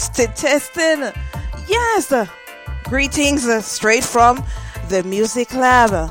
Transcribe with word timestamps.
Tested, 0.00 0.34
testing. 0.34 1.12
Yes, 1.68 2.10
greetings 2.84 3.46
uh, 3.46 3.60
straight 3.60 4.02
from 4.02 4.42
the 4.88 5.02
Music 5.02 5.52
Labb. 5.52 6.10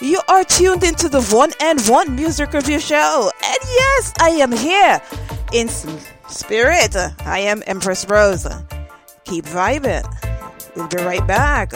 You 0.00 0.20
are 0.28 0.44
tuned 0.44 0.84
into 0.84 1.08
the 1.08 1.20
One 1.20 1.50
and 1.60 1.80
One 1.88 2.14
Music 2.14 2.52
Review 2.52 2.78
Show, 2.78 3.32
and 3.44 3.58
yes, 3.64 4.14
I 4.20 4.28
am 4.38 4.52
here 4.52 5.02
in 5.52 5.68
spirit. 5.68 6.94
I 7.26 7.40
am 7.40 7.64
Empress 7.66 8.08
Rose. 8.08 8.46
Keep 9.24 9.46
vibing. 9.46 10.06
We'll 10.76 10.86
be 10.86 10.98
right 10.98 11.26
back. 11.26 11.72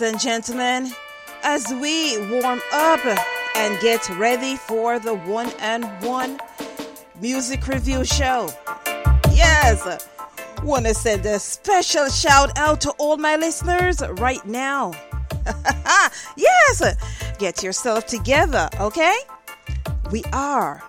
Ladies 0.00 0.12
and 0.12 0.20
gentlemen, 0.20 0.90
as 1.44 1.72
we 1.74 2.18
warm 2.28 2.60
up 2.72 3.00
and 3.54 3.80
get 3.80 4.08
ready 4.18 4.56
for 4.56 4.98
the 4.98 5.14
one 5.14 5.48
and 5.60 5.84
one 6.02 6.40
music 7.20 7.68
review 7.68 8.04
show. 8.04 8.48
Yes, 9.30 10.08
want 10.64 10.86
to 10.86 10.94
send 10.94 11.24
a 11.26 11.38
special 11.38 12.08
shout 12.08 12.58
out 12.58 12.80
to 12.80 12.90
all 12.98 13.18
my 13.18 13.36
listeners 13.36 14.02
right 14.18 14.44
now. 14.44 14.92
yes, 16.36 17.36
get 17.38 17.62
yourself 17.62 18.06
together, 18.06 18.68
okay? 18.80 19.16
We 20.10 20.24
are 20.32 20.82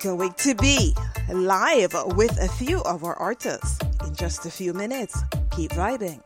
going 0.00 0.34
to 0.34 0.54
be 0.54 0.94
live 1.32 1.94
with 2.14 2.38
a 2.40 2.48
few 2.48 2.80
of 2.82 3.02
our 3.02 3.14
artists 3.14 3.78
in 4.06 4.14
just 4.14 4.46
a 4.46 4.50
few 4.50 4.72
minutes. 4.72 5.20
Keep 5.50 5.72
vibing. 5.72 6.22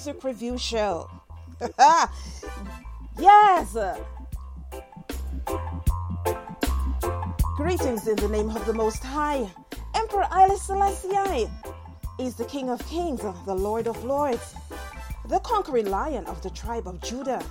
Music 0.00 0.24
Review 0.24 0.56
Show. 0.56 1.10
yes. 3.18 3.76
Greetings 7.58 8.08
in 8.08 8.16
the 8.16 8.28
name 8.32 8.48
of 8.48 8.64
the 8.64 8.72
Most 8.72 9.04
High, 9.04 9.46
Emperor 9.94 10.22
Haile 10.22 11.50
is 12.18 12.34
the 12.34 12.46
King 12.46 12.70
of 12.70 12.78
Kings, 12.88 13.20
the 13.44 13.54
Lord 13.54 13.86
of 13.86 14.02
Lords, 14.02 14.54
the 15.28 15.38
conquering 15.40 15.90
lion 15.90 16.24
of 16.24 16.42
the 16.42 16.48
tribe 16.48 16.88
of 16.88 17.02
Judah. 17.02 17.44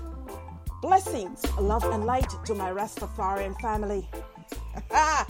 Blessings, 0.82 1.46
love, 1.60 1.84
and 1.84 2.08
light 2.08 2.34
to 2.46 2.56
my 2.56 2.72
Rastafarian 2.72 3.62
family. 3.62 4.10
I 4.92 5.26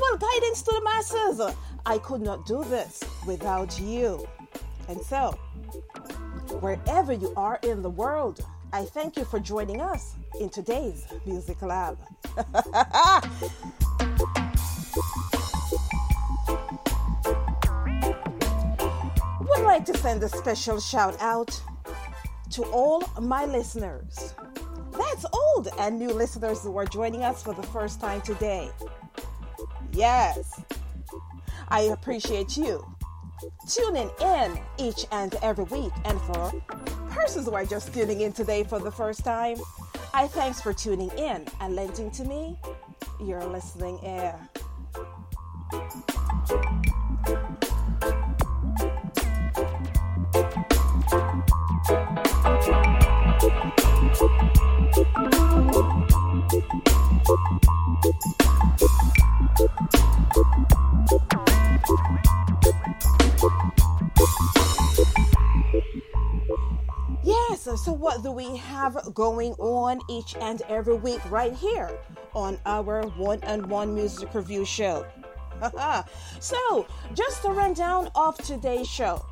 well 0.00 0.18
guidance 0.18 0.62
to 0.62 0.70
the 0.70 0.84
masses. 0.84 1.56
I 1.84 1.98
could 1.98 2.20
not 2.22 2.46
do 2.46 2.62
this 2.62 3.02
without 3.26 3.80
you. 3.80 4.24
And 4.88 5.02
so, 5.02 5.36
wherever 6.60 7.12
you 7.12 7.32
are 7.36 7.58
in 7.62 7.82
the 7.82 7.90
world, 7.90 8.44
I 8.72 8.84
thank 8.84 9.16
you 9.16 9.24
for 9.24 9.38
joining 9.38 9.80
us 9.80 10.14
in 10.40 10.48
today's 10.48 11.06
Music 11.24 11.62
Labb. 11.62 11.98
Would 19.40 19.64
like 19.64 19.84
to 19.86 19.96
send 19.98 20.22
a 20.22 20.28
special 20.28 20.80
shout 20.80 21.16
out 21.20 21.60
to 22.50 22.62
all 22.64 23.02
my 23.20 23.44
listeners. 23.44 24.34
That's 24.92 25.24
old 25.32 25.68
and 25.78 25.98
new 25.98 26.10
listeners 26.10 26.62
who 26.62 26.76
are 26.76 26.86
joining 26.86 27.22
us 27.22 27.42
for 27.42 27.54
the 27.54 27.62
first 27.62 28.00
time 28.00 28.20
today. 28.22 28.70
Yes, 29.92 30.60
I 31.68 31.82
appreciate 31.82 32.56
you 32.56 32.84
tuning 33.68 34.10
in 34.20 34.58
each 34.78 35.06
and 35.12 35.34
every 35.42 35.64
week. 35.64 35.92
And 36.04 36.20
for 36.22 36.52
persons 37.10 37.46
who 37.46 37.54
are 37.54 37.64
just 37.64 37.92
tuning 37.92 38.20
in 38.22 38.32
today 38.32 38.64
for 38.64 38.78
the 38.78 38.90
first 38.90 39.24
time, 39.24 39.58
I 40.14 40.26
thanks 40.26 40.60
for 40.60 40.72
tuning 40.72 41.10
in 41.10 41.46
and 41.60 41.74
lending 41.74 42.10
to 42.12 42.24
me 42.24 42.58
your 43.20 43.44
listening 43.44 43.98
ear. 44.04 44.38
Yes, 67.66 67.84
so 67.84 67.92
what 67.92 68.22
do 68.22 68.30
we 68.30 68.56
have 68.56 68.96
going 69.14 69.52
on 69.54 70.00
each 70.08 70.36
and 70.40 70.62
every 70.68 70.94
week 70.94 71.20
right 71.28 71.52
here 71.52 71.90
on 72.32 72.56
our 72.64 73.02
one 73.16 73.42
on 73.42 73.68
one 73.68 73.94
music 73.94 74.32
review 74.32 74.64
show? 74.64 75.04
so, 76.40 76.86
just 77.14 77.44
a 77.44 77.48
rundown 77.50 78.10
of 78.14 78.38
today's 78.38 78.88
show. 78.88 79.24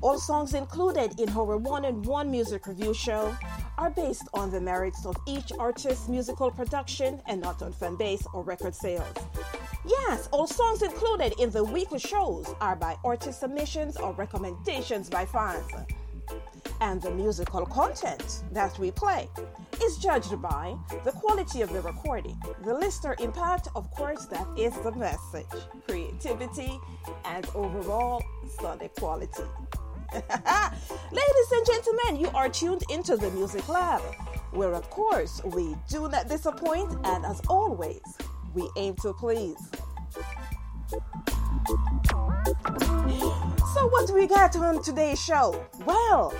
All 0.00 0.18
songs 0.18 0.54
included 0.54 1.20
in 1.20 1.28
our 1.30 1.56
one 1.56 1.84
on 1.84 2.02
one 2.02 2.28
music 2.28 2.66
review 2.66 2.92
show 2.92 3.36
are 3.76 3.90
based 3.90 4.28
on 4.34 4.50
the 4.50 4.60
merits 4.60 5.06
of 5.06 5.16
each 5.28 5.52
artist's 5.60 6.08
musical 6.08 6.50
production 6.50 7.20
and 7.26 7.40
not 7.40 7.62
on 7.62 7.72
fan 7.72 7.94
base 7.94 8.26
or 8.34 8.42
record 8.42 8.74
sales. 8.74 9.14
Yes, 9.86 10.28
all 10.32 10.48
songs 10.48 10.82
included 10.82 11.34
in 11.40 11.50
the 11.50 11.62
weekly 11.62 12.00
shows 12.00 12.52
are 12.60 12.74
by 12.74 12.96
artist 13.04 13.40
submissions 13.40 13.96
or 13.96 14.12
recommendations 14.14 15.08
by 15.08 15.24
fans. 15.24 15.64
And 16.80 17.02
the 17.02 17.10
musical 17.10 17.66
content 17.66 18.44
that 18.52 18.78
we 18.78 18.90
play 18.90 19.28
is 19.82 19.98
judged 19.98 20.40
by 20.40 20.76
the 21.04 21.12
quality 21.12 21.62
of 21.62 21.72
the 21.72 21.80
recording, 21.80 22.40
the 22.64 22.74
listener 22.74 23.16
impact, 23.20 23.68
of 23.74 23.90
course, 23.90 24.26
that 24.26 24.46
is 24.56 24.74
the 24.78 24.92
message, 24.92 25.46
creativity, 25.86 26.78
and 27.24 27.46
overall 27.54 28.22
sonic 28.60 28.94
quality. 28.96 29.42
Ladies 30.12 31.52
and 31.52 31.66
gentlemen, 31.66 32.16
you 32.16 32.30
are 32.34 32.48
tuned 32.48 32.82
into 32.90 33.16
the 33.16 33.30
Music 33.32 33.68
Labb, 33.68 34.00
where, 34.52 34.72
of 34.72 34.88
course, 34.90 35.42
we 35.44 35.76
do 35.88 36.08
not 36.08 36.28
disappoint, 36.28 36.92
and 37.04 37.26
as 37.26 37.40
always, 37.48 38.00
we 38.54 38.68
aim 38.76 38.94
to 38.96 39.12
please. 39.12 39.70
So, 40.88 40.96
what 43.88 44.06
do 44.06 44.14
we 44.14 44.26
got 44.26 44.56
on 44.56 44.82
today's 44.82 45.22
show? 45.22 45.66
Well, 45.84 46.32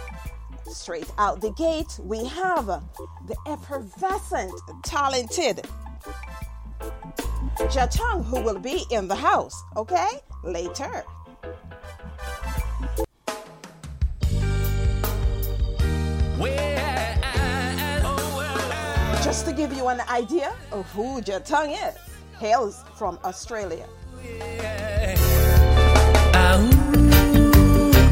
straight 0.65 1.11
out 1.19 1.43
the 1.43 1.51
gate, 1.51 1.99
we 2.03 2.25
have 2.25 2.67
the 2.67 3.37
effervescent, 3.47 4.53
talented 4.85 5.67
Jah 7.71 7.89
Tung, 7.91 8.23
who 8.25 8.41
will 8.41 8.59
be 8.59 8.85
in 8.91 9.07
the 9.09 9.15
house, 9.15 9.63
okay? 9.77 10.09
Later. 10.43 11.05
Just 19.23 19.45
to 19.45 19.53
give 19.53 19.75
you 19.75 19.89
an 19.89 20.01
idea 20.09 20.55
of 20.73 20.91
who 20.93 21.21
Jah 21.21 21.41
Tung 21.41 21.73
is, 21.73 21.95
hails 22.39 22.83
from 22.97 23.19
Australia. 23.25 23.87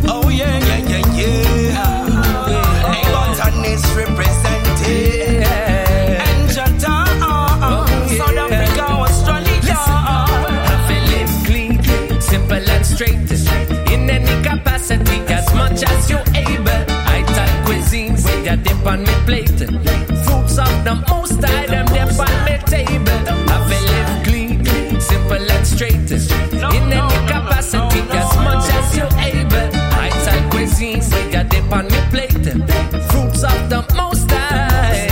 Oh 0.08 0.28
yeah, 0.28 0.58
yeah, 0.58 0.80
yeah, 0.86 1.04
yeah. 1.16 1.46
Ableton 2.84 3.64
is 3.66 3.84
represented. 3.94 5.42
And 6.22 6.48
Jata, 6.50 6.94
uh, 7.20 7.58
uh, 7.60 7.86
South 8.08 8.38
Africa, 8.38 8.84
Australia. 8.86 9.74
I 9.74 10.70
feel 10.86 11.26
clean, 11.44 12.20
simple 12.20 12.70
and 12.70 12.86
straight. 12.86 13.16
In 13.92 14.08
any 14.08 14.42
capacity, 14.44 15.18
as 15.32 15.52
much 15.54 15.82
as 15.82 16.08
you're 16.10 16.24
able. 16.34 16.84
I 17.08 17.22
type 17.34 17.66
cuisines, 17.66 18.22
with 18.24 18.46
a 18.46 18.56
dip 18.56 18.86
on 18.86 19.02
me 19.02 19.14
plate. 19.26 19.58
Fruits 20.24 20.58
of 20.58 20.84
the 20.84 20.94
most 21.08 21.42
high, 21.42 21.66
them 21.66 21.86
dip 21.86 22.18
on 22.18 22.44
me 22.44 22.58
table. 22.66 23.10
I 23.50 23.68
feel 23.68 23.85
straight. 25.76 26.10
In 26.76 26.92
any 26.92 27.18
capacity, 27.28 28.00
as 28.10 28.36
much 28.46 28.66
as 28.78 28.96
you're 28.96 29.16
able. 29.20 29.68
I 30.04 30.08
type 30.24 30.46
cuisines, 30.52 31.08
with 31.12 31.34
a 31.34 31.44
dip 31.44 31.70
on 31.70 31.86
me 31.92 32.00
plate. 32.10 32.46
Fruits 33.10 33.42
of 33.44 33.58
the 33.68 33.84
most 33.94 34.30
high. 34.30 35.08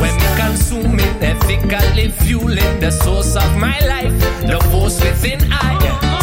When 0.00 0.14
me 0.22 0.28
consuming, 0.42 1.14
ethically 1.22 2.08
fueling 2.08 2.78
the 2.78 2.90
source 2.90 3.34
of 3.34 3.50
my 3.56 3.78
life, 3.80 4.14
the 4.42 4.58
force 4.70 5.00
within 5.02 5.40
I. 5.50 5.74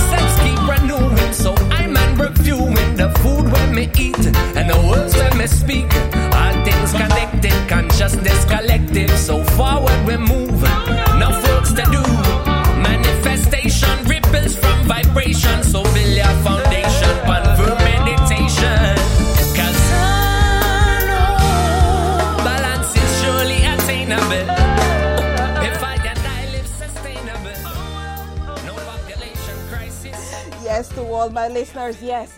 Sense 0.10 0.36
keep 0.44 0.60
renewing, 0.74 1.34
so 1.34 1.54
I'm 1.72 1.98
and 1.98 2.20
reviewing 2.20 2.96
the 2.96 3.10
food 3.22 3.52
when 3.52 3.76
me 3.76 3.90
eat 3.98 4.26
and 4.58 4.70
the 4.70 4.80
words 4.90 5.14
when 5.16 5.38
me 5.38 5.48
speak. 5.48 5.90
All 6.40 6.56
things 6.64 6.92
connected, 6.94 7.58
consciousness 7.68 8.46
collective. 8.46 9.12
So 9.18 9.44
forward 9.44 10.00
we 10.08 10.18
move, 10.18 10.43
all 31.24 31.30
my 31.30 31.48
listeners, 31.48 32.02
yes, 32.02 32.38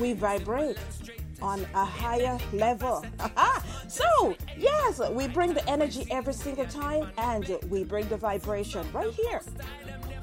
we 0.00 0.12
vibrate 0.12 0.76
on 1.40 1.64
a 1.72 1.84
higher 1.84 2.36
level. 2.52 3.04
so, 3.88 4.34
yes, 4.58 5.00
we 5.10 5.28
bring 5.28 5.54
the 5.54 5.64
energy 5.70 6.04
every 6.10 6.32
single 6.32 6.66
time 6.66 7.12
and 7.16 7.56
we 7.70 7.84
bring 7.84 8.08
the 8.08 8.16
vibration 8.16 8.84
right 8.92 9.12
here. 9.14 9.40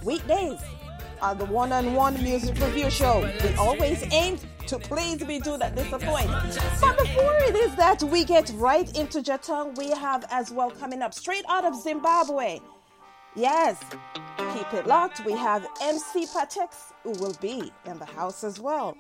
Weekdays 0.04 0.60
on 1.22 1.38
the 1.38 1.46
one 1.46 1.72
on 1.72 1.94
one 1.94 2.22
music 2.22 2.60
review 2.60 2.90
show. 2.90 3.22
We 3.44 3.56
always 3.56 4.04
aim 4.12 4.38
to 4.68 4.78
please 4.78 5.24
we 5.24 5.40
do 5.40 5.58
not 5.58 5.74
disappoint. 5.74 6.30
But 6.82 6.98
before 6.98 7.38
it 7.44 7.56
is 7.56 7.74
that 7.78 8.04
we 8.04 8.26
get 8.26 8.52
right 8.56 8.94
into 8.98 9.22
Jah 9.22 9.40
Tung, 9.42 9.74
we 9.76 9.90
have 9.92 10.26
as 10.30 10.52
well 10.52 10.70
coming 10.70 11.02
up 11.02 11.14
straight 11.14 11.46
out 11.48 11.64
of 11.64 11.82
Zimbabwe. 11.82 12.60
Yes, 13.38 13.80
keep 14.54 14.74
it 14.74 14.86
locked. 14.86 15.26
We 15.26 15.32
have 15.32 15.66
MC 15.82 16.26
Pattexx 16.26 16.91
will 17.04 17.36
be 17.42 17.72
in 17.86 17.98
the 18.00 18.06
house 18.06 18.44
as 18.44 18.60
well. 18.60 18.96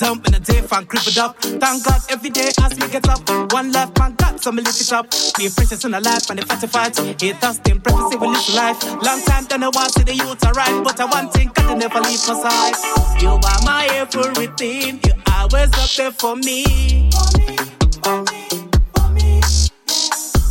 Dump 0.00 0.26
in 0.26 0.34
a 0.34 0.40
day 0.40 0.60
fan 0.62 0.86
crippled 0.86 1.18
up. 1.18 1.36
Thank 1.38 1.84
God 1.84 2.00
every 2.08 2.30
day 2.30 2.50
as 2.62 2.78
me 2.78 2.88
get 2.88 3.08
up. 3.08 3.20
One 3.52 3.70
life 3.70 3.90
man 3.98 4.14
got 4.14 4.42
so 4.42 4.50
me 4.50 4.62
lift 4.62 4.80
it 4.80 4.92
up. 4.92 5.10
Be 5.36 5.48
precious 5.54 5.84
in 5.84 5.94
a 5.94 6.00
life 6.00 6.30
and 6.30 6.38
the 6.38 6.46
fatty 6.46 6.66
fight. 6.66 6.96
Hate 7.20 7.44
us, 7.44 7.58
them 7.58 7.80
preface 7.80 8.16
we 8.18 8.26
live 8.26 8.48
life. 8.54 8.82
Long 9.02 9.20
time 9.22 9.44
done 9.44 9.62
I 9.62 9.68
want 9.68 9.92
to 9.94 10.04
the 10.04 10.14
youth 10.14 10.44
alright. 10.44 10.84
But 10.84 10.98
I 11.00 11.04
want 11.04 11.32
thing 11.34 11.50
to 11.50 11.76
never 11.76 12.00
leave 12.00 12.22
my 12.26 12.34
side. 12.42 12.76
You 13.20 13.30
are 13.30 13.60
my 13.64 13.88
everything. 13.92 15.00
You 15.04 15.12
always 15.34 15.72
up 15.74 15.90
there 15.96 16.12
for 16.12 16.36
me. 16.36 17.10
For 17.12 17.28
me, 17.38 17.56
for 18.94 19.08
me. 19.12 19.40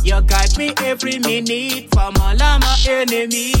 You 0.04 0.22
guide 0.22 0.56
me 0.56 0.72
every 0.78 1.18
minute 1.18 1.90
from 1.92 2.14
all 2.20 2.40
of 2.40 2.60
my 2.60 2.76
enemies. 2.88 3.52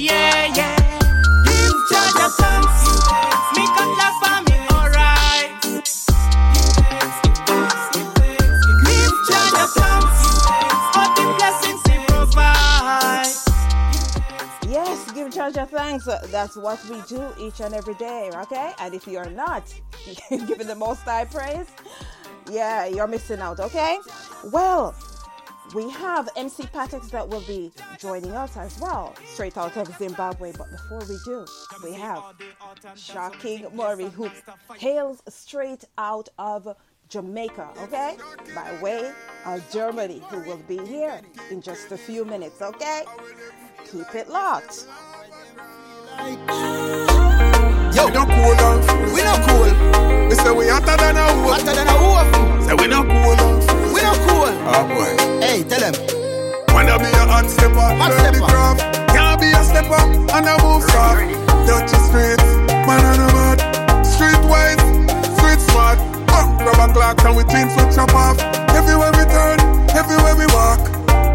Yeah, 0.00 0.54
yeah. 0.54 0.85
That's 16.36 16.54
what 16.54 16.78
we 16.88 17.00
do 17.08 17.26
each 17.40 17.60
and 17.60 17.74
every 17.74 17.94
day, 17.94 18.30
okay? 18.34 18.72
And 18.78 18.94
if 18.94 19.06
you're 19.06 19.30
not 19.30 19.74
giving 20.30 20.66
the 20.66 20.74
most 20.74 21.00
high 21.00 21.24
praise, 21.24 21.66
yeah, 22.50 22.84
you're 22.86 23.06
missing 23.06 23.40
out, 23.40 23.58
okay? 23.58 23.98
Well, 24.44 24.94
we 25.76 25.90
have 25.90 26.26
MC 26.36 26.62
Pattexx 26.62 27.10
that 27.10 27.28
will 27.28 27.42
be 27.42 27.70
joining 27.98 28.32
us 28.32 28.56
as 28.56 28.80
well, 28.80 29.14
straight 29.26 29.58
out 29.58 29.76
of 29.76 29.86
Zimbabwe. 29.98 30.52
But 30.56 30.70
before 30.70 31.00
we 31.00 31.18
do, 31.26 31.44
we 31.84 31.92
have 31.92 32.22
Shocking 32.96 33.66
Murray, 33.74 34.08
who 34.08 34.30
hails 34.78 35.22
straight 35.28 35.84
out 35.98 36.30
of 36.38 36.74
Jamaica, 37.10 37.68
okay? 37.82 38.16
By 38.54 38.80
way 38.80 39.12
of 39.44 39.70
Germany, 39.70 40.22
who 40.30 40.40
will 40.48 40.62
be 40.66 40.78
here 40.78 41.20
in 41.50 41.60
just 41.60 41.92
a 41.92 41.98
few 41.98 42.24
minutes, 42.24 42.62
okay? 42.62 43.04
Keep 43.84 44.14
it 44.14 44.30
locked. 44.30 44.86
Yo, 47.96 48.04
we 48.04 48.12
no 48.12 48.26
cool 48.26 48.54
down. 48.60 48.76
We 49.16 49.20
no 49.24 49.34
cool. 49.48 49.72
We 50.28 50.34
say 50.36 50.52
we 50.52 50.68
hotter 50.68 50.96
than 51.00 51.16
a 51.16 51.24
wolf. 51.40 51.56
Hotter 51.56 51.72
than 51.72 51.88
a 51.88 51.96
wolf. 51.96 52.28
Say 52.68 52.74
we 52.76 52.86
no 52.92 53.00
cool 53.00 53.34
down. 53.40 53.56
We 53.96 54.00
no 54.04 54.12
cool. 54.28 54.52
Oh 54.68 54.84
boy. 54.92 55.12
Hey, 55.40 55.64
tell 55.64 55.80
them. 55.80 55.96
Wanna 56.76 56.98
be 56.98 57.08
a 57.08 57.24
hot 57.24 57.48
stepper, 57.48 57.88
hot 57.96 58.12
the 58.12 58.40
craft. 58.44 58.84
Can't 59.16 59.40
be 59.40 59.48
a 59.48 59.64
stepper 59.64 59.96
and 60.28 60.44
a 60.44 60.54
move 60.60 60.84
soft. 60.92 61.24
Touch 61.64 61.88
the 61.88 61.98
streets, 62.04 62.44
man 62.84 63.00
on 63.00 63.16
a 63.16 63.28
mad. 63.32 63.58
Street 64.04 64.44
wise, 64.44 64.84
street 65.40 65.60
smart. 65.72 65.96
Grab 66.60 66.90
a 66.90 66.92
clock 66.92 67.24
and 67.24 67.34
we 67.34 67.44
jeans 67.48 67.72
we 67.80 67.84
chop 67.96 68.12
off. 68.12 68.36
Everywhere 68.76 69.12
we 69.16 69.24
turn, 69.24 69.58
everywhere 69.96 70.36
we 70.36 70.44
walk. 70.52 70.84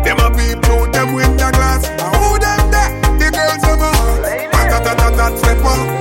Them 0.06 0.22
a 0.22 0.30
be 0.30 0.54
through 0.62 0.94
them 0.94 1.14
window 1.18 1.50
glass. 1.58 1.90
And 1.90 2.16
who 2.22 2.38
them 2.38 2.62
there? 2.70 2.92
The 3.18 3.28
girls 3.34 3.62
them 3.66 3.82
a 3.82 3.92
Atatatat 4.62 5.38
stepper. 5.42 6.01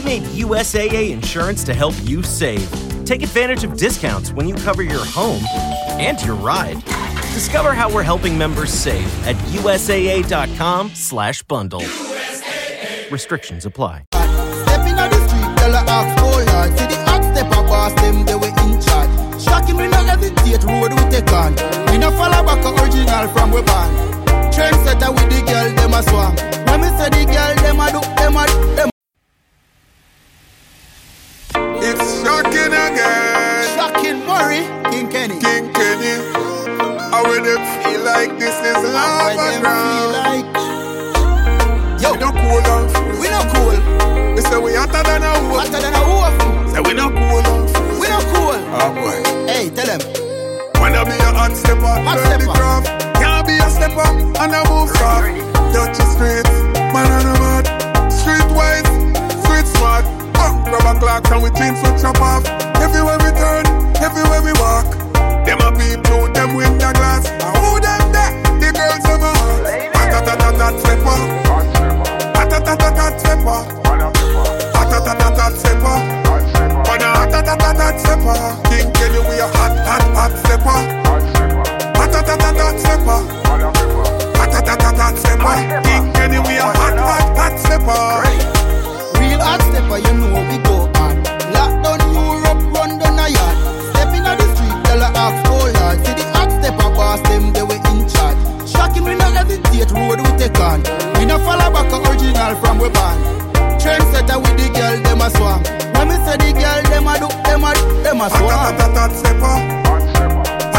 We 0.00 0.06
made 0.06 0.22
USAA 0.22 1.10
insurance 1.10 1.62
to 1.64 1.74
help 1.74 1.94
you 2.04 2.22
save. 2.22 2.66
Take 3.04 3.22
advantage 3.22 3.64
of 3.64 3.76
discounts 3.76 4.32
when 4.32 4.48
you 4.48 4.54
cover 4.54 4.82
your 4.82 5.04
home 5.04 5.42
and 6.00 6.18
your 6.22 6.36
ride. 6.36 6.82
Discover 7.34 7.74
how 7.74 7.92
we're 7.92 8.02
helping 8.02 8.38
members 8.38 8.72
save 8.72 9.06
at. 9.26 9.36
Restrictions 13.10 13.66
apply. 13.66 14.04
Follow 22.10 22.42
back 22.44 22.64
original 22.64 23.28
from 23.28 23.50
we 23.50 23.60
born. 23.62 23.90
Trendsetter 24.50 25.10
with 25.10 25.28
the 25.28 25.42
girl, 25.46 25.74
them 25.74 25.92
a 25.92 26.02
swam. 26.02 26.34
When 26.66 26.80
me 26.80 26.88
say 26.98 27.10
the 27.10 27.24
girl, 27.26 27.54
them 27.62 27.80
a 27.80 27.86
do, 27.92 28.00
them 28.16 28.36
a 28.36 28.90
It's 31.82 31.89
shocking 32.04 32.72
again. 32.72 33.76
Shocking 33.76 34.18
Murray, 34.26 34.62
King 34.90 35.08
Kenny. 35.08 35.38
King 35.40 35.72
Kenny. 35.72 36.14
How 37.10 37.22
would 37.28 37.44
them 37.44 37.60
feel 37.82 38.00
like 38.04 38.38
this 38.38 38.54
is 38.60 38.78
love 38.94 39.36
them 39.36 39.64
and 39.66 39.84
feel 39.92 40.10
like 40.24 40.48
Yo, 42.00 42.12
we 42.12 42.18
no 42.18 42.30
cool 42.32 42.60
down. 42.62 42.84
we 43.20 43.28
no 43.28 43.42
cool, 43.52 43.76
We 44.34 44.40
say 44.40 44.58
we 44.58 44.74
hotter 44.74 45.02
than 45.04 45.22
a 45.22 45.32
wolf. 45.50 45.68
hotter 45.68 45.80
than 45.82 45.94
a 45.94 46.02
wolf. 46.08 46.34
Say 46.72 46.80
we 46.80 46.94
no 46.94 47.08
cool 47.10 47.42
down. 47.42 47.66
We 48.00 48.06
no 48.08 48.20
cool. 48.32 48.58
Oh 48.72 48.90
boy. 48.94 49.18
Hey, 49.50 49.68
tell 49.70 49.86
them. 49.86 50.00
Wanna 50.80 51.04
be 51.04 51.12
a 51.12 51.30
hot 51.36 51.52
stepper, 51.54 51.80
Hot 51.84 52.16
learn 52.16 52.24
the 52.24 52.44
stepper. 52.44 52.52
craft. 52.56 52.86
Can't 53.20 53.46
be 53.46 53.58
a 53.58 53.68
stepper 53.68 54.08
and 54.40 54.54
a 54.54 54.60
move 54.70 54.88
soft. 54.96 55.28
Touch 55.74 55.96
the 55.98 56.04
streets, 56.14 56.50
man 56.94 57.06
on 57.12 57.26
a 57.26 57.38
mad. 57.38 57.64
Street 58.10 58.48
wise, 58.56 58.88
street 59.44 59.66
smart. 59.76 60.04
Grab 60.64 60.96
a 60.96 60.98
clock 60.98 61.30
and 61.30 61.42
we 61.42 61.50
jeans 61.58 61.78
we 61.82 61.90
chop 62.00 62.20
off. 62.20 62.44
Everywhere 62.80 63.18
we 63.18 63.30
turn, 63.34 63.64
everywhere 64.02 64.42
we 64.42 64.52
walk. 64.58 64.86
Them 65.46 65.60
a 65.60 65.70
peep 65.72 66.04
through 66.04 66.32
them 66.32 66.54
window 66.54 66.92
glass. 66.92 67.26
And 67.26 67.56
who 67.58 67.80
them 67.80 68.12
there? 68.12 68.32
The 68.60 68.68
girls 68.76 69.02
them 69.04 69.22
a 69.24 69.32
Atatatat 70.00 70.74
stepper. 70.80 71.18
Atatatat 72.40 73.14
stepper. 73.20 73.60
Atatatat 74.80 75.52
stepper. 75.58 75.96
Atatatat 76.90 77.94
stepper. 78.00 78.38
King 78.68 78.92
Kenny 78.92 79.20
we 79.28 79.38
a 79.40 79.46
hot, 79.54 79.74
hot, 79.88 80.04
hot 80.14 80.32
stepper. 80.44 80.78
Atatatat 82.02 82.76
stepper. 82.78 83.20
Atatatat 84.42 85.14
stepper. 85.18 85.56
King 85.84 86.12
Kenny 86.12 86.38
we 86.38 86.56
a 86.58 86.62
hot, 86.62 86.98
hot, 86.98 87.36
hot 87.36 87.58
stepper. 87.58 88.59
Real 89.50 89.58
hot 89.58 89.66
stepper, 89.66 89.98
you 89.98 90.14
know 90.14 90.46
we 90.46 90.58
go 90.62 90.86
on. 91.02 91.16
Lockdown 91.50 91.98
Europe, 92.14 92.62
run 92.70 92.98
down 92.98 93.18
a 93.18 93.26
yard. 93.26 93.56
Step 93.90 94.14
in 94.14 94.22
the 94.22 94.46
street, 94.54 94.76
tell 94.86 95.02
her 95.02 95.10
ask, 95.10 95.42
oh 95.50 95.66
Lord. 95.66 96.06
See 96.06 96.14
the 96.14 96.24
hot 96.30 96.50
stepper 96.54 96.90
boss, 96.94 97.20
them 97.22 97.52
they 97.52 97.62
were 97.62 97.82
in 97.90 98.06
charge. 98.06 98.38
Shocking 98.68 99.04
me 99.04 99.14
not 99.16 99.34
hesitate, 99.34 99.90
road 99.90 100.20
we 100.22 100.30
take 100.38 100.60
on. 100.60 100.82
We 101.18 101.26
no 101.26 101.38
follow 101.42 101.66
back 101.74 101.90
a 101.90 101.98
original 101.98 102.54
from 102.62 102.78
we 102.78 102.88
born. 102.94 103.18
Trendsetter 103.82 104.38
with 104.38 104.54
the 104.54 104.70
girl, 104.70 104.94
them 105.02 105.20
a 105.20 105.30
swam. 105.34 105.62
When 105.98 106.08
me 106.08 106.16
say 106.22 106.36
the 106.38 106.54
girl, 106.54 106.82
them 106.86 107.08
a 107.10 107.18
do, 107.18 107.28
them 107.42 107.64
a, 107.66 107.74
them 108.06 108.20
a 108.22 108.30
swam. 108.30 108.54
Atatatat 108.54 109.10
stepper. 109.18 109.54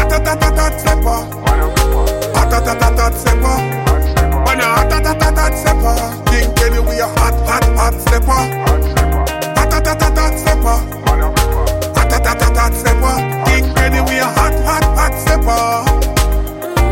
Atatatat 0.00 0.80
stepper. 0.80 1.20
Atatatat 2.40 3.12
stepper. 3.20 3.91
Wanna 4.52 4.84
atatatat 4.84 5.56
stepper. 5.56 5.96
King 6.28 6.52
Kenny 6.52 6.78
we 6.80 7.00
a 7.00 7.06
hot, 7.16 7.32
hot, 7.48 7.64
hot 7.72 7.94
stepper. 8.04 8.42
Atatatat 9.56 10.34
stepper. 10.42 10.76
Atatatat 11.96 12.74
stepper. 12.76 13.16
King 13.48 13.74
Kenny 13.74 14.00
we 14.02 14.18
a 14.18 14.28
hot, 14.28 14.52
hot, 14.68 14.84
hot 14.92 15.14
stepper. 15.24 15.88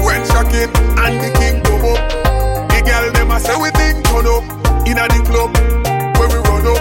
When 0.07 0.25
Shakin 0.33 0.73
and 1.05 1.21
the 1.21 1.29
king 1.37 1.61
come 1.61 1.85
up, 1.85 2.01
the 2.73 2.81
girl 2.81 3.13
them 3.13 3.31
a 3.31 3.39
say 3.39 3.55
we 3.61 3.69
think 3.77 4.07
turn 4.09 4.25
up 4.25 4.43
inna 4.89 5.05
the 5.13 5.21
club 5.29 5.53
where 6.17 6.29
we 6.33 6.41
run 6.49 6.65
up, 6.65 6.81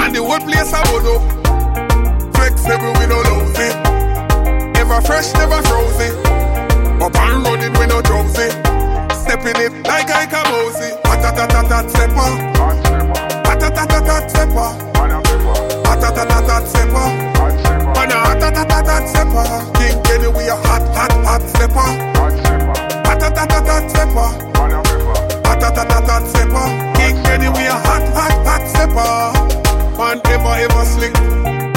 and 0.00 0.16
the 0.16 0.24
whole 0.24 0.40
place 0.40 0.72
a 0.72 0.80
run 0.88 1.04
up. 1.12 1.22
Flexible 2.34 2.94
we 2.96 3.04
no 3.12 3.20
lose 3.28 3.58
it. 3.60 3.76
never 4.72 5.02
fresh, 5.02 5.34
never 5.34 5.60
frozen. 5.68 6.16
Up 7.02 7.14
and 7.14 7.44
running 7.44 7.74
when 7.74 7.90
no 7.90 8.00
drowsy. 8.00 8.48
Stepping 9.30 9.62
it 9.62 9.86
like 9.86 10.10
I 10.10 10.26
can 10.26 10.42
mosey. 10.50 10.90
Atatatat 11.06 11.86
stepper. 11.94 12.30
Atatatat 13.46 14.26
stepper. 14.26 14.70
Atatatat 15.86 16.66
stepper. 16.66 17.06
Atatatat 17.94 19.06
stepper. 19.06 19.46
King 19.78 20.02
Kenny 20.02 20.26
we 20.34 20.48
a 20.48 20.56
hot, 20.66 20.82
hot, 20.98 21.14
hot 21.22 21.42
stepper. 21.46 21.90
Atatatat 23.06 23.84
stepper. 23.90 24.30
Atatatat 25.46 26.26
stepper. 26.26 26.66
King 26.98 27.22
Kenny 27.22 27.48
we 27.50 27.66
a 27.70 27.78
hot, 27.86 28.02
hot, 28.10 28.34
hot 28.42 28.66
stepper. 28.66 29.94
Man 29.96 30.20
ever 30.26 30.54
ever 30.58 30.84
slick. 30.90 31.14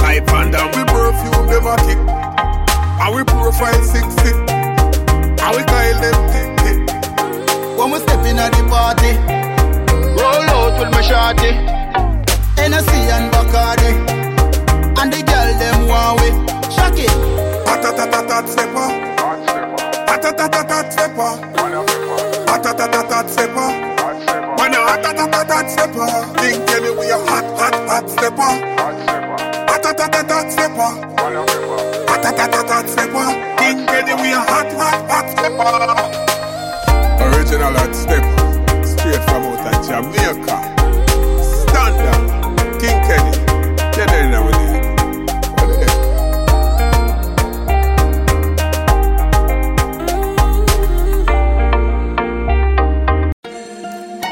Like 0.02 0.26
Van 0.26 0.50
Damme 0.50 0.72
we 0.74 0.84
perfume 0.90 1.46
never 1.54 1.76
kick. 1.86 2.02
And 2.02 3.16
we 3.16 3.24
profile 3.26 3.84
six 3.84 4.08
feet. 4.24 4.42
And 4.50 5.56
we 5.56 5.64
Kyle 5.66 6.02
them. 6.02 6.53
When 7.84 7.92
we 7.92 8.00
step 8.00 8.24
in 8.24 8.40
at 8.40 8.48
the 8.56 8.64
party, 8.72 9.12
roll 10.16 10.48
out 10.56 10.80
with 10.80 10.90
my 10.96 11.04
shorty. 11.04 11.52
Hennessy 12.56 13.12
and 13.12 13.28
Bacardi, 13.28 13.92
and 15.04 15.12
the 15.12 15.20
girl 15.20 15.50
them 15.60 15.88
want 15.92 16.22
we 16.22 16.32
shock 16.72 16.96
it. 16.96 17.12
Atatatat 17.68 18.48
stepper. 18.48 18.88
Atatatat 20.08 20.94
stepper. 20.94 21.32
Atatatat 22.56 23.28
stepper. 23.28 23.68
Man 24.56 24.74
a 24.76 24.80
atatatat 24.96 25.68
stepper. 25.68 26.08
King 26.40 26.66
Kenny 26.66 26.92
we 26.96 27.10
a 27.10 27.20
hot, 27.28 27.44
hot, 27.60 27.76
hot 27.84 28.10
stepper. 28.10 28.52
Atatatat 29.76 30.52
stepper. 30.56 30.92
Atatatat 32.16 32.88
stepper. 32.88 33.28
King 33.60 33.86
Kenny 33.88 34.14
we 34.22 34.32
a 34.32 34.40
hot, 34.40 34.72
hot, 34.72 35.12
hot 35.12 35.30
stepper. 35.32 36.33
Original 37.54 37.94
stepper. 37.94 38.84
Straight 38.84 39.24
from 39.26 39.44
out 39.44 39.62
of 39.68 39.86
Jamaica. 39.86 40.58
Standard. 41.62 42.24
King 42.82 43.00
Kenny. 43.06 43.34
Get 43.96 44.10
in 44.16 44.32
now 44.32 44.44
with? 44.48 44.64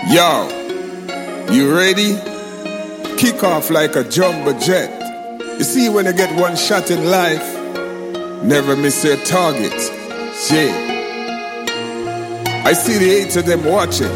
Yo, 0.09 0.29
you 1.53 1.63
ready? 1.77 2.17
Kick 3.17 3.43
off 3.43 3.69
like 3.69 3.95
a 3.95 4.03
jumbo 4.03 4.57
jet. 4.59 4.89
You 5.59 5.63
see, 5.63 5.89
when 5.89 6.07
you 6.07 6.13
get 6.13 6.35
one 6.39 6.55
shot 6.55 6.89
in 6.89 7.05
life, 7.11 7.45
never 8.43 8.75
miss 8.75 9.03
your 9.03 9.17
target. 9.17 9.73
Yeah. 10.49 10.90
I 12.63 12.73
see 12.73 12.97
the 12.99 13.09
eight 13.09 13.35
of 13.35 13.45
them 13.47 13.65
watching, 13.65 14.11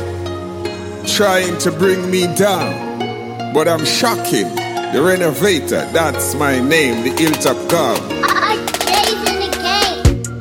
trying 1.07 1.57
to 1.57 1.71
bring 1.71 2.11
me 2.11 2.27
down. 2.35 3.53
But 3.53 3.67
I'm 3.67 3.83
shocking. 3.85 4.53
The 4.93 5.01
renovator, 5.01 5.85
that's 5.91 6.35
my 6.35 6.59
name, 6.59 7.03
the 7.03 7.09
Hilltop 7.21 7.57
God. 7.69 7.99
Ah, 8.23 8.55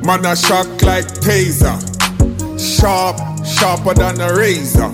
Man, 0.05 0.25
I 0.25 0.35
shock 0.35 0.67
like 0.83 1.05
taser. 1.19 1.75
Sharp, 2.59 3.17
sharper 3.43 3.95
than 3.95 4.21
a 4.21 4.33
razor. 4.35 4.91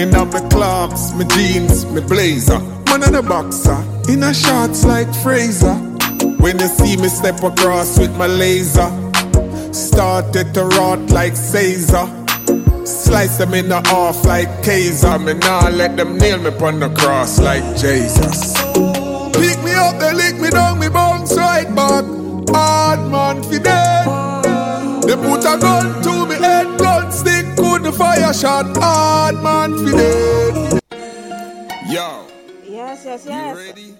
In 0.00 0.10
my 0.10 0.48
clocks, 0.50 1.12
my 1.12 1.24
jeans, 1.24 1.84
my 1.86 2.00
blazer. 2.00 2.58
Man, 2.88 3.04
I'm 3.04 3.14
a 3.14 3.22
boxer. 3.22 3.76
In 4.08 4.22
a 4.22 4.32
shorts 4.32 4.84
like 4.84 5.14
Fraser. 5.16 5.74
When 6.40 6.58
you 6.58 6.68
see 6.68 6.96
me 6.96 7.08
step 7.08 7.42
across 7.42 7.98
with 7.98 8.16
my 8.16 8.26
laser, 8.26 8.90
started 9.72 10.54
to 10.54 10.64
rot 10.64 11.10
like 11.10 11.36
Caesar. 11.36 12.23
Slice 12.86 13.38
them 13.38 13.54
in 13.54 13.68
the 13.68 13.80
half 13.88 14.24
like 14.24 14.48
Kaiser. 14.64 15.18
Me 15.18 15.34
nah 15.34 15.68
let 15.68 15.96
them 15.96 16.18
nail 16.18 16.38
me 16.38 16.50
on 16.50 16.80
the 16.80 16.90
cross 16.90 17.38
like 17.40 17.64
Jesus. 17.76 18.54
Pick 19.34 19.62
me 19.64 19.72
up, 19.72 19.98
they 19.98 20.12
lick 20.14 20.38
me 20.38 20.50
down, 20.50 20.78
me 20.78 20.88
bounce 20.88 21.36
right 21.36 21.68
back. 21.74 22.04
Hard 22.50 23.10
man 23.10 23.42
fi 23.44 23.58
dead. 23.58 24.06
They 25.02 25.16
put 25.16 25.40
a 25.44 25.58
gun 25.58 26.02
to 26.02 26.26
me 26.26 26.34
head, 26.36 26.78
gun 26.78 27.10
stick, 27.12 27.46
couldn't 27.56 27.92
fire 27.92 28.32
shot. 28.34 28.76
Hard 28.76 29.36
man 29.42 29.74
fi 29.84 29.92
dead. 29.92 30.80
Yo, 31.88 32.26
Yes, 32.68 33.04
yes, 33.04 33.24
you 33.24 33.30
yes. 33.30 33.56
ready? 33.56 33.94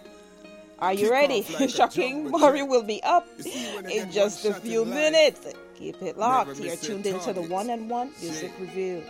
Are 0.79 0.92
you 0.94 1.11
Kick 1.11 1.11
ready? 1.11 1.47
like 1.59 1.70
Shocking 1.79 2.31
Murray 2.31 2.62
will 2.62 2.83
be 2.83 3.03
up 3.03 3.27
You 3.38 3.44
see 3.44 3.66
when 3.77 3.87
I 3.87 3.90
in 3.90 4.11
just 4.12 4.44
a 4.44 4.53
few 4.55 4.83
in 4.83 4.90
life, 4.90 4.99
minutes. 5.12 5.47
Keep 5.77 6.03
it 6.03 6.17
locked. 6.17 6.49
never 6.49 6.63
You're 6.63 6.77
tuned 6.77 7.07
into 7.07 7.33
the 7.33 7.43
one 7.43 7.69
and 7.69 7.91
one 7.91 8.11
music 8.21 8.53
review. 8.61 9.03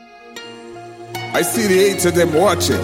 I 1.34 1.42
see 1.42 1.66
the 1.66 1.78
eight 1.78 2.04
of 2.06 2.14
them 2.14 2.32
watching, 2.32 2.80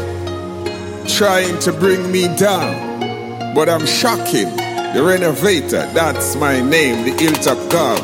trying 1.08 1.58
to 1.60 1.72
bring 1.72 2.12
me 2.12 2.28
down. 2.36 3.54
But 3.54 3.68
I'm 3.68 3.86
shocking. 3.86 4.54
The 4.94 5.02
renovator, 5.02 5.86
that's 5.94 6.36
my 6.36 6.60
name, 6.60 7.04
the 7.04 7.12
Hilltop 7.22 7.70
God. 7.70 8.02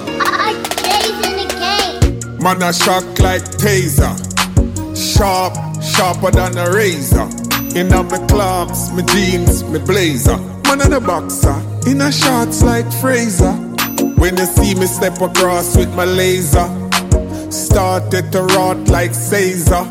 Man, 2.40 2.62
I 2.62 2.70
shock 2.70 3.04
like 3.18 3.42
taser. 3.42 4.14
Sharp, 4.96 5.54
sharper 5.82 6.30
than 6.30 6.56
a 6.56 6.70
razor. 6.70 7.28
In 7.76 7.88
my 7.88 8.26
clocks, 8.28 8.90
my 8.92 9.02
jeans, 9.02 9.62
my 9.64 9.78
blazer. 9.78 10.38
Man, 10.38 10.80
I'm 10.80 10.92
a 10.92 11.00
boxer. 11.00 11.60
In 11.86 12.00
a 12.00 12.10
shorts 12.10 12.62
like 12.62 12.90
Fraser. 12.94 13.65
When 14.18 14.36
you 14.36 14.46
see 14.46 14.74
me 14.74 14.86
step 14.86 15.20
across 15.20 15.76
with 15.76 15.94
my 15.94 16.04
laser, 16.04 16.66
started 17.50 18.32
to 18.32 18.42
rot 18.42 18.88
like 18.88 19.14
Caesar. 19.14 19.84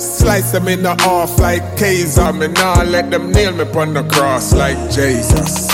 Slice 0.00 0.52
them 0.52 0.68
in 0.68 0.82
the 0.82 0.94
half 1.00 1.38
like 1.38 1.62
Kaiser. 1.76 2.32
Me 2.32 2.48
nah 2.48 2.82
let 2.82 3.10
them 3.10 3.30
nail 3.30 3.52
me 3.52 3.64
on 3.64 3.94
the 3.94 4.02
cross 4.04 4.52
like 4.52 4.78
Jesus. 4.90 5.68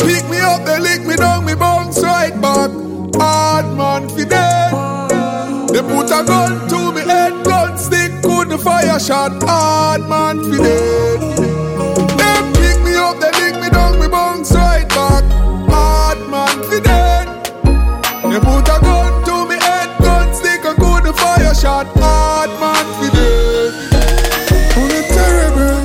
Pick 0.00 0.28
me 0.30 0.38
up, 0.40 0.64
they 0.64 0.80
lick 0.80 1.06
me 1.06 1.16
down, 1.16 1.44
me 1.44 1.54
bounce 1.54 2.02
right 2.02 2.34
back. 2.40 2.70
Hard 3.14 3.76
man 3.76 4.08
fi 4.08 4.24
dead. 4.24 4.72
They 5.68 5.82
put 5.82 6.06
a 6.06 6.24
gun 6.24 6.68
to 6.68 6.92
me 6.92 7.02
head, 7.02 7.44
gun 7.44 7.76
stick, 7.78 8.12
couldn't 8.22 8.58
fire 8.58 8.98
shot. 8.98 9.42
Hard 9.42 10.08
man 10.08 10.42
fi 10.44 10.58
dead. 10.58 11.33
They 18.34 18.40
put 18.40 18.66
a 18.68 18.80
gun 18.80 19.22
to 19.26 19.46
me 19.48 19.54
head, 19.62 19.96
gun 20.00 20.34
stick, 20.34 20.64
I 20.64 20.74
couldn't 20.74 21.16
fire 21.16 21.54
shot. 21.54 21.86
Hard 21.94 22.50
man 22.58 22.84
fi 22.98 23.08
dead. 23.14 23.72
Oh, 24.74 24.88
the 24.90 25.02
terrible. 25.14 25.78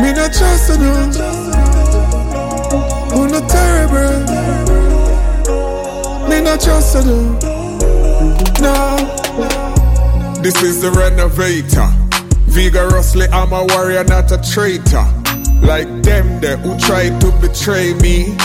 Me 0.00 0.12
not 0.12 0.30
trust 0.32 0.68
them. 0.68 1.10
Oh, 3.10 3.26
the 3.26 3.40
terrible. 3.50 4.20
Me 6.28 6.40
not 6.40 6.60
trust 6.60 6.92
them. 6.94 7.34
No. 8.62 8.96
This 10.42 10.62
is 10.62 10.80
the 10.80 10.92
renovator. 10.92 11.90
Vigorously, 12.46 13.26
I'm 13.32 13.52
a 13.52 13.64
warrior, 13.74 14.04
not 14.04 14.30
a 14.30 14.38
traitor. 14.48 15.06
Like 15.60 15.88
them 16.04 16.40
there 16.40 16.56
who 16.56 16.78
tried 16.78 17.20
to 17.22 17.32
betray 17.40 17.94
me. 17.94 18.36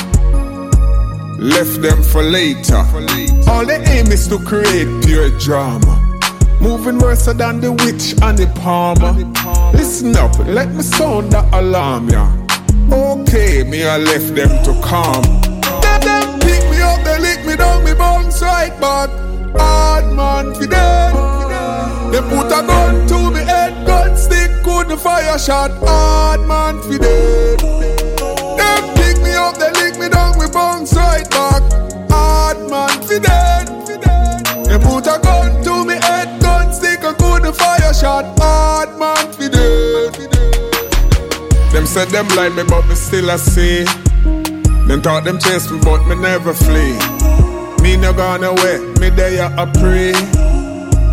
Left 1.41 1.81
them 1.81 2.03
for 2.03 2.21
later. 2.21 2.77
All 3.49 3.65
the 3.65 3.83
aim 3.89 4.11
is 4.11 4.27
to 4.27 4.37
create 4.37 4.87
pure 5.03 5.31
drama. 5.39 5.97
Moving 6.61 6.99
worse 6.99 7.25
than 7.25 7.59
the 7.59 7.71
witch 7.71 8.13
and 8.21 8.37
the 8.37 8.45
palmer. 8.61 9.13
Listen 9.73 10.15
up, 10.17 10.37
let 10.45 10.71
me 10.71 10.83
sound 10.83 11.31
the 11.31 11.41
alarm, 11.51 12.09
yeah. 12.09 12.29
Okay, 12.93 13.63
me 13.63 13.83
I 13.83 13.97
left 13.97 14.35
them 14.35 14.49
to 14.65 14.81
calm. 14.85 15.23
Them, 15.81 16.01
them 16.01 16.39
pick 16.41 16.61
me 16.69 16.79
up, 16.79 17.03
they 17.03 17.17
lick 17.17 17.43
me 17.43 17.55
down, 17.55 17.85
me 17.85 17.95
bounce 17.95 18.39
right 18.43 18.79
back. 18.79 19.09
Hard 19.57 20.13
man 20.13 20.53
fi 20.53 20.67
dead. 20.67 21.15
They 22.13 22.21
put 22.21 22.53
a 22.53 22.61
gun 22.67 23.07
to 23.07 23.31
me 23.31 23.39
head, 23.39 23.87
gun 23.87 24.15
stick, 24.15 24.51
couldn't 24.63 24.99
fire 24.99 25.39
shot. 25.39 25.71
Hard 25.79 26.41
man 26.47 26.79
fi. 26.83 26.99
Them 26.99 27.80
up, 29.41 29.57
they 29.57 29.71
lick 29.81 29.97
me 29.97 30.07
down, 30.09 30.37
me 30.37 30.47
bounce 30.51 30.93
right 30.93 31.27
back. 31.29 31.63
Hard 32.09 32.69
man 32.69 32.95
fi 33.07 33.17
dead. 33.19 33.67
They 34.69 34.79
put 34.79 35.07
a 35.07 35.19
gun 35.19 35.63
to 35.65 35.85
me 35.85 35.95
head, 35.95 36.29
gun 36.41 36.71
stick, 36.73 37.03
I 37.03 37.13
couldn't 37.13 37.55
fire 37.55 37.93
shot. 37.93 38.25
Hard 38.39 38.97
man 38.99 39.25
fi 39.33 39.49
dead. 39.49 40.13
Them 41.73 41.85
said 41.85 42.09
them 42.09 42.27
like 42.39 42.53
me, 42.53 42.63
but 42.63 42.87
me 42.87 42.95
still 42.95 43.29
a 43.29 43.37
see. 43.37 43.83
Them 44.87 45.01
thought 45.01 45.23
them 45.23 45.39
chase 45.39 45.69
me, 45.71 45.79
but 45.83 46.05
me 46.07 46.15
never 46.15 46.53
flee. 46.53 46.97
Me 47.81 47.97
no 47.97 48.13
gone 48.13 48.43
away, 48.43 48.77
me 48.99 49.09
there 49.09 49.51
a 49.57 49.65
pray. 49.79 50.13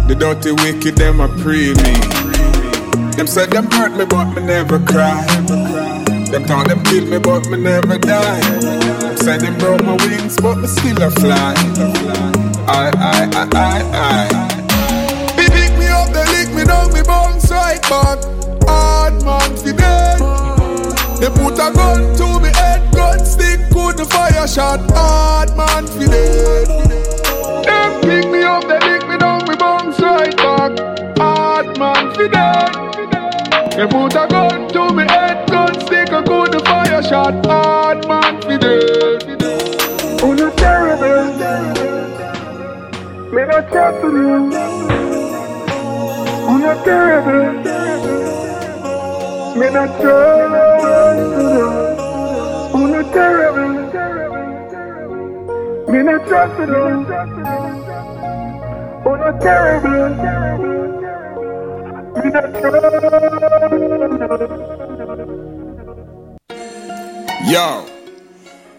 The 0.08 0.16
dirty 0.18 0.52
wicked 0.52 0.96
them 0.96 1.20
a 1.20 1.28
pray 1.42 1.72
me. 1.82 1.94
Them 3.16 3.26
said 3.26 3.50
them 3.50 3.70
hurt 3.70 3.92
me, 3.96 4.04
but 4.04 4.26
me 4.34 4.42
never 4.42 4.78
cry. 4.80 5.26
Them 6.30 6.44
thought 6.44 6.68
them 6.68 6.82
kill 6.84 7.06
me, 7.06 7.18
but 7.18 7.48
me 7.48 7.56
never 7.58 7.98
die. 7.98 8.40
Said 9.16 9.40
them 9.40 9.56
broke 9.58 9.82
my 9.82 9.96
wings, 10.04 10.36
but 10.36 10.56
me 10.56 10.66
still 10.66 11.02
a 11.02 11.10
fly. 11.10 11.54
I, 12.68 12.90
I, 12.94 13.30
I, 13.32 13.48
I, 13.54 13.82
I. 13.94 15.34
They 15.36 15.48
pick 15.48 15.72
me 15.78 15.86
up, 15.88 16.12
they 16.12 16.24
lick 16.26 16.54
me 16.54 16.64
down, 16.64 16.92
me 16.92 17.00
bounce 17.02 17.50
right 17.50 17.80
back. 17.88 18.18
Hard 18.68 19.24
man 19.24 19.56
for 19.56 19.72
dead. 19.72 20.20
They 21.18 21.30
put 21.30 21.54
a 21.54 21.72
gun 21.72 22.14
to 22.16 22.40
me 22.40 22.50
head, 22.54 22.94
gun 22.94 23.24
stick, 23.24 23.60
good 23.72 23.96
the 23.96 24.04
fire 24.04 24.46
shot. 24.46 24.80
Hard 24.90 25.56
man 25.56 25.86
for 25.86 26.06
dead. 26.06 26.68
They 27.64 28.00
pick 28.06 28.30
me 28.30 28.42
up, 28.42 28.64
they 28.68 28.78
lick 28.80 29.08
me 29.08 29.16
down, 29.16 29.48
me 29.48 29.56
bounce 29.56 29.98
right 30.00 30.36
back. 30.36 31.18
Hard 31.18 31.78
man 31.78 32.14
for 32.14 32.28
dead. 32.28 32.74
They 33.78 33.86
put 33.86 34.14
a 34.14 34.26
gun 34.28 34.68
to 34.72 34.92
me 34.92 35.04
head, 35.04 35.47
shot. 37.08 37.46
Hard 37.46 38.06
man 38.06 38.40
for 38.42 38.58
dead. 38.58 39.42
Oh, 40.22 40.32
you 40.38 40.50
terrible. 40.56 41.24
Me 43.34 43.42
not 43.46 43.64
trust 43.70 44.02
you. 44.02 44.50
Oh, 46.48 46.56
you 46.64 46.74
terrible. 46.84 47.48
Me 49.58 49.66
not 49.70 49.90
trust 50.00 50.52
you. 51.38 51.54
Oh, 52.74 52.84
you 52.92 53.02
terrible. 53.14 53.72
Me 55.92 55.98
not 56.02 56.20
trust 56.28 56.58
you. 56.58 56.82
Oh, 59.06 59.14
you 59.22 59.32
terrible. 59.40 60.10
Me 62.22 62.26
not 62.30 62.48
trust 62.60 63.78
Yo. 67.44 67.86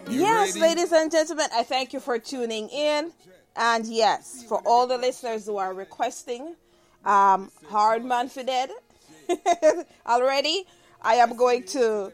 Yes, 0.09 0.57
ladies 0.57 0.91
and 0.91 1.09
gentlemen, 1.09 1.47
I 1.53 1.63
thank 1.63 1.93
you 1.93 1.99
for 1.99 2.19
tuning 2.19 2.67
in. 2.69 3.11
And 3.55 3.85
yes, 3.85 4.43
for 4.47 4.61
all 4.65 4.85
the 4.85 4.97
listeners 4.97 5.45
who 5.45 5.57
are 5.57 5.73
requesting 5.73 6.55
um, 7.05 7.51
Hard 7.67 8.03
Man 8.03 8.27
for 8.27 8.43
Dead 8.43 8.69
already, 10.05 10.65
I 11.01 11.15
am 11.15 11.37
going 11.37 11.63
to 11.67 12.11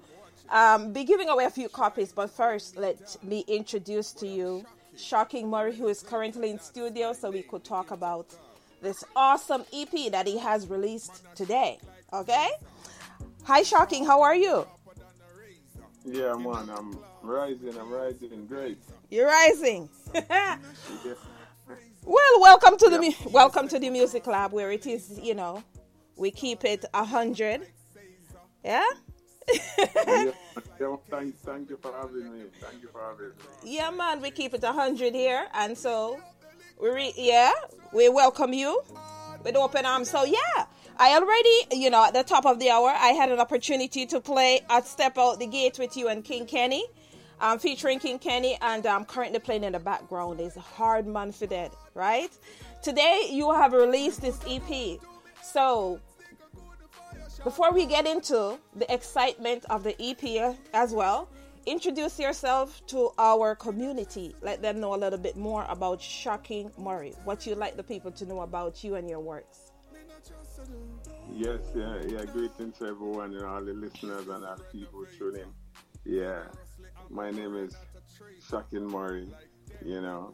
um, 0.49 0.93
be 0.93 1.03
giving 1.03 1.29
away 1.29 1.45
a 1.45 1.49
few 1.49 1.67
copies. 1.67 2.13
But 2.13 2.29
first, 2.29 2.77
let 2.77 3.17
me 3.23 3.43
introduce 3.47 4.11
to 4.13 4.27
you 4.27 4.65
Shocking 4.95 5.49
Murray, 5.49 5.75
who 5.75 5.87
is 5.87 6.03
currently 6.03 6.51
in 6.51 6.59
studio, 6.59 7.13
so 7.13 7.31
we 7.31 7.41
could 7.41 7.63
talk 7.63 7.91
about 7.91 8.27
this 8.81 9.03
awesome 9.15 9.65
EP 9.73 10.11
that 10.11 10.27
he 10.27 10.37
has 10.37 10.67
released 10.67 11.23
today. 11.35 11.79
Okay? 12.13 12.49
Hi, 13.43 13.63
Shocking, 13.63 14.05
how 14.05 14.21
are 14.21 14.35
you? 14.35 14.67
Yeah, 16.05 16.35
man, 16.35 16.69
I'm 16.69 16.97
rising, 17.23 17.77
I'm 17.79 17.91
rising, 17.91 18.45
great. 18.47 18.77
You're 19.09 19.27
rising. 19.27 19.89
Well, 22.03 22.41
welcome 22.41 22.77
to 22.77 22.89
the 22.89 22.99
mu- 22.99 23.31
welcome 23.31 23.67
to 23.69 23.79
the 23.79 23.89
music 23.89 24.27
lab 24.27 24.53
where 24.53 24.71
it 24.71 24.85
is, 24.85 25.19
you 25.21 25.33
know, 25.33 25.63
we 26.15 26.29
keep 26.29 26.63
it 26.63 26.85
a 26.93 27.03
hundred. 27.03 27.67
Yeah. 28.63 28.83
yeah, 29.51 29.61
yeah, 30.79 30.95
thank, 31.09 31.35
thank 31.39 31.69
you 31.69 31.77
for 31.77 31.91
having 31.93 32.31
me. 32.31 32.45
Thank 32.61 32.81
you 32.83 32.89
for 32.91 33.01
having 33.01 33.29
me. 33.29 33.33
Yeah, 33.63 33.89
man, 33.91 34.21
we 34.21 34.31
keep 34.31 34.53
it 34.53 34.63
a 34.63 34.71
hundred 34.71 35.15
here, 35.15 35.47
and 35.53 35.77
so 35.77 36.19
we 36.79 36.89
re- 36.89 37.13
yeah 37.17 37.51
we 37.93 38.09
welcome 38.09 38.53
you 38.53 38.81
with 39.43 39.55
open 39.55 39.85
arms. 39.85 40.09
So 40.11 40.23
yeah, 40.25 40.65
I 40.97 41.15
already 41.15 41.83
you 41.83 41.89
know 41.89 42.05
at 42.05 42.13
the 42.13 42.23
top 42.23 42.45
of 42.45 42.57
the 42.59 42.69
hour 42.69 42.89
I 42.89 43.09
had 43.09 43.29
an 43.29 43.39
opportunity 43.39 44.05
to 44.05 44.21
play 44.21 44.61
at 44.69 44.87
Step 44.87 45.17
Out 45.17 45.39
the 45.39 45.47
Gate 45.47 45.77
with 45.77 45.97
you 45.97 46.07
and 46.07 46.23
King 46.23 46.45
Kenny. 46.45 46.85
Um, 47.41 47.59
featuring 47.59 47.99
King 47.99 48.17
Kenny, 48.17 48.57
and 48.61 48.85
I'm 48.85 49.03
currently 49.03 49.39
playing 49.39 49.65
in 49.65 49.73
the 49.73 49.79
background 49.79 50.39
is 50.39 50.55
Hard 50.55 51.05
Man 51.05 51.33
for 51.33 51.45
Dead, 51.45 51.71
right? 51.93 52.29
Today 52.81 53.27
you 53.29 53.51
have 53.51 53.73
released 53.73 54.21
this 54.21 54.39
EP. 54.47 54.99
So 55.43 55.99
before 57.43 57.73
we 57.73 57.85
get 57.87 58.07
into 58.07 58.57
the 58.73 58.91
excitement 58.91 59.65
of 59.69 59.83
the 59.83 60.01
EP 60.01 60.55
as 60.73 60.93
well, 60.93 61.27
introduce 61.65 62.17
yourself 62.19 62.81
to 62.87 63.11
our 63.17 63.53
community. 63.53 64.33
Let 64.41 64.61
them 64.61 64.79
know 64.79 64.95
a 64.95 64.97
little 64.97 65.19
bit 65.19 65.35
more 65.35 65.65
about 65.67 66.01
Shocking 66.01 66.71
Murray. 66.77 67.13
What 67.25 67.45
you'd 67.45 67.57
like 67.57 67.75
the 67.75 67.83
people 67.83 68.11
to 68.11 68.25
know 68.25 68.41
about 68.41 68.81
you 68.81 68.95
and 68.95 69.09
your 69.09 69.19
works. 69.19 69.64
Yes, 71.31 71.59
yeah, 71.75 71.99
yeah. 72.07 72.25
Greetings 72.25 72.77
to 72.79 72.85
everyone 72.87 73.35
and 73.35 73.45
all 73.45 73.63
the 73.63 73.73
listeners 73.73 74.27
and 74.27 74.45
all 74.45 74.55
the 74.55 74.63
people 74.71 75.05
tuning. 75.17 75.53
Yeah, 76.03 76.43
my 77.09 77.29
name 77.31 77.55
is 77.55 77.75
Shocking 78.47 78.85
Murray. 78.85 79.27
You 79.83 80.01
know, 80.01 80.33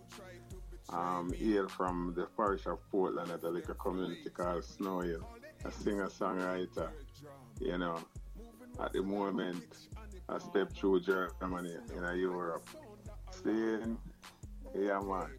I'm 0.89 1.33
here 1.33 1.67
from 1.67 2.13
the 2.15 2.27
parish 2.37 2.67
of 2.67 2.79
Portland 2.89 3.31
at 3.31 3.43
a 3.43 3.49
little 3.49 3.73
community 3.75 4.29
called 4.29 4.63
Snow 4.63 5.01
Hill. 5.01 5.27
A 5.65 5.71
singer 5.71 6.07
songwriter. 6.07 6.89
You 7.59 7.77
know, 7.77 7.99
at 8.79 8.93
the 8.93 9.01
moment, 9.01 9.63
I 10.29 10.37
step 10.39 10.71
through 10.73 11.01
Germany 11.01 11.75
in 11.95 12.19
Europe. 12.19 12.65
Seeing, 13.43 13.97
yeah, 14.73 14.99
man. 14.99 15.29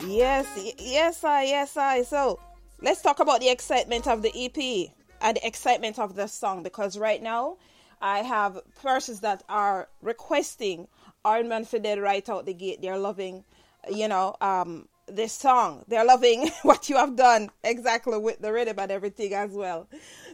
Yes, 0.00 0.46
yes, 0.78 1.24
I, 1.24 1.44
yes, 1.44 1.76
I. 1.76 2.02
So 2.02 2.40
let's 2.80 3.02
talk 3.02 3.20
about 3.20 3.40
the 3.40 3.48
excitement 3.48 4.06
of 4.06 4.22
the 4.22 4.32
EP 4.34 4.90
and 5.20 5.36
the 5.36 5.46
excitement 5.46 5.98
of 5.98 6.14
the 6.16 6.26
song 6.26 6.62
because 6.62 6.98
right 6.98 7.22
now 7.22 7.56
I 8.00 8.18
have 8.18 8.60
persons 8.82 9.20
that 9.20 9.42
are 9.48 9.88
requesting 10.02 10.88
Iron 11.24 11.48
Man 11.48 11.64
Dead 11.64 11.98
right 12.00 12.28
out 12.28 12.44
the 12.44 12.54
gate. 12.54 12.82
They're 12.82 12.98
loving, 12.98 13.44
you 13.90 14.08
know, 14.08 14.36
um, 14.40 14.88
this 15.06 15.32
song. 15.32 15.84
They're 15.88 16.04
loving 16.04 16.50
what 16.62 16.90
you 16.90 16.96
have 16.96 17.16
done 17.16 17.50
exactly 17.62 18.18
with 18.18 18.40
the 18.40 18.52
rhythm 18.52 18.78
and 18.78 18.90
everything 18.90 19.32
as 19.32 19.52
well. 19.52 19.88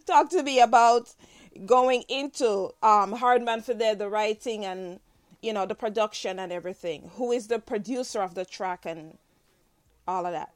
Talk 0.06 0.30
to 0.30 0.42
me 0.42 0.60
about 0.60 1.14
going 1.66 2.02
into 2.08 2.70
um, 2.82 3.12
Hard 3.12 3.42
Man 3.42 3.60
for 3.60 3.74
Dead, 3.74 3.98
the 3.98 4.08
writing 4.08 4.64
and 4.64 5.00
you 5.42 5.52
know 5.52 5.66
the 5.66 5.74
production 5.74 6.38
and 6.38 6.50
everything. 6.50 7.10
Who 7.14 7.30
is 7.30 7.46
the 7.48 7.58
producer 7.58 8.22
of 8.22 8.34
the 8.34 8.44
track 8.44 8.84
and 8.84 9.18
all 10.06 10.26
of 10.26 10.32
that? 10.32 10.52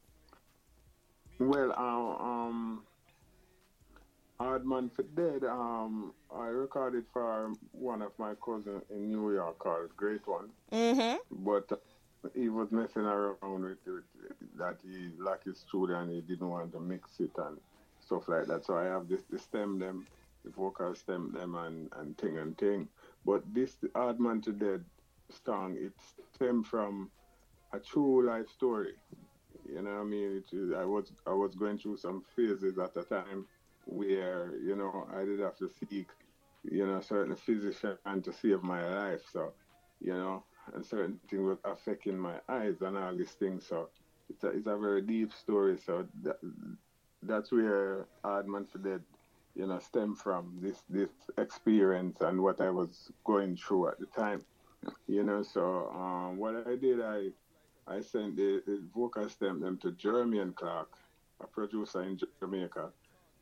Well, 1.39 1.73
uh, 1.73 2.23
um, 2.25 2.83
Hard 4.39 4.67
Man 4.67 4.91
for 4.91 5.03
Dead, 5.03 5.45
um, 5.45 6.13
I 6.35 6.47
recorded 6.47 7.05
for 7.13 7.53
one 7.73 8.03
of 8.03 8.13
my 8.19 8.35
cousins 8.45 8.83
in 8.91 9.09
New 9.09 9.33
York 9.33 9.59
called 9.59 9.97
Great 9.97 10.27
One. 10.27 10.51
Mm-hmm. 10.73 11.17
But 11.45 11.83
he 12.35 12.49
was 12.49 12.71
messing 12.73 13.03
around 13.03 13.63
with 13.63 13.79
it, 13.87 14.05
that 14.57 14.79
he 14.83 15.11
lacked 15.19 15.45
his 15.45 15.59
studio 15.59 16.01
and 16.01 16.11
he 16.11 16.21
didn't 16.21 16.49
want 16.49 16.73
to 16.73 16.81
mix 16.81 17.21
it 17.21 17.31
and 17.37 17.59
stuff 18.01 18.29
like 18.29 18.47
that. 18.47 18.65
So 18.65 18.77
I 18.77 18.85
have 18.85 19.09
this 19.09 19.23
the 19.31 19.39
stem 19.39 19.79
them, 19.79 20.07
the 20.45 20.51
vocal 20.51 20.95
stem 20.95 21.33
them 21.33 21.55
and, 21.55 21.91
and 21.97 22.17
thing 22.19 22.39
and 22.39 22.57
thing. 22.57 22.89
But 23.25 23.43
this 23.55 23.77
Hard 23.95 24.21
Man 24.21 24.41
to 24.43 24.53
Dead 24.53 24.85
song, 25.45 25.77
it 25.79 25.93
stemmed 26.35 26.67
from 26.67 27.11
a 27.73 27.79
true 27.79 28.27
life 28.27 28.49
story. 28.49 28.95
You 29.69 29.83
know 29.83 29.91
what 29.91 30.01
I 30.01 30.05
mean? 30.05 30.43
It, 30.53 30.77
I 30.77 30.85
was 30.85 31.13
I 31.27 31.33
was 31.33 31.55
going 31.55 31.79
through 31.79 31.97
some 31.99 32.23
phases 32.37 32.79
at 32.79 32.95
the 32.95 33.03
time 33.05 33.47
where, 33.87 34.53
you 34.63 34.77
know, 34.77 35.07
I 35.15 35.25
did 35.25 35.41
have 35.41 35.57
to 35.59 35.69
seek, 35.69 36.09
you 36.63 36.87
know, 36.87 37.01
certain 37.01 37.37
physician 37.37 37.99
and 38.07 38.25
to 38.25 38.33
save 38.33 38.63
my 38.63 38.87
life. 38.87 39.23
So, 39.33 39.53
you 40.01 40.15
know, 40.15 40.45
and 40.75 40.85
certain 40.85 41.21
things 41.29 41.43
were 41.43 41.59
affecting 41.65 42.19
my 42.19 42.41
eyes 42.49 42.77
and 42.81 42.97
all 42.97 43.17
these 43.17 43.33
things. 43.33 43.67
So 43.67 43.89
it's 44.31 44.45
a, 44.45 44.49
it's 44.49 44.67
a 44.67 44.77
very 44.77 45.03
deep 45.03 45.33
story. 45.33 45.79
So 45.85 46.07
that, 46.23 46.39
that's 47.23 47.53
where 47.53 48.07
Hard 48.25 48.49
Man 48.49 48.65
for 48.65 48.79
Dead, 48.79 49.03
you 49.55 49.67
know, 49.67 49.79
stem 49.79 50.15
from 50.15 50.59
this 50.61 50.83
this 50.89 51.11
experience 51.39 52.21
and 52.21 52.41
what 52.43 52.61
I 52.61 52.71
was 52.71 53.11
going 53.25 53.57
through 53.57 53.89
at 53.89 53.99
the 53.99 54.07
time. 54.07 54.45
You 55.07 55.23
know, 55.25 55.43
so 55.43 55.91
um, 55.95 56.37
what 56.37 56.67
I 56.67 56.77
did, 56.77 57.01
I 57.01 57.29
I 57.87 58.01
sent 58.01 58.37
the, 58.37 58.63
the 58.67 58.83
vocal 58.95 59.29
stem 59.29 59.61
them 59.61 59.79
to 59.79 59.93
Jermaine 59.93 60.43
and 60.43 60.57
Clark, 60.57 60.91
a 61.41 61.47
producer 61.47 62.03
in 62.03 62.19
Jamaica, 62.41 62.91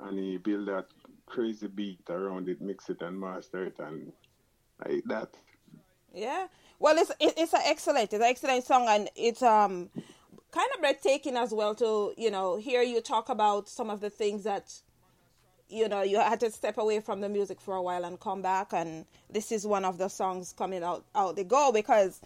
and 0.01 0.19
he 0.19 0.37
built 0.37 0.67
that 0.67 0.87
crazy 1.27 1.69
beat 1.69 2.01
around 2.09 2.49
it, 2.49 2.61
mix 2.61 2.89
it 2.91 3.03
and 3.03 3.19
master 3.19 3.65
it, 3.67 3.79
and 3.79 4.13
like 4.85 5.05
that. 5.07 5.31
Yeah. 6.13 6.49
Well, 6.79 6.99
it's 6.99 7.11
it, 7.21 7.35
it's 7.37 7.55
an 7.55 7.61
excellent, 7.65 8.05
it's 8.05 8.15
an 8.15 8.23
excellent 8.23 8.65
song, 8.65 8.87
and 8.89 9.09
it's 9.15 9.43
um 9.43 9.91
kind 10.51 10.69
of 10.75 10.81
breathtaking 10.81 11.37
as 11.37 11.53
well 11.53 11.75
to 11.77 12.13
you 12.19 12.31
know 12.31 12.57
hear 12.57 12.83
you 12.83 13.01
talk 13.01 13.29
about 13.29 13.69
some 13.69 13.89
of 13.89 14.01
the 14.01 14.11
things 14.11 14.45
that 14.45 14.75
you 15.69 15.89
know 15.89 16.03
you 16.03 16.19
had 16.19 16.41
to 16.41 16.51
step 16.51 16.77
away 16.79 17.01
from 17.01 17.21
the 17.21 17.29
music 17.29 17.61
for 17.61 17.77
a 17.77 17.83
while 17.83 18.05
and 18.05 18.19
come 18.19 18.43
back, 18.43 18.73
and 18.73 19.07
this 19.31 19.53
is 19.53 19.67
one 19.67 19.85
of 19.85 19.99
the 19.99 20.09
songs 20.09 20.53
coming 20.57 20.83
out 20.83 21.05
out 21.15 21.37
the 21.37 21.45
go 21.45 21.71
because 21.73 22.21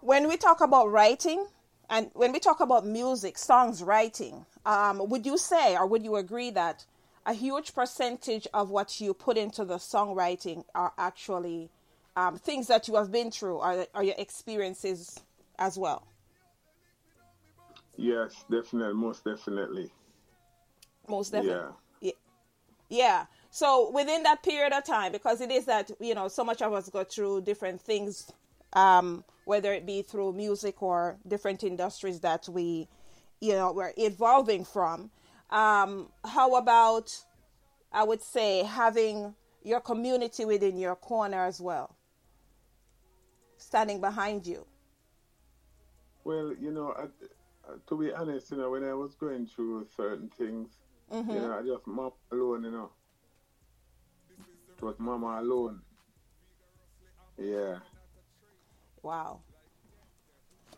when 0.00 0.28
we 0.28 0.36
talk 0.36 0.60
about 0.60 0.90
writing 0.90 1.46
and 1.88 2.10
when 2.14 2.32
we 2.32 2.38
talk 2.38 2.60
about 2.60 2.86
music, 2.86 3.36
songs 3.38 3.82
writing, 3.82 4.46
um, 4.64 5.08
would 5.08 5.26
you 5.26 5.36
say 5.36 5.76
or 5.76 5.86
would 5.86 6.04
you 6.04 6.16
agree 6.16 6.50
that 6.50 6.84
a 7.26 7.32
huge 7.32 7.74
percentage 7.74 8.46
of 8.54 8.70
what 8.70 9.00
you 9.00 9.12
put 9.12 9.36
into 9.36 9.64
the 9.64 9.76
songwriting 9.76 10.64
are 10.74 10.92
actually 10.96 11.70
um, 12.16 12.36
things 12.36 12.66
that 12.68 12.88
you 12.88 12.96
have 12.96 13.12
been 13.12 13.30
through 13.30 13.56
or, 13.56 13.86
or 13.94 14.02
your 14.02 14.14
experiences 14.18 15.20
as 15.58 15.76
well. 15.76 16.06
Yes, 17.96 18.44
definitely, 18.50 18.94
most 18.94 19.24
definitely. 19.24 19.90
Most 21.06 21.32
definitely. 21.32 21.74
Yeah. 22.00 22.12
Yeah. 22.90 23.26
So 23.50 23.90
within 23.92 24.24
that 24.24 24.42
period 24.42 24.72
of 24.72 24.84
time, 24.84 25.12
because 25.12 25.40
it 25.40 25.50
is 25.50 25.64
that 25.66 25.90
you 26.00 26.14
know 26.14 26.28
so 26.28 26.44
much 26.44 26.60
of 26.60 26.72
us 26.72 26.88
go 26.90 27.04
through 27.04 27.42
different 27.42 27.80
things, 27.80 28.30
um, 28.72 29.24
whether 29.50 29.72
it 29.74 29.84
be 29.84 30.00
through 30.00 30.32
music 30.32 30.80
or 30.80 31.18
different 31.26 31.64
industries 31.64 32.20
that 32.20 32.48
we, 32.48 32.86
you 33.40 33.52
know, 33.52 33.72
we're 33.72 33.92
evolving 33.96 34.64
from. 34.64 35.10
Um, 35.50 36.08
how 36.24 36.54
about, 36.54 37.06
I 37.92 38.04
would 38.04 38.22
say, 38.22 38.62
having 38.62 39.34
your 39.64 39.80
community 39.80 40.44
within 40.44 40.78
your 40.78 40.94
corner 40.94 41.44
as 41.44 41.60
well, 41.60 41.96
standing 43.56 44.00
behind 44.00 44.46
you. 44.46 44.64
Well, 46.22 46.54
you 46.64 46.70
know, 46.70 46.94
I, 46.96 47.06
to 47.88 47.98
be 47.98 48.12
honest, 48.12 48.52
you 48.52 48.58
know, 48.58 48.70
when 48.70 48.84
I 48.84 48.94
was 48.94 49.16
going 49.16 49.48
through 49.48 49.88
certain 49.96 50.30
things, 50.38 50.68
mm-hmm. 51.12 51.28
you 51.28 51.40
know, 51.40 51.58
I 51.58 51.62
just 51.62 51.84
mom 51.88 52.12
alone, 52.30 52.62
you 52.62 52.70
know. 52.70 52.90
It 54.76 54.82
was 54.84 54.94
mama 55.00 55.40
alone. 55.42 55.80
Yeah. 57.36 57.80
Wow. 59.02 59.40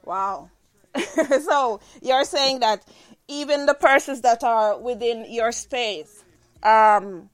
Wow. 0.04 0.50
so 1.44 1.80
you're 2.00 2.24
saying 2.24 2.60
that 2.60 2.84
even 3.28 3.66
the 3.66 3.74
persons 3.74 4.20
that 4.22 4.44
are 4.44 4.78
within 4.78 5.26
your 5.32 5.52
space, 5.52 6.24
um, 6.62 7.30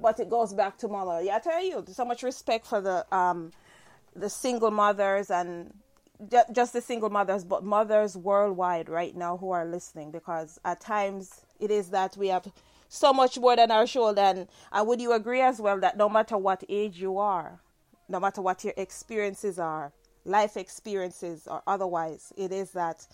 but 0.00 0.20
it 0.20 0.28
goes 0.28 0.52
back 0.52 0.76
to 0.78 0.88
mama. 0.88 1.22
Yeah, 1.22 1.36
I 1.36 1.38
tell 1.40 1.62
you, 1.62 1.84
so 1.88 2.04
much 2.04 2.22
respect 2.22 2.66
for 2.66 2.80
the 2.80 3.06
um, 3.14 3.52
the 4.14 4.28
single 4.28 4.70
mothers 4.70 5.30
and 5.30 5.72
just 6.52 6.72
the 6.72 6.80
single 6.80 7.10
mothers, 7.10 7.44
but 7.44 7.64
mothers 7.64 8.16
worldwide 8.16 8.88
right 8.88 9.16
now 9.16 9.36
who 9.36 9.50
are 9.50 9.64
listening 9.64 10.10
because 10.10 10.58
at 10.64 10.80
times 10.80 11.42
it 11.60 11.70
is 11.70 11.90
that 11.90 12.16
we 12.16 12.28
have 12.28 12.46
so 12.88 13.12
much 13.12 13.38
more 13.38 13.54
than 13.56 13.70
our 13.70 13.86
shoulder. 13.86 14.22
And, 14.22 14.48
and 14.72 14.88
would 14.88 15.00
you 15.00 15.12
agree 15.12 15.40
as 15.40 15.60
well 15.60 15.78
that 15.80 15.96
no 15.96 16.08
matter 16.08 16.36
what 16.36 16.64
age 16.68 16.98
you 17.00 17.18
are, 17.18 17.60
no 18.08 18.20
matter 18.20 18.40
what 18.42 18.64
your 18.64 18.74
experiences 18.76 19.58
are, 19.58 19.92
life 20.24 20.56
experiences 20.56 21.46
or 21.46 21.62
otherwise, 21.66 22.32
it 22.36 22.52
is 22.52 22.72
that 22.72 23.06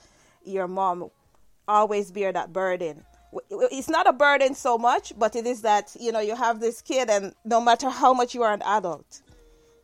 your 0.44 0.68
mom 0.68 1.10
always 1.66 2.10
bear 2.10 2.32
that 2.32 2.52
burden. 2.52 3.04
It's 3.50 3.88
not 3.88 4.06
a 4.06 4.12
burden 4.12 4.54
so 4.54 4.78
much, 4.78 5.12
but 5.18 5.34
it 5.34 5.46
is 5.46 5.62
that, 5.62 5.96
you 5.98 6.12
know, 6.12 6.20
you 6.20 6.36
have 6.36 6.60
this 6.60 6.80
kid 6.80 7.10
and 7.10 7.34
no 7.44 7.60
matter 7.60 7.90
how 7.90 8.12
much 8.12 8.34
you 8.34 8.42
are 8.42 8.52
an 8.52 8.62
adult, 8.62 9.22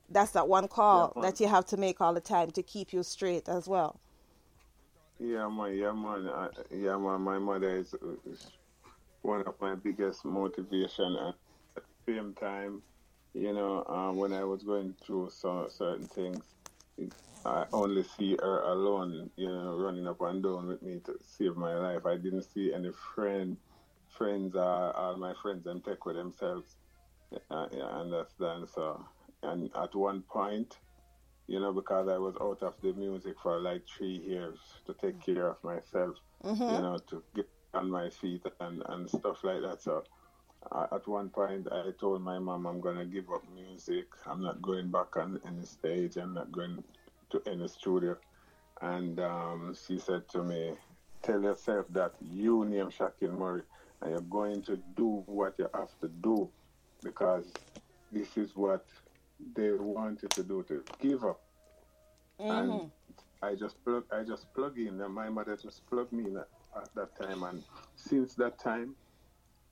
that's 0.08 0.32
that 0.32 0.48
one 0.48 0.68
call 0.68 1.12
yeah, 1.16 1.22
that 1.22 1.40
you 1.40 1.48
have 1.48 1.66
to 1.66 1.76
make 1.76 2.00
all 2.00 2.14
the 2.14 2.20
time 2.20 2.50
to 2.52 2.62
keep 2.62 2.92
you 2.92 3.02
straight 3.02 3.48
as 3.48 3.66
well. 3.68 4.00
Yeah, 5.18 5.48
man. 5.48 5.76
Yeah, 5.76 5.92
man. 5.92 6.28
I, 6.28 6.46
uh, 6.46 6.50
yeah, 6.70 6.96
man. 6.96 7.20
My 7.20 7.38
mother 7.38 7.76
is, 7.76 7.94
is, 8.26 8.50
one 9.22 9.42
of 9.46 9.54
my 9.60 9.74
biggest 9.74 10.24
motivation. 10.24 11.14
and 11.16 11.34
At 11.76 11.82
the 12.06 12.12
same 12.12 12.34
time, 12.34 12.82
you 13.34 13.52
know, 13.52 13.84
um, 13.86 14.16
when 14.16 14.32
I 14.32 14.44
was 14.44 14.62
going 14.62 14.94
through 15.04 15.30
so, 15.32 15.68
certain 15.70 16.06
things, 16.06 16.42
I 17.44 17.64
only 17.72 18.02
see 18.02 18.36
her 18.42 18.62
alone, 18.62 19.30
you 19.36 19.48
know, 19.48 19.76
running 19.76 20.06
up 20.06 20.20
and 20.20 20.42
down 20.42 20.66
with 20.66 20.82
me 20.82 21.00
to 21.06 21.18
save 21.22 21.56
my 21.56 21.74
life. 21.74 22.04
I 22.04 22.16
didn't 22.16 22.42
see 22.42 22.72
any 22.74 22.90
friend, 23.14 23.56
friends, 24.08 24.54
uh, 24.54 24.92
all 24.94 25.16
my 25.16 25.32
friends, 25.40 25.66
and 25.66 25.82
take 25.84 26.04
with 26.04 26.16
themselves. 26.16 26.76
Uh, 27.50 27.66
yeah, 27.72 27.84
understand? 27.84 28.68
So 28.74 29.04
and 29.42 29.70
at 29.74 29.94
one 29.94 30.22
point, 30.22 30.78
you 31.46 31.60
know, 31.60 31.72
because 31.72 32.08
I 32.08 32.18
was 32.18 32.34
out 32.40 32.62
of 32.62 32.74
the 32.82 32.92
music 32.92 33.36
for 33.42 33.58
like 33.60 33.82
three 33.88 34.22
years 34.26 34.58
to 34.86 34.94
take 34.94 35.24
care 35.24 35.48
of 35.48 35.56
myself, 35.64 36.16
mm-hmm. 36.44 36.62
you 36.62 36.82
know, 36.82 36.98
to 37.08 37.22
get 37.34 37.48
on 37.72 37.90
my 37.90 38.10
feet 38.10 38.42
and, 38.60 38.82
and 38.88 39.08
stuff 39.08 39.42
like 39.42 39.62
that. 39.62 39.82
So 39.82 40.04
uh, 40.72 40.86
at 40.92 41.06
one 41.08 41.30
point, 41.30 41.68
I 41.72 41.90
told 41.98 42.22
my 42.22 42.38
mom 42.38 42.66
I'm 42.66 42.80
going 42.80 42.98
to 42.98 43.04
give 43.04 43.30
up 43.30 43.42
music. 43.54 44.06
I'm 44.26 44.42
not 44.42 44.60
going 44.60 44.90
back 44.90 45.16
on 45.16 45.40
any 45.46 45.64
stage. 45.64 46.16
I'm 46.16 46.34
not 46.34 46.52
going 46.52 46.82
to 47.30 47.42
any 47.46 47.68
studio. 47.68 48.16
And 48.82 49.20
um, 49.20 49.76
she 49.86 49.98
said 49.98 50.28
to 50.30 50.42
me, 50.42 50.72
Tell 51.22 51.42
yourself 51.42 51.86
that 51.90 52.14
you 52.20 52.64
name 52.64 52.88
Shocking 52.90 53.38
Murray 53.38 53.62
and 54.00 54.10
you're 54.10 54.20
going 54.20 54.62
to 54.62 54.78
do 54.96 55.22
what 55.26 55.54
you 55.58 55.68
have 55.74 55.90
to 56.00 56.08
do 56.08 56.48
because 57.02 57.52
this 58.10 58.38
is 58.38 58.56
what 58.56 58.86
they 59.54 59.72
wanted 59.72 60.30
to 60.30 60.42
do 60.42 60.64
to 60.68 60.82
give 60.98 61.24
up. 61.24 61.40
Mm-hmm. 62.40 62.70
And 62.70 62.90
I 63.42 63.54
just 63.54 63.82
plug 63.84 64.04
I 64.10 64.22
just 64.22 64.52
plug 64.54 64.78
in 64.78 65.00
and 65.00 65.14
my 65.14 65.28
mother 65.28 65.56
just 65.56 65.86
plugged 65.88 66.12
me 66.12 66.24
in 66.24 66.36
at, 66.38 66.48
at 66.76 66.94
that 66.94 67.20
time 67.20 67.42
and 67.42 67.62
since 67.96 68.34
that 68.34 68.58
time 68.58 68.94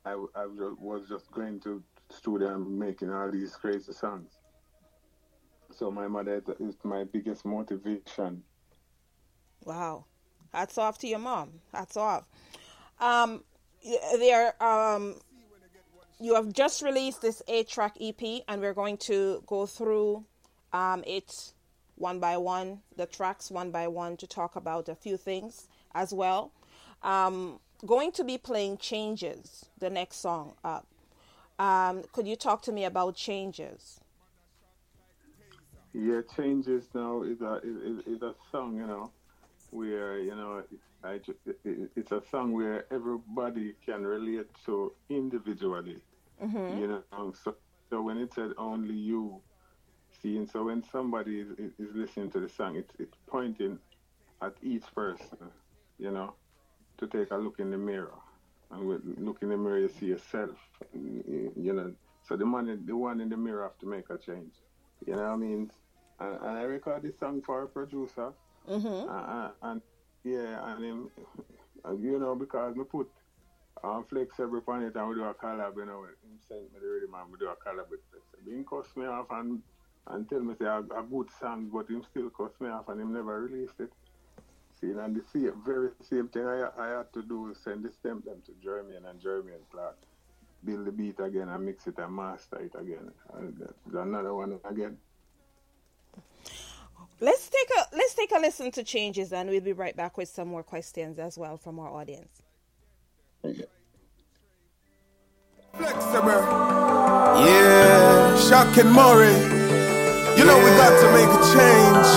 I, 0.05 0.13
I 0.35 0.47
was 0.47 1.09
just 1.09 1.31
going 1.33 1.61
to 1.61 1.83
studio 2.11 2.55
and 2.55 2.79
making 2.79 3.13
all 3.13 3.31
these 3.31 3.55
crazy 3.57 3.93
songs. 3.93 4.39
So 5.71 5.91
my 5.91 6.09
mother 6.09 6.43
is 6.61 6.77
my 6.83 7.05
biggest 7.05 7.45
motivation. 7.45 8.43
Wow. 9.65 10.07
Hats 10.53 10.79
off 10.79 10.99
to 10.99 11.09
your 11.09 11.19
mom. 11.19 11.61
Hats 11.73 11.97
off. 11.97 12.25
Um, 13.01 13.45
there 14.19 14.61
um, 14.63 15.17
you 16.21 16.35
have 16.35 16.53
just 16.53 16.83
released 16.83 17.23
this 17.23 17.43
eight 17.49 17.69
track 17.69 17.97
EP, 18.01 18.43
and 18.49 18.61
we're 18.61 18.75
going 18.75 18.97
to 18.99 19.43
go 19.47 19.67
through 19.67 20.25
um, 20.73 21.05
it 21.07 21.53
one 21.97 22.19
by 22.21 22.37
one, 22.37 22.81
the 22.97 23.07
tracks 23.07 23.51
one 23.51 23.71
by 23.71 23.89
one, 23.89 24.17
to 24.17 24.27
talk 24.27 24.57
about 24.57 24.89
a 24.89 24.95
few 24.95 25.17
things 25.17 25.69
as 25.95 26.13
well. 26.13 26.53
Um, 27.03 27.61
going 27.87 28.13
to 28.13 28.25
be 28.25 28.39
playing 28.39 28.79
Changes, 28.79 29.67
the 29.79 29.91
next 29.91 30.17
song 30.17 30.55
up. 30.65 30.87
Um, 31.59 32.03
could 32.13 32.27
you 32.27 32.37
talk 32.37 32.63
to 32.63 32.73
me 32.73 32.85
about 32.85 33.17
Changes? 33.17 34.01
Yeah, 35.93 36.21
Changes 36.37 36.85
now 36.95 37.23
is 37.23 37.41
a 37.41 37.61
is, 37.65 38.07
is 38.07 38.23
a 38.23 38.35
song, 38.53 38.77
you 38.77 38.87
know, 38.87 39.11
where 39.71 40.19
you 40.19 40.35
know 40.35 40.63
I 41.03 41.21
it's 41.65 42.13
a 42.13 42.23
song 42.31 42.53
where 42.53 42.85
everybody 42.93 43.75
can 43.85 44.07
relate 44.07 44.49
to 44.67 44.93
individually. 45.09 45.99
Mm-hmm. 46.43 46.79
You 46.79 46.87
know, 46.89 47.33
so, 47.43 47.57
so 47.91 48.03
when 48.03 48.19
it 48.19 48.33
said 48.35 48.51
only 48.59 48.95
you, 48.95 49.41
see, 50.23 50.37
and 50.37 50.49
so 50.49 50.65
when 50.65 50.85
somebody 50.93 51.41
is, 51.41 51.49
is 51.79 51.95
listening 51.95 52.31
to 52.33 52.41
the 52.41 52.49
song, 52.49 52.77
it's, 52.77 52.93
it's 52.99 53.17
pointing 53.27 53.79
at 54.43 54.55
each 54.63 54.85
person, 54.95 55.39
you 55.99 56.11
know, 56.11 56.35
to 56.99 57.07
take 57.07 57.31
a 57.31 57.37
look 57.37 57.59
in 57.59 57.71
the 57.71 57.79
mirror. 57.79 58.15
And 58.71 58.87
when 58.87 59.17
look 59.19 59.39
in 59.43 59.49
the 59.49 59.57
mirror, 59.57 59.79
you 59.79 59.89
see 59.89 60.07
yourself, 60.07 60.57
you 60.93 61.73
know. 61.73 61.93
So 62.29 62.37
the 62.37 62.45
man, 62.45 62.85
the 62.85 62.95
one 62.97 63.21
in 63.21 63.31
the 63.31 63.37
mirror 63.37 63.63
have 63.63 63.79
to 63.79 63.87
make 63.87 64.11
a 64.11 64.19
change. 64.19 64.53
You 65.07 65.15
know 65.17 65.23
what 65.23 65.31
I 65.31 65.37
mean? 65.37 65.71
And, 66.21 66.35
and 66.43 66.59
I 66.59 66.63
record 66.63 67.03
this 67.03 67.19
song 67.19 67.43
for 67.47 67.63
a 67.63 67.67
producer. 67.67 68.33
Mm-hmm. 68.69 69.09
Uh, 69.09 69.51
and 69.63 69.81
yeah, 70.25 70.73
and 70.73 70.85
him, 70.85 71.11
you 71.99 72.19
know, 72.19 72.35
because 72.35 72.77
we 72.77 72.85
put 72.85 73.09
um, 73.83 74.05
Flex 74.11 74.41
every 74.41 74.61
point 74.61 74.95
and 74.95 75.09
we 75.09 75.15
do 75.15 75.25
a 75.25 75.33
collab, 75.33 75.77
you 75.77 75.87
know, 75.87 76.03
him 76.03 76.39
sent 76.47 76.63
me 76.73 76.81
the 76.81 76.87
rhythm 76.87 77.15
and 77.15 77.33
we 77.33 77.39
do 77.39 77.47
a 77.47 77.57
collab 77.57 77.89
with 77.91 78.01
Flex. 78.11 78.25
He 78.45 78.63
cuss 78.65 78.95
me 78.97 79.07
off 79.07 79.27
and, 79.31 79.63
and 80.09 80.29
tell 80.29 80.41
me 80.41 80.55
say 80.59 80.67
a, 80.67 80.81
a 80.81 81.03
good 81.03 81.29
song, 81.41 81.71
but 81.73 81.89
him 81.89 82.03
still 82.11 82.29
cuss 82.31 82.53
me 82.61 82.69
off 82.69 82.89
and 82.89 83.01
him 83.01 83.13
never 83.15 83.41
released 83.41 83.81
it. 83.81 83.93
See, 84.81 84.91
and 84.91 85.17
the 85.17 85.23
same, 85.33 85.53
very 85.67 85.91
same 86.09 86.29
thing 86.29 86.47
I, 86.47 86.69
I 86.79 86.89
had 86.99 87.13
to 87.15 87.23
do 87.23 87.51
is 87.51 87.59
send 87.65 87.85
the 87.85 87.91
stem 87.91 88.23
them 88.25 88.43
to 88.47 88.53
Jermaine 88.65 89.09
and 89.11 89.21
Jermaine 89.21 89.67
Clark. 89.73 89.97
Build 90.65 90.87
the 90.87 90.93
beat 90.93 91.19
again 91.21 91.49
and 91.49 91.67
mix 91.67 91.87
it 91.87 91.99
and 91.99 92.15
master 92.15 92.59
it 92.59 92.73
again. 92.79 93.11
And 93.35 93.69
another 93.93 94.35
one 94.35 94.59
again. 94.69 94.97
Let's 97.21 97.49
take 97.49 97.69
a 97.77 97.97
let's 97.97 98.15
take 98.15 98.31
a 98.33 98.39
listen 98.39 98.71
to 98.73 98.85
changes 98.85 99.33
and 99.33 99.51
we'll 99.51 99.61
be 99.61 99.73
right 99.73 99.97
back 99.97 100.17
with 100.17 100.29
some 100.29 100.49
more 100.49 100.63
questions 100.63 101.19
as 101.19 101.37
well 101.37 101.57
from 101.57 101.79
our 101.81 101.89
audience. 101.91 102.43
Flexible. 105.75 106.29
Yeah. 107.45 108.37
Shocking 108.49 108.93
Murray. 108.93 109.35
You 110.39 110.45
know 110.45 110.59
we 110.59 110.71
got 110.77 110.95
to 111.01 111.09
make 111.13 111.29
a 111.29 111.43
change. 111.55 112.09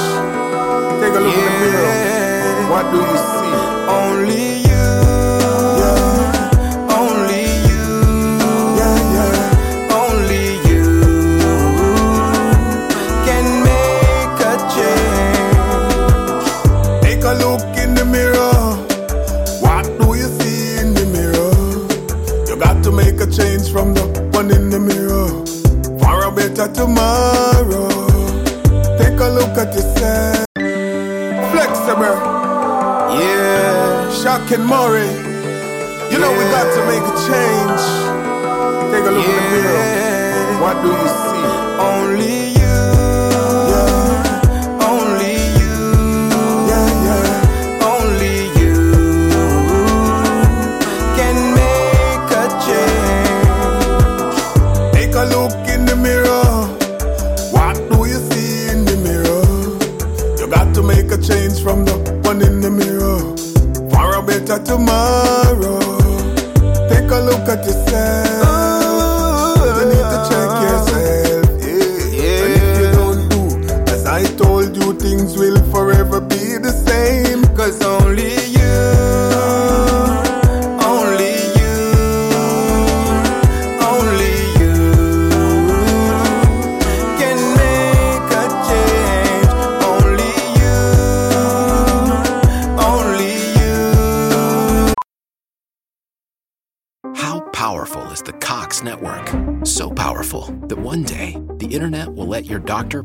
Take 1.01 1.15
a 1.15 1.19
look 1.19 1.35
yeah. 1.35 1.45
in 1.45 1.61
the 1.61 1.71
mirror. 1.71 2.10
What 2.71 2.85
do 2.89 2.97
you 2.99 3.17
see? 3.35 3.55
Only 3.99 4.45
you. 4.69 4.85
Yeah. 5.81 6.95
Only 6.99 7.43
you. 7.67 7.85
Yeah, 8.79 8.97
yeah. 9.15 9.99
Only 10.01 10.45
you 10.69 10.83
can 13.27 13.45
make 13.67 14.39
a 14.51 14.55
change. 14.75 16.45
Take 17.03 17.23
a 17.25 17.33
look 17.43 17.65
in 17.83 17.89
the 17.93 18.05
mirror. 18.05 18.57
What 19.59 19.85
do 19.99 20.07
you 20.15 20.29
see 20.39 20.79
in 20.79 20.93
the 20.93 21.05
mirror? 21.17 21.53
You 22.47 22.55
got 22.55 22.81
to 22.85 22.91
make 22.93 23.19
a 23.19 23.27
change 23.29 23.69
from 23.69 23.93
the 23.93 24.03
one 24.31 24.49
in 24.49 24.69
the 24.69 24.79
mirror. 24.79 25.27
For 25.99 26.23
a 26.23 26.31
better 26.31 26.51
better 26.61 26.73
tomorrow. 26.73 27.89
Take 28.97 29.19
a 29.19 29.29
look 29.29 29.57
at 29.57 29.75
yourself. 29.75 30.45
Flexible. 31.51 32.30
Yeah. 34.23 34.37
Shocking 34.37 34.65
Murray. 34.65 35.07
You 36.11 36.19
know 36.19 36.31
we 36.31 36.45
got 36.51 36.67
to 36.75 36.81
make 36.85 37.01
a 37.01 37.15
change. 37.27 37.83
Take 38.91 39.05
a 39.05 39.11
look 39.11 39.25
in 39.25 39.35
the 39.35 39.51
mirror. 39.51 40.61
What 40.61 40.81
do 40.83 40.89
you 40.89 41.09
see? 41.27 41.45
Only 41.79 42.40
better 64.51 64.63
tomorrow. 64.65 65.79
Take 66.89 67.09
a 67.09 67.19
look 67.19 67.47
at 67.47 67.65
yourself. 67.65 68.41
Oh. 68.43 69.77
You 69.77 69.85
need 69.91 70.07
to 70.11 70.19
check 70.29 70.51
yourself. 70.65 71.45
Yeah. 72.13 72.43
And 72.43 72.53
if 72.59 72.67
you 72.79 72.87
don't 72.99 73.23
do 73.29 73.91
as 73.91 74.05
I 74.05 74.23
told 74.35 74.75
you, 74.75 74.93
things 74.93 75.37
will 75.37 75.59
forever 75.71 76.21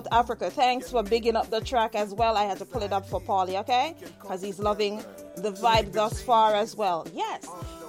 South 0.00 0.12
Africa, 0.12 0.50
thanks 0.50 0.90
for 0.90 1.02
bigging 1.02 1.36
up 1.36 1.50
the 1.50 1.60
track 1.60 1.94
as 1.94 2.14
well. 2.14 2.34
I 2.34 2.44
had 2.44 2.56
to 2.56 2.64
pull 2.64 2.82
it 2.82 2.90
up 2.90 3.06
for 3.06 3.20
Paulie, 3.20 3.60
okay? 3.60 3.94
Because 4.18 4.40
he's 4.40 4.58
loving 4.58 5.04
the 5.36 5.52
vibe 5.52 5.92
thus 5.92 6.22
far 6.22 6.54
as 6.54 6.74
well. 6.74 7.06
Yes. 7.12 7.46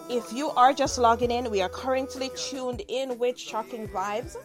If 0.09 0.33
you 0.33 0.49
are 0.49 0.73
just 0.73 0.97
logging 0.97 1.31
in, 1.31 1.49
we 1.49 1.61
are 1.61 1.69
currently 1.69 2.29
tuned 2.35 2.81
in 2.89 3.17
with 3.17 3.39
Shocking 3.39 3.87
Vibes. 3.87 4.35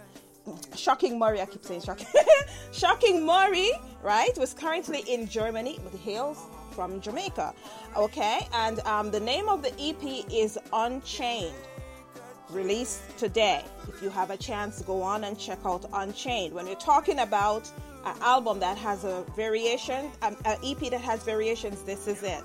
Shocking 0.77 1.19
Murray, 1.19 1.41
I 1.41 1.47
keep 1.47 1.65
saying 1.65 1.81
shocking. 1.81 2.07
shocking 2.73 3.27
Murray, 3.27 3.73
right, 4.01 4.39
was 4.39 4.55
currently 4.55 5.01
in 5.09 5.27
Germany, 5.27 5.81
but 5.83 5.99
hails 5.99 6.39
from 6.71 7.01
Jamaica. 7.01 7.53
Okay, 7.97 8.47
and 8.53 8.79
um, 8.81 9.11
the 9.11 9.19
name 9.19 9.49
of 9.49 9.65
the 9.65 9.73
EP 9.81 10.25
is 10.33 10.57
Unchained 10.73 11.53
released 12.51 13.17
today. 13.19 13.65
If 13.89 14.03
you 14.03 14.11
have 14.11 14.31
a 14.31 14.37
chance, 14.37 14.83
go 14.83 15.03
on 15.03 15.25
and 15.25 15.39
check 15.39 15.59
out 15.65 15.85
Unchained. 15.93 16.55
When 16.55 16.67
you're 16.67 16.77
talking 16.77 17.21
about 17.21 17.71
an 18.05 18.17
album 18.21 18.61
that 18.61 18.79
has 18.79 19.05
a 19.05 19.25
variation, 19.35 20.11
an 20.23 20.37
EP 20.45 20.79
that 20.91 21.01
has 21.01 21.23
variations, 21.23 21.83
this 21.83 22.07
is 22.07 22.23
it. 22.23 22.43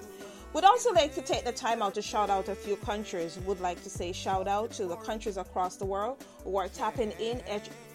Would 0.53 0.65
also 0.65 0.91
like 0.91 1.15
to 1.15 1.21
take 1.21 1.45
the 1.45 1.51
time 1.53 1.81
out 1.81 1.93
to 1.93 2.01
shout 2.01 2.29
out 2.29 2.49
a 2.49 2.55
few 2.55 2.75
countries. 2.75 3.39
Would 3.45 3.61
like 3.61 3.81
to 3.83 3.89
say 3.89 4.11
shout 4.11 4.47
out 4.49 4.71
to 4.71 4.85
the 4.85 4.97
countries 4.97 5.37
across 5.37 5.77
the 5.77 5.85
world 5.85 6.25
who 6.43 6.57
are 6.57 6.67
tapping 6.67 7.11
in 7.11 7.41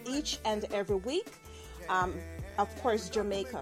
each, 0.09 0.39
and 0.45 0.65
every 0.73 0.95
week. 0.95 1.27
Um, 1.89 2.15
of 2.57 2.73
course, 2.81 3.09
Jamaica. 3.09 3.61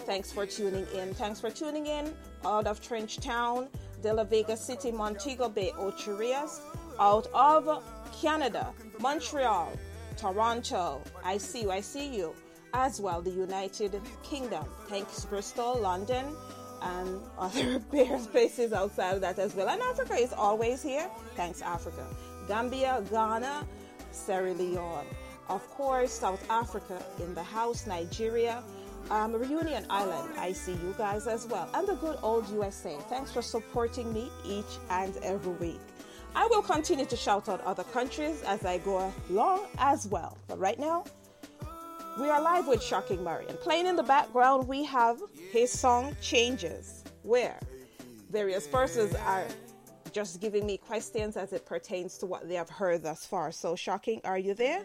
Thanks 0.00 0.30
for 0.30 0.46
tuning 0.46 0.86
in. 0.94 1.12
Thanks 1.14 1.40
for 1.40 1.50
tuning 1.50 1.86
in 1.86 2.14
out 2.44 2.66
of 2.66 2.80
Trench 2.80 3.18
Town, 3.18 3.68
De 4.02 4.12
La 4.12 4.24
Vega 4.24 4.56
City, 4.56 4.92
Montego 4.92 5.48
Bay, 5.48 5.72
Ocho 5.76 6.16
Rios, 6.16 6.60
out 7.00 7.26
of 7.32 7.82
Canada, 8.12 8.72
Montreal, 9.00 9.72
Toronto. 10.16 11.02
I 11.24 11.38
see 11.38 11.62
you, 11.62 11.70
I 11.70 11.80
see 11.80 12.14
you. 12.14 12.34
As 12.72 13.00
well, 13.00 13.20
the 13.20 13.30
United 13.30 14.00
Kingdom. 14.22 14.64
Thanks, 14.86 15.24
Bristol, 15.24 15.80
London, 15.80 16.24
and 16.82 17.20
other 17.38 17.80
places 17.80 18.72
outside 18.72 19.14
of 19.14 19.20
that 19.22 19.38
as 19.38 19.54
well. 19.54 19.68
And 19.68 19.80
Africa 19.82 20.14
is 20.14 20.32
always 20.32 20.82
here. 20.82 21.10
Thanks, 21.34 21.62
Africa. 21.62 22.06
Gambia, 22.46 23.02
Ghana, 23.10 23.66
Sierra 24.12 24.52
Leone. 24.52 25.06
Of 25.48 25.68
course, 25.70 26.12
South 26.12 26.48
Africa 26.48 27.02
in 27.18 27.34
the 27.34 27.42
house, 27.42 27.86
Nigeria, 27.86 28.62
um, 29.10 29.32
Reunion 29.32 29.84
Island. 29.90 30.32
I 30.38 30.52
see 30.52 30.72
you 30.72 30.94
guys 30.96 31.26
as 31.26 31.46
well. 31.46 31.68
And 31.74 31.88
the 31.88 31.94
good 31.94 32.18
old 32.22 32.48
USA. 32.50 32.96
Thanks 33.08 33.32
for 33.32 33.42
supporting 33.42 34.12
me 34.12 34.30
each 34.44 34.78
and 34.90 35.16
every 35.24 35.54
week. 35.54 35.80
I 36.34 36.46
will 36.46 36.62
continue 36.62 37.06
to 37.06 37.16
shout 37.16 37.48
out 37.48 37.60
other 37.64 37.84
countries 37.84 38.42
as 38.42 38.64
I 38.64 38.78
go 38.78 39.12
along 39.28 39.66
as 39.78 40.06
well. 40.06 40.38
But 40.48 40.58
right 40.58 40.78
now, 40.78 41.04
we 42.18 42.28
are 42.28 42.40
live 42.40 42.66
with 42.66 42.82
Shocking 42.82 43.22
Murray. 43.22 43.46
And 43.48 43.58
playing 43.60 43.86
in 43.86 43.96
the 43.96 44.02
background, 44.02 44.68
we 44.68 44.84
have 44.84 45.18
his 45.52 45.70
song 45.70 46.16
Changes, 46.20 47.04
where 47.22 47.58
various 48.30 48.66
persons 48.66 49.14
are 49.14 49.46
just 50.12 50.40
giving 50.40 50.66
me 50.66 50.76
questions 50.76 51.36
as 51.36 51.52
it 51.52 51.64
pertains 51.66 52.18
to 52.18 52.26
what 52.26 52.48
they 52.48 52.54
have 52.54 52.68
heard 52.68 53.02
thus 53.02 53.24
far. 53.24 53.52
So, 53.52 53.76
Shocking, 53.76 54.20
are 54.24 54.38
you 54.38 54.54
there? 54.54 54.84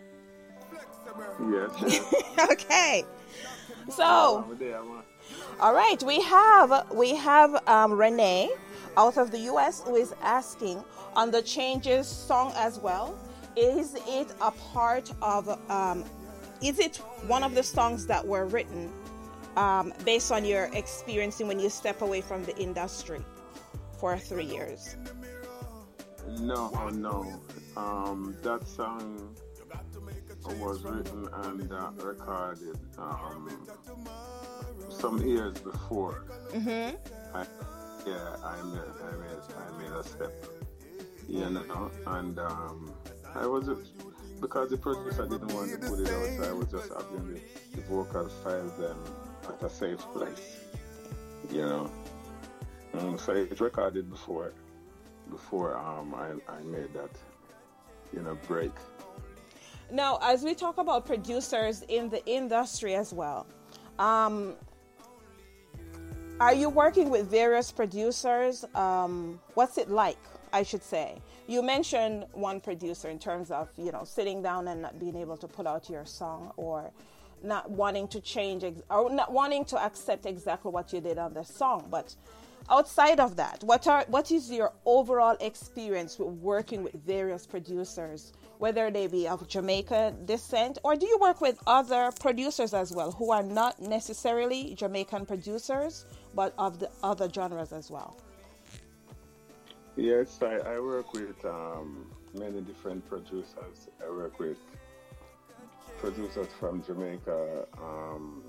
Yes. 1.52 2.40
okay. 2.52 3.04
So, 3.90 4.46
all 5.60 5.74
right, 5.74 6.02
we 6.04 6.22
have 6.22 6.92
we 6.94 7.16
have 7.16 7.68
um, 7.68 7.94
Renee 7.94 8.50
out 8.98 9.18
of 9.18 9.32
the 9.32 9.40
U.S. 9.40 9.84
who 9.86 9.96
is 9.96 10.14
asking 10.22 10.84
on 11.16 11.32
the 11.32 11.42
changes 11.42 12.08
song 12.08 12.54
as 12.56 12.80
well. 12.80 13.18
Is 13.56 13.96
it 14.08 14.34
a 14.42 14.52
part 14.52 15.12
of? 15.22 15.48
Um, 15.70 16.04
is 16.62 16.80
it 16.80 16.98
one 17.28 17.44
of 17.44 17.56
the 17.56 17.64
songs 17.64 18.06
that 18.08 18.26
were 18.26 18.46
written 18.46 18.92
um, 19.56 19.94
based 20.04 20.32
on 20.32 20.46
your 20.46 20.70
experiencing 20.74 21.48
when 21.48 21.60
you 21.60 21.70
step 21.70 22.02
away 22.02 22.22
from 22.22 22.44
the 22.44 22.58
industry 22.58 23.22
for 24.00 24.18
three 24.18 24.46
years? 24.46 24.96
No, 26.40 26.70
no. 26.90 27.40
Um, 27.78 28.36
that 28.42 28.68
song 28.68 29.36
was 30.60 30.84
written 30.84 31.28
and 31.44 31.72
uh, 31.72 31.92
recorded 31.98 32.78
um, 32.98 33.50
some 34.90 35.26
years 35.26 35.58
before. 35.60 36.26
Mm-hmm. 36.54 36.96
I, 37.36 37.46
yeah, 38.08 38.36
I 38.44 38.62
made, 38.64 38.80
I 39.04 39.12
made, 39.18 39.42
I 39.58 39.82
made 39.82 39.92
a 39.92 40.04
step. 40.04 40.32
You 41.28 41.50
know, 41.50 41.92
and 42.08 42.38
um, 42.40 42.94
I 43.34 43.46
was 43.48 43.70
because 44.40 44.70
the 44.70 44.78
producer 44.78 45.24
didn't 45.28 45.54
want 45.54 45.72
to 45.72 45.78
put 45.78 46.00
it 46.00 46.10
out, 46.10 46.28
so 46.38 46.50
I 46.50 46.54
was 46.54 46.68
just 46.72 46.92
having 46.94 47.34
the, 47.34 47.40
the 47.76 47.82
vocal 47.84 48.30
files 48.44 48.78
them 48.78 48.98
at 49.48 49.64
a 49.64 49.70
safe 49.70 50.00
place. 50.14 50.60
You 51.52 51.62
know, 51.62 51.92
um, 53.00 53.18
so 53.18 53.34
it 53.34 53.60
recorded 53.60 54.10
before, 54.10 54.54
before 55.30 55.78
um, 55.78 56.14
I, 56.16 56.32
I 56.52 56.62
made 56.64 56.94
that, 56.94 57.12
you 58.14 58.22
know, 58.22 58.38
break. 58.48 58.72
Now, 59.92 60.20
as 60.22 60.44
we 60.44 60.56
talk 60.56 60.78
about 60.78 61.06
producers 61.06 61.84
in 61.88 62.10
the 62.10 62.26
industry 62.26 62.96
as 62.96 63.14
well, 63.14 63.46
um, 64.00 64.56
are 66.40 66.54
you 66.54 66.70
working 66.70 67.10
with 67.10 67.30
various 67.30 67.72
producers? 67.72 68.66
Um, 68.76 69.40
what's 69.54 69.78
it 69.78 69.90
like? 69.90 70.18
I 70.56 70.64
should 70.64 70.84
say. 70.84 71.22
You 71.48 71.62
mentioned 71.62 72.28
one 72.32 72.62
producer 72.62 73.10
in 73.10 73.20
terms 73.20 73.52
of 73.52 73.68
you 73.78 73.92
know 73.92 74.06
sitting 74.06 74.42
down 74.42 74.70
and 74.70 74.84
not 74.84 74.98
being 74.98 75.18
able 75.18 75.36
to 75.36 75.48
put 75.50 75.68
out 75.68 75.90
your 75.90 76.06
song 76.06 76.54
or 76.56 76.92
not 77.44 77.70
wanting 77.70 78.08
to 78.16 78.22
change 78.22 78.64
ex- 78.64 78.82
or 78.90 79.10
not 79.10 79.34
wanting 79.34 79.66
to 79.66 79.78
accept 79.78 80.26
exactly 80.26 80.72
what 80.72 80.94
you 80.94 81.02
did 81.02 81.18
on 81.18 81.34
the 81.34 81.44
song, 81.44 81.88
but 81.92 82.16
outside 82.70 83.20
of 83.20 83.36
that, 83.36 83.66
what 83.66 83.86
are 83.86 84.06
what 84.08 84.32
is 84.32 84.50
your 84.50 84.72
overall 84.86 85.36
experience 85.42 86.18
with 86.18 86.30
working 86.54 86.84
with 86.84 86.96
various 87.06 87.46
producers, 87.46 88.32
whether 88.58 88.90
they 88.90 89.08
be 89.08 89.28
of 89.28 89.46
Jamaican 89.50 90.26
descent, 90.26 90.78
or 90.84 90.96
do 90.96 91.06
you 91.06 91.18
work 91.20 91.42
with 91.42 91.60
other 91.68 92.14
producers 92.22 92.74
as 92.74 92.94
well 92.94 93.12
who 93.12 93.30
are 93.30 93.44
not 93.44 93.82
necessarily 93.82 94.74
Jamaican 94.74 95.26
producers, 95.26 96.06
but 96.34 96.54
of 96.58 96.80
the 96.80 96.90
other 97.04 97.30
genres 97.30 97.74
as 97.74 97.92
well? 97.92 98.16
Yes, 99.96 100.40
I, 100.42 100.56
I 100.58 100.80
work 100.80 101.14
with 101.14 101.44
um, 101.46 102.06
many 102.34 102.62
different 102.62 103.08
producers. 103.08 103.90
I 104.06 104.10
work 104.10 104.40
with 104.40 104.58
producers 105.98 106.50
from 106.60 106.84
Jamaica, 106.84 107.66
um, 107.78 108.44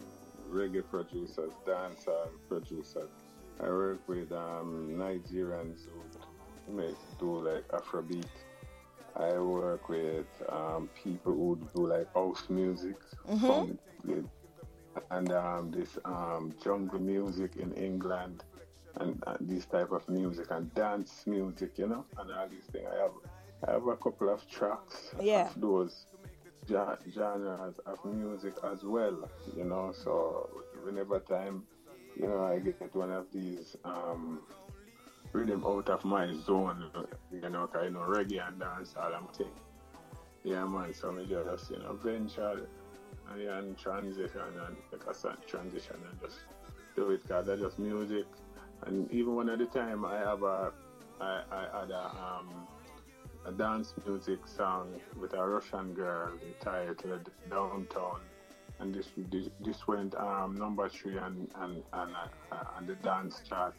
reggae 0.50 0.82
producers, 0.88 1.52
dancehall 1.66 2.28
producers. 2.48 3.10
I 3.60 3.68
work 3.68 4.00
with 4.08 4.32
um, 4.32 4.90
Nigerians 4.96 5.86
who 6.66 6.72
make 6.74 6.96
do 7.18 7.38
like 7.48 7.66
Afrobeat. 7.68 8.26
I 9.14 9.38
work 9.38 9.88
with 9.88 10.26
um, 10.48 10.90
people 11.02 11.32
who 11.32 11.58
do 11.74 11.86
like 11.86 12.12
house 12.12 12.44
music, 12.50 12.96
Mhm. 13.28 13.46
funk, 13.48 13.80
and 15.10 15.32
um, 15.32 15.70
this 15.70 15.96
um, 16.04 16.52
jungle 16.62 16.98
music 17.00 17.56
in 17.56 17.72
England, 17.74 18.42
and, 19.00 19.22
and 19.26 19.48
this 19.48 19.66
type 19.66 19.92
of 19.92 20.08
music 20.08 20.46
and 20.50 20.72
dance 20.74 21.24
music, 21.26 21.78
you 21.78 21.86
know, 21.88 22.04
and 22.18 22.30
all 22.32 22.48
these 22.48 22.64
things. 22.72 22.86
I 22.92 22.96
have 23.02 23.12
I 23.68 23.72
have 23.72 23.86
a 23.86 23.96
couple 23.96 24.28
of 24.28 24.46
tracks 24.48 25.14
Yeah. 25.20 25.48
of 25.48 25.60
those 25.60 26.06
gen- 26.68 26.96
genres 27.12 27.78
of 27.86 28.04
music 28.04 28.54
as 28.64 28.84
well, 28.84 29.28
you 29.56 29.64
know. 29.64 29.92
So 29.92 30.48
whenever 30.84 31.18
time, 31.20 31.64
you 32.18 32.26
know, 32.26 32.44
I 32.44 32.58
get 32.58 32.94
one 32.94 33.10
of 33.12 33.26
these 33.32 33.76
um, 33.84 34.40
rhythm 35.32 35.64
out 35.66 35.88
of 35.88 36.04
my 36.04 36.32
zone, 36.34 36.84
you 37.32 37.48
know, 37.50 37.66
'cause, 37.66 37.84
you 37.84 37.90
know, 37.90 38.00
reggae 38.06 38.46
and 38.46 38.58
dance 38.60 38.94
all 38.96 39.12
I'm 39.14 39.26
thing. 39.28 39.50
Yeah, 40.44 40.64
man. 40.64 40.92
So 40.94 41.10
me 41.12 41.26
just 41.26 41.70
you 41.70 41.78
know 41.78 41.94
venture 41.94 42.68
and, 43.32 43.40
and 43.42 43.76
transition 43.78 44.40
and 44.66 44.76
take 44.90 45.02
a 45.06 45.36
transition 45.46 45.96
and 46.10 46.20
just 46.20 46.38
do 46.94 47.10
it 47.10 47.22
because 47.22 47.46
that's 47.46 47.60
just 47.60 47.78
music. 47.78 48.26
And 48.84 49.10
even 49.10 49.34
one 49.34 49.48
at 49.50 49.58
the 49.58 49.66
time, 49.66 50.04
I 50.04 50.18
have 50.18 50.42
a 50.42 50.72
I, 51.20 51.42
I 51.50 51.80
had 51.80 51.90
a 51.90 52.04
um, 52.04 52.66
a 53.46 53.52
dance 53.52 53.94
music 54.04 54.40
song 54.46 55.00
with 55.18 55.32
a 55.34 55.46
Russian 55.46 55.94
girl 55.94 56.32
entitled 56.44 57.30
Downtown. 57.48 58.20
And 58.78 58.94
this 58.94 59.06
this, 59.30 59.48
this 59.64 59.86
went 59.88 60.14
um, 60.16 60.56
number 60.56 60.88
three 60.88 61.16
and 61.16 61.48
and 61.56 61.82
and 61.92 62.12
uh, 62.52 62.76
on 62.76 62.86
the 62.86 62.94
dance 62.96 63.40
chart 63.48 63.74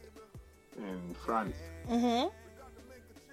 in 0.76 1.14
France. 1.24 1.56
Mm-hmm. 1.88 2.28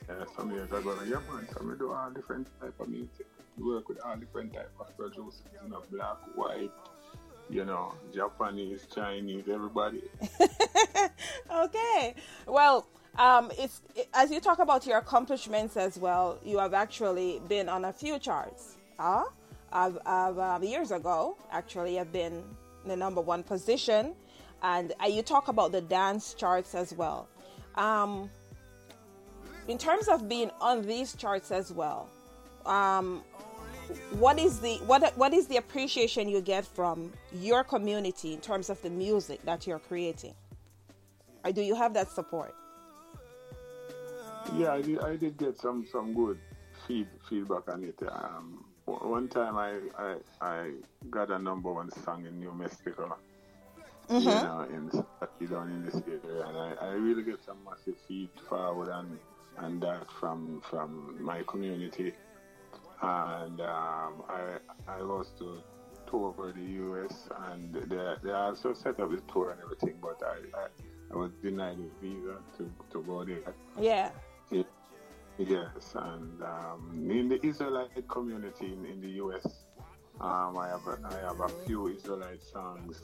Yeah, 0.07 0.25
some 0.37 0.51
years 0.51 0.71
ago, 0.71 0.95
yeah 1.07 1.19
man, 1.33 1.47
so 1.51 1.65
we 1.65 1.75
do 1.77 1.91
all 1.91 2.11
different 2.11 2.47
type 2.61 2.79
of 2.79 2.89
music. 2.89 3.25
We 3.57 3.73
work 3.73 3.89
with 3.89 3.99
all 4.05 4.15
different 4.17 4.53
type 4.53 4.71
of 4.79 4.95
producers, 4.95 5.41
you 5.63 5.69
know, 5.69 5.81
black, 5.91 6.17
white, 6.35 6.71
you 7.49 7.65
know, 7.65 7.93
Japanese, 8.13 8.87
Chinese, 8.93 9.45
everybody. 9.51 10.03
Okay. 11.51 12.15
Well, 12.47 12.87
um, 13.17 13.51
it's 13.57 13.81
it, 13.95 14.09
as 14.13 14.31
you 14.31 14.39
talk 14.39 14.59
about 14.59 14.85
your 14.85 14.97
accomplishments 14.97 15.77
as 15.77 15.97
well. 15.97 16.39
You 16.43 16.57
have 16.59 16.73
actually 16.73 17.41
been 17.47 17.69
on 17.69 17.85
a 17.85 17.93
few 17.93 18.19
charts. 18.19 18.75
I've, 18.99 19.97
I've, 20.05 20.37
um, 20.37 20.63
years 20.63 20.91
ago, 20.91 21.37
actually, 21.51 21.99
I've 21.99 22.11
been 22.11 22.43
in 22.83 22.89
the 22.89 22.95
number 22.95 23.21
one 23.21 23.43
position, 23.43 24.15
and 24.63 24.93
uh, 25.03 25.07
you 25.07 25.21
talk 25.21 25.47
about 25.47 25.71
the 25.71 25.81
dance 25.81 26.33
charts 26.33 26.75
as 26.75 26.93
well. 26.93 27.27
Um, 27.75 28.29
in 29.67 29.77
terms 29.77 30.07
of 30.07 30.29
being 30.29 30.51
on 30.61 30.83
these 30.83 31.15
charts 31.15 31.51
as 31.51 31.71
well, 31.71 32.09
um, 32.65 33.23
what 34.11 34.39
is 34.39 34.59
the 34.59 34.75
what 34.85 35.15
what 35.17 35.33
is 35.33 35.47
the 35.47 35.57
appreciation 35.57 36.27
you 36.29 36.41
get 36.41 36.65
from 36.65 37.11
your 37.31 37.63
community 37.63 38.33
in 38.33 38.39
terms 38.41 38.69
of 38.69 38.81
the 38.81 38.89
music 38.89 39.41
that 39.45 39.65
you're 39.67 39.79
creating? 39.79 40.33
Or 41.43 41.51
do 41.51 41.61
you 41.61 41.75
have 41.75 41.93
that 41.93 42.09
support? 42.11 42.53
Yeah, 44.57 44.73
I 44.73 44.81
did, 44.81 44.99
I 44.99 45.15
did 45.15 45.37
get 45.37 45.57
some, 45.59 45.85
some 45.91 46.13
good 46.13 46.37
feed, 46.87 47.07
feedback 47.27 47.67
on 47.67 47.83
it. 47.83 47.99
Um, 48.07 48.65
one 48.85 49.27
time 49.27 49.57
I, 49.57 49.79
I 49.97 50.15
I 50.41 50.71
got 51.09 51.31
a 51.31 51.39
number 51.39 51.71
one 51.73 51.91
song 52.03 52.25
in 52.25 52.39
New 52.39 52.53
Mexico, 52.53 53.17
you 54.09 54.19
Mhm. 54.19 54.43
know, 54.43 54.67
in 54.69 55.47
down 55.47 55.69
in 55.71 55.85
this 55.85 56.01
area, 56.07 56.45
and 56.47 56.57
I, 56.57 56.73
I 56.81 56.91
really 56.93 57.23
get 57.23 57.43
some 57.43 57.57
massive 57.65 57.97
feed 58.07 58.29
forward 58.47 58.89
and 58.89 59.17
and 59.57 59.81
that 59.81 60.09
from 60.19 60.61
from 60.69 61.17
my 61.23 61.41
community, 61.43 62.13
and 63.01 63.61
um, 63.61 64.23
I 64.29 64.57
I 64.87 65.01
was 65.01 65.31
to 65.39 65.61
tour 66.09 66.29
over 66.29 66.51
the 66.51 66.61
U.S. 66.61 67.27
and 67.47 67.73
they 67.73 68.13
they 68.23 68.31
also 68.31 68.73
set 68.73 68.99
up 68.99 69.11
this 69.11 69.21
tour 69.31 69.51
and 69.51 69.61
everything, 69.61 69.97
but 70.01 70.21
I 70.23 70.57
I, 70.57 70.67
I 71.11 71.15
was 71.15 71.31
denied 71.41 71.77
a 71.79 72.01
visa 72.01 72.37
to 72.57 72.71
to 72.91 73.03
go 73.03 73.23
there. 73.23 73.53
Yeah. 73.79 74.09
Yeah. 74.51 74.63
Yes, 75.37 75.93
and 75.95 76.41
um, 76.43 77.07
in 77.11 77.27
the 77.27 77.45
Israelite 77.45 78.07
community 78.07 78.67
in, 78.71 78.85
in 78.85 79.01
the 79.01 79.09
U.S., 79.23 79.65
um, 80.21 80.57
I 80.57 80.69
have 80.69 80.87
a, 80.87 80.97
I 81.05 81.17
have 81.27 81.41
a 81.41 81.49
few 81.65 81.89
Israelite 81.89 82.41
songs, 82.41 83.01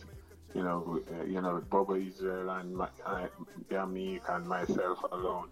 you 0.55 0.63
know, 0.63 1.01
uh, 1.13 1.25
you 1.25 1.41
know, 1.41 1.61
Bubba 1.69 2.07
Israel 2.07 2.49
and 2.51 2.73
my, 2.73 2.87
I, 3.05 3.27
Yamik 3.69 4.21
and 4.33 4.47
myself 4.47 4.99
alone, 5.11 5.49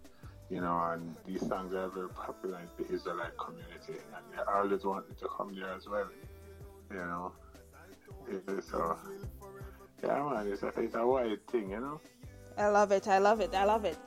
you 0.50 0.62
know, 0.62 0.90
and 0.92 1.16
these 1.26 1.48
songs 1.48 1.74
are 1.74 1.90
very 1.90 2.10
popular 2.10 2.60
in 2.60 2.86
the 2.86 2.94
Israelite 2.94 3.38
community, 3.38 4.02
and 4.16 4.24
they 4.32 4.42
always 4.52 4.84
wanted 4.84 5.18
to 5.20 5.28
come 5.28 5.54
there 5.56 5.74
as 5.74 5.88
well, 5.88 6.08
you 6.92 6.98
know. 6.98 7.32
So, 8.70 8.98
yeah, 10.04 10.30
man, 10.30 10.48
it's 10.48 10.64
a, 10.64 10.68
it's 10.78 10.96
a 10.96 11.06
wide 11.06 11.46
thing, 11.48 11.72
you 11.72 11.80
know. 11.80 12.00
I 12.58 12.68
love 12.68 12.92
it. 12.92 13.08
I 13.08 13.18
love 13.20 13.42
it. 13.42 13.54
I 13.54 13.64
love 13.64 13.86
it. 13.86 13.98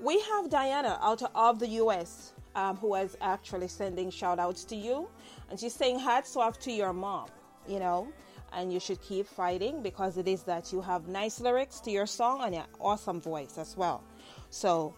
We 0.00 0.20
have 0.20 0.50
Diana 0.50 0.98
out 1.00 1.22
of 1.34 1.58
the 1.58 1.68
US 1.68 2.32
um, 2.56 2.76
who 2.76 2.94
is 2.94 3.16
actually 3.20 3.68
sending 3.68 4.10
shout 4.10 4.38
outs 4.38 4.64
to 4.64 4.76
you. 4.76 5.08
And 5.50 5.60
she's 5.60 5.74
saying, 5.74 5.98
hats 6.00 6.36
off 6.36 6.58
to 6.60 6.72
your 6.72 6.92
mom, 6.92 7.28
you 7.68 7.78
know, 7.78 8.08
and 8.52 8.72
you 8.72 8.80
should 8.80 9.00
keep 9.02 9.26
fighting 9.26 9.82
because 9.82 10.16
it 10.16 10.26
is 10.26 10.42
that 10.44 10.72
you 10.72 10.80
have 10.80 11.06
nice 11.06 11.40
lyrics 11.40 11.80
to 11.80 11.90
your 11.90 12.06
song 12.06 12.42
and 12.42 12.54
an 12.54 12.64
awesome 12.80 13.20
voice 13.20 13.58
as 13.58 13.76
well. 13.76 14.02
So, 14.50 14.94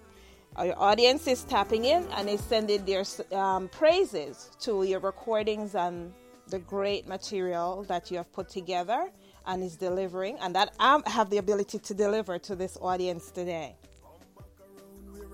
our 0.58 0.74
audience 0.76 1.28
is 1.28 1.44
tapping 1.44 1.84
in 1.84 2.04
and 2.16 2.28
is 2.28 2.40
sending 2.40 2.84
their 2.84 3.04
um, 3.32 3.68
praises 3.68 4.50
to 4.58 4.82
your 4.82 4.98
recordings 4.98 5.76
and 5.76 6.12
the 6.48 6.58
great 6.58 7.06
material 7.06 7.84
that 7.84 8.10
you 8.10 8.16
have 8.16 8.32
put 8.32 8.48
together 8.48 9.08
and 9.46 9.62
is 9.62 9.76
delivering, 9.76 10.36
and 10.40 10.54
that 10.56 10.74
I 10.80 11.00
have 11.06 11.30
the 11.30 11.38
ability 11.38 11.78
to 11.78 11.94
deliver 11.94 12.38
to 12.40 12.56
this 12.56 12.76
audience 12.82 13.30
today. 13.30 13.76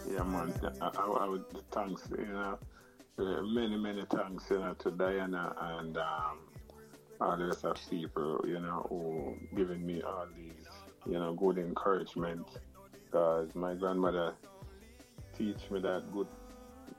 Yeah, 0.09 0.23
man. 0.25 0.53
I, 0.81 0.89
I, 0.89 1.27
would 1.27 1.45
thanks, 1.73 2.03
you 2.17 2.27
know, 2.27 2.59
uh, 3.19 3.43
many, 3.43 3.77
many 3.77 4.05
thanks, 4.11 4.45
you 4.51 4.59
know, 4.59 4.75
to 4.75 4.91
Diana 4.91 5.57
and 5.59 5.97
um, 5.97 6.39
all 7.21 7.37
the 7.37 7.47
rest 7.47 7.65
of 7.65 7.79
people, 7.89 8.45
you 8.47 8.61
know, 8.61 8.87
who 8.91 9.37
giving 9.57 9.85
me 9.85 10.03
all 10.03 10.27
these, 10.37 10.67
you 11.07 11.15
know, 11.15 11.33
good 11.33 11.59
encouragement. 11.59 12.47
Because 13.07 13.55
my 13.55 13.75
grandmother 13.75 14.35
teach 15.37 15.71
me 15.71 15.81
that 15.81 16.13
good 16.13 16.27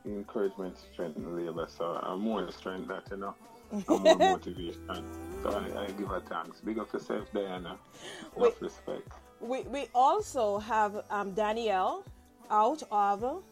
encouragement, 0.06 0.78
strength, 0.94 1.18
and 1.18 1.36
labor. 1.36 1.68
So 1.68 2.00
I'm 2.02 2.22
more 2.22 2.50
strength 2.52 2.88
that, 2.90 3.04
you 3.12 3.18
know, 3.18 3.36
I'm 3.72 4.02
more 4.04 4.18
motivation. 4.18 5.04
So 5.44 5.50
I, 5.50 5.84
I 5.84 5.88
give 5.92 6.08
her 6.08 6.22
thanks. 6.28 6.62
Big 6.62 6.80
up 6.80 6.92
yourself, 6.94 7.32
Diana. 7.34 7.78
Enough 8.36 8.62
respect. 8.62 9.08
We, 9.40 9.62
we 9.64 9.88
also 9.94 10.60
have 10.60 11.04
um, 11.10 11.34
Danielle 11.34 12.04
out 12.50 12.84
of 12.92 13.44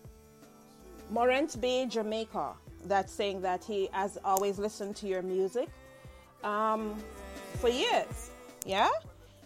Morant 1.10 1.60
Bay, 1.60 1.86
Jamaica, 1.86 2.54
that's 2.86 3.14
saying 3.14 3.42
that 3.42 3.64
he 3.64 3.90
has 3.92 4.18
always 4.24 4.58
listened 4.58 4.96
to 4.98 5.08
your 5.08 5.22
music 5.22 5.70
um, 6.44 6.96
for 7.60 7.70
years. 7.70 8.32
Yeah? 8.66 8.90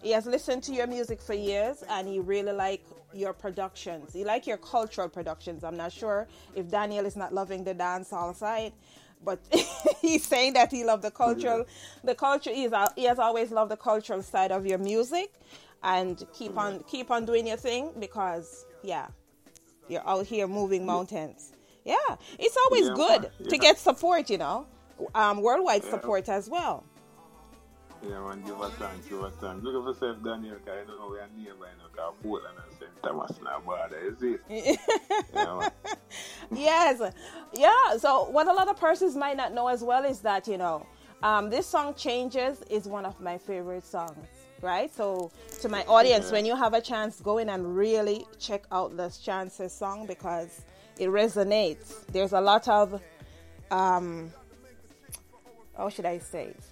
He 0.01 0.11
has 0.11 0.25
listened 0.25 0.63
to 0.63 0.73
your 0.73 0.87
music 0.87 1.21
for 1.21 1.33
years 1.33 1.83
and 1.89 2.07
he 2.07 2.19
really 2.19 2.51
like 2.51 2.83
your 3.13 3.33
productions. 3.33 4.15
You 4.15 4.25
like 4.25 4.47
your 4.47 4.57
cultural 4.57 5.09
productions. 5.09 5.63
I'm 5.63 5.77
not 5.77 5.91
sure 5.91 6.27
if 6.55 6.69
Daniel 6.69 7.05
is 7.05 7.15
not 7.15 7.33
loving 7.33 7.63
the 7.63 7.73
dance 7.73 8.09
hall 8.09 8.33
side, 8.33 8.73
but 9.23 9.39
he's 10.01 10.25
saying 10.25 10.53
that 10.53 10.71
he 10.71 10.83
loved 10.83 11.03
the 11.03 11.11
cultural 11.11 11.65
the 12.03 12.13
culture 12.15 12.51
is, 12.51 12.71
he 12.95 13.03
has 13.05 13.17
always 13.19 13.51
loved 13.51 13.71
the 13.71 13.77
cultural 13.77 14.21
side 14.21 14.51
of 14.51 14.65
your 14.65 14.77
music 14.77 15.33
and 15.83 16.23
keep 16.33 16.57
on 16.57 16.83
keep 16.87 17.09
on 17.11 17.25
doing 17.25 17.47
your 17.47 17.57
thing 17.57 17.91
because 17.99 18.65
yeah 18.83 19.07
you're 19.87 20.07
out 20.07 20.25
here 20.25 20.47
moving 20.47 20.85
mountains 20.85 21.51
yeah 21.85 21.95
it's 22.37 22.57
always 22.57 22.87
Yeah, 22.89 22.93
good 22.95 23.31
yeah. 23.39 23.49
to 23.49 23.57
get 23.57 23.79
support 23.79 24.29
you 24.29 24.37
know 24.37 24.67
um, 25.15 25.41
worldwide 25.41 25.83
support 25.83 26.29
as 26.29 26.49
well 26.49 26.83
Yeah, 28.03 28.19
man, 28.19 28.43
give 28.45 28.57
her 28.57 28.69
thanks, 28.69 29.07
give 29.07 29.21
her 29.21 29.31
thanks. 29.41 29.63
Look 29.63 29.75
at 29.75 29.87
yourself, 29.87 30.23
Daniel, 30.23 30.55
because 30.55 30.79
I 30.83 30.87
don't 30.87 30.99
know 30.99 31.09
where 31.09 31.23
I'm 31.23 31.41
nearby, 31.41 31.67
you 31.71 31.83
because 31.91 32.13
Portland 32.21 32.57
and 32.63 32.79
St. 32.79 33.03
Thomas 33.03 33.31
now 33.43 33.59
border, 33.59 33.97
is 33.97 34.21
it? 34.21 34.79
yeah, 35.33 35.69
yes 36.51 37.01
yeah 37.53 37.97
so 37.97 38.29
what 38.29 38.47
a 38.47 38.53
lot 38.53 38.67
of 38.67 38.77
persons 38.79 39.15
might 39.15 39.37
not 39.37 39.53
know 39.53 39.67
as 39.67 39.83
well 39.83 40.03
is 40.05 40.19
that 40.19 40.47
you 40.47 40.57
know 40.57 40.85
um, 41.23 41.49
this 41.49 41.65
song 41.65 41.95
changes 41.95 42.61
is 42.69 42.87
one 42.87 43.05
of 43.05 43.19
my 43.19 43.37
favorite 43.37 43.83
songs 43.83 44.27
right 44.61 44.93
so 44.93 45.31
to 45.61 45.69
my 45.69 45.83
audience 45.85 46.31
when 46.31 46.45
you 46.45 46.55
have 46.55 46.73
a 46.73 46.81
chance 46.81 47.19
go 47.21 47.37
in 47.37 47.49
and 47.49 47.75
really 47.75 48.25
check 48.39 48.63
out 48.71 48.95
this 48.95 49.17
changes 49.17 49.73
song 49.73 50.05
because 50.05 50.61
it 50.97 51.09
resonates 51.09 52.05
there's 52.07 52.33
a 52.33 52.41
lot 52.41 52.67
of 52.67 53.01
um 53.71 54.31
how 55.75 55.89
should 55.89 56.05
i 56.05 56.17
say 56.17 56.45
it 56.45 56.63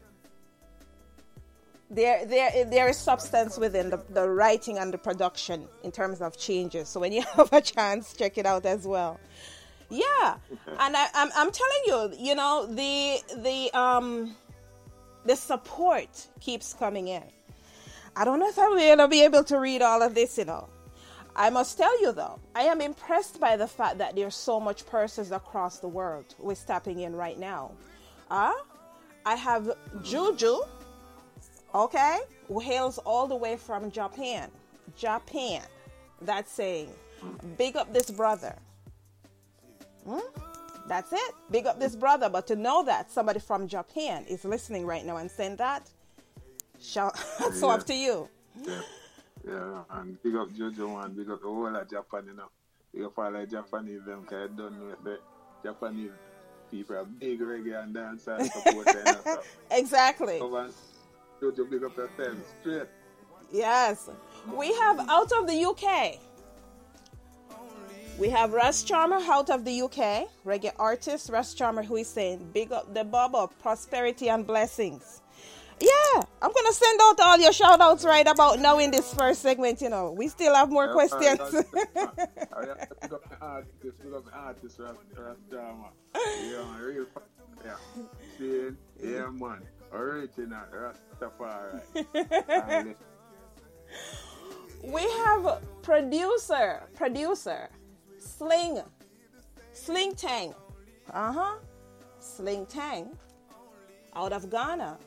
there 1.96 2.26
there 2.26 2.66
there 2.66 2.90
is 2.90 2.98
substance 2.98 3.58
within 3.58 3.90
the, 3.90 4.04
the 4.10 4.28
writing 4.30 4.78
and 4.78 4.94
the 4.94 4.98
production 4.98 5.68
in 5.84 5.92
terms 5.92 6.22
of 6.22 6.38
changes. 6.38 6.90
So 6.90 7.00
when 7.00 7.14
you 7.14 7.24
have 7.36 7.52
a 7.54 7.62
chance 7.62 8.14
check 8.14 8.38
it 8.38 8.46
out 8.46 8.66
as 8.66 8.86
well. 8.86 9.20
Yeah. 9.90 10.38
And 10.80 10.98
I, 10.98 11.08
I'm, 11.14 11.30
I'm 11.36 11.52
telling 11.52 11.84
you 11.88 12.14
you 12.18 12.36
know 12.36 12.68
the 12.68 13.20
the 13.38 13.80
um 13.80 14.36
the 15.26 15.36
support 15.36 16.28
keeps 16.42 16.74
coming 16.74 17.08
in. 17.08 17.24
I 18.16 18.24
don't 18.24 18.40
know 18.40 18.48
if 18.48 18.58
i'm 18.60 18.78
going 18.78 18.98
to 19.00 19.08
be 19.08 19.24
able 19.24 19.44
to 19.46 19.60
read 19.60 19.82
all 19.82 20.02
of 20.02 20.16
this 20.16 20.38
you 20.38 20.46
know. 20.46 20.68
I 21.38 21.50
must 21.50 21.78
tell 21.78 22.02
you 22.02 22.12
though 22.14 22.40
i 22.56 22.62
am 22.62 22.80
impressed 22.82 23.40
by 23.40 23.58
the 23.58 23.68
fact 23.68 23.98
that 23.98 24.16
there's 24.16 24.36
so 24.36 24.60
much 24.60 24.86
persons 24.86 25.32
across 25.32 25.80
the 25.80 25.88
world 25.88 26.34
who 26.40 26.50
is 26.52 26.64
tapping 26.64 27.00
in 27.00 27.16
right 27.16 27.40
now. 27.40 27.72
Uh, 28.30 28.54
i 29.26 29.36
have 29.36 29.72
juju 30.04 30.62
okay, 31.76 32.20
who 32.48 32.60
hails 32.60 32.98
all 33.00 33.28
the 33.28 33.36
way 33.36 33.58
from 33.58 33.92
Japan. 33.92 34.50
Japan. 34.98 35.62
That's 36.22 36.52
saying, 36.52 36.90
big 37.58 37.76
up 37.76 37.94
this 37.94 38.10
brother. 38.10 38.56
Hmm? 40.08 40.20
That's 40.88 41.12
it. 41.12 41.36
Big 41.52 41.66
up 41.66 41.80
this 41.80 41.96
brother. 41.96 42.30
But 42.30 42.48
to 42.48 42.56
know 42.56 42.84
that 42.86 43.12
somebody 43.12 43.40
from 43.40 43.68
Japan 43.68 44.24
is 44.30 44.46
listening 44.46 44.86
right 44.86 45.06
now 45.06 45.18
and 45.18 45.30
saying 45.30 45.58
that, 45.58 45.90
shout, 46.80 47.16
that's 47.40 47.62
Yeah. 47.62 47.68
up 47.68 47.84
to 47.88 47.94
you. 47.94 48.30
Yeah, 48.64 48.80
yeah, 49.48 49.84
and 49.92 50.22
big 50.24 50.36
up 50.36 50.50
Jojo, 50.52 51.04
and 51.04 51.16
big 51.16 51.30
up 51.30 51.42
the 51.42 51.48
whole 51.48 51.76
of 51.76 51.90
Japan, 51.90 52.24
you 52.28 52.34
know. 52.36 52.50
Big 52.94 53.04
up 53.04 53.18
all 53.20 53.32
the 53.32 53.46
Japanese, 53.46 54.04
them, 54.06 54.22
because 54.22 54.50
I 54.50 54.56
don't 54.56 54.80
know 54.80 54.94
if 54.94 55.04
the 55.04 55.20
Japanese 55.64 56.12
people 56.72 56.96
are 56.96 57.06
big 57.06 57.40
reggae 57.42 57.84
and 57.84 57.94
dance 57.94 58.28
and 58.28 58.50
support, 58.50 58.88
you 58.88 59.04
know, 59.04 59.18
so. 59.26 59.42
Exactly. 59.72 60.40
On, 60.40 60.72
Jojo, 61.42 61.70
big 61.70 61.84
up 61.84 61.94
straight. 62.62 62.88
Yes. 63.52 64.10
We 64.54 64.74
have 64.74 65.00
out 65.10 65.32
of 65.32 65.48
the 65.48 65.66
UK. 65.66 66.20
We 68.18 68.30
have 68.30 68.54
Russ 68.54 68.84
Charmer 68.84 69.20
out 69.30 69.50
of 69.50 69.66
the 69.66 69.82
UK, 69.82 70.30
reggae 70.46 70.72
artist 70.80 71.30
Russ 71.30 71.54
Charmer, 71.54 71.84
who 71.84 71.98
is 71.98 72.08
saying, 72.08 72.50
Big 72.54 72.72
up 72.72 72.94
the 72.94 73.04
Bubba, 73.04 73.50
prosperity 73.62 74.30
and 74.30 74.48
blessings. 74.48 75.22
Yeah, 75.82 76.22
I'm 76.42 76.54
gonna 76.54 76.72
send 76.72 77.00
out 77.04 77.20
all 77.20 77.38
your 77.38 77.52
shout 77.52 77.82
outs 77.82 78.06
right 78.06 78.26
about 78.26 78.60
now 78.60 78.80
in 78.80 78.92
this 78.92 79.14
first 79.14 79.42
segment, 79.42 79.82
you 79.82 79.90
know. 79.90 80.12
We 80.12 80.30
still 80.30 80.56
have 80.56 80.70
more 80.70 80.94
questions. 80.94 81.42
I 81.42 81.52
have 81.52 82.16
to 82.88 82.96
pick 83.02 83.12
up 83.12 83.30
the 83.30 83.38
artist, 83.42 83.82
pick 83.82 84.14
up 84.14 84.26
the 84.26 84.32
artist, 84.32 84.80
Ras, 84.80 84.96
Ras 85.18 85.36
Drama. 85.50 85.90
Yeah, 86.16 86.64
man, 86.64 87.06
yeah. 88.40 88.70
Yeah, 89.04 89.30
man, 89.32 89.62
original 89.96 90.62
Rastafari. 90.72 92.96
We 94.84 95.02
have 95.02 95.64
producer, 95.82 96.84
producer, 96.94 97.70
Sling, 98.20 98.82
Sling 99.72 100.14
Tang. 100.14 100.54
Uh 101.12 101.32
huh. 101.32 101.56
Sling 102.20 102.68
Tang 102.68 103.18
out 104.16 104.32
of 104.32 104.52
Ghana. 104.52 104.98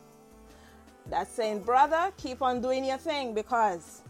That's 1.07 1.31
saying, 1.31 1.61
brother, 1.61 2.13
keep 2.17 2.43
on 2.43 2.61
doing 2.61 2.85
your 2.85 2.99
thing 2.99 3.35
because 3.35 4.03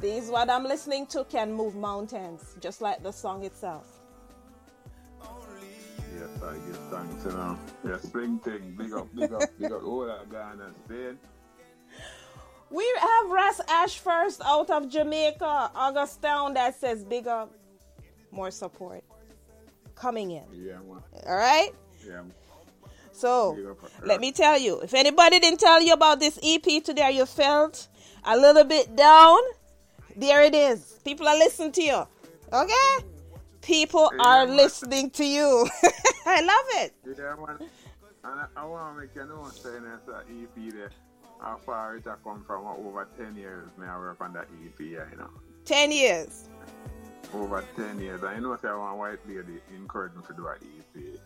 these 0.00 0.28
what 0.28 0.50
I'm 0.50 0.64
listening 0.64 1.06
to 1.08 1.24
can 1.24 1.52
move 1.52 1.76
mountains, 1.76 2.56
just 2.60 2.82
like 2.82 3.02
the 3.02 3.12
song 3.12 3.44
itself. 3.44 3.97
I 6.48 6.54
give 6.66 6.76
thanks, 6.90 7.24
you 7.24 7.30
know. 7.32 7.40
Um, 7.40 7.58
yeah, 7.86 7.98
sling 7.98 8.38
thing, 8.38 8.74
big 8.76 8.92
up, 8.92 9.06
big 9.14 9.32
up, 9.32 9.42
big 9.58 9.72
up, 9.72 9.84
all 9.84 10.06
that 10.06 10.30
Ghana, 10.30 10.70
see? 10.88 11.16
We 12.70 12.94
have 13.00 13.30
Ras 13.30 13.60
Ash 13.68 13.98
first 13.98 14.40
out 14.44 14.70
of 14.70 14.88
Jamaica, 14.88 15.70
Augustown, 15.74 16.54
that 16.54 16.78
says 16.78 17.04
big 17.04 17.26
up, 17.26 17.52
more 18.30 18.50
support 18.50 19.04
coming 19.94 20.30
in. 20.30 20.44
Yeah. 20.52 20.78
All 21.26 21.36
right? 21.36 21.70
Yeah, 22.06 22.22
So, 23.12 23.56
uh, 23.70 24.06
let 24.06 24.20
me 24.20 24.32
tell 24.32 24.58
you 24.58 24.80
if 24.80 24.94
anybody 24.94 25.40
didn't 25.40 25.60
tell 25.60 25.82
you 25.82 25.92
about 25.92 26.20
this 26.20 26.38
EP 26.42 26.82
today, 26.82 27.10
you 27.12 27.26
felt 27.26 27.88
a 28.24 28.36
little 28.36 28.64
bit 28.64 28.94
down, 28.96 29.38
there 30.16 30.42
it 30.42 30.54
is. 30.54 30.98
People 31.04 31.26
are 31.28 31.36
listening 31.36 31.72
to 31.72 31.82
you. 31.82 32.06
Okay? 32.52 33.04
People 33.62 34.10
are 34.20 34.46
listening 34.46 35.10
to 35.10 35.24
you. 35.24 35.68
I 36.26 36.40
love 36.40 36.84
it. 36.84 36.94
Yeah, 37.06 37.34
man. 37.36 37.68
And 38.24 38.40
I, 38.40 38.46
I 38.56 38.64
want 38.64 38.94
to 38.94 39.00
make 39.00 39.14
you 39.14 39.26
know, 39.26 39.48
saying 39.50 39.84
that's 39.84 40.08
an 40.08 40.48
EP 40.56 40.72
there. 40.72 40.90
How 41.40 41.56
far 41.64 41.96
it 41.96 42.06
a 42.06 42.16
come 42.24 42.44
from 42.44 42.66
over 42.66 43.06
10 43.16 43.36
years, 43.36 43.68
I 43.80 43.96
work 43.96 44.20
on 44.20 44.32
that 44.32 44.48
EP, 44.64 44.78
yeah, 44.80 45.04
you 45.10 45.18
know. 45.18 45.30
10 45.64 45.92
years. 45.92 46.48
Over 47.32 47.64
10 47.76 48.00
years. 48.00 48.24
I 48.24 48.38
know 48.40 48.56
say 48.56 48.68
one 48.68 48.98
white 48.98 49.18
lady 49.28 49.60
encouraged 49.74 50.16
me 50.16 50.22
to 50.26 50.32
do 50.34 50.48
an 50.48 50.56
EP. 50.78 51.20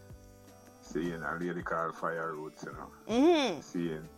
Seeing 0.82 1.22
a 1.22 1.38
lady 1.40 1.62
called 1.62 1.96
Fire 1.96 2.34
Roots, 2.34 2.64
you 2.66 2.72
know. 2.72 2.90
Mm-hmm. 3.08 3.60
Seeing. 3.60 4.08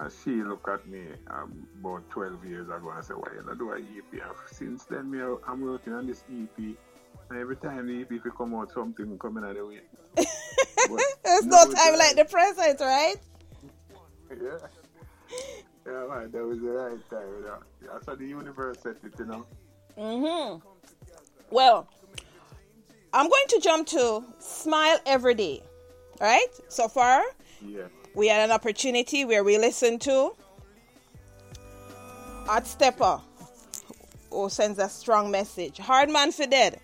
And 0.00 0.12
she 0.24 0.42
looked 0.42 0.68
at 0.68 0.86
me 0.88 1.04
um, 1.28 1.68
about 1.78 2.10
12 2.10 2.44
years 2.46 2.66
ago 2.66 2.90
and 2.90 3.04
said, 3.04 3.16
why 3.16 3.28
you 3.36 3.44
not 3.46 3.58
do 3.58 3.70
an 3.70 3.86
EP? 3.96 4.12
And 4.12 4.32
since 4.50 4.84
then, 4.84 5.10
me, 5.10 5.20
I'm 5.46 5.60
working 5.60 5.92
on 5.92 6.08
this 6.08 6.24
EP. 6.32 6.76
Every 7.30 7.56
time 7.56 7.86
the 7.86 8.02
EP 8.02 8.22
come 8.36 8.54
out, 8.54 8.70
something 8.72 9.18
coming 9.18 9.44
out 9.44 9.50
of 9.50 9.56
the 9.56 9.66
way. 9.66 9.80
There's 11.24 11.46
no 11.46 11.64
time 11.72 11.98
like- 11.98 12.16
the 12.16 12.24
present, 12.30 12.80
right? 12.80 13.16
Yeah. 14.30 14.58
Yeah, 15.86 16.06
man, 16.08 16.30
that 16.30 16.44
was 16.44 16.58
the 16.60 16.68
right 16.68 17.10
time, 17.10 17.28
you 17.38 17.44
know. 17.44 17.58
That's 17.92 18.06
how 18.06 18.14
the 18.14 18.26
universe 18.26 18.78
set 18.82 18.96
it, 19.04 19.12
you 19.18 19.24
know. 19.26 19.46
Mm-hmm. 19.98 20.66
Well, 21.50 21.88
I'm 23.12 23.28
going 23.28 23.46
to 23.48 23.60
jump 23.60 23.86
to 23.88 24.24
Smile 24.38 24.98
Every 25.06 25.34
Day, 25.34 25.62
right? 26.20 26.46
So 26.68 26.88
far, 26.88 27.22
Yeah. 27.64 27.82
we 28.14 28.28
had 28.28 28.40
an 28.48 28.50
opportunity 28.50 29.24
where 29.26 29.44
we 29.44 29.58
listened 29.58 30.00
to 30.02 30.34
Art 32.48 32.66
Stepper, 32.66 33.20
who 34.30 34.48
sends 34.48 34.78
a 34.78 34.88
strong 34.88 35.30
message. 35.30 35.78
Hard 35.78 36.10
Man 36.10 36.32
for 36.32 36.46
Dead. 36.46 36.80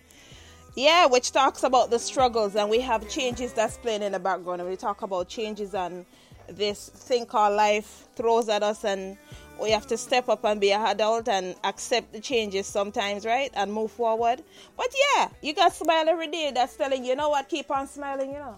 Yeah, 0.75 1.05
which 1.07 1.31
talks 1.31 1.63
about 1.63 1.89
the 1.89 1.99
struggles, 1.99 2.55
and 2.55 2.69
we 2.69 2.79
have 2.79 3.07
changes 3.09 3.51
that's 3.51 3.77
playing 3.77 4.03
in 4.03 4.13
the 4.13 4.19
background. 4.19 4.61
And 4.61 4.69
we 4.69 4.77
talk 4.77 5.01
about 5.01 5.27
changes 5.27 5.73
and 5.73 6.05
this 6.47 6.89
thing 6.89 7.25
called 7.25 7.55
life 7.55 8.07
throws 8.15 8.47
at 8.49 8.63
us, 8.63 8.85
and 8.85 9.17
we 9.61 9.71
have 9.71 9.85
to 9.87 9.97
step 9.97 10.29
up 10.29 10.43
and 10.45 10.61
be 10.61 10.71
an 10.71 10.81
adult 10.87 11.27
and 11.27 11.55
accept 11.63 12.13
the 12.13 12.19
changes 12.19 12.67
sometimes, 12.67 13.25
right? 13.25 13.51
And 13.53 13.71
move 13.73 13.91
forward. 13.91 14.43
But 14.77 14.87
yeah, 15.15 15.29
you 15.41 15.53
got 15.53 15.73
smile 15.73 16.07
every 16.07 16.27
day 16.27 16.51
that's 16.53 16.75
telling 16.77 17.03
you, 17.03 17.15
know 17.15 17.29
what, 17.29 17.49
keep 17.49 17.69
on 17.69 17.87
smiling, 17.87 18.31
you 18.31 18.39
know. 18.39 18.55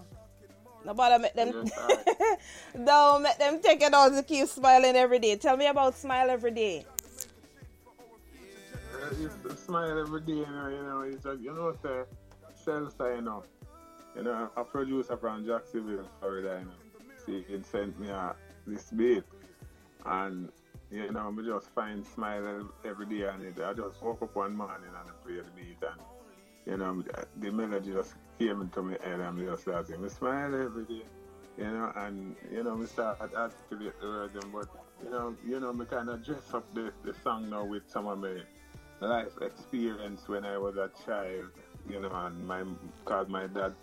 Nobody 0.84 1.22
make 1.22 1.34
them 1.34 1.64
don't 2.84 3.22
make 3.24 3.38
them 3.38 3.60
take 3.60 3.82
it 3.82 3.94
all 3.94 4.10
to 4.10 4.22
keep 4.22 4.46
smiling 4.48 4.96
every 4.96 5.18
day. 5.18 5.36
Tell 5.36 5.56
me 5.56 5.66
about 5.66 5.96
smile 5.96 6.30
every 6.30 6.50
day. 6.50 6.84
Uh, 9.04 9.10
it's 9.20 9.62
smile 9.62 9.98
every 9.98 10.20
day, 10.22 10.32
you 10.32 10.46
know, 10.46 10.68
you 10.68 10.82
know, 10.82 11.00
it's 11.02 11.26
a, 11.26 11.36
you 11.36 11.52
know, 11.52 11.76
say, 11.82 12.04
self 12.54 12.94
you 13.00 13.20
know. 13.20 13.42
You 14.16 14.22
know, 14.22 14.48
a 14.56 14.64
producer 14.64 15.16
from 15.16 15.44
Jacksonville, 15.44 16.08
Florida, 16.20 16.60
you 16.60 16.66
know, 16.66 17.14
see, 17.26 17.44
he 17.46 17.62
sent 17.62 17.98
me 18.00 18.08
a, 18.08 18.34
this 18.66 18.90
beat, 18.90 19.24
and, 20.06 20.48
you 20.90 21.12
know, 21.12 21.30
me 21.32 21.44
just 21.44 21.68
find 21.74 22.06
smile 22.06 22.66
every 22.84 23.06
day, 23.06 23.22
and 23.22 23.42
it, 23.42 23.60
I 23.62 23.74
just 23.74 24.00
woke 24.02 24.22
up 24.22 24.34
one 24.34 24.56
morning 24.56 24.86
and 24.86 24.96
I 24.96 25.02
play 25.22 25.36
the 25.36 25.42
beat, 25.54 25.82
and, 25.82 26.00
you 26.64 26.76
know, 26.78 27.02
the 27.40 27.50
melody 27.50 27.92
just 27.92 28.14
came 28.38 28.62
into 28.62 28.82
my 28.82 28.96
head, 29.02 29.20
and 29.20 29.36
me 29.36 29.44
just 29.44 29.62
started, 29.62 30.00
me 30.00 30.08
smile 30.08 30.54
every 30.54 30.84
day, 30.84 31.02
you 31.58 31.64
know, 31.64 31.92
and, 31.96 32.36
you 32.50 32.62
know, 32.62 32.76
me 32.76 32.86
start 32.86 33.20
articulate 33.20 34.00
the 34.00 34.48
words, 34.50 34.68
but, 34.72 35.04
you 35.04 35.10
know, 35.10 35.36
you 35.46 35.60
know, 35.60 35.72
me 35.74 35.84
kind 35.84 36.08
of 36.08 36.24
dress 36.24 36.54
up 36.54 36.72
the, 36.72 36.90
the 37.04 37.12
song 37.22 37.50
now 37.50 37.64
with 37.64 37.82
some 37.90 38.06
of 38.06 38.18
my 38.18 38.40
life 39.00 39.32
experience 39.40 40.28
when 40.28 40.44
I 40.44 40.56
was 40.58 40.76
a 40.76 40.90
child, 41.04 41.50
you 41.88 42.00
know, 42.00 42.10
and 42.10 42.46
my 42.46 42.64
cause 43.04 43.28
my 43.28 43.46
dad 43.46 43.74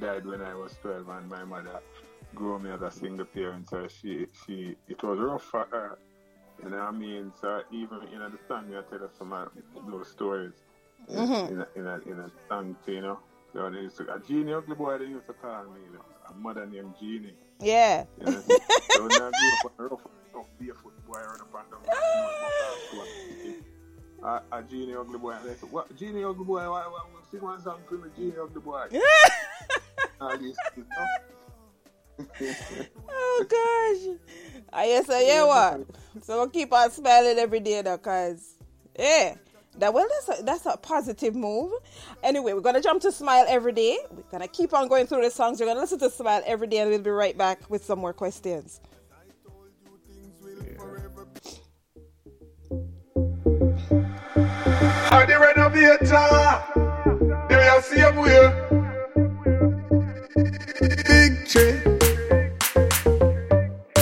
died 0.00 0.26
when 0.26 0.42
I 0.42 0.54
was 0.54 0.74
twelve, 0.80 1.08
and 1.08 1.28
my 1.28 1.44
mother 1.44 1.80
grew 2.34 2.58
me 2.58 2.70
as 2.70 2.82
a 2.82 2.90
single 2.90 3.26
parent, 3.26 3.68
so 3.68 3.86
she 3.88 4.26
she 4.46 4.76
it 4.88 5.02
was 5.02 5.18
rough 5.18 5.42
for 5.42 5.66
her, 5.70 5.98
you 6.62 6.70
know 6.70 6.76
what 6.78 6.88
I 6.88 6.90
mean. 6.92 7.32
So 7.40 7.62
even 7.70 7.98
in 8.12 8.18
the 8.18 8.38
song, 8.48 8.74
I 8.74 8.82
tell 8.90 9.04
us 9.04 9.12
some 9.18 9.32
of 9.32 9.50
those 9.88 10.08
stories 10.08 10.54
Mhm. 11.10 11.50
in 11.50 11.60
a, 11.60 11.66
in 11.76 11.86
a 11.86 11.98
in 12.10 12.20
a 12.20 12.30
song, 12.48 12.76
you 12.86 13.00
know. 13.02 13.18
So 13.52 13.70
they 13.70 13.80
used 13.82 13.96
to, 13.98 14.12
a 14.12 14.18
genie 14.18 14.52
ugly 14.52 14.74
boy 14.74 14.98
they 14.98 15.04
used 15.04 15.26
to 15.28 15.32
call 15.34 15.64
me, 15.64 15.80
you 15.86 15.92
know, 15.92 16.04
a 16.28 16.34
mother 16.34 16.66
named 16.66 16.94
Genie. 16.98 17.34
Yeah. 17.60 18.04
You 18.18 18.26
know, 18.26 18.42
so 18.90 19.02
when 19.04 19.12
I 19.12 19.30
grew 19.30 19.52
up 19.52 19.64
on 19.64 19.70
a 19.78 19.82
rough, 19.88 20.00
rough 20.34 20.46
barefoot 20.58 21.06
boy 21.06 21.18
around 21.18 21.40
and 21.40 21.52
down. 21.52 23.33
A, 24.24 24.40
a 24.52 24.62
genie 24.62 24.94
ugly 24.94 25.18
boy. 25.18 25.32
And 25.32 25.48
they 25.48 25.54
said, 25.54 25.70
what? 25.70 25.94
Genie 25.96 26.24
ugly 26.24 26.44
boy? 26.44 26.60
Why, 26.60 26.86
why, 26.86 26.86
why, 26.88 27.20
sing 27.30 27.42
one 27.42 27.62
song 27.62 27.80
for 27.86 27.96
me, 27.96 28.08
Genie 28.16 28.32
ugly 28.42 28.60
boy. 28.60 28.88
All 30.20 30.38
these 30.38 30.56
things, 30.74 30.86
know? 30.96 31.06
Oh 33.10 33.44
gosh. 33.48 34.16
I 34.72 34.86
guess 34.86 35.10
I 35.10 35.24
hear 35.24 35.46
what. 35.46 35.86
So 36.22 36.38
we'll 36.38 36.48
keep 36.48 36.72
on 36.72 36.90
smiling 36.90 37.38
every 37.38 37.60
day 37.60 37.82
now, 37.82 37.96
cause 37.96 38.54
yeah. 38.98 39.34
That 39.78 39.92
well 39.92 40.06
that's 40.08 40.40
a, 40.40 40.42
that's 40.44 40.66
a 40.66 40.76
positive 40.76 41.34
move. 41.34 41.72
Anyway, 42.22 42.52
we're 42.52 42.60
gonna 42.60 42.80
jump 42.80 43.02
to 43.02 43.10
Smile 43.10 43.44
every 43.48 43.72
day. 43.72 43.98
We're 44.12 44.22
gonna 44.30 44.46
keep 44.46 44.72
on 44.72 44.86
going 44.86 45.06
through 45.06 45.22
the 45.22 45.30
songs. 45.30 45.58
We're 45.58 45.66
gonna 45.66 45.80
listen 45.80 45.98
to 45.98 46.10
Smile 46.10 46.42
every 46.46 46.68
day 46.68 46.78
and 46.78 46.90
we'll 46.90 47.00
be 47.00 47.10
right 47.10 47.36
back 47.36 47.68
with 47.68 47.84
some 47.84 47.98
more 47.98 48.12
questions. 48.12 48.80
Are 55.14 55.26
the 55.26 55.38
renovator? 55.38 56.28
They 57.48 57.54
will 57.54 57.82
see 57.82 58.00
him 58.00 58.16
where? 58.16 58.50
Big 61.06 61.46
tree. 61.46 61.78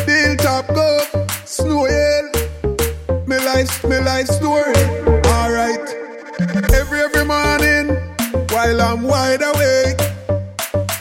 Bill 0.06 0.36
top 0.38 0.68
go. 0.68 1.04
Snow 1.44 1.84
hill. 1.84 2.30
Me 3.26 3.36
life, 3.44 3.84
me 3.84 3.98
life 3.98 4.26
story. 4.26 4.72
Alright. 5.28 5.86
Every, 6.72 7.00
every 7.00 7.26
morning, 7.26 7.94
while 8.48 8.80
I'm 8.80 9.02
wide 9.02 9.42
awake, 9.42 10.00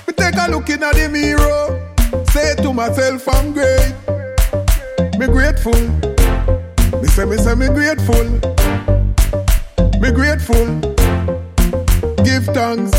me 0.08 0.14
take 0.14 0.36
a 0.36 0.52
look 0.52 0.70
in 0.70 0.82
the 0.82 1.10
mirror. 1.10 2.26
Say 2.32 2.56
to 2.56 2.74
myself, 2.74 3.30
I'm 3.30 3.54
great. 3.54 3.96
Me 5.18 5.28
grateful. 5.28 5.72
Me 7.00 7.08
say, 7.08 7.24
me 7.24 7.38
say, 7.38 7.56
me 7.56 7.68
grateful. 7.68 8.91
Me 10.02 10.12
grateful. 10.12 10.66
Give 12.26 12.46
thanks. 12.58 12.92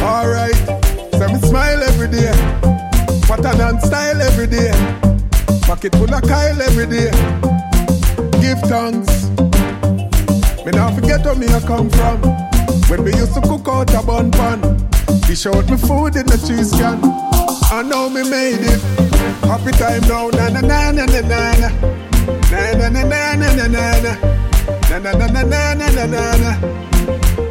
Alright. 0.00 0.56
So 1.12 1.28
me 1.28 1.38
smile 1.40 1.82
every 1.82 2.08
day. 2.08 2.32
Pattern 3.28 3.60
and 3.60 3.80
style 3.82 4.20
every 4.22 4.46
day. 4.46 4.70
Pocket 5.62 5.94
full 5.96 6.12
of 6.14 6.22
Kyle 6.22 6.62
every 6.62 6.86
day. 6.86 7.10
Give 8.40 8.58
thanks. 8.70 9.28
Me 10.64 10.72
not 10.72 10.94
forget 10.94 11.24
where 11.24 11.34
me 11.34 11.46
I 11.48 11.60
come 11.60 11.90
from. 11.90 12.20
When 12.88 13.04
me 13.04 13.10
used 13.12 13.34
to 13.34 13.40
cook 13.42 13.68
out 13.68 13.92
a 13.94 14.02
bun 14.06 14.30
pan. 14.30 14.60
Dish 15.26 15.46
out 15.46 15.68
me 15.68 15.76
food 15.76 16.16
in 16.16 16.26
the 16.26 16.38
cheese 16.46 16.70
can. 16.72 16.98
I 17.70 17.82
know 17.82 18.08
me 18.08 18.22
made 18.28 18.60
it. 18.60 18.80
Happy 19.44 19.72
time 19.72 20.02
now. 20.08 20.30
Na 20.30 20.48
na 20.48 20.60
na 20.60 20.90
na 20.92 21.04
na 21.04 21.20
na 21.20 21.52
na. 21.60 21.68
Na 22.50 22.88
na 22.88 22.88
na 22.88 23.34
na 23.34 23.66
na 23.66 24.00
na 24.00 24.35
na 25.00 25.12
na. 25.12 25.26
Na 25.26 25.26
na 25.26 25.42
na 25.42 25.42
na 25.42 25.74
na 25.74 25.88
na 25.88 25.88
na 25.90 26.06
na 26.06 26.36
na. 26.36 26.52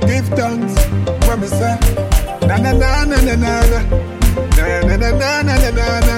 Give 0.08 0.28
thanks 0.38 0.74
when 1.28 1.40
me 1.42 1.48
say 1.48 1.78
na 2.48 2.58
na 2.58 2.72
na 2.74 3.06
na 3.06 3.18
na 3.22 3.36
na 3.36 3.54
na. 3.72 3.80
Na 4.58 4.66
na 4.88 4.96
na 4.98 5.10
na 5.12 5.42
na 5.42 5.56
na 5.58 5.70
na 5.72 6.00
na. 6.08 6.18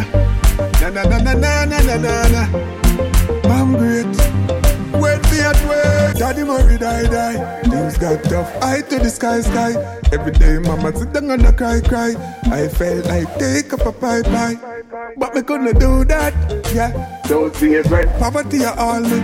Na 0.82 0.90
na 0.90 1.04
na 1.04 1.18
na 1.18 1.34
na 1.34 1.66
na 1.66 1.80
na 1.82 1.96
na 1.98 2.28
na. 2.34 2.44
I'm 3.50 3.74
great. 3.78 4.06
When 5.02 5.22
me 5.30 5.40
at 5.42 5.60
work, 5.68 6.16
Daddy 6.18 6.44
Murray 6.44 6.78
die 6.78 7.08
die. 7.08 7.62
Things 7.64 7.98
got 7.98 8.24
tough. 8.24 8.50
Eye 8.64 8.82
to 8.82 9.00
the 9.00 9.10
sky 9.10 9.42
sky. 9.42 9.74
Every 10.12 10.32
day 10.32 10.58
mama 10.60 10.96
sit 10.96 11.14
down 11.14 11.32
and 11.32 11.46
I 11.46 11.52
cry 11.52 11.82
cry. 11.82 12.16
I 12.52 12.68
felt 12.68 13.06
like 13.06 13.28
take 13.38 13.74
up 13.74 13.86
a 13.86 13.92
pie 13.92 14.22
pie. 14.24 14.56
But 15.18 15.36
me 15.36 15.42
couldn't 15.44 15.80
do 15.80 16.06
that. 16.06 16.34
Yeah. 16.74 16.92
Don't 17.28 17.54
see 17.56 17.74
it 17.76 17.86
right. 17.88 18.08
Poverty 18.20 18.64
a 18.64 18.74
all 18.74 19.02
me. 19.02 19.20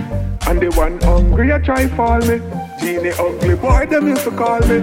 And 0.46 0.60
the 0.60 0.70
one 0.76 1.00
hungry 1.00 1.52
I 1.52 1.58
try 1.58 1.88
fall 1.88 2.18
me. 2.20 2.38
Genie 2.80 3.12
ugly 3.18 3.54
boy 3.56 3.86
them 3.86 4.08
used 4.08 4.24
to 4.24 4.30
call 4.30 4.60
me. 4.60 4.76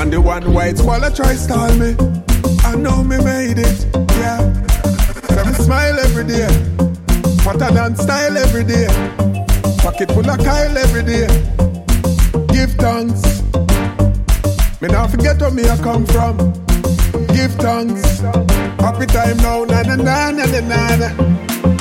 And 0.00 0.12
the 0.12 0.20
one 0.20 0.52
white 0.54 0.78
swallow 0.78 1.10
try 1.10 1.34
stall 1.34 1.72
me. 1.74 1.94
I 2.64 2.74
know 2.76 3.02
me 3.04 3.18
made 3.22 3.58
it. 3.58 3.86
Yeah. 4.20 4.40
Me 5.46 5.52
smile 5.54 5.98
every 6.00 6.24
day. 6.24 6.48
Pattern 7.44 7.76
and 7.76 7.98
style 7.98 8.36
every 8.36 8.64
day. 8.64 8.86
Pocket 9.78 10.10
full 10.12 10.28
of 10.30 10.38
Kyle 10.38 10.78
every 10.78 11.02
day. 11.02 11.26
Give 12.54 12.70
thanks. 12.80 13.42
Me 14.80 14.88
not 14.88 15.10
forget 15.10 15.40
where 15.40 15.50
me 15.50 15.68
I 15.68 15.76
come 15.78 16.06
from. 16.06 16.36
Give 17.34 17.52
thanks. 17.56 18.20
Happy 18.80 19.06
time 19.06 19.36
now. 19.38 19.64
Na 19.64 19.82
na 19.82 19.96
na 19.96 20.30
na 20.30 20.46
na 20.46 20.60
na 20.60 20.96
na. 20.96 21.08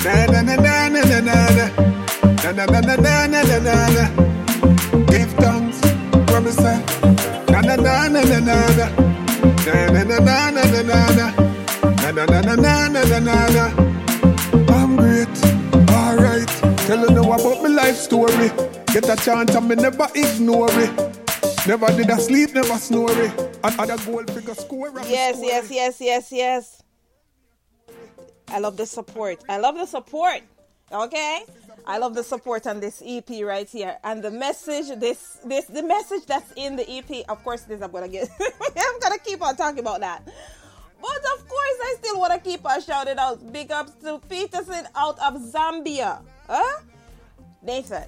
Na 0.03 0.25
na 0.25 0.41
na 0.41 0.55
na 0.55 0.89
na 0.89 1.49
na 1.49 2.00
Na 2.43 2.51
na 2.51 2.65
na 2.65 2.81
na 2.81 2.95
na 2.97 3.27
na 3.27 3.59
na 3.59 3.75
na. 3.95 4.05
Give 5.11 5.31
thanks, 5.37 5.77
promise. 6.25 6.73
Na 7.51 7.61
na 7.61 7.75
na 7.75 8.07
na 8.09 8.21
na 8.21 8.39
na 8.39 8.55
na. 8.77 8.85
Na 9.65 10.01
na 10.03 10.03
na 10.03 10.49
na 10.49 10.63
na 10.65 10.81
na 10.81 10.99
na. 11.17 11.27
Na 12.01 12.11
na 12.11 12.25
na 12.25 12.41
na 12.41 12.87
na 12.89 13.01
na 13.05 13.19
na 13.19 13.35
na. 13.55 13.65
I'm 14.73 14.95
great, 14.97 15.29
alright. 15.93 16.49
Tell 16.87 16.99
you 17.11 17.21
about 17.21 17.61
my 17.61 17.69
life 17.69 17.95
story. 17.95 18.49
Get 18.87 19.07
a 19.07 19.15
chance 19.15 19.55
and 19.55 19.67
me 19.69 19.75
never 19.75 20.07
ignore 20.15 20.69
it. 20.71 21.21
Never 21.67 21.87
did 21.93 22.09
I 22.09 22.17
sleep, 22.17 22.55
never 22.55 22.77
snore 22.77 23.11
it. 23.11 23.33
a 23.63 23.97
goal 24.05 24.23
figure 24.33 24.55
score. 24.55 24.91
Yes, 25.07 25.37
yes, 25.43 25.69
yes, 25.69 26.01
yes, 26.01 26.31
yes. 26.31 26.83
I 28.47 28.57
love 28.57 28.77
the 28.77 28.87
support. 28.87 29.43
I 29.47 29.57
love 29.57 29.75
the 29.75 29.85
support. 29.85 30.41
Okay? 30.91 31.45
I 31.85 31.97
love 31.97 32.13
the 32.13 32.23
support 32.23 32.67
on 32.67 32.79
this 32.79 33.01
EP 33.05 33.29
right 33.43 33.67
here. 33.67 33.97
And 34.03 34.23
the 34.23 34.31
message, 34.31 34.99
this 34.99 35.39
this 35.45 35.65
the 35.65 35.83
message 35.83 36.25
that's 36.25 36.51
in 36.55 36.75
the 36.75 36.89
EP, 36.89 37.25
of 37.29 37.43
course 37.43 37.61
this 37.61 37.81
I'm 37.81 37.91
gonna 37.91 38.07
get 38.07 38.29
I'm 38.39 38.99
gonna 38.99 39.19
keep 39.19 39.41
on 39.41 39.55
talking 39.55 39.79
about 39.79 39.99
that. 40.01 40.23
But 40.25 41.17
of 41.33 41.47
course 41.47 41.77
I 41.81 41.95
still 41.99 42.19
wanna 42.19 42.39
keep 42.39 42.65
on 42.65 42.81
shouting 42.81 43.17
out. 43.17 43.51
Big 43.51 43.71
ups 43.71 43.93
to 44.03 44.19
Peterson 44.29 44.87
out 44.95 45.19
of 45.19 45.41
Zambia. 45.41 46.21
Huh? 46.47 46.81
Nathan, 47.63 48.05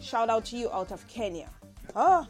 shout 0.00 0.30
out 0.30 0.44
to 0.46 0.56
you 0.56 0.70
out 0.70 0.92
of 0.92 1.06
Kenya. 1.06 1.50
Oh, 1.96 2.26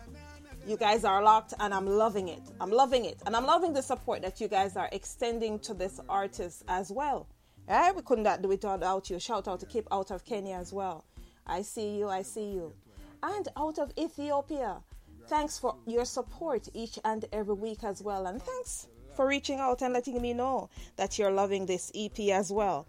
you 0.66 0.76
guys 0.76 1.04
are 1.04 1.22
locked 1.22 1.54
and 1.58 1.72
I'm 1.72 1.86
loving 1.86 2.28
it. 2.28 2.42
I'm 2.60 2.70
loving 2.70 3.04
it. 3.04 3.18
And 3.26 3.34
I'm 3.34 3.46
loving 3.46 3.72
the 3.72 3.82
support 3.82 4.22
that 4.22 4.40
you 4.40 4.48
guys 4.48 4.76
are 4.76 4.88
extending 4.92 5.58
to 5.60 5.74
this 5.74 6.00
artist 6.08 6.64
as 6.68 6.90
well. 6.90 7.26
Eh? 7.70 7.92
We 7.92 8.02
couldn't 8.02 8.42
do 8.42 8.50
it 8.50 8.64
without 8.64 9.08
you. 9.10 9.20
Shout 9.20 9.46
out 9.46 9.60
to 9.60 9.66
keep 9.66 9.86
out 9.92 10.10
of 10.10 10.24
Kenya 10.24 10.56
as 10.56 10.72
well. 10.72 11.04
I 11.46 11.62
see 11.62 11.98
you, 11.98 12.08
I 12.08 12.22
see 12.22 12.50
you. 12.50 12.74
And 13.22 13.46
out 13.56 13.78
of 13.78 13.92
Ethiopia. 13.96 14.82
Thanks 15.28 15.56
for 15.56 15.76
your 15.86 16.04
support 16.04 16.68
each 16.74 16.98
and 17.04 17.24
every 17.32 17.54
week 17.54 17.84
as 17.84 18.02
well. 18.02 18.26
And 18.26 18.42
thanks 18.42 18.88
for 19.14 19.28
reaching 19.28 19.60
out 19.60 19.82
and 19.82 19.94
letting 19.94 20.20
me 20.20 20.32
know 20.32 20.68
that 20.96 21.16
you're 21.16 21.30
loving 21.30 21.64
this 21.64 21.92
EP 21.94 22.18
as 22.30 22.50
well. 22.50 22.88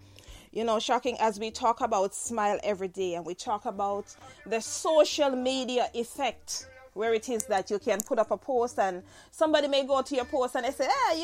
You 0.51 0.63
know, 0.63 0.79
shocking 0.79 1.15
as 1.19 1.39
we 1.39 1.51
talk 1.51 1.82
about 1.82 2.15
Smile 2.15 2.59
Every 2.63 2.88
Day 2.88 3.13
and 3.13 3.23
we 3.23 3.36
talk 3.36 3.65
about 3.65 4.15
the 4.47 4.61
social 4.61 5.29
media 5.29 5.89
effect 5.93 6.67
where 6.93 7.13
it 7.13 7.29
is 7.29 7.43
that 7.43 7.69
you 7.69 7.77
can 7.77 7.99
put 8.01 8.17
up 8.17 8.32
a 8.32 8.38
post 8.38 8.79
and 8.79 9.03
somebody 9.29 9.67
may 9.67 9.86
go 9.86 10.01
to 10.01 10.15
your 10.15 10.25
post 10.25 10.55
and 10.55 10.65
they 10.65 10.71
say, 10.71 10.88
hey, 11.11 11.23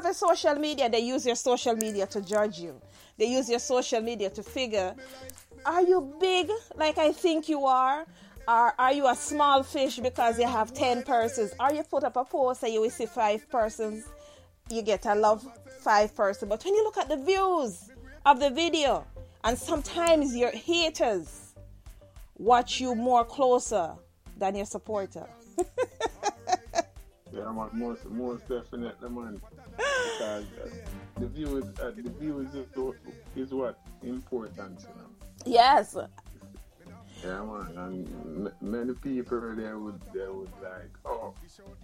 Have 0.00 0.10
a 0.10 0.14
social 0.14 0.54
media, 0.54 0.88
they 0.88 1.00
use 1.00 1.26
your 1.26 1.34
social 1.34 1.74
media 1.76 2.06
to 2.06 2.20
judge 2.22 2.58
you. 2.58 2.80
They 3.18 3.26
use 3.26 3.50
your 3.50 3.58
social 3.58 4.00
media 4.00 4.30
to 4.30 4.42
figure 4.42 4.94
are 5.66 5.82
you 5.82 6.14
big 6.18 6.48
like 6.74 6.96
I 6.96 7.12
think 7.12 7.46
you 7.46 7.66
are? 7.66 8.06
Or 8.48 8.72
are 8.78 8.92
you 8.94 9.06
a 9.06 9.14
small 9.14 9.62
fish 9.62 9.98
because 9.98 10.38
you 10.38 10.46
have 10.46 10.72
10 10.72 11.02
persons? 11.02 11.52
Or 11.60 11.70
you 11.70 11.82
put 11.82 12.02
up 12.02 12.16
a 12.16 12.24
post 12.24 12.62
and 12.62 12.72
you 12.72 12.80
will 12.80 12.88
see 12.90 13.04
five 13.04 13.46
persons, 13.50 14.06
you 14.70 14.80
get 14.80 15.04
a 15.04 15.14
love 15.14 15.46
five 15.82 16.16
person. 16.16 16.48
But 16.48 16.64
when 16.64 16.74
you 16.74 16.82
look 16.82 16.96
at 16.96 17.10
the 17.10 17.18
views 17.18 17.90
of 18.24 18.40
the 18.40 18.48
video, 18.48 19.04
and 19.44 19.58
sometimes 19.58 20.34
your 20.34 20.50
haters 20.50 21.52
watch 22.38 22.80
you 22.80 22.94
more 22.94 23.24
closer 23.24 23.92
than 24.38 24.54
your 24.54 24.66
supporter. 24.66 25.26
Yeah, 27.32 27.52
most, 27.72 28.04
most 28.06 28.48
definitely, 28.48 29.08
man. 29.08 29.40
Because 29.76 30.44
uh, 30.64 30.68
the 31.18 31.26
view 31.26 31.56
is, 31.58 31.64
uh, 31.80 31.92
the 31.96 32.10
view 32.18 32.40
is, 32.40 32.54
is 33.36 33.52
what 33.52 33.78
important, 34.02 34.80
you 34.80 34.86
know. 35.02 35.08
Yes. 35.46 35.96
Yeah, 37.22 37.42
man, 37.42 37.76
and 37.76 38.52
many 38.62 38.94
people 38.94 39.54
they 39.54 39.74
would 39.74 40.00
they 40.14 40.26
would 40.26 40.50
like, 40.62 40.90
oh, 41.04 41.34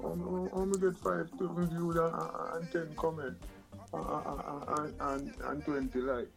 I'm, 0.02 0.22
I'm 0.22 0.72
gonna 0.72 0.78
get 0.92 0.96
five 0.98 1.30
to 1.38 1.46
review 1.48 1.92
that 1.92 2.10
and, 2.54 2.62
and 2.64 2.72
ten 2.72 2.94
comment 2.96 3.36
uh, 3.92 3.96
uh, 3.98 4.60
uh, 4.68 4.88
and, 5.12 5.34
and 5.44 5.64
twenty 5.64 6.00
likes. 6.00 6.28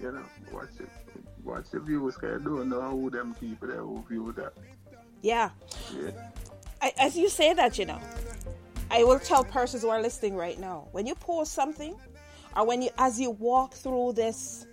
you 0.00 0.10
know, 0.12 0.24
watch 0.52 0.70
it, 0.80 0.88
watch 1.44 1.70
the 1.70 1.78
views. 1.78 2.16
'cause 2.16 2.40
I 2.40 2.44
don't 2.44 2.68
know 2.68 2.80
who 2.90 3.10
them 3.10 3.34
people 3.38 3.68
they 3.68 3.78
will 3.78 4.02
view 4.08 4.32
that. 4.36 4.54
Yeah. 5.22 5.50
Yeah. 5.96 6.10
I, 6.82 6.92
as 6.98 7.16
you 7.16 7.28
say 7.28 7.52
that, 7.54 7.78
you 7.78 7.86
know, 7.86 8.00
I 8.90 9.04
will 9.04 9.20
tell 9.20 9.44
persons 9.44 9.82
who 9.82 9.88
are 9.88 10.02
listening 10.02 10.34
right 10.34 10.58
now 10.58 10.88
when 10.92 11.06
you 11.06 11.14
post 11.14 11.52
something, 11.52 11.94
or 12.56 12.66
when 12.66 12.82
you, 12.82 12.90
as 12.98 13.20
you 13.20 13.30
walk 13.30 13.74
through 13.74 14.14
this 14.14 14.66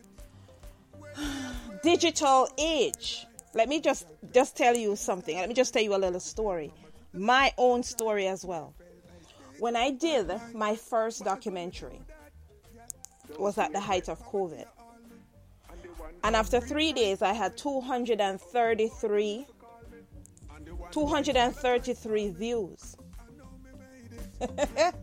digital 1.84 2.50
age, 2.58 3.28
let 3.54 3.70
me 3.70 3.80
just 3.80 4.08
just 4.34 4.58
tell 4.58 4.76
you 4.76 4.96
something. 4.96 5.38
Let 5.38 5.50
me 5.50 5.56
just 5.56 5.74
tell 5.74 5.84
you 5.84 5.96
a 5.96 5.98
little 5.98 6.20
story, 6.20 6.74
my 7.14 7.54
own 7.58 7.84
story 7.84 8.28
as 8.28 8.44
well. 8.44 8.74
When 9.60 9.76
I 9.76 9.92
did 9.92 10.32
my 10.54 10.76
first 10.76 11.24
documentary, 11.24 12.00
was 13.38 13.58
at 13.58 13.72
the 13.72 13.80
height 13.80 14.10
of 14.10 14.20
COVID, 14.26 14.66
and 16.24 16.36
after 16.36 16.60
three 16.60 16.92
days, 16.92 17.22
I 17.22 17.34
had 17.34 17.56
233 17.58 19.46
233 20.92 22.30
views. 22.30 22.96
and 24.42 24.94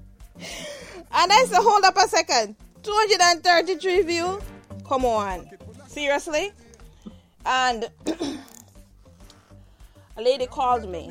I 1.13 1.45
said, 1.47 1.61
hold 1.61 1.85
up 1.85 1.97
a 1.97 2.09
second. 2.09 2.57
233 2.83 4.03
views? 4.03 4.43
Come 4.87 5.05
on. 5.05 5.49
Seriously? 5.87 6.53
And 7.47 7.89
a 10.17 10.23
lady 10.23 10.47
called 10.47 10.89
me 10.89 11.11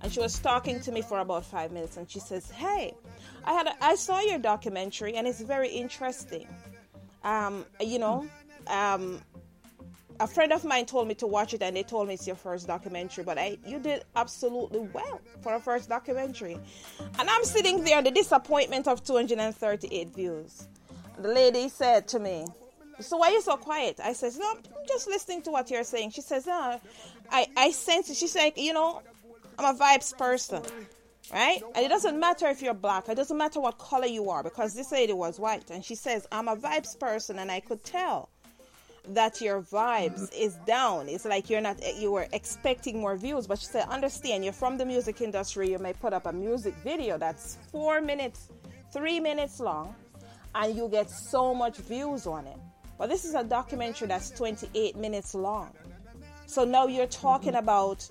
and 0.00 0.12
she 0.12 0.20
was 0.20 0.38
talking 0.38 0.80
to 0.80 0.92
me 0.92 1.02
for 1.02 1.18
about 1.20 1.44
five 1.44 1.72
minutes 1.72 1.96
and 1.96 2.08
she 2.10 2.20
says, 2.20 2.50
Hey, 2.50 2.94
I 3.44 3.52
had 3.52 3.66
a, 3.66 3.84
I 3.84 3.94
saw 3.94 4.20
your 4.20 4.38
documentary 4.38 5.16
and 5.16 5.26
it's 5.26 5.40
very 5.40 5.68
interesting. 5.68 6.46
Um, 7.24 7.64
you 7.80 7.98
know, 7.98 8.26
um, 8.68 9.20
a 10.20 10.26
friend 10.26 10.52
of 10.52 10.64
mine 10.64 10.86
told 10.86 11.06
me 11.06 11.14
to 11.14 11.26
watch 11.26 11.54
it 11.54 11.62
and 11.62 11.76
they 11.76 11.82
told 11.82 12.08
me 12.08 12.14
it's 12.14 12.26
your 12.26 12.36
first 12.36 12.66
documentary 12.66 13.24
but 13.24 13.38
I 13.38 13.58
you 13.66 13.78
did 13.78 14.04
absolutely 14.16 14.80
well 14.92 15.20
for 15.42 15.54
a 15.54 15.60
first 15.60 15.88
documentary. 15.88 16.58
And 17.18 17.30
I'm 17.30 17.44
sitting 17.44 17.84
there 17.84 18.02
the 18.02 18.10
disappointment 18.10 18.88
of 18.88 19.04
238 19.04 20.08
views. 20.08 20.68
The 21.18 21.28
lady 21.28 21.68
said 21.68 22.08
to 22.08 22.18
me 22.18 22.46
so 23.00 23.16
why 23.16 23.28
are 23.28 23.32
you 23.32 23.42
so 23.42 23.56
quiet? 23.56 24.00
I 24.02 24.12
says 24.12 24.38
no 24.38 24.50
I'm 24.50 24.62
just 24.86 25.06
listening 25.06 25.42
to 25.42 25.50
what 25.50 25.70
you're 25.70 25.84
saying. 25.84 26.10
She 26.10 26.22
says 26.22 26.46
no 26.46 26.80
I 27.30 27.46
I 27.56 27.70
sense 27.70 28.16
she's 28.16 28.34
like 28.34 28.58
you 28.58 28.72
know 28.72 29.02
I'm 29.58 29.74
a 29.74 29.78
vibes 29.78 30.16
person 30.16 30.62
right? 31.32 31.60
And 31.74 31.84
it 31.84 31.90
doesn't 31.90 32.18
matter 32.18 32.48
if 32.48 32.60
you're 32.60 32.74
black 32.74 33.08
it 33.08 33.14
doesn't 33.14 33.36
matter 33.36 33.60
what 33.60 33.78
color 33.78 34.06
you 34.06 34.30
are 34.30 34.42
because 34.42 34.74
this 34.74 34.90
lady 34.90 35.12
was 35.12 35.38
white 35.38 35.70
and 35.70 35.84
she 35.84 35.94
says 35.94 36.26
I'm 36.32 36.48
a 36.48 36.56
vibes 36.56 36.98
person 36.98 37.38
and 37.38 37.52
I 37.52 37.60
could 37.60 37.84
tell 37.84 38.30
that 39.14 39.40
your 39.40 39.62
vibes 39.62 40.32
is 40.36 40.54
down. 40.66 41.08
It's 41.08 41.24
like 41.24 41.48
you're 41.50 41.60
not 41.60 41.76
you 41.96 42.12
were 42.12 42.26
expecting 42.32 43.00
more 43.00 43.16
views, 43.16 43.46
but 43.46 43.58
she 43.58 43.66
said, 43.66 43.86
understand 43.88 44.44
you're 44.44 44.52
from 44.52 44.78
the 44.78 44.84
music 44.84 45.20
industry. 45.20 45.70
You 45.70 45.78
may 45.78 45.92
put 45.92 46.12
up 46.12 46.26
a 46.26 46.32
music 46.32 46.74
video 46.84 47.18
that's 47.18 47.58
four 47.72 48.00
minutes, 48.00 48.48
three 48.92 49.20
minutes 49.20 49.60
long, 49.60 49.94
and 50.54 50.76
you 50.76 50.88
get 50.88 51.10
so 51.10 51.54
much 51.54 51.76
views 51.78 52.26
on 52.26 52.46
it. 52.46 52.58
But 52.98 53.08
this 53.08 53.24
is 53.24 53.34
a 53.34 53.44
documentary 53.44 54.08
that's 54.08 54.30
28 54.30 54.96
minutes 54.96 55.34
long. 55.34 55.72
So 56.46 56.64
now 56.64 56.86
you're 56.86 57.06
talking 57.06 57.54
about 57.54 58.08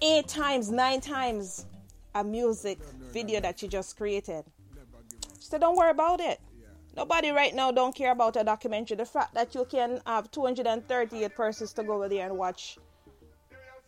eight 0.00 0.28
times, 0.28 0.70
nine 0.70 1.00
times 1.00 1.66
a 2.14 2.24
music 2.24 2.78
video 3.12 3.40
that 3.40 3.62
you 3.62 3.68
just 3.68 3.96
created. 3.96 4.44
She 5.38 5.46
said, 5.48 5.60
don't 5.60 5.76
worry 5.76 5.90
about 5.90 6.20
it. 6.20 6.40
Nobody 6.96 7.30
right 7.30 7.54
now 7.54 7.70
don't 7.72 7.94
care 7.94 8.12
about 8.12 8.36
a 8.36 8.44
documentary. 8.44 8.96
The 8.96 9.06
fact 9.06 9.34
that 9.34 9.54
you 9.54 9.64
can 9.64 10.00
have 10.06 10.30
238 10.30 11.34
persons 11.34 11.72
to 11.74 11.82
go 11.82 11.94
over 11.94 12.08
there 12.08 12.26
and 12.26 12.36
watch 12.36 12.78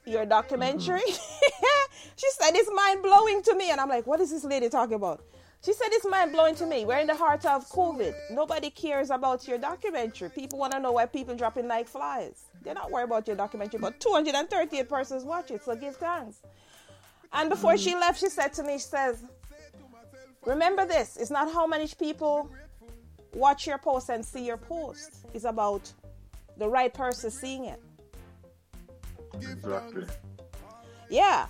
your 0.07 0.25
documentary. 0.25 1.01
Mm-hmm. 1.01 1.93
she 2.17 2.31
said 2.31 2.51
it's 2.55 2.71
mind 2.75 3.03
blowing 3.03 3.43
to 3.43 3.55
me. 3.55 3.71
And 3.71 3.81
I'm 3.81 3.89
like, 3.89 4.07
what 4.07 4.21
is 4.21 4.31
this 4.31 4.45
lady 4.45 4.69
talking 4.69 4.95
about? 4.95 5.23
She 5.65 5.73
said 5.73 5.89
it's 5.93 6.07
mind 6.07 6.33
blowing 6.33 6.55
to 6.57 6.67
me. 6.67 6.85
We're 6.85 6.99
in 6.99 7.07
the 7.07 7.15
heart 7.15 7.47
of 7.47 7.67
COVID. 7.71 8.15
Nobody 8.31 8.69
cares 8.69 9.11
about 9.11 9.49
your 9.49 9.57
documentary. 9.57 10.29
People 10.29 10.59
want 10.59 10.73
to 10.73 10.81
know 10.81 10.93
why 10.93 11.07
people 11.07 11.35
dropping 11.35 11.69
like 11.69 11.89
flies. 11.89 12.45
They're 12.63 12.75
not 12.75 12.91
worried 12.91 13.05
about 13.05 13.27
your 13.27 13.37
documentary, 13.37 13.81
but 13.81 13.99
238 13.99 14.89
persons 14.89 15.25
watch 15.25 15.51
it, 15.51 15.65
so 15.65 15.75
give 15.75 15.97
thanks. 15.97 16.43
And 17.33 17.49
before 17.49 17.75
mm. 17.75 17.83
she 17.83 17.95
left, 17.95 18.21
she 18.21 18.29
said 18.29 18.53
to 18.55 18.63
me, 18.63 18.75
she 18.75 18.85
says, 18.85 19.25
Remember 20.45 20.85
this, 20.85 21.17
it's 21.17 21.31
not 21.31 21.51
how 21.51 21.67
many 21.67 21.89
people 21.99 22.51
watch 23.35 23.67
your 23.67 23.79
post 23.79 24.09
and 24.09 24.25
see 24.25 24.45
your 24.45 24.57
post. 24.57 25.27
It's 25.33 25.45
about 25.45 25.91
the 26.57 26.69
right 26.69 26.93
person 26.93 27.31
seeing 27.31 27.67
it. 27.67 27.81
Exactly. 29.35 30.07
Yeah. 31.11 31.47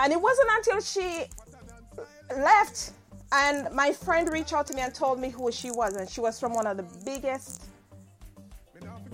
And 0.00 0.12
it 0.12 0.20
wasn't 0.20 0.48
until 0.52 0.80
she 0.80 1.24
left, 2.36 2.92
and 3.32 3.72
my 3.72 3.92
friend 3.92 4.30
reached 4.32 4.52
out 4.52 4.66
to 4.68 4.74
me 4.74 4.82
and 4.82 4.94
told 4.94 5.20
me 5.20 5.28
who 5.30 5.52
she 5.52 5.70
was, 5.70 5.94
and 5.94 6.08
she 6.08 6.20
was 6.20 6.40
from 6.40 6.54
one 6.54 6.66
of 6.66 6.76
the 6.76 6.86
biggest 7.04 7.64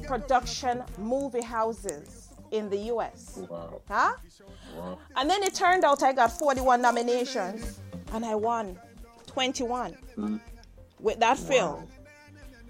production 0.04 0.82
movie 0.96 1.42
houses 1.42 2.28
in 2.50 2.70
the 2.70 2.78
US. 2.94 3.40
Wow. 3.48 3.82
Huh? 3.88 4.14
Wow. 4.76 4.98
And 5.16 5.28
then 5.28 5.42
it 5.42 5.54
turned 5.54 5.84
out 5.84 6.02
I 6.02 6.12
got 6.12 6.32
41 6.32 6.80
nominations 6.80 7.80
and 8.12 8.24
I 8.24 8.34
won 8.34 8.78
21 9.26 9.96
Mm. 10.16 10.40
With 11.00 11.20
that 11.20 11.38
film. 11.38 11.86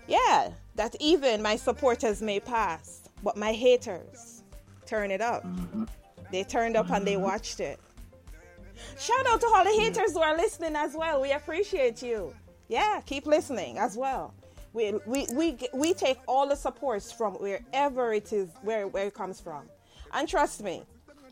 Yeah, 0.06 0.50
that 0.76 0.96
even 1.00 1.42
my 1.42 1.56
supporters 1.56 2.22
may 2.22 2.40
pass, 2.40 3.08
but 3.22 3.36
my 3.36 3.52
haters 3.52 4.42
turn 4.86 5.10
it 5.10 5.20
up. 5.20 5.44
Mm-hmm. 5.44 5.84
They 6.32 6.44
turned 6.44 6.76
up 6.76 6.90
and 6.90 7.06
they 7.06 7.14
mm-hmm. 7.14 7.22
watched 7.22 7.60
it. 7.60 7.78
Shout 8.98 9.26
out 9.26 9.40
to 9.40 9.46
all 9.46 9.64
the 9.64 9.70
haters 9.70 10.12
who 10.12 10.20
are 10.20 10.36
listening 10.36 10.76
as 10.76 10.94
well. 10.94 11.20
We 11.20 11.32
appreciate 11.32 12.02
you. 12.02 12.34
Yeah, 12.68 13.00
keep 13.04 13.26
listening 13.26 13.78
as 13.78 13.96
well. 13.96 14.34
We, 14.72 14.92
we, 15.06 15.26
we, 15.32 15.58
we 15.74 15.94
take 15.94 16.18
all 16.26 16.48
the 16.48 16.54
supports 16.54 17.10
from 17.10 17.34
wherever 17.34 18.12
it 18.12 18.32
is, 18.32 18.48
where, 18.62 18.86
where 18.86 19.06
it 19.06 19.14
comes 19.14 19.40
from. 19.40 19.62
And 20.12 20.28
trust 20.28 20.62
me, 20.62 20.84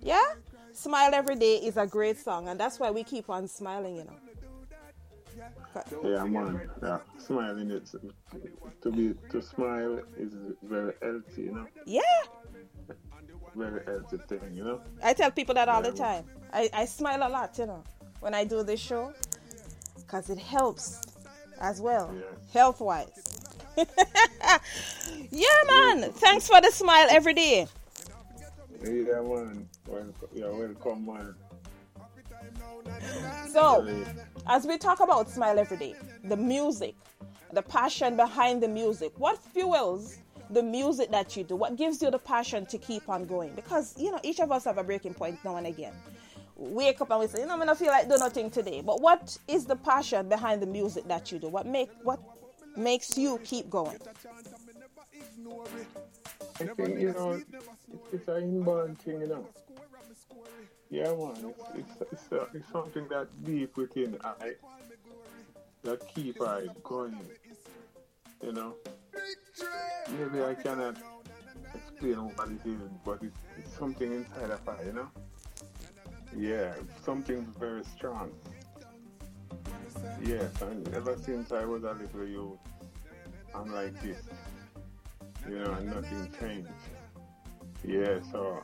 yeah, 0.03 0.35
Smile 0.73 1.15
Every 1.15 1.37
Day 1.37 1.57
is 1.57 1.77
a 1.77 1.87
great 1.87 2.19
song, 2.19 2.49
and 2.49 2.59
that's 2.59 2.81
why 2.81 2.91
we 2.91 3.05
keep 3.05 3.31
on 3.31 3.47
smiling, 3.47 3.97
you 3.97 4.05
know. 4.05 4.17
Yeah, 6.05 6.25
man. 6.25 6.69
Yeah, 6.83 6.99
smiling 7.19 7.71
it's 7.71 7.95
to 8.83 8.91
be 8.91 9.15
to 9.31 9.43
smile 9.43 10.01
is 10.17 10.33
very 10.63 10.93
healthy, 11.03 11.43
you 11.43 11.53
know. 11.53 11.67
Yeah, 11.85 12.01
Very 13.55 13.85
healthy 13.85 14.19
thing, 14.29 14.55
you 14.55 14.65
know. 14.65 14.81
I 15.03 15.13
tell 15.13 15.31
people 15.31 15.55
that 15.55 15.69
all 15.69 15.83
the 15.83 15.93
time. 15.93 16.25
I, 16.53 16.69
I 16.73 16.85
smile 16.85 17.21
a 17.23 17.29
lot, 17.29 17.59
you 17.59 17.67
know, 17.67 17.83
when 18.21 18.35
I 18.35 18.45
do 18.45 18.63
this 18.63 18.81
show, 18.81 19.13
because 19.97 20.31
it 20.31 20.39
helps 20.39 21.01
as 21.61 21.81
well, 21.81 22.15
health 22.53 22.81
wise. 22.81 23.09
yeah, 23.77 25.47
man. 25.69 26.13
Thanks 26.13 26.47
for 26.49 26.61
the 26.61 26.71
smile 26.71 27.07
every 27.11 27.35
day. 27.35 27.67
Yeah, 28.83 29.21
man. 29.23 29.69
Welcome, 29.87 30.15
yeah, 30.35 30.49
welcome, 30.49 31.07
man. 31.07 31.35
So, 33.49 33.87
as 34.47 34.67
we 34.67 34.79
talk 34.79 35.01
about 35.01 35.31
Smile 35.31 35.59
Every 35.59 35.77
Day, 35.77 35.95
the 36.25 36.37
music, 36.37 36.95
the 37.53 37.63
passion 37.63 38.17
behind 38.17 38.63
the 38.63 38.69
music, 38.69 39.13
what 39.19 39.39
fuels 39.39 40.19
the 40.51 40.63
music 40.63 41.11
that 41.11 41.37
you 41.37 41.45
do? 41.45 41.57
What 41.57 41.77
gives 41.77 42.03
you 42.03 42.11
the 42.11 42.19
passion 42.19 42.67
to 42.67 42.79
keep 42.79 43.09
on 43.09 43.25
going? 43.25 43.55
Because, 43.55 43.95
you 43.99 44.11
know, 44.11 44.21
each 44.23 44.41
of 44.41 44.53
us 44.53 44.65
have 44.65 44.79
a 44.79 44.85
breaking 44.85 45.15
point 45.15 45.39
now 45.45 45.57
and 45.57 45.67
again. 45.67 45.95
Wake 46.57 47.01
up 47.01 47.11
and 47.11 47.21
we 47.21 47.27
say, 47.27 47.41
you 47.41 47.47
know, 47.47 47.53
I'm 47.53 47.59
gonna 47.59 47.75
feel 47.75 47.89
like 47.89 48.09
do 48.09 48.17
nothing 48.19 48.51
today. 48.51 48.81
But 48.81 49.01
what 49.01 49.37
is 49.47 49.67
the 49.67 49.77
passion 49.77 50.29
behind 50.29 50.63
the 50.63 50.67
music 50.67 51.07
that 51.09 51.31
you 51.31 51.39
do? 51.39 51.49
What 51.49 51.67
make 51.67 51.91
what 52.03 52.21
makes 52.77 53.19
you 53.19 53.39
keep 53.45 53.69
going? 53.69 53.99
I 56.59 56.65
think, 56.65 56.99
you 56.99 57.13
know, 57.13 57.33
it's, 57.33 57.45
it's 58.13 58.29
an 58.29 58.43
inborn 58.45 58.97
thing, 58.97 59.21
you 59.21 59.27
know. 59.27 59.47
Yeah, 60.91 61.13
man. 61.13 61.53
It's, 61.75 62.13
it's, 62.13 62.33
uh, 62.33 62.47
it's 62.55 62.71
something 62.71 63.09
that 63.09 63.29
deep 63.45 63.77
within 63.77 64.19
I 64.25 64.53
that 65.83 66.07
keep 66.15 66.41
I 66.41 66.67
going. 66.83 67.19
You 68.43 68.53
know. 68.53 68.75
Maybe 70.19 70.43
I 70.45 70.55
cannot 70.55 70.97
explain 71.75 72.17
what 72.17 72.49
it 72.49 72.61
is, 72.65 72.91
but 73.05 73.19
it's, 73.23 73.39
it's 73.59 73.77
something 73.77 74.13
inside 74.13 74.51
of 74.51 74.69
I, 74.69 74.83
you 74.85 74.93
know. 74.93 75.09
Yeah, 76.37 76.75
something 77.05 77.47
very 77.59 77.83
strong. 77.85 78.31
Yes, 80.23 80.51
and 80.63 80.87
ever 80.95 81.17
since 81.17 81.51
I 81.53 81.65
was 81.65 81.83
a 81.85 81.93
little 81.93 82.27
youth, 82.27 82.59
I'm 83.55 83.73
like 83.73 84.01
this. 84.03 84.19
You 85.49 85.59
know, 85.61 85.73
and 85.73 85.87
nothing 85.87 86.29
changed. 86.39 86.69
Yeah, 87.85 88.19
so 88.31 88.63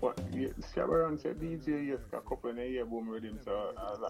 what 0.00 0.18
yeah, 0.32 0.48
Shabaran 0.74 1.20
said 1.20 1.40
DJ 1.40 1.88
yes 1.88 1.98
cock 2.10 2.30
up 2.30 2.44
in 2.46 2.58
a 2.58 2.64
year 2.64 2.84
boom 2.84 3.08
rhythm 3.08 3.38
so 3.44 3.72
I 3.76 3.90
was 3.90 4.00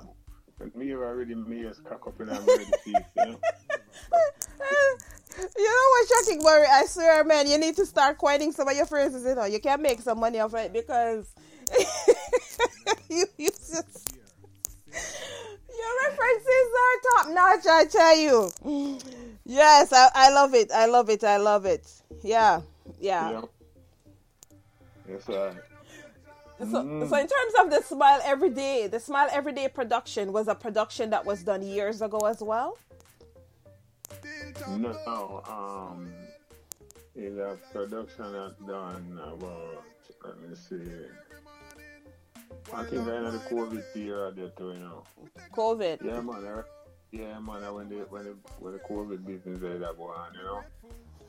like 0.61 0.77
me 0.77 0.93
rhythm 0.93 1.49
me 1.49 1.63
yes 1.63 1.81
cock 1.89 2.07
up 2.07 2.21
in 2.21 2.29
a 2.29 2.41
ready 2.41 2.65
piece, 2.85 2.97
you 3.17 3.25
know? 3.25 3.41
You 5.57 5.65
know 5.65 5.91
what, 5.91 6.09
Shocking 6.09 6.43
Murray? 6.43 6.67
I 6.69 6.85
swear, 6.87 7.23
man, 7.23 7.47
you 7.47 7.59
need 7.59 7.77
to 7.77 7.87
start 7.87 8.19
quoting 8.19 8.51
some 8.51 8.67
of 8.67 8.77
your 8.77 8.87
phrases. 8.87 9.25
You 9.25 9.37
know, 9.37 9.45
you 9.45 9.61
can 9.61 9.81
make 9.81 10.01
some 10.01 10.19
money 10.19 10.41
off 10.41 10.53
it 10.55 10.73
because 10.73 11.33
you, 13.09 13.25
you 13.37 13.51
just 13.51 14.13
your 15.79 16.11
references 16.11 16.69
are 16.83 17.25
top 17.25 17.29
notch. 17.35 17.67
I 17.71 17.85
tell 17.85 18.17
you. 18.19 18.99
Yes, 19.45 19.93
I, 19.93 20.11
I 20.15 20.31
love 20.33 20.55
it. 20.55 20.73
I 20.73 20.87
love 20.87 21.09
it. 21.09 21.23
I 21.23 21.37
love 21.37 21.67
it. 21.67 21.87
Yeah, 22.23 22.63
yeah. 23.01 23.31
Yeah. 23.31 23.41
Yes, 25.09 25.29
I. 25.29 25.53
So, 26.59 27.07
so 27.07 27.17
in 27.17 27.29
terms 27.29 27.55
of 27.61 27.71
the 27.71 27.83
Smile 27.83 28.21
Every 28.25 28.51
Day, 28.51 28.89
the 28.89 28.99
Smile 28.99 29.29
Every 29.31 29.53
Day 29.53 29.69
production 29.69 30.33
was 30.33 30.49
a 30.49 30.55
production 30.55 31.11
that 31.11 31.25
was 31.25 31.43
done 31.45 31.63
years 31.63 32.03
ago 32.03 32.19
as 32.27 32.43
well. 32.43 32.77
No, 34.69 35.43
um, 35.49 36.13
it's 37.15 37.39
a 37.39 37.57
production 37.73 38.33
that 38.33 38.55
done 38.67 39.21
about, 39.25 39.85
let 40.25 40.41
me 40.41 40.57
see, 40.57 40.83
I 42.73 42.85
think 42.85 43.03
I 43.03 43.21
know 43.23 43.31
the 43.31 43.39
COVID 43.39 43.83
period 43.95 44.37
there 44.37 44.49
too, 44.49 44.73
you 44.73 44.81
know. 44.81 45.05
COVID. 45.55 46.05
Yeah, 46.05 46.21
man. 46.21 46.45
I, 46.45 46.63
yeah, 47.13 47.39
man. 47.39 47.65
I 47.65 47.71
When 47.71 47.89
the 47.89 47.97
when 48.11 48.25
the 48.25 48.37
when 48.59 48.73
the 48.75 48.79
COVID 48.81 49.25
business 49.25 49.59
there 49.61 49.79
that 49.79 49.97
go 49.97 50.05
on, 50.05 50.35
you 50.35 50.43
know. 50.43 50.63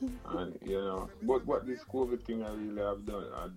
And 0.30 0.58
you 0.62 0.80
know, 0.80 1.10
but 1.22 1.44
what 1.46 1.66
this 1.66 1.80
COVID 1.84 2.24
thing 2.24 2.42
I 2.42 2.50
really 2.50 2.82
have 2.82 3.04
done, 3.04 3.26
I, 3.34 3.48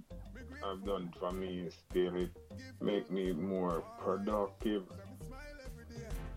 I've 0.66 0.86
done 0.86 1.14
for 1.20 1.32
me 1.32 1.60
is 1.68 1.76
really 1.94 2.30
make 2.82 3.12
me 3.12 3.32
more 3.34 3.84
productive. 4.00 4.84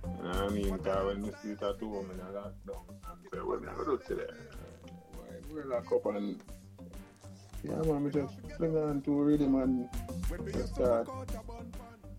You 0.05 0.23
know 0.23 0.29
what 0.29 0.37
I 0.37 0.49
mean? 0.49 0.77
Because 0.77 1.15
when 1.15 1.25
you 1.25 1.35
sit 1.43 1.63
at 1.63 1.81
home 1.81 2.11
in 2.11 2.21
a 2.21 2.25
lockdown, 2.25 2.85
and 2.89 3.19
say, 3.33 3.39
what 3.39 3.63
am 3.63 3.69
I 3.69 3.75
going 3.75 3.99
to 3.99 4.05
do 4.05 4.17
today? 4.17 4.33
We're 5.51 5.65
lock 5.67 5.91
up 5.93 6.07
and 6.07 6.41
yeah, 7.63 7.77
man, 7.83 8.05
we 8.05 8.11
just 8.11 8.35
fling 8.57 8.77
on 8.77 9.03
to 9.03 9.23
rhythm 9.23 9.55
and 9.57 9.89
just 10.53 10.75
start, 10.75 11.09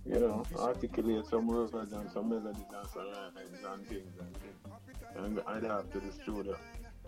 you 0.05 0.19
know, 0.19 0.43
articulate 0.57 1.25
some 1.27 1.47
words 1.47 1.73
and 1.73 2.11
some 2.11 2.29
melodies 2.29 2.63
and 2.75 2.89
some 2.89 3.03
rhymes 3.03 3.63
and 3.65 3.87
things 3.87 4.13
and 4.19 4.37
things. 4.37 4.77
And 5.15 5.41
I'd 5.47 5.63
have 5.63 5.91
to 5.93 5.99
the 5.99 6.11
studio. 6.11 6.57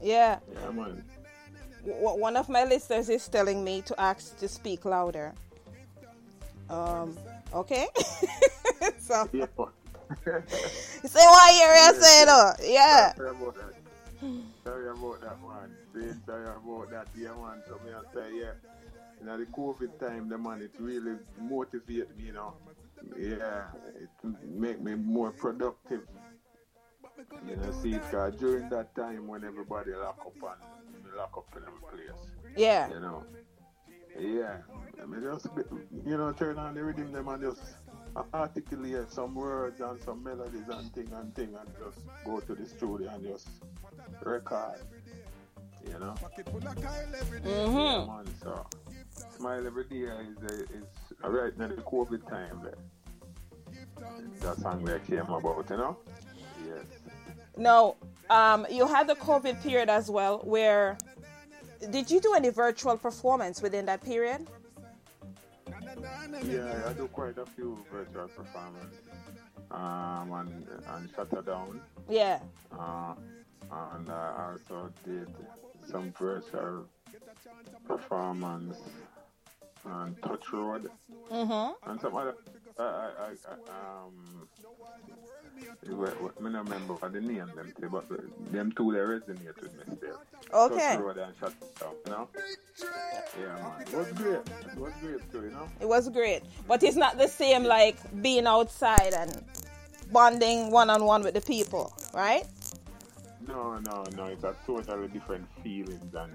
Yeah. 0.01 0.39
Yeah, 0.53 0.71
man. 0.71 1.03
W- 1.89 2.21
one 2.21 2.37
of 2.37 2.49
my 2.49 2.63
listeners 2.65 3.09
is 3.09 3.27
telling 3.27 3.63
me 3.63 3.81
to 3.83 3.99
ask 3.99 4.37
to 4.39 4.47
speak 4.47 4.85
louder. 4.85 5.33
Um. 6.69 7.17
Okay. 7.53 7.87
so. 8.99 9.27
Yeah. 9.33 9.45
Say 11.05 11.25
what 11.25 11.53
you 11.53 12.01
say 12.01 12.25
though. 12.25 12.53
Yeah. 12.63 13.13
Sorry 13.13 13.29
about 13.29 13.55
that. 13.55 13.73
Sorry 14.63 14.89
about 14.89 15.21
that 15.21 15.39
one. 15.41 15.75
Say 15.93 16.13
sorry 16.25 16.47
about 16.47 16.89
that, 16.91 17.07
yeah, 17.15 17.29
man. 17.29 17.61
So 17.67 17.79
me 17.85 17.91
I 17.93 18.13
say, 18.13 18.37
yeah. 18.39 18.51
You 19.19 19.25
know, 19.25 19.37
the 19.37 19.45
COVID 19.45 19.99
time, 19.99 20.29
the 20.29 20.37
man, 20.37 20.61
it 20.61 20.71
really 20.79 21.17
motivate 21.39 22.15
me, 22.17 22.25
you 22.25 22.33
know. 22.33 22.53
Yeah, 23.17 23.63
it 23.95 24.09
make 24.45 24.81
me 24.81 24.95
more 24.95 25.31
productive. 25.31 26.01
You 27.47 27.55
know, 27.55 27.71
see, 27.81 27.97
cause 28.11 28.35
during 28.35 28.69
that 28.69 28.95
time 28.95 29.27
when 29.27 29.43
everybody 29.43 29.91
lock 29.93 30.19
up 30.25 30.33
and 30.35 30.78
lock 31.19 31.37
up 31.37 31.47
in 31.55 31.63
every 31.63 31.83
place. 31.91 32.19
Yeah. 32.55 32.89
You 32.89 32.99
know. 32.99 33.23
Yeah. 34.19 34.57
I 35.01 35.05
mean, 35.05 35.21
just, 35.21 35.47
you 36.05 36.17
know, 36.17 36.31
turn 36.31 36.57
on 36.57 36.75
the 36.75 36.83
rhythm 36.83 37.11
them 37.11 37.27
and 37.27 37.41
just 37.41 37.61
articulate 38.33 39.11
some 39.11 39.35
words 39.35 39.79
and 39.81 40.01
some 40.01 40.23
melodies 40.23 40.67
and 40.69 40.91
thing 40.93 41.09
and 41.13 41.33
thing 41.35 41.55
and 41.59 41.69
just 41.83 41.99
go 42.25 42.39
to 42.39 42.55
the 42.55 42.65
studio 42.65 43.09
and 43.13 43.23
just 43.23 43.47
record. 44.23 44.79
You 45.85 45.99
know? 45.99 46.15
Mm-hmm. 47.43 48.09
Yeah, 48.09 48.33
so 48.43 48.67
Smile 49.37 49.65
Every 49.65 49.85
Day 49.85 49.97
is, 49.97 50.51
is 50.71 50.87
right 51.23 51.57
now 51.57 51.67
the 51.67 51.75
COVID 51.75 52.27
time 52.29 52.61
there. 52.63 52.81
That 54.41 54.57
song 54.57 54.83
that 54.85 55.05
came 55.07 55.19
about, 55.19 55.69
you 55.69 55.77
know? 55.77 55.97
Yes. 56.67 56.85
No. 57.57 57.95
Um. 58.29 58.67
You 58.69 58.85
had 58.85 59.07
the 59.07 59.15
COVID 59.15 59.61
period 59.63 59.89
as 59.89 60.09
well, 60.09 60.39
where 60.43 60.97
did 61.91 62.11
you 62.11 62.19
do 62.19 62.33
any 62.33 62.49
virtual 62.49 62.97
performance 62.97 63.61
within 63.61 63.85
that 63.85 64.03
period? 64.03 64.47
Yeah, 66.45 66.83
I 66.87 66.93
do 66.93 67.07
quite 67.07 67.37
a 67.37 67.45
few 67.45 67.77
virtual 67.91 68.27
performances. 68.27 68.99
Um, 69.71 70.31
and, 70.33 70.67
and 70.87 71.09
Shutter 71.15 71.41
Down. 71.41 71.79
Yeah. 72.09 72.39
Uh, 72.77 73.13
and 73.93 74.09
I 74.09 74.51
also 74.53 74.91
did 75.05 75.29
some 75.89 76.11
virtual 76.17 76.85
performance 77.87 78.77
and 79.85 80.21
Touch 80.21 80.51
Road, 80.51 80.89
Mm-hmm. 81.31 81.89
and 81.91 82.01
some 82.01 82.15
other. 82.15 82.35
I, 82.77 82.83
I, 82.83 83.27
I, 83.27 84.05
um, 84.05 84.47
what, 85.89 86.21
what, 86.21 86.41
me 86.41 86.49
not 86.49 86.65
remember 86.65 86.93
what 86.93 87.13
the 87.13 87.21
name 87.21 87.51
them 87.55 87.73
but 87.91 88.07
the- 88.09 88.23
them 88.51 88.71
two 88.71 88.91
they 88.91 88.99
resonate 88.99 89.61
with 89.61 89.73
me 89.87 89.95
still. 89.97 90.17
Okay. 90.53 90.97
Road 90.97 91.17
and 91.17 91.33
Shut 91.39 91.53
Down, 91.79 91.93
you 92.05 92.11
know. 92.11 92.27
Yeah, 93.39 93.45
man. 93.55 93.81
It 93.81 93.93
was 93.93 94.11
great. 94.13 94.39
It 94.73 94.77
was 94.77 94.93
great 95.01 95.31
too, 95.31 95.41
you 95.43 95.51
know. 95.51 95.67
It 95.79 95.87
was 95.87 96.09
great, 96.09 96.43
but 96.67 96.83
it's 96.83 96.95
not 96.95 97.17
the 97.17 97.27
same 97.27 97.63
like 97.63 97.97
being 98.21 98.47
outside 98.47 99.13
and 99.13 99.43
bonding 100.11 100.71
one 100.71 100.89
on 100.89 101.05
one 101.05 101.23
with 101.23 101.33
the 101.35 101.41
people, 101.41 101.93
right? 102.13 102.43
No, 103.47 103.77
no, 103.79 104.03
no. 104.15 104.25
It's 104.25 104.43
a 104.43 104.55
totally 104.65 105.07
different 105.07 105.47
feelings, 105.63 106.13
and 106.13 106.33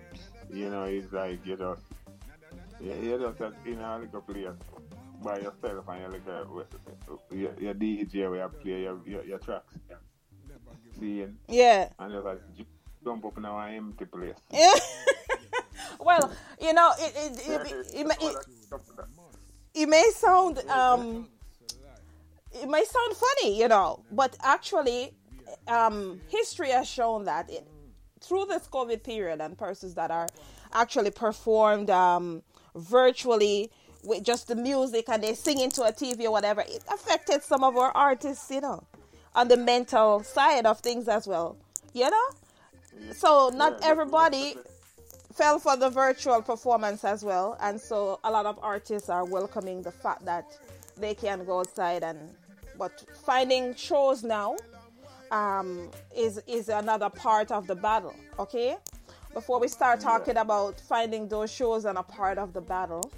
you 0.53 0.71
know, 0.71 0.85
it's 0.85 1.13
like 1.13 1.45
you 1.45 1.57
just, 1.57 1.83
you, 2.81 2.93
you 2.93 3.19
just 3.19 3.55
in 3.67 3.81
a 3.81 3.99
little 3.99 4.21
place 4.21 4.47
by 5.25 5.37
yourself, 5.39 5.89
and 5.89 6.03
you 6.03 6.09
like 6.09 6.29
a, 6.29 7.35
your, 7.35 7.53
your 7.61 7.75
DJ 7.75 8.31
where 8.31 8.43
you 8.43 8.49
play 8.63 8.83
your 8.83 9.01
your, 9.07 9.25
your 9.25 9.39
tracks, 9.39 9.75
yeah. 9.89 9.97
seeing, 10.99 11.37
Yeah. 11.49 11.89
and 11.99 12.13
just 12.13 12.25
like 12.25 12.41
jump 13.05 13.25
up 13.25 13.37
in 13.39 13.45
an 13.45 13.75
empty 13.75 14.05
place. 14.05 14.35
Yeah. 14.53 14.73
well, 16.01 16.33
you 16.61 16.73
know, 16.73 16.93
it 16.99 17.13
it, 17.17 17.49
it, 17.49 17.73
it, 17.73 17.95
it, 18.01 18.07
may- 18.07 18.27
it, 18.27 18.37
it 19.75 19.89
may 19.89 20.05
sound 20.15 20.59
um 20.69 21.29
it 22.53 22.69
may 22.69 22.85
sound 22.85 23.17
funny, 23.17 23.59
you 23.59 23.69
know, 23.69 24.05
but 24.13 24.37
actually 24.43 25.13
um 25.69 26.21
history 26.29 26.71
has 26.71 26.89
shown 26.89 27.25
that 27.25 27.51
it, 27.51 27.67
through 28.21 28.47
this 28.47 28.67
COVID 28.69 29.03
period 29.03 29.41
and 29.41 29.57
persons 29.59 29.95
that 29.95 30.11
are 30.11 30.29
actually 30.73 31.11
performed 31.11 31.91
um 31.91 32.43
virtually 32.77 33.71
with 34.05 34.23
just 34.23 34.49
the 34.49 34.55
music 34.55 35.09
and 35.09 35.23
they 35.23 35.35
singing 35.35 35.71
to 35.71 35.83
a 35.83 35.93
TV 35.93 36.25
or 36.25 36.31
whatever, 36.31 36.61
it 36.63 36.85
affected 36.93 37.43
some 37.43 37.65
of 37.65 37.77
our 37.77 37.91
artists, 37.97 38.51
you 38.51 38.61
know, 38.61 38.85
on 39.35 39.49
the 39.49 39.57
mental 39.57 40.23
side 40.23 40.67
of 40.67 40.81
things 40.81 41.09
as 41.09 41.27
well. 41.27 41.57
You 41.93 42.11
know? 42.11 42.27
So 43.13 43.51
not 43.55 43.81
everybody 43.83 44.57
fell 45.33 45.59
for 45.59 45.77
the 45.77 45.91
virtual 45.91 46.43
performance 46.43 47.05
as 47.05 47.25
well, 47.25 47.57
and 47.61 47.81
so 47.81 48.21
a 48.25 48.31
lot 48.31 48.47
of 48.47 48.59
artists 48.63 49.09
are 49.09 49.25
welcoming 49.25 49.83
the 49.83 49.91
fact 49.91 50.25
that 50.25 50.57
they 50.97 51.15
can 51.15 51.45
go 51.45 51.61
outside 51.61 52.03
and. 52.03 52.19
But 52.77 53.05
finding 53.25 53.77
shows 53.77 54.25
now 54.25 54.57
um, 55.31 55.91
is 56.17 56.41
is 56.49 56.69
another 56.69 57.09
part 57.09 57.53
of 57.53 57.69
the 57.69 57.77
battle. 57.77 58.15
Okay, 58.39 58.77
before 59.33 59.61
we 59.61 59.69
start 59.69 60.01
talking 60.01 60.39
about 60.39 60.81
finding 60.81 61.29
those 61.29 61.53
shows 61.53 61.85
and 61.85 61.99
a 61.99 62.03
part 62.03 62.37
of 62.37 62.53
the 62.53 62.61
battle, 62.61 63.13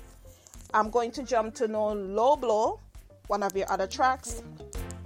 I'm 0.74 0.90
going 0.90 1.10
to 1.12 1.22
jump 1.22 1.54
to 1.56 1.68
No 1.68 1.92
Low 1.92 2.36
Blow, 2.36 2.80
one 3.28 3.42
of 3.42 3.56
your 3.56 3.70
other 3.70 3.86
tracks. 3.86 4.42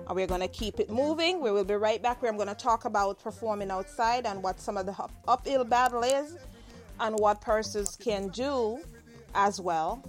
And 0.07 0.16
we're 0.16 0.27
going 0.27 0.41
to 0.41 0.49
keep 0.49 0.81
it 0.81 0.91
moving. 0.91 1.41
We 1.41 1.51
will 1.51 1.65
be 1.65 1.74
right 1.74 2.03
back 2.03 2.20
where 2.20 2.31
I'm 2.31 2.37
going 2.37 2.49
to 2.49 2.55
talk 2.55 2.85
about 2.85 3.23
performing 3.23 3.70
outside 3.70 4.27
and 4.27 4.43
what 4.43 4.61
some 4.61 4.77
of 4.77 4.87
the 4.87 4.93
up- 4.93 5.12
uphill 5.28 5.65
battle 5.65 6.03
is 6.03 6.37
and 6.99 7.19
what 7.19 7.41
persons 7.41 7.97
can 7.97 8.28
do 8.28 8.81
as 9.35 9.61
well 9.61 10.05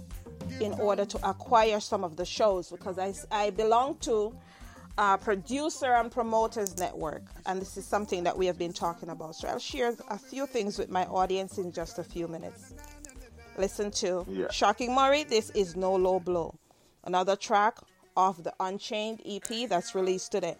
in 0.60 0.72
order 0.74 1.04
to 1.04 1.28
acquire 1.28 1.80
some 1.80 2.04
of 2.04 2.16
the 2.16 2.24
shows 2.24 2.70
because 2.70 2.98
I, 2.98 3.14
I 3.30 3.50
belong 3.50 3.96
to 4.00 4.34
a 4.98 5.16
producer 5.16 5.94
and 5.94 6.10
promoters 6.12 6.76
network 6.78 7.22
and 7.46 7.60
this 7.60 7.76
is 7.76 7.86
something 7.86 8.24
that 8.24 8.36
we 8.36 8.44
have 8.46 8.58
been 8.58 8.74
talking 8.74 9.08
about 9.08 9.34
so 9.34 9.48
i'll 9.48 9.58
share 9.58 9.94
a 10.10 10.18
few 10.18 10.46
things 10.46 10.78
with 10.78 10.90
my 10.90 11.06
audience 11.06 11.56
in 11.56 11.72
just 11.72 11.98
a 11.98 12.04
few 12.04 12.28
minutes 12.28 12.74
listen 13.58 13.90
to 13.90 14.24
Yeah. 14.28 14.46
shocking 14.50 14.94
murray 14.94 15.24
this 15.24 15.50
is 15.50 15.76
no 15.76 15.94
low 15.94 16.18
blow 16.20 16.54
another 17.04 17.36
track 17.36 17.78
off 18.16 18.42
the 18.42 18.52
unchained 18.60 19.20
ep 19.26 19.68
that's 19.68 19.94
released 19.94 20.32
today 20.32 20.56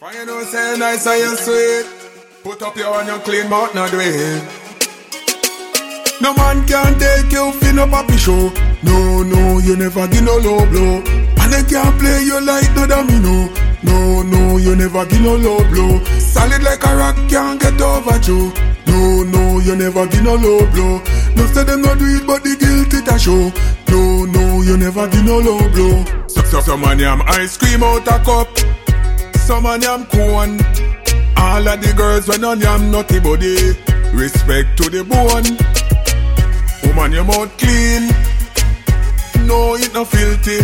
Why 0.00 0.12
you 0.14 0.26
know 0.26 0.42
say 0.44 0.76
nice 0.78 1.06
and 1.06 1.20
you 1.20 1.36
sweet? 1.36 1.86
Put 2.42 2.60
up 2.62 2.76
your 2.76 2.92
hand, 2.94 3.06
you 3.06 3.18
clean 3.22 3.48
mouth, 3.48 3.72
not 3.72 3.90
do 3.92 3.98
it. 4.00 4.42
No 6.20 6.34
man 6.34 6.66
can 6.66 6.98
take 6.98 7.30
you 7.30 7.52
fin 7.60 7.76
no 7.76 7.86
papi 7.86 8.16
show. 8.18 8.50
No, 8.82 9.22
no, 9.22 9.58
you 9.58 9.76
never 9.76 10.06
give 10.08 10.24
no 10.24 10.36
low 10.38 10.66
blow. 10.66 11.02
And 11.40 11.52
they 11.52 11.62
can't 11.70 11.94
play 12.00 12.22
you 12.24 12.40
like 12.40 12.74
no 12.74 12.86
domino. 12.86 13.48
No, 13.84 14.22
no, 14.22 14.56
you 14.56 14.74
never 14.74 15.04
give 15.06 15.20
no 15.22 15.36
low 15.36 15.58
blow. 15.70 16.02
Solid 16.18 16.62
like 16.64 16.82
a 16.84 16.96
rock, 16.96 17.16
can't 17.28 17.60
get 17.60 17.80
over 17.80 18.18
you. 18.26 18.52
No, 18.86 19.22
no, 19.22 19.60
you 19.60 19.76
never 19.76 20.06
give 20.08 20.22
no 20.24 20.34
low 20.34 20.66
blow. 20.72 20.98
No 21.36 21.46
say 21.46 21.64
them 21.64 21.82
no 21.82 21.94
do 21.94 22.06
it, 22.06 22.26
but 22.26 22.42
the 22.42 22.56
guilt 22.56 22.94
it 22.94 23.08
a 23.08 23.18
show. 23.18 23.52
No, 23.90 24.24
no, 24.26 24.62
you 24.62 24.76
never 24.76 25.08
give 25.08 25.24
no 25.24 25.38
low 25.38 25.58
blow. 25.70 26.26
So, 26.28 26.42
so, 26.42 26.60
so 26.60 26.76
man, 26.76 26.98
yam 26.98 27.22
ice 27.26 27.56
cream 27.56 27.82
out 27.82 28.06
a 28.06 28.18
cup. 28.24 28.48
Some 29.36 29.64
man 29.64 29.82
yam 29.82 30.06
cone. 30.06 30.60
All 31.36 31.66
of 31.66 31.80
the 31.82 31.92
girls 31.96 32.28
when 32.28 32.44
on 32.44 32.60
yam 32.60 32.90
nutty 32.90 33.20
body. 33.20 33.74
Respect 34.12 34.76
to 34.78 34.90
the 34.90 35.02
bone. 35.04 35.56
Woman, 36.84 37.12
your 37.12 37.24
mouth 37.24 37.50
clean. 37.58 38.08
No, 39.46 39.74
it 39.74 39.92
no 39.94 40.04
filthy. 40.04 40.60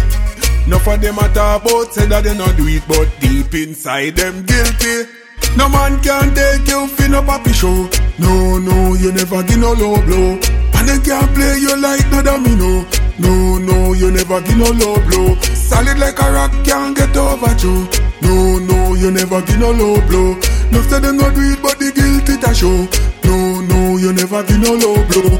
Enough 0.67 0.87
of 0.87 1.01
them 1.01 1.19
a 1.19 1.29
talk 1.33 1.65
about 1.65 1.95
say 1.95 2.07
that 2.07 2.25
they 2.25 2.37
no 2.37 2.47
do 2.53 2.67
it, 2.69 2.83
but 2.87 3.09
deep 3.21 3.55
inside 3.55 4.17
them 4.17 4.45
guilty. 4.45 5.11
No 5.57 5.69
man 5.69 6.01
can 6.01 6.35
take 6.35 6.69
you 6.69 6.87
fin 6.89 7.13
no 7.13 7.23
papi 7.23 7.53
show. 7.55 7.89
No, 8.19 8.59
no, 8.59 8.95
you 8.95 9.13
never 9.13 9.43
give 9.43 9.59
no 9.59 9.73
low 9.73 10.01
blow. 10.03 10.39
And 10.75 10.89
they 10.89 10.99
can't 11.01 11.35
play 11.35 11.59
you 11.59 11.77
like 11.81 12.07
no 12.11 12.23
domino. 12.23 12.87
No, 13.19 13.59
no, 13.59 13.93
you 13.95 14.11
never 14.11 14.41
give 14.41 14.57
no 14.59 14.71
low 14.71 14.97
blow. 15.07 15.35
Solid 15.41 15.99
like 15.99 16.19
a 16.19 16.33
rock, 16.33 16.53
can't 16.65 16.97
get 16.97 17.17
over 17.17 17.53
you. 17.63 17.89
No, 18.23 18.59
no, 18.59 18.95
you 18.95 19.11
never 19.11 19.41
give 19.43 19.59
no 19.59 19.71
low 19.71 20.01
blow. 20.07 20.35
No 20.71 20.83
say 20.83 21.01
them 21.01 21.17
no 21.17 21.31
do 21.31 21.41
it, 21.41 21.63
but 21.63 21.79
the 21.79 21.91
guilt 21.91 22.29
it 22.29 22.45
a 22.45 22.55
show. 22.55 22.87
No, 23.25 23.61
no, 23.63 23.97
you 23.97 24.13
never 24.13 24.43
give 24.45 24.61
no 24.61 24.75
low 24.75 25.03
blow. 25.09 25.39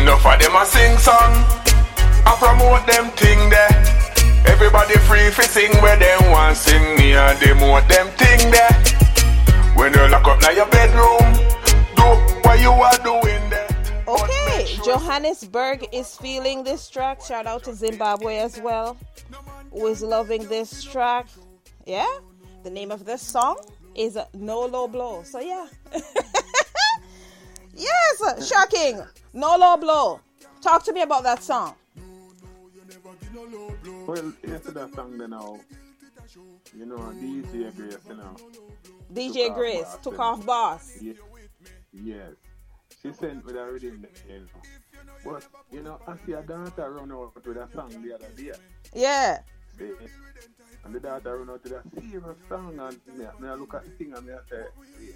Enough 0.00 0.26
of 0.26 0.38
them 0.40 0.56
a 0.56 0.66
sing 0.66 0.98
song. 0.98 1.32
I 2.24 2.36
promote 2.38 2.86
them 2.86 3.10
thing 3.16 3.50
there. 3.50 4.02
Everybody 4.46 4.94
free 5.08 5.30
fi 5.30 5.44
sing 5.44 5.72
where 5.82 5.96
them 5.96 6.30
want 6.30 6.56
sing 6.56 6.96
me 6.96 7.14
and 7.14 7.38
demote 7.38 7.86
them 7.88 8.08
thing 8.18 8.50
there. 8.50 9.01
When 9.74 9.92
you 9.94 10.08
lock 10.08 10.26
up 10.26 10.40
now 10.42 10.50
your 10.50 10.66
bedroom, 10.66 11.32
do 11.96 12.02
what 12.42 12.60
you 12.60 12.70
are 12.70 12.98
doing 12.98 13.50
there. 13.50 13.68
Okay, 14.06 14.76
Johannesburg 14.84 15.86
is 15.92 16.16
feeling 16.16 16.62
this 16.62 16.88
track. 16.88 17.22
Shout 17.22 17.46
out 17.46 17.64
to 17.64 17.74
Zimbabwe 17.74 18.36
as 18.36 18.60
well, 18.60 18.96
who 19.72 19.86
is 19.86 20.02
loving 20.02 20.46
this 20.48 20.84
track. 20.84 21.26
Yeah, 21.86 22.06
the 22.62 22.70
name 22.70 22.90
of 22.90 23.04
this 23.04 23.22
song 23.22 23.58
is 23.94 24.18
No 24.34 24.60
Low 24.66 24.88
Blow. 24.88 25.22
So, 25.24 25.40
yeah. 25.40 25.66
yes, 27.74 28.48
shocking. 28.48 29.02
No 29.32 29.56
Low 29.56 29.76
Blow. 29.76 30.20
Talk 30.60 30.84
to 30.84 30.92
me 30.92 31.02
about 31.02 31.24
that 31.24 31.42
song. 31.42 31.74
Well, 34.06 34.32
yes, 34.46 34.60
that 34.62 34.94
song 34.94 35.18
then 35.18 35.30
now. 35.30 35.58
You 36.76 36.86
know, 36.86 36.96
DJ 36.96 37.74
Grace, 37.76 37.98
you 38.08 38.16
know. 38.16 38.36
DJ 39.12 39.50
off 39.50 39.56
Grace 39.56 39.82
boss, 39.82 39.98
took 40.02 40.18
off 40.18 40.46
boss. 40.46 41.00
Ye- 41.00 41.16
Yes. 41.92 42.32
She 43.02 43.12
sent 43.12 43.44
me 43.44 43.52
that 43.52 43.82
you 43.82 43.98
know. 43.98 44.46
But, 45.24 45.46
you 45.70 45.82
know, 45.82 46.00
I 46.06 46.16
see 46.24 46.32
a 46.32 46.42
dancer 46.42 46.90
run 46.90 47.12
out 47.12 47.34
with 47.44 47.56
a 47.56 47.68
song 47.72 47.90
the 48.02 48.14
other 48.14 48.28
day. 48.36 48.52
Yeah. 48.94 49.40
See? 49.78 49.90
And 50.84 50.94
the 50.94 51.00
daughter 51.00 51.38
run 51.38 51.50
out 51.50 51.62
with 51.62 51.72
a 51.72 51.82
serious 52.00 52.36
song 52.48 52.78
and 52.78 53.00
me, 53.18 53.24
me 53.40 53.48
I 53.48 53.54
look 53.54 53.74
at 53.74 53.84
the 53.84 53.90
thing 53.90 54.14
and 54.14 54.26
me 54.26 54.32
I 54.32 54.38
say, 54.48 54.64
yeah. 55.00 55.12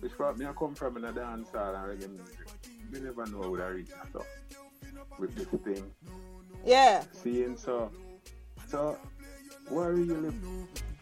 Which 0.00 0.16
part 0.18 0.36
me 0.38 0.46
I 0.46 0.52
come 0.52 0.74
from 0.74 0.96
in 0.96 1.04
a 1.04 1.12
dance 1.12 1.48
hall 1.50 1.74
and 1.74 2.00
reggae 2.00 2.10
music. 2.10 2.46
Me 2.90 3.00
never 3.00 3.26
know 3.26 3.50
where 3.50 3.64
I 3.64 3.68
reach 3.68 3.90
so 4.12 4.24
with 5.18 5.34
this 5.34 5.46
thing. 5.62 5.90
Yeah. 6.64 7.04
Seeing 7.12 7.56
so 7.56 7.90
so 8.68 8.98
what 9.68 9.94
really 9.94 10.34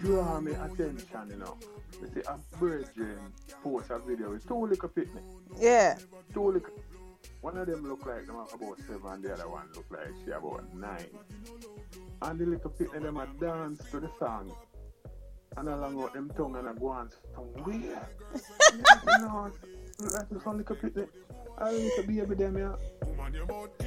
draw 0.00 0.40
me 0.40 0.52
attention, 0.52 1.30
you 1.30 1.36
know. 1.36 1.56
You 2.00 2.08
see 2.14 2.20
a 2.26 2.38
virgin 2.58 3.18
post 3.62 3.90
a 3.90 3.98
video 3.98 4.30
with 4.30 4.46
two 4.46 4.66
little 4.66 4.88
picnic. 4.88 5.24
Yeah. 5.58 5.96
Two 6.32 6.52
little 6.52 6.70
one 7.40 7.56
of 7.56 7.66
them 7.66 7.88
look 7.88 8.04
like 8.04 8.26
them 8.26 8.36
about 8.36 8.78
seven 8.86 9.22
the 9.22 9.32
other 9.32 9.48
one 9.48 9.66
look 9.74 9.86
like 9.90 10.08
she 10.24 10.30
about 10.30 10.74
nine. 10.74 11.06
And 12.22 12.38
the 12.38 12.46
little 12.46 12.70
picnic 12.70 13.02
them 13.02 13.16
a 13.16 13.26
dance 13.40 13.82
to 13.90 14.00
the 14.00 14.10
song. 14.18 14.52
And 15.56 15.68
along 15.68 15.96
with 15.96 16.12
them 16.12 16.30
tongue 16.36 16.56
and 16.56 16.68
a 16.68 16.74
go 16.74 16.88
on 16.88 17.10
somewhere. 17.34 18.08
you 18.74 19.26
know, 19.26 19.50
like 20.00 20.42
some 20.42 20.58
little 20.58 20.76
picnic. 20.76 21.08
A 21.58 21.72
little 21.72 22.04
baby 22.04 22.34
them 22.34 22.56
here. 22.56 22.76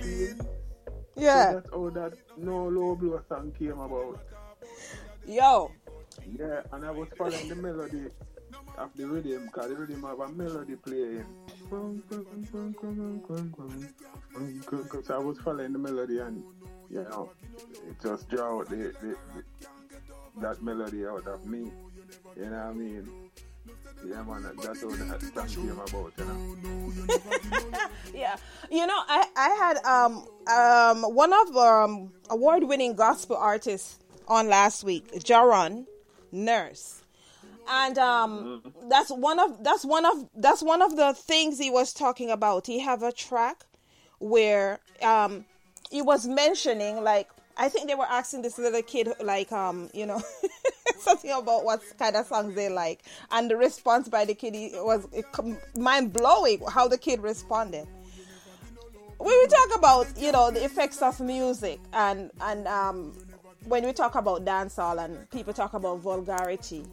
See? 0.01 0.29
Yeah. 1.15 1.51
So 1.51 1.53
that's 1.53 1.69
how 1.71 1.89
that 1.91 2.13
no 2.37 2.67
low 2.67 2.95
blow 2.95 3.21
song 3.29 3.51
came 3.57 3.79
about. 3.79 4.19
Yo. 5.27 5.71
Yeah, 6.31 6.61
and 6.71 6.85
I 6.85 6.91
was 6.91 7.09
following 7.17 7.47
the 7.47 7.55
melody 7.55 8.07
of 8.77 8.89
the 8.95 9.07
rhythm, 9.07 9.45
because 9.45 9.69
the 9.69 9.75
rhythm 9.75 10.03
have 10.03 10.19
a 10.19 10.29
melody 10.29 10.75
playing. 10.75 11.25
So 15.03 15.15
I 15.15 15.17
was 15.17 15.37
following 15.39 15.73
the 15.73 15.79
melody 15.79 16.19
and, 16.19 16.43
you 16.89 17.03
know, 17.03 17.29
it 17.87 18.01
just 18.01 18.29
draw 18.29 18.59
out 18.59 18.69
the, 18.69 18.75
the, 18.75 19.15
the, 19.35 19.43
that 20.41 20.61
melody 20.61 21.05
out 21.05 21.27
of 21.27 21.45
me. 21.45 21.71
You 22.35 22.45
know 22.45 22.51
what 22.51 22.65
I 22.65 22.73
mean? 22.73 23.09
Yeah, 24.05 24.23
man, 24.23 24.43
that's 24.61 24.83
what 24.83 24.99
that 24.99 25.47
song 25.47 25.47
came 25.47 25.79
about, 25.79 26.13
you 26.17 26.25
know. 26.25 27.79
yeah, 28.13 28.35
you 28.69 28.85
know, 28.85 28.97
I 29.07 29.25
I 29.37 29.49
had 29.49 29.77
um 29.85 30.27
um 30.47 31.15
one 31.15 31.31
of 31.31 31.55
um 31.55 32.11
award 32.29 32.65
winning 32.65 32.95
gospel 32.95 33.37
artists 33.37 33.99
on 34.27 34.49
last 34.49 34.83
week, 34.83 35.09
Jaron 35.13 35.85
Nurse, 36.33 37.03
and 37.69 37.97
um 37.99 38.73
that's 38.89 39.11
one 39.11 39.39
of 39.39 39.63
that's 39.63 39.85
one 39.85 40.05
of 40.05 40.27
that's 40.35 40.63
one 40.63 40.81
of 40.81 40.95
the 40.95 41.13
things 41.13 41.59
he 41.59 41.69
was 41.69 41.93
talking 41.93 42.31
about. 42.31 42.65
He 42.65 42.79
have 42.79 43.03
a 43.03 43.11
track 43.11 43.65
where 44.19 44.79
um 45.01 45.45
he 45.91 46.01
was 46.01 46.27
mentioning 46.27 47.03
like 47.03 47.29
I 47.55 47.69
think 47.69 47.87
they 47.87 47.93
were 47.95 48.07
asking 48.09 48.41
this 48.41 48.57
little 48.57 48.81
kid 48.81 49.09
like 49.21 49.51
um 49.51 49.89
you 49.93 50.07
know 50.07 50.21
something 50.97 51.29
about 51.31 51.63
what 51.63 51.81
kind 51.99 52.15
of 52.15 52.25
songs 52.25 52.55
they 52.55 52.69
like, 52.69 53.03
and 53.31 53.49
the 53.49 53.55
response 53.55 54.09
by 54.09 54.25
the 54.25 54.33
kid 54.33 54.55
was 54.75 55.07
mind 55.77 56.13
blowing 56.13 56.61
how 56.67 56.87
the 56.87 56.97
kid 56.97 57.21
responded. 57.21 57.87
When 59.19 59.37
we 59.39 59.47
talk 59.47 59.77
about 59.77 60.17
you 60.17 60.31
know 60.31 60.49
the 60.49 60.65
effects 60.65 61.01
of 61.01 61.19
music 61.19 61.79
and 61.93 62.31
and 62.41 62.67
um, 62.67 63.13
when 63.65 63.85
we 63.85 63.93
talk 63.93 64.15
about 64.15 64.45
dancehall 64.45 65.03
and 65.03 65.29
people 65.31 65.53
talk 65.53 65.73
about 65.73 65.99
vulgarity 65.99 66.85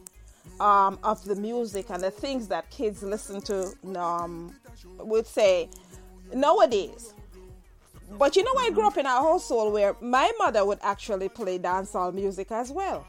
um, 0.59 0.99
of 1.03 1.23
the 1.25 1.35
music 1.35 1.89
and 1.89 2.01
the 2.03 2.11
things 2.11 2.47
that 2.47 2.69
kids 2.69 3.03
listen 3.03 3.41
to, 3.41 3.73
um, 3.99 4.55
would 4.99 5.27
say 5.27 5.69
nowadays. 6.33 7.13
But 8.17 8.35
you 8.35 8.43
know, 8.43 8.53
I 8.57 8.71
grew 8.71 8.87
up 8.87 8.97
in 8.97 9.05
a 9.05 9.09
household 9.09 9.73
where 9.73 9.95
my 10.01 10.31
mother 10.37 10.65
would 10.65 10.79
actually 10.81 11.29
play 11.29 11.57
dancehall 11.57 12.13
music 12.13 12.51
as 12.51 12.71
well 12.71 13.05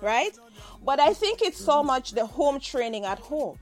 right? 0.00 0.36
But 0.84 1.00
I 1.00 1.12
think 1.12 1.42
it's 1.42 1.62
so 1.62 1.82
much 1.82 2.12
the 2.12 2.26
home 2.26 2.60
training 2.60 3.04
at 3.04 3.18
home. 3.18 3.58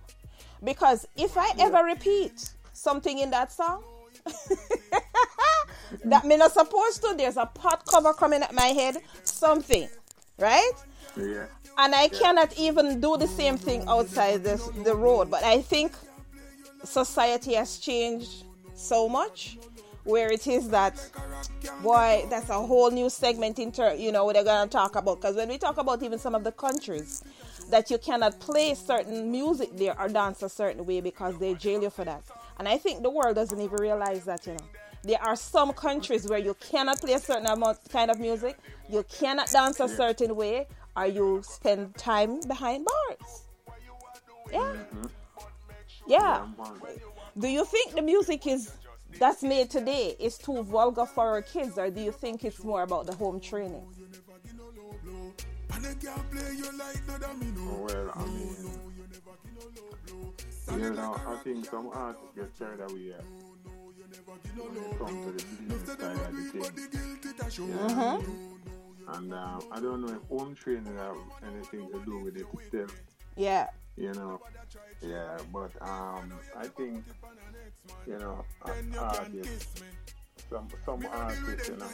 Because 0.62 1.06
if 1.16 1.36
I 1.36 1.52
ever 1.59 1.85
repeat 1.85 2.51
something 2.73 3.18
in 3.18 3.31
that 3.31 3.52
song, 3.52 3.82
that 6.04 6.24
me 6.24 6.36
not 6.36 6.52
supposed 6.52 7.02
to, 7.02 7.14
there's 7.16 7.36
a 7.36 7.46
pot 7.46 7.84
cover 7.86 8.12
coming 8.12 8.42
at 8.42 8.54
my 8.54 8.66
head, 8.66 8.98
something, 9.24 9.88
right? 10.38 10.72
Yeah. 11.16 11.46
And 11.78 11.94
I 11.94 12.08
cannot 12.08 12.58
even 12.58 13.00
do 13.00 13.16
the 13.16 13.26
same 13.26 13.58
thing 13.58 13.84
outside 13.86 14.42
this, 14.42 14.66
the 14.84 14.94
road. 14.94 15.30
But 15.30 15.44
I 15.44 15.60
think 15.60 15.92
society 16.84 17.54
has 17.54 17.78
changed 17.78 18.44
so 18.74 19.08
much 19.08 19.58
where 20.04 20.30
it 20.30 20.46
is 20.46 20.68
that 20.68 20.94
boy 21.82 22.24
that's 22.30 22.48
a 22.48 22.54
whole 22.54 22.90
new 22.90 23.10
segment 23.10 23.58
in 23.58 23.72
ter- 23.72 23.94
you 23.94 24.12
know 24.12 24.24
what 24.24 24.34
they're 24.34 24.44
going 24.44 24.66
to 24.66 24.72
talk 24.72 24.94
about 24.94 25.20
because 25.20 25.34
when 25.34 25.48
we 25.48 25.58
talk 25.58 25.78
about 25.78 26.00
even 26.02 26.18
some 26.18 26.34
of 26.34 26.44
the 26.44 26.52
countries 26.52 27.24
that 27.70 27.90
you 27.90 27.98
cannot 27.98 28.38
play 28.38 28.72
certain 28.74 29.30
music 29.32 29.76
there 29.76 30.00
or 30.00 30.08
dance 30.08 30.42
a 30.42 30.48
certain 30.48 30.86
way 30.86 31.00
because 31.00 31.36
they 31.38 31.54
jail 31.54 31.82
you 31.82 31.90
for 31.90 32.04
that 32.04 32.22
and 32.58 32.68
i 32.68 32.78
think 32.78 33.02
the 33.02 33.10
world 33.10 33.34
doesn't 33.34 33.60
even 33.60 33.76
realize 33.78 34.24
that 34.24 34.46
you 34.46 34.52
know 34.52 34.68
there 35.07 35.23
are 35.23 35.37
some 35.37 35.73
countries 35.73 36.27
where 36.28 36.39
you 36.39 36.55
cannot 36.55 37.01
play 37.01 37.12
a 37.12 37.19
certain 37.19 37.47
amount 37.47 37.78
kind 37.91 38.11
of 38.11 38.19
music. 38.19 38.59
You 38.91 39.05
cannot 39.09 39.51
dance 39.51 39.78
a 39.81 39.89
certain 39.89 40.35
way 40.35 40.66
or 40.97 41.07
you 41.07 41.43
spend 41.45 41.95
time 41.97 42.41
behind 42.41 42.87
bars. 42.87 43.45
Yeah. 44.53 44.59
Mm-hmm. 44.59 45.07
Yeah. 46.09 46.47
Do 47.39 47.49
you 47.49 47.65
think 47.65 47.95
the 47.95 48.03
music 48.03 48.47
is 48.47 48.73
that's 49.19 49.43
made 49.43 49.70
today 49.70 50.16
is 50.19 50.39
too 50.39 50.62
vulgar 50.62 51.07
for 51.07 51.24
our 51.24 51.43
kids, 51.43 51.78
or 51.78 51.91
do 51.91 52.01
you 52.01 52.12
think 52.12 52.45
it's 52.45 52.62
more 52.65 52.83
about 52.83 53.07
the 53.07 53.15
home 53.15 53.41
training? 53.41 53.83
Well, 57.87 58.12
I 58.15 58.24
mean, 58.27 58.57
you 60.83 60.91
know, 60.95 61.16
I 61.27 61.37
think 61.45 61.65
some 61.66 61.91
artists 61.93 62.28
get 62.35 62.59
carried 62.59 62.81
away 62.81 63.15
when 64.24 64.76
it 64.76 64.98
comes 64.98 65.24
to 65.24 65.32
the 65.32 65.44
business 65.66 65.86
side 65.86 66.16
of 66.16 66.32
the 66.32 66.43
thing. 67.51 67.66
You 67.66 67.74
know? 67.74 68.22
And 69.09 69.32
um, 69.34 69.62
I 69.70 69.80
don't 69.80 70.01
know 70.05 70.14
if 70.14 70.28
home 70.28 70.55
training 70.55 70.97
have 70.97 71.16
anything 71.47 71.88
to 71.93 72.05
do 72.05 72.18
with 72.24 72.36
it 72.36 72.47
still. 72.66 72.88
Yeah. 73.36 73.68
You 73.97 74.12
know, 74.12 74.40
yeah, 75.01 75.38
but 75.52 75.70
um, 75.80 76.30
I 76.55 76.66
think 76.66 77.02
you 78.06 78.18
know, 78.18 78.44
artists, 78.98 79.82
some 80.51 80.68
some 80.84 81.06
artists, 81.10 81.68
you 81.68 81.76
know, 81.76 81.86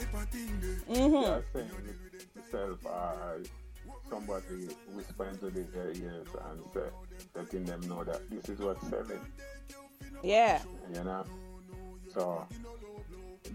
Mm-hmm. 0.90 1.12
they 1.12 1.27
are 1.28 1.44
saying 1.53 1.70
themselves 2.35 2.85
are 2.86 3.39
somebody 4.11 4.69
whisper 4.94 5.31
to 5.39 5.51
their 5.51 5.89
ears 5.93 6.27
and 6.51 6.61
say, 6.74 6.89
letting 7.36 7.65
them 7.66 7.81
know 7.82 8.03
that 8.03 8.28
this 8.31 8.49
is 8.49 8.59
what's 8.59 8.85
selling, 8.89 9.20
Yeah. 10.24 10.61
you 10.93 11.05
know. 11.05 11.24
So 12.13 12.47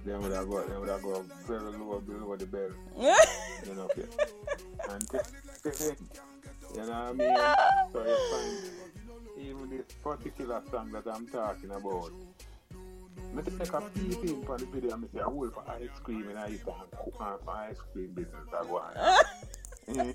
they 0.06 0.16
would 0.16 0.32
have 0.32 0.50
got 0.50 0.70
they 0.70 0.78
would 0.78 0.90
have 0.90 1.02
got 1.04 1.24
very 1.48 1.62
low 1.62 2.00
below 2.00 2.36
the 2.36 2.46
belt, 2.46 2.72
you 2.98 3.76
know, 3.76 3.88
yeah. 3.96 4.94
and 4.94 5.04
it, 5.66 6.00
you 6.74 6.82
know 6.82 6.88
what 6.88 6.92
I 6.92 7.14
mean. 7.14 7.38
So 7.94 8.04
you 8.06 8.18
find 8.32 9.48
even 9.48 9.70
this 9.70 9.86
particular 10.04 10.62
song 10.72 10.92
that 10.92 11.08
I'm 11.08 11.28
talking 11.28 11.72
about. 11.72 12.12
Me 13.34 13.44
take 13.44 13.74
a 13.74 13.82
peep 13.82 14.24
in 14.24 14.44
for 14.44 14.58
the 14.58 14.66
video 14.66 14.94
and 14.94 15.02
me 15.04 15.10
say, 15.14 15.20
I 15.20 15.28
will 15.28 15.52
for 15.52 15.64
ice 15.70 15.90
cream 16.04 16.30
and 16.30 16.40
I 16.40 16.48
used 16.48 16.64
to 16.64 16.74
cook 16.92 17.16
on 17.20 17.38
for 17.44 17.52
ice 17.52 17.78
cream 17.92 18.12
business 18.14 18.48
that 18.52 18.68
one. 18.68 18.94
Mm. 19.88 20.14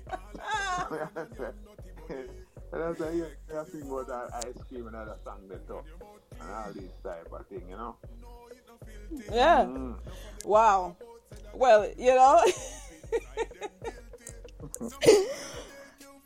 and 2.73 2.83
I 2.83 2.93
say, 2.93 3.17
yeah, 3.17 3.59
I 3.59 3.63
think 3.63 3.85
about 3.85 4.07
that 4.07 4.45
ice 4.45 4.63
cream 4.69 4.85
and 4.85 4.95
other 4.95 5.15
song 5.23 5.47
that 5.49 5.67
talk 5.67 5.85
and 6.39 6.51
all 6.51 6.71
these 6.73 6.91
type 7.03 7.27
of 7.31 7.47
thing, 7.47 7.63
you 7.69 7.75
know. 7.77 7.95
Yeah. 9.31 9.67
Wow. 10.45 10.95
Well, 11.53 11.89
you 11.97 12.15
know. 12.15 12.43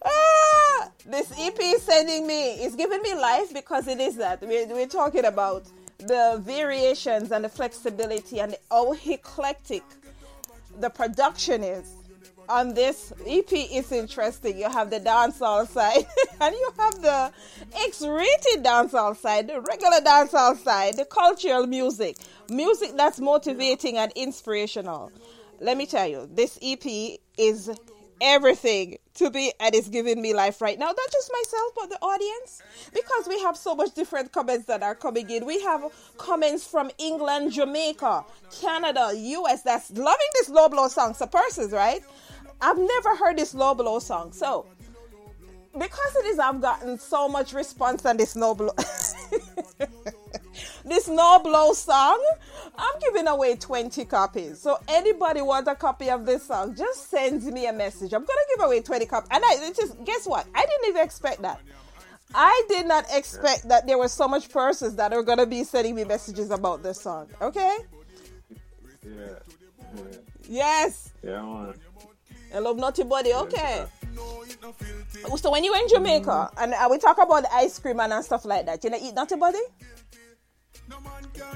ah, 0.06 0.92
this 1.06 1.32
EP 1.38 1.58
is 1.60 1.82
sending 1.82 2.26
me, 2.26 2.54
it's 2.54 2.76
giving 2.76 3.02
me 3.02 3.14
life 3.16 3.54
because 3.54 3.88
it 3.88 4.00
is 4.00 4.16
that. 4.18 4.42
We're, 4.42 4.68
we're 4.68 4.88
talking 4.88 5.26
about 5.26 5.66
the 6.00 6.42
variations 6.44 7.32
and 7.32 7.44
the 7.44 7.50
flexibility 7.50 8.40
and 8.40 8.56
how 8.72 8.94
eclectic 9.06 9.84
the 10.80 10.90
production 10.90 11.64
is. 11.64 11.97
On 12.50 12.74
this 12.74 13.12
EP 13.26 13.52
is 13.52 13.92
interesting. 13.92 14.58
You 14.58 14.70
have 14.70 14.90
the 14.90 15.02
dancehall 15.02 15.68
side 15.68 16.06
and 16.42 16.56
you 16.56 16.72
have 16.80 17.02
the 17.02 17.32
X-rated 17.88 18.64
dancehall 18.64 19.18
side, 19.18 19.48
the 19.48 19.60
regular 19.60 20.00
dancehall 20.00 20.58
side, 20.58 20.96
the 20.96 21.04
cultural 21.04 21.68
music, 21.68 22.16
music 22.50 22.92
that's 22.96 23.20
motivating 23.20 23.98
and 23.98 24.14
inspirational. 24.16 25.12
Let 25.60 25.76
me 25.76 25.86
tell 25.86 26.08
you, 26.08 26.30
this 26.32 26.58
EP 26.62 26.86
is 27.38 27.70
everything 28.22 28.98
to 29.16 29.30
be 29.30 29.52
and 29.60 29.76
it's 29.76 29.90
giving 29.90 30.22
me 30.22 30.34
life 30.34 30.62
right 30.62 30.78
now. 30.78 30.88
Not 30.88 31.12
just 31.12 31.32
myself, 31.32 31.72
but 31.76 31.90
the 31.90 31.98
audience. 32.02 32.62
Because 32.94 33.28
we 33.28 33.40
have 33.42 33.58
so 33.58 33.76
much 33.76 33.94
different 33.94 34.32
comments 34.32 34.66
that 34.66 34.84
are 34.84 34.96
coming 34.96 35.30
in. 35.30 35.46
We 35.46 35.62
have 35.62 35.84
comments 36.18 36.66
from 36.66 36.92
England, 36.98 37.52
Jamaica, 37.52 38.24
Canada, 38.62 39.12
US 39.14 39.64
that's 39.64 39.92
loving 39.92 40.28
this 40.36 40.50
low 40.50 40.70
blow 40.70 40.88
song. 40.88 41.14
So 41.14 41.26
persons, 41.26 41.72
right? 41.72 42.04
I've 42.62 42.78
never 42.78 43.16
heard 43.16 43.38
this 43.38 43.54
low 43.54 43.74
blow 43.76 44.00
song. 44.00 44.32
So 44.32 44.66
because 45.78 46.16
it 46.18 46.26
is 46.26 46.40
I've 46.40 46.62
gotten 46.62 46.98
so 46.98 47.28
much 47.30 47.54
response 47.54 48.06
on 48.06 48.18
this 48.18 48.36
no 48.36 48.56
blow 48.56 48.72
this 50.86 51.08
no 51.08 51.40
blow 51.40 51.74
song, 51.74 52.24
I'm 52.78 53.00
giving 53.00 53.28
away 53.28 53.56
20 53.56 54.06
copies. 54.06 54.60
So 54.60 54.78
anybody 54.88 55.42
want 55.42 55.68
a 55.68 55.76
copy 55.76 56.10
of 56.10 56.26
this 56.26 56.44
song, 56.48 56.76
just 56.76 57.10
send 57.10 57.44
me 57.44 57.68
a 57.68 57.74
message. 57.74 58.14
I'm 58.14 58.22
gonna 58.22 58.56
give 58.56 58.66
away 58.66 58.82
20 58.82 59.06
copies. 59.06 59.30
And 59.32 59.44
I 59.46 59.54
is 59.70 59.96
guess 60.06 60.26
what? 60.26 60.48
I 60.56 60.66
didn't 60.66 60.90
even 60.90 61.04
expect 61.04 61.42
that. 61.42 61.60
I 62.34 62.64
did 62.68 62.86
not 62.88 63.06
expect 63.14 63.70
that 63.70 63.88
there 63.88 63.98
were 63.98 64.10
so 64.10 64.28
much 64.28 64.50
persons 64.50 64.96
that 64.96 65.14
are 65.14 65.24
gonna 65.24 65.46
be 65.46 65.64
sending 65.64 65.96
me 65.96 66.04
messages 66.04 66.52
about 66.52 66.84
this 66.84 67.00
song. 67.02 67.28
Okay? 67.42 67.78
Yeah. 69.04 69.12
Yeah. 69.96 70.02
Yes. 70.50 71.12
Yeah. 71.24 71.74
I 72.54 72.60
love 72.60 72.78
Naughty 72.78 73.04
Body. 73.04 73.34
Okay. 73.34 73.86
So 75.38 75.52
when 75.52 75.64
you 75.64 75.72
were 75.72 75.80
in 75.80 75.88
Jamaica 75.88 76.52
and 76.58 76.74
uh, 76.74 76.88
we 76.90 76.98
talk 76.98 77.18
about 77.22 77.44
the 77.44 77.54
ice 77.54 77.78
cream 77.80 78.00
and 78.00 78.24
stuff 78.24 78.46
like 78.46 78.66
that, 78.66 78.84
you 78.84 78.90
know, 78.90 78.98
eat 79.02 79.14
Naughty 79.14 79.36
Body? 79.36 79.60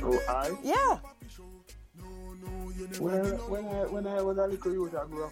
Oh, 0.03 0.19
I? 0.29 0.51
Yeah. 0.63 0.99
Well, 2.99 3.25
when 3.47 3.65
I, 3.65 3.83
when 3.85 4.07
I 4.07 4.21
was 4.21 4.37
a 4.37 4.47
little 4.47 4.73
youth, 4.73 4.95
I 4.95 5.05
grew 5.05 5.25
up. 5.25 5.31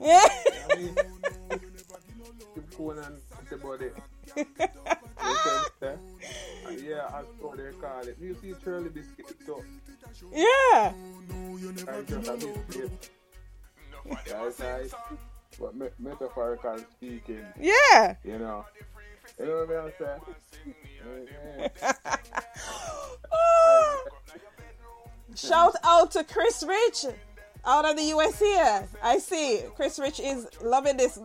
Yeah. 0.00 0.28
Keep 2.54 2.76
going 2.76 2.98
on 2.98 3.20
the 3.50 3.56
body. 3.56 3.90
yeah, 6.82 7.06
I 7.12 7.22
saw 7.40 7.54
they 7.54 7.72
call 7.80 8.00
it. 8.06 8.16
You 8.20 8.36
see 8.40 8.54
Shirley 8.62 8.90
Biscuit 8.90 9.36
so 9.46 9.64
Yeah. 10.32 10.92
I 11.88 12.02
just. 12.06 12.30
That's. 14.58 14.94
But 15.60 15.74
me- 15.74 15.88
speaking. 16.92 17.44
Yeah. 17.60 18.14
You 18.22 18.38
know. 18.38 18.64
You 19.40 19.46
know 19.46 19.66
what 19.66 19.76
I'm 19.76 19.92
saying? 19.98 21.70
Shout 25.34 25.74
out 25.82 26.12
to 26.12 26.22
Chris 26.24 26.62
Rich 26.66 27.06
out 27.64 27.84
of 27.88 27.96
the 27.96 28.04
US 28.04 28.38
here. 28.38 28.88
I 29.02 29.18
see 29.18 29.62
Chris 29.76 29.98
Rich 29.98 30.20
is 30.20 30.46
loving 30.62 30.96
this. 30.96 31.18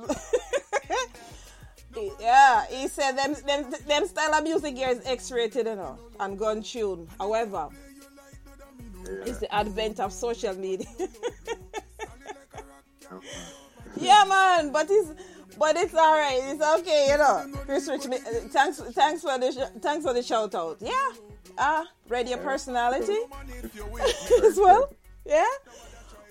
yeah, 2.20 2.66
he 2.70 2.88
said 2.88 3.14
them, 3.14 3.36
them 3.46 3.72
them 3.88 4.08
style 4.08 4.34
of 4.34 4.44
music 4.44 4.76
here 4.76 4.90
is 4.90 5.02
X-rated, 5.06 5.66
you 5.68 5.76
know, 5.76 5.98
and 6.20 6.38
gun 6.38 6.64
tune. 6.64 7.08
However, 7.20 7.70
it's 9.26 9.40
the 9.40 9.54
advent 9.54 10.00
of 10.00 10.12
social 10.12 10.56
media. 10.56 10.88
yeah, 13.98 14.24
man, 14.28 14.72
but 14.72 14.88
it's 14.90 15.12
but 15.58 15.76
it's 15.78 15.94
all 15.94 16.18
right. 16.18 16.40
It's 16.44 16.64
okay, 16.80 17.08
you 17.12 17.18
know. 17.18 17.46
Chris 17.66 17.88
Rich, 17.88 18.08
uh, 18.08 18.18
thanks 18.50 18.80
thanks 18.80 19.22
for 19.22 19.38
the 19.38 19.52
sh- 19.52 19.80
thanks 19.82 20.06
for 20.06 20.14
the 20.14 20.24
shout 20.24 20.56
out. 20.56 20.78
Yeah, 20.82 21.10
ah, 21.58 21.86
radio 22.10 22.38
personality 22.38 23.18
as 24.44 24.58
well. 24.58 24.92
Yeah, 25.26 25.46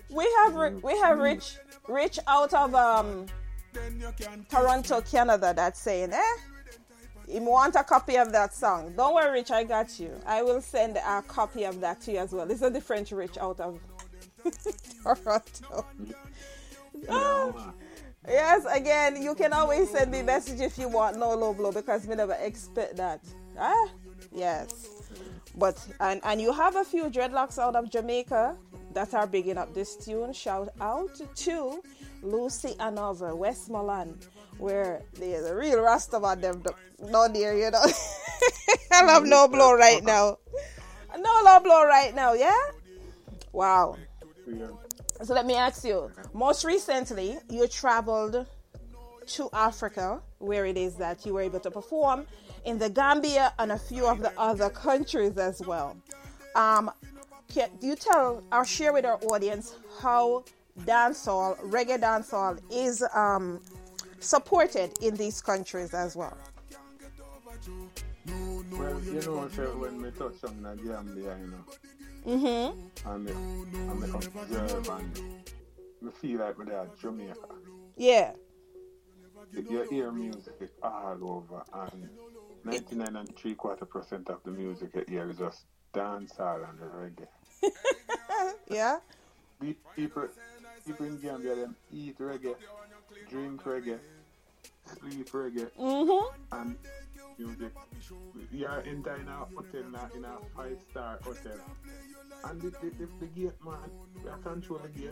we 0.09 0.27
have 0.39 0.83
we 0.83 0.97
have 0.99 1.19
Rich 1.19 1.57
Rich 1.87 2.19
out 2.27 2.53
of 2.53 2.75
um 2.75 3.25
Toronto, 4.49 5.01
Canada. 5.01 5.53
That's 5.55 5.79
saying, 5.79 6.13
eh. 6.13 6.35
You 7.27 7.41
want 7.41 7.75
a 7.75 7.83
copy 7.83 8.17
of 8.17 8.31
that 8.33 8.53
song? 8.53 8.93
Don't 8.95 9.15
worry, 9.15 9.31
Rich. 9.31 9.51
I 9.51 9.63
got 9.63 9.99
you. 9.99 10.11
I 10.25 10.43
will 10.43 10.61
send 10.61 10.97
a 10.97 11.21
copy 11.21 11.63
of 11.63 11.79
that 11.79 12.01
to 12.01 12.11
you 12.11 12.17
as 12.19 12.31
well. 12.33 12.45
This 12.45 12.61
is 12.61 12.71
the 12.71 12.81
French 12.81 13.11
Rich 13.11 13.37
out 13.37 13.59
of 13.59 13.79
Toronto. 15.03 15.85
Oh. 17.09 17.73
Yes, 18.27 18.65
again, 18.71 19.21
you 19.21 19.35
can 19.35 19.51
always 19.51 19.89
send 19.89 20.11
me 20.11 20.21
message 20.21 20.61
if 20.61 20.77
you 20.77 20.87
want 20.87 21.17
no 21.17 21.33
low 21.33 21.53
blow 21.53 21.71
because 21.71 22.05
we 22.07 22.15
never 22.15 22.37
expect 22.39 22.95
that. 22.95 23.21
Ah, 23.59 23.89
yes. 24.31 24.87
But 25.55 25.85
and 25.99 26.21
and 26.23 26.41
you 26.41 26.53
have 26.53 26.75
a 26.75 26.83
few 26.83 27.05
dreadlocks 27.05 27.59
out 27.59 27.75
of 27.75 27.89
Jamaica 27.89 28.57
that 28.93 29.13
are 29.13 29.27
bigging 29.27 29.57
up 29.57 29.73
this 29.73 29.95
tune. 29.95 30.33
Shout 30.33 30.69
out 30.79 31.19
to 31.35 31.81
Lucea 32.23 32.77
Hanover, 32.79 33.35
Westmoreland, 33.35 34.27
where 34.57 35.01
there's 35.13 35.45
a 35.45 35.55
real 35.55 35.79
Rastaman 35.79 36.41
them 36.41 36.63
down 37.11 37.33
there, 37.33 37.57
you 37.57 37.71
know. 37.71 37.83
I 38.91 39.03
love 39.05 39.25
no 39.25 39.47
blow 39.47 39.73
right 39.73 40.03
now. 40.03 40.37
No 41.17 41.41
low 41.45 41.59
blow 41.59 41.85
right 41.85 42.13
now, 42.15 42.33
yeah? 42.33 42.51
Wow. 43.51 43.97
So 45.23 45.33
let 45.33 45.45
me 45.45 45.55
ask 45.55 45.83
you. 45.83 46.11
Most 46.33 46.65
recently, 46.65 47.37
you 47.49 47.67
traveled 47.67 48.45
to 49.27 49.49
Africa, 49.53 50.21
where 50.39 50.65
it 50.65 50.77
is 50.77 50.95
that 50.95 51.25
you 51.25 51.33
were 51.33 51.41
able 51.41 51.59
to 51.61 51.71
perform 51.71 52.25
in 52.65 52.77
the 52.77 52.89
Gambia 52.89 53.53
and 53.59 53.71
a 53.71 53.79
few 53.79 54.05
of 54.05 54.19
the 54.19 54.31
other 54.37 54.69
countries 54.69 55.37
as 55.37 55.61
well. 55.61 55.95
Um, 56.55 56.91
can 57.53 57.69
you 57.81 57.95
tell 57.95 58.43
or 58.51 58.65
share 58.65 58.91
with 58.93 59.05
our 59.05 59.19
audience 59.25 59.75
how 60.01 60.43
dancehall, 60.81 61.59
reggae 61.69 61.99
dancehall, 62.01 62.59
is 62.71 63.03
um, 63.13 63.61
supported 64.19 64.91
in 65.01 65.15
these 65.15 65.39
countries 65.41 65.93
as 65.93 66.15
well? 66.15 66.35
Well, 68.71 68.99
you 69.03 69.21
know, 69.21 69.47
so 69.55 69.63
when 69.77 70.01
me 70.01 70.09
touch 70.17 70.43
on 70.45 70.63
the 70.63 70.75
Gambia, 70.83 71.37
you 71.39 71.47
know, 71.47 71.63
Mm-hmm. 72.25 73.09
and 73.09 73.25
me, 73.25 73.31
and 73.33 73.99
me 73.99 74.09
observe 74.13 74.89
and 74.89 75.17
me 76.01 76.09
feel 76.21 76.39
like 76.39 76.57
we're 76.57 76.71
at 76.71 76.97
Jamaica. 76.97 77.35
Yeah. 77.97 78.31
You 79.51 79.85
hear 79.89 80.09
music 80.11 80.53
all 80.81 81.17
over, 81.21 81.63
and 81.73 82.09
99 82.63 83.15
and 83.17 83.35
three 83.35 83.55
quarter 83.55 83.83
percent 83.85 84.29
of 84.29 84.39
the 84.45 84.51
music 84.51 84.91
you 84.95 85.03
hear 85.05 85.29
is 85.29 85.37
just 85.37 85.65
dancehall 85.93 86.63
and 86.69 86.79
reggae. 86.79 87.27
Yeah. 88.69 88.97
Pe- 89.61 89.75
People, 89.95 90.27
people 90.85 91.05
in 91.05 91.17
Gambia, 91.19 91.55
them 91.55 91.75
eat 91.93 92.17
reggae, 92.19 92.55
drink 93.29 93.63
reggae, 93.63 93.99
sleep 94.99 95.29
reggae, 95.31 95.69
Mm-hmm. 95.79 96.55
and 96.59 96.75
music. 97.37 97.71
You 98.51 98.65
are 98.67 98.81
in 98.81 99.03
a 99.05 99.35
hotel, 99.55 99.81
in 99.87 99.95
a, 99.95 100.09
in 100.17 100.25
a 100.25 100.37
five 100.55 100.77
star 100.91 101.19
hotel, 101.23 101.57
and 102.45 102.61
the, 102.61 102.69
the, 102.71 102.89
the, 102.99 103.07
the 103.19 103.25
gate 103.27 103.63
man, 103.63 103.89
we 104.23 104.29
are 104.29 104.37
control 104.37 104.79
the 104.79 104.89
gate. 104.89 105.11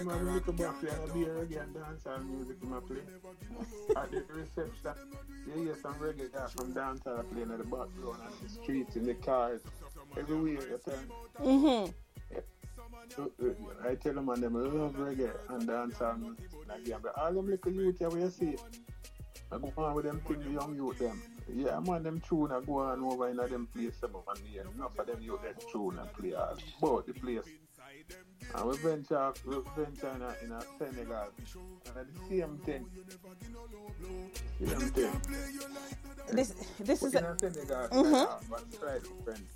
You 0.00 0.08
have 0.08 0.20
a 0.20 0.24
little 0.24 0.52
boy 0.52 0.70
play 0.80 0.90
a 0.90 1.12
beer 1.12 1.34
reggae 1.34 1.62
and 1.62 1.74
dancehall 1.74 2.24
music 2.28 2.56
in 2.62 2.70
my 2.70 2.80
play. 2.80 2.98
At 3.96 4.10
the 4.10 4.24
reception, 4.32 4.94
you 5.46 5.62
hear 5.64 5.76
some 5.82 5.94
reggae 5.94 6.50
from 6.52 6.72
dancehall 6.74 7.24
playing 7.32 7.50
at 7.50 7.58
the 7.58 7.64
background 7.64 8.20
on 8.22 8.32
the 8.42 8.48
streets, 8.48 8.96
in 8.96 9.04
the 9.06 9.14
cars, 9.14 9.60
you 10.26 10.80
turn. 10.84 11.10
Mm-hmm. 11.40 11.90
So, 13.16 13.32
uh, 13.42 13.88
I 13.88 13.94
tell 13.94 14.14
them 14.14 14.28
and 14.28 14.42
them 14.42 14.54
love 14.54 14.94
reggae 14.96 15.30
and 15.48 15.66
music. 16.20 16.50
Like, 16.68 16.86
yeah, 16.86 16.96
but 17.02 17.16
all 17.18 17.32
them 17.32 17.48
little 17.48 17.72
youth 17.72 17.98
here 17.98 18.08
where 18.10 18.20
you 18.20 18.30
see, 18.30 18.56
I 19.50 19.58
go 19.58 19.72
on 19.78 19.94
with 19.94 20.04
them 20.04 20.20
thing, 20.26 20.40
the 20.40 20.50
young 20.50 20.74
youth 20.74 20.98
them. 20.98 21.22
Yeah, 21.52 21.80
man, 21.80 22.02
them 22.02 22.20
tune 22.20 22.52
I 22.52 22.60
go 22.60 22.80
on 22.80 23.02
over 23.02 23.28
in 23.28 23.36
them 23.36 23.66
place 23.74 23.94
some 24.00 24.14
of 24.14 24.26
them 24.26 24.44
here. 24.46 24.64
Enough 24.74 24.98
of 24.98 25.06
them 25.06 25.22
youth 25.22 25.42
them 25.42 25.54
tune 25.72 25.98
and 25.98 26.12
play 26.12 26.34
all 26.34 26.56
about 26.82 27.06
the 27.06 27.14
place. 27.14 27.44
And 28.54 28.64
we 28.68 28.76
venture, 28.78 29.32
we 29.46 29.56
venture 29.76 30.10
in 30.14 30.22
a, 30.22 30.34
in 30.44 30.52
a 30.52 30.60
Senegal. 30.78 31.28
And 31.96 32.06
the 32.06 32.20
same 32.28 32.58
thing. 32.58 32.86
Same 34.66 34.90
thing. 34.90 35.20
This 36.32 36.54
this 36.78 37.02
is 37.02 37.12
But 37.12 37.22
a, 37.22 37.26
in 37.26 37.32
a 37.32 37.38
Senegal, 37.38 37.88
Mhm. 37.88 38.50
but 38.50 38.74
slightly 38.74 39.10
different. 39.18 39.46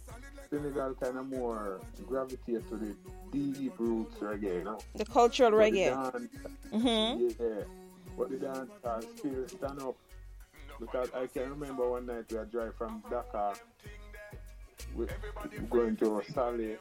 Senegal 0.57 0.95
kind 1.01 1.17
of 1.17 1.27
more 1.31 1.81
gravitate 2.07 2.69
to 2.69 2.77
the 2.77 2.95
deep 3.33 3.73
roots 3.79 4.17
reggae, 4.19 4.59
you 4.59 4.65
know. 4.65 4.79
the 4.95 5.05
cultural 5.07 5.51
But 5.51 5.73
the 5.73 5.79
reggae. 5.79 6.13
dance- 6.13 6.29
Mm-hmm. 6.73 7.43
Yeah, 7.43 7.65
but 8.19 8.31
the 8.31 8.37
dance 8.37 8.71
uh, 8.85 9.01
still 9.17 9.49
stand 9.49 9.81
up 9.81 9.97
because 10.79 11.09
I 11.15 11.27
can 11.27 11.51
remember 11.51 11.89
one 11.91 12.07
night 12.07 12.25
we 12.31 12.37
had 12.37 12.51
drive 12.51 12.75
from 12.77 13.03
Dakar, 13.11 13.55
we 14.95 15.07
going 15.71 15.97
to 15.97 16.23
Saly 16.35 16.77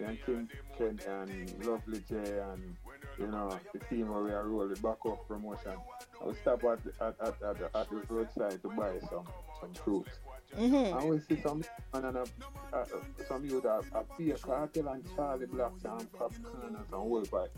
and 0.00 0.18
King 0.26 0.48
Ken 0.76 0.98
and 1.08 1.64
Lovely 1.64 2.00
J 2.08 2.16
and 2.16 2.76
you 3.18 3.26
know 3.26 3.58
the 3.72 3.78
team 3.86 4.08
where 4.08 4.22
we 4.22 4.30
are 4.30 4.44
rolling 4.48 4.74
back 4.74 5.04
off 5.06 5.26
promotion. 5.28 5.72
I 6.20 6.24
would 6.26 6.36
stop 6.40 6.62
at 6.64 6.78
at, 7.00 7.14
at, 7.20 7.42
at, 7.42 7.58
the, 7.58 7.70
at 7.78 7.90
the 7.90 8.02
roadside 8.08 8.62
to 8.62 8.68
buy 8.68 8.98
some 9.10 9.26
some 9.60 9.74
fruits. 9.84 10.10
Mm-hmm. 10.56 10.94
I 10.94 11.00
always 11.00 11.26
see 11.26 11.40
some 11.40 11.62
man 11.92 12.04
and 12.04 12.16
a, 12.16 12.24
uh, 12.72 12.84
some 13.28 13.44
youth 13.44 13.64
a, 13.64 13.80
a 13.92 14.04
Pia 14.16 14.34
Kartel 14.36 14.88
and 14.88 15.04
Charlie 15.14 15.46
Blacks 15.46 15.84
and 15.84 16.12
Popcaan 16.12 16.68
and 16.68 16.76
some 16.90 17.00
whole 17.00 17.22
vibe. 17.22 17.48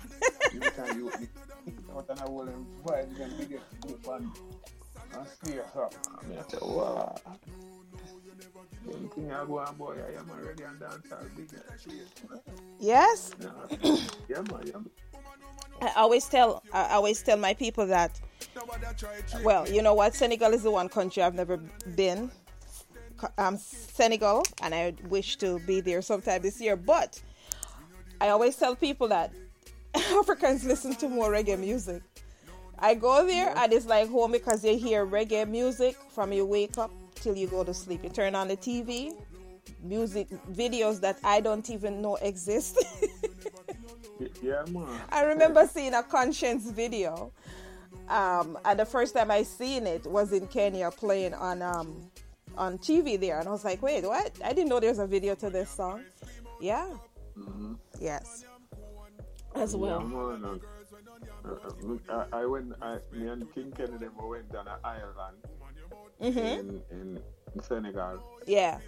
you 0.52 0.60
can 0.60 0.98
you 0.98 1.10
you 1.66 1.74
out 1.96 2.06
and 2.08 2.20
a 2.20 2.22
whole 2.22 2.44
them 2.44 2.66
vibe 2.84 3.16
then 3.16 3.32
they 3.38 3.44
get 3.46 3.80
good 3.80 3.98
fun 4.04 4.30
and 5.14 5.28
steer 5.28 5.64
up. 5.76 5.94
I 6.22 6.26
mean 6.26 6.38
I 6.38 6.50
say 6.50 6.58
wow. 6.60 7.14
Anything 8.88 9.30
I 9.30 9.44
go 9.44 9.58
on 9.60 9.74
boy, 9.76 9.96
I 9.96 10.18
am 10.18 10.30
already 10.30 10.64
on 10.64 10.78
dance 10.78 11.06
all 11.12 11.18
big 11.36 11.48
Yes. 12.80 13.32
Yeah, 13.40 13.48
yeah 14.28 14.36
man, 14.36 14.62
yeah 14.64 14.72
man. 14.72 14.90
I 15.82 15.92
always 15.96 16.28
tell 16.28 16.62
I 16.72 16.94
always 16.94 17.22
tell 17.22 17.36
my 17.36 17.54
people 17.54 17.86
that 17.86 18.20
well, 19.42 19.68
you 19.68 19.82
know 19.82 19.94
what, 19.94 20.14
Senegal 20.14 20.52
is 20.52 20.62
the 20.62 20.70
one 20.70 20.88
country 20.88 21.22
I've 21.22 21.34
never 21.34 21.56
been. 21.56 22.30
Um, 23.38 23.56
Senegal, 23.56 24.44
and 24.62 24.74
I 24.74 24.94
wish 25.08 25.36
to 25.36 25.58
be 25.60 25.80
there 25.80 26.02
sometime 26.02 26.42
this 26.42 26.60
year. 26.60 26.76
But 26.76 27.20
I 28.20 28.28
always 28.28 28.56
tell 28.56 28.74
people 28.76 29.08
that 29.08 29.32
Africans 29.94 30.64
listen 30.64 30.94
to 30.96 31.08
more 31.08 31.30
reggae 31.30 31.58
music. 31.58 32.02
I 32.78 32.94
go 32.94 33.26
there 33.26 33.52
and 33.56 33.72
it's 33.72 33.86
like 33.86 34.08
home 34.08 34.32
because 34.32 34.64
you 34.64 34.76
hear 34.76 35.06
reggae 35.06 35.46
music 35.46 35.96
from 36.08 36.32
you 36.32 36.46
wake 36.46 36.78
up 36.78 36.90
till 37.14 37.36
you 37.36 37.46
go 37.46 37.62
to 37.62 37.74
sleep. 37.74 38.02
You 38.02 38.08
turn 38.08 38.34
on 38.34 38.48
the 38.48 38.56
TV, 38.56 39.14
music 39.82 40.28
videos 40.50 41.00
that 41.00 41.18
I 41.22 41.40
don't 41.40 41.68
even 41.70 42.00
know 42.00 42.16
exist. 42.16 42.78
Yeah 44.42 44.64
man. 44.68 45.00
I 45.10 45.24
remember 45.24 45.66
seeing 45.66 45.94
a 45.94 46.02
Konshens 46.02 46.70
video. 46.70 47.32
Um, 48.08 48.58
and 48.64 48.78
the 48.78 48.84
first 48.84 49.14
time 49.14 49.30
I 49.30 49.44
seen 49.44 49.86
it 49.86 50.04
was 50.04 50.32
in 50.32 50.46
Kenya 50.48 50.90
playing 50.90 51.32
on 51.32 51.62
um, 51.62 52.10
on 52.56 52.78
TV 52.78 53.18
there, 53.18 53.38
and 53.38 53.48
I 53.48 53.52
was 53.52 53.64
like, 53.64 53.82
"Wait, 53.82 54.04
what? 54.04 54.32
I 54.44 54.52
didn't 54.52 54.68
know 54.68 54.80
there's 54.80 54.98
a 54.98 55.06
video 55.06 55.34
to 55.36 55.50
this 55.50 55.70
song." 55.70 56.02
Yeah. 56.60 56.88
Mm-hmm. 57.38 57.74
Yes. 58.00 58.44
As 59.54 59.74
well. 59.74 60.00
Yeah, 60.02 60.36
man. 60.38 60.60
Uh, 61.44 62.12
uh, 62.12 62.26
I, 62.32 62.42
I 62.42 62.46
went, 62.46 62.72
I, 62.82 62.98
me 63.12 63.28
and 63.28 63.52
King 63.54 63.72
Kennedy 63.76 64.06
we 64.20 64.28
went 64.28 64.52
down 64.52 64.66
to 64.66 64.78
Ireland 64.84 65.38
Mhm. 66.20 66.58
in, 66.60 66.82
in, 66.90 67.20
in 67.54 67.62
Senegal. 67.62 68.22
Yeah. 68.46 68.78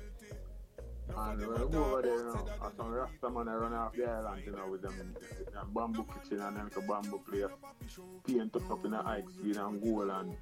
And 1.16 1.46
when 1.46 1.60
we 1.60 1.72
go 1.72 1.84
over 1.84 2.02
there, 2.02 2.16
you 2.16 2.24
know, 2.24 2.48
and 2.62 2.76
some 2.76 2.88
Rasta 2.90 3.30
man 3.30 3.48
I 3.48 3.54
run 3.54 3.74
off 3.74 3.94
the 3.94 4.04
island, 4.04 4.42
you 4.46 4.52
know, 4.52 4.66
with 4.70 4.82
them, 4.82 4.94
them 5.52 5.68
bamboo 5.74 6.04
kitchen 6.04 6.40
and 6.40 6.56
then 6.56 6.70
the 6.74 6.80
bamboo 6.80 7.18
place, 7.18 7.44
paint 8.26 8.54
up 8.56 8.84
in 8.84 8.90
the 8.92 8.98
ice 9.06 9.24
green 9.40 9.56
and 9.58 9.82
gold. 9.82 10.10
And 10.10 10.36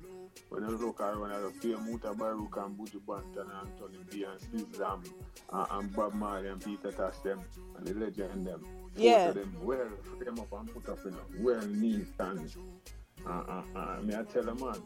when 0.48 0.62
you 0.68 0.76
look 0.76 1.00
around, 1.00 1.32
I 1.32 1.50
see 1.60 1.74
Mutabaruka 1.74 2.66
and 2.66 2.78
Buju 2.78 3.00
Banton 3.06 3.42
and 3.42 3.68
Anthony 3.68 3.98
B 4.10 4.24
and 4.24 4.40
Slizzam 4.40 5.04
and, 5.52 5.66
and 5.70 5.94
Bob 5.94 6.14
Marley 6.14 6.48
and 6.48 6.64
Peter 6.64 6.92
Tosh 6.92 7.18
them 7.24 7.40
and 7.76 7.86
the 7.86 7.94
legend 7.94 8.46
them. 8.46 8.60
Both 8.94 9.02
Yeah. 9.02 9.28
of 9.28 9.34
them 9.34 9.54
well 9.62 9.88
frame 10.18 10.38
up 10.40 10.52
and 10.52 10.72
put 10.72 10.88
up, 10.88 10.98
you 11.04 11.10
know, 11.12 11.18
well 11.40 11.66
neat 11.66 12.06
and 12.18 12.52
uh, 13.26 13.30
uh, 13.30 13.62
uh, 13.76 13.78
I 13.78 14.00
mean, 14.00 14.16
I 14.16 14.22
tell 14.22 14.42
them, 14.44 14.58
man, 14.60 14.80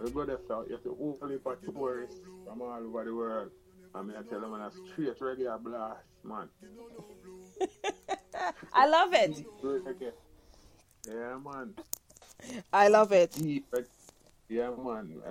we 0.00 0.10
go 0.12 0.24
there, 0.24 0.38
so 0.46 0.64
you 0.68 0.74
have 0.74 0.82
to 0.84 0.96
only 1.20 1.38
for 1.38 1.56
tourists 1.56 2.20
from 2.46 2.62
all 2.62 2.78
over 2.86 3.04
the 3.04 3.12
world. 3.14 3.50
I 3.94 4.02
mean, 4.02 4.16
I 4.16 4.22
tell 4.22 4.40
them, 4.40 4.52
man, 4.52 4.60
a 4.60 4.70
straight 4.92 5.18
reggae 5.18 5.62
blast, 5.62 5.98
man. 6.24 6.48
I 8.72 8.86
love 8.86 9.12
it. 9.12 9.44
Yeah, 11.08 11.38
man. 11.44 11.74
I 12.72 12.88
love 12.88 13.12
it. 13.12 13.36
Yeah, 14.48 14.70
man. 14.70 15.22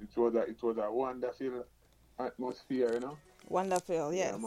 It, 0.00 0.16
was 0.16 0.34
a, 0.34 0.38
it 0.40 0.62
was 0.62 0.78
a 0.78 0.90
wonderful 0.90 1.64
atmosphere, 2.18 2.94
you 2.94 3.00
know. 3.00 3.16
Wonderful. 3.48 4.14
Yes. 4.14 4.32
Yeah, 4.32 4.38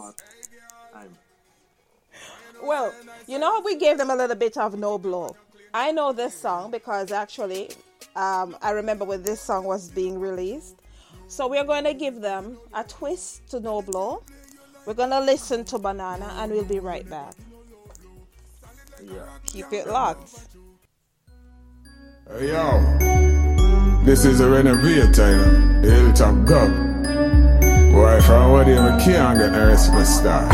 Well, 2.62 2.92
you 3.26 3.38
know, 3.38 3.60
we 3.64 3.76
gave 3.76 3.98
them 3.98 4.10
a 4.10 4.16
little 4.16 4.36
bit 4.36 4.56
of 4.56 4.78
no 4.78 4.98
blow. 4.98 5.36
I 5.72 5.90
know 5.92 6.12
this 6.12 6.40
song 6.40 6.70
because 6.70 7.12
actually, 7.12 7.70
um, 8.14 8.56
I 8.62 8.70
remember 8.70 9.04
when 9.04 9.22
this 9.22 9.40
song 9.40 9.64
was 9.64 9.90
being 9.90 10.18
released. 10.20 10.76
So 11.28 11.48
we're 11.48 11.64
going 11.64 11.84
to 11.84 11.94
give 11.94 12.20
them 12.20 12.58
a 12.72 12.84
twist 12.84 13.48
to 13.50 13.60
no 13.60 13.82
blow. 13.82 14.22
We're 14.86 14.94
going 14.94 15.10
to 15.10 15.20
listen 15.20 15.64
to 15.66 15.78
Banana 15.78 16.30
and 16.38 16.52
we'll 16.52 16.64
be 16.64 16.78
right 16.78 17.08
back. 17.08 17.34
yeah. 19.02 19.26
Keep 19.46 19.72
it 19.72 19.86
locked. 19.86 20.48
Hey, 22.28 22.48
yo, 22.48 22.80
this 24.04 24.24
is 24.24 24.40
a 24.40 24.48
renovator, 24.48 25.10
the 25.82 25.90
Hilltop 25.90 26.34
Gov. 26.46 27.92
Boy, 27.92 28.20
from 28.22 28.52
what 28.52 28.66
they 28.66 28.74
can't 29.04 29.38
get 29.38 29.54
a 29.54 29.66
respect 29.66 30.06
star. 30.06 30.48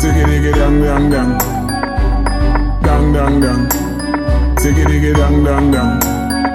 Tiggy 0.00 0.22
diggy 0.24 0.52
dang 0.54 0.82
dang 0.82 1.10
dang. 1.10 1.38
Dang 2.82 3.12
dang 3.12 3.40
dang. 3.40 3.68
Tiggy 4.56 4.84
diggy 4.84 5.14
dang 5.16 5.42
dang 5.42 5.70
dang. 5.72 6.02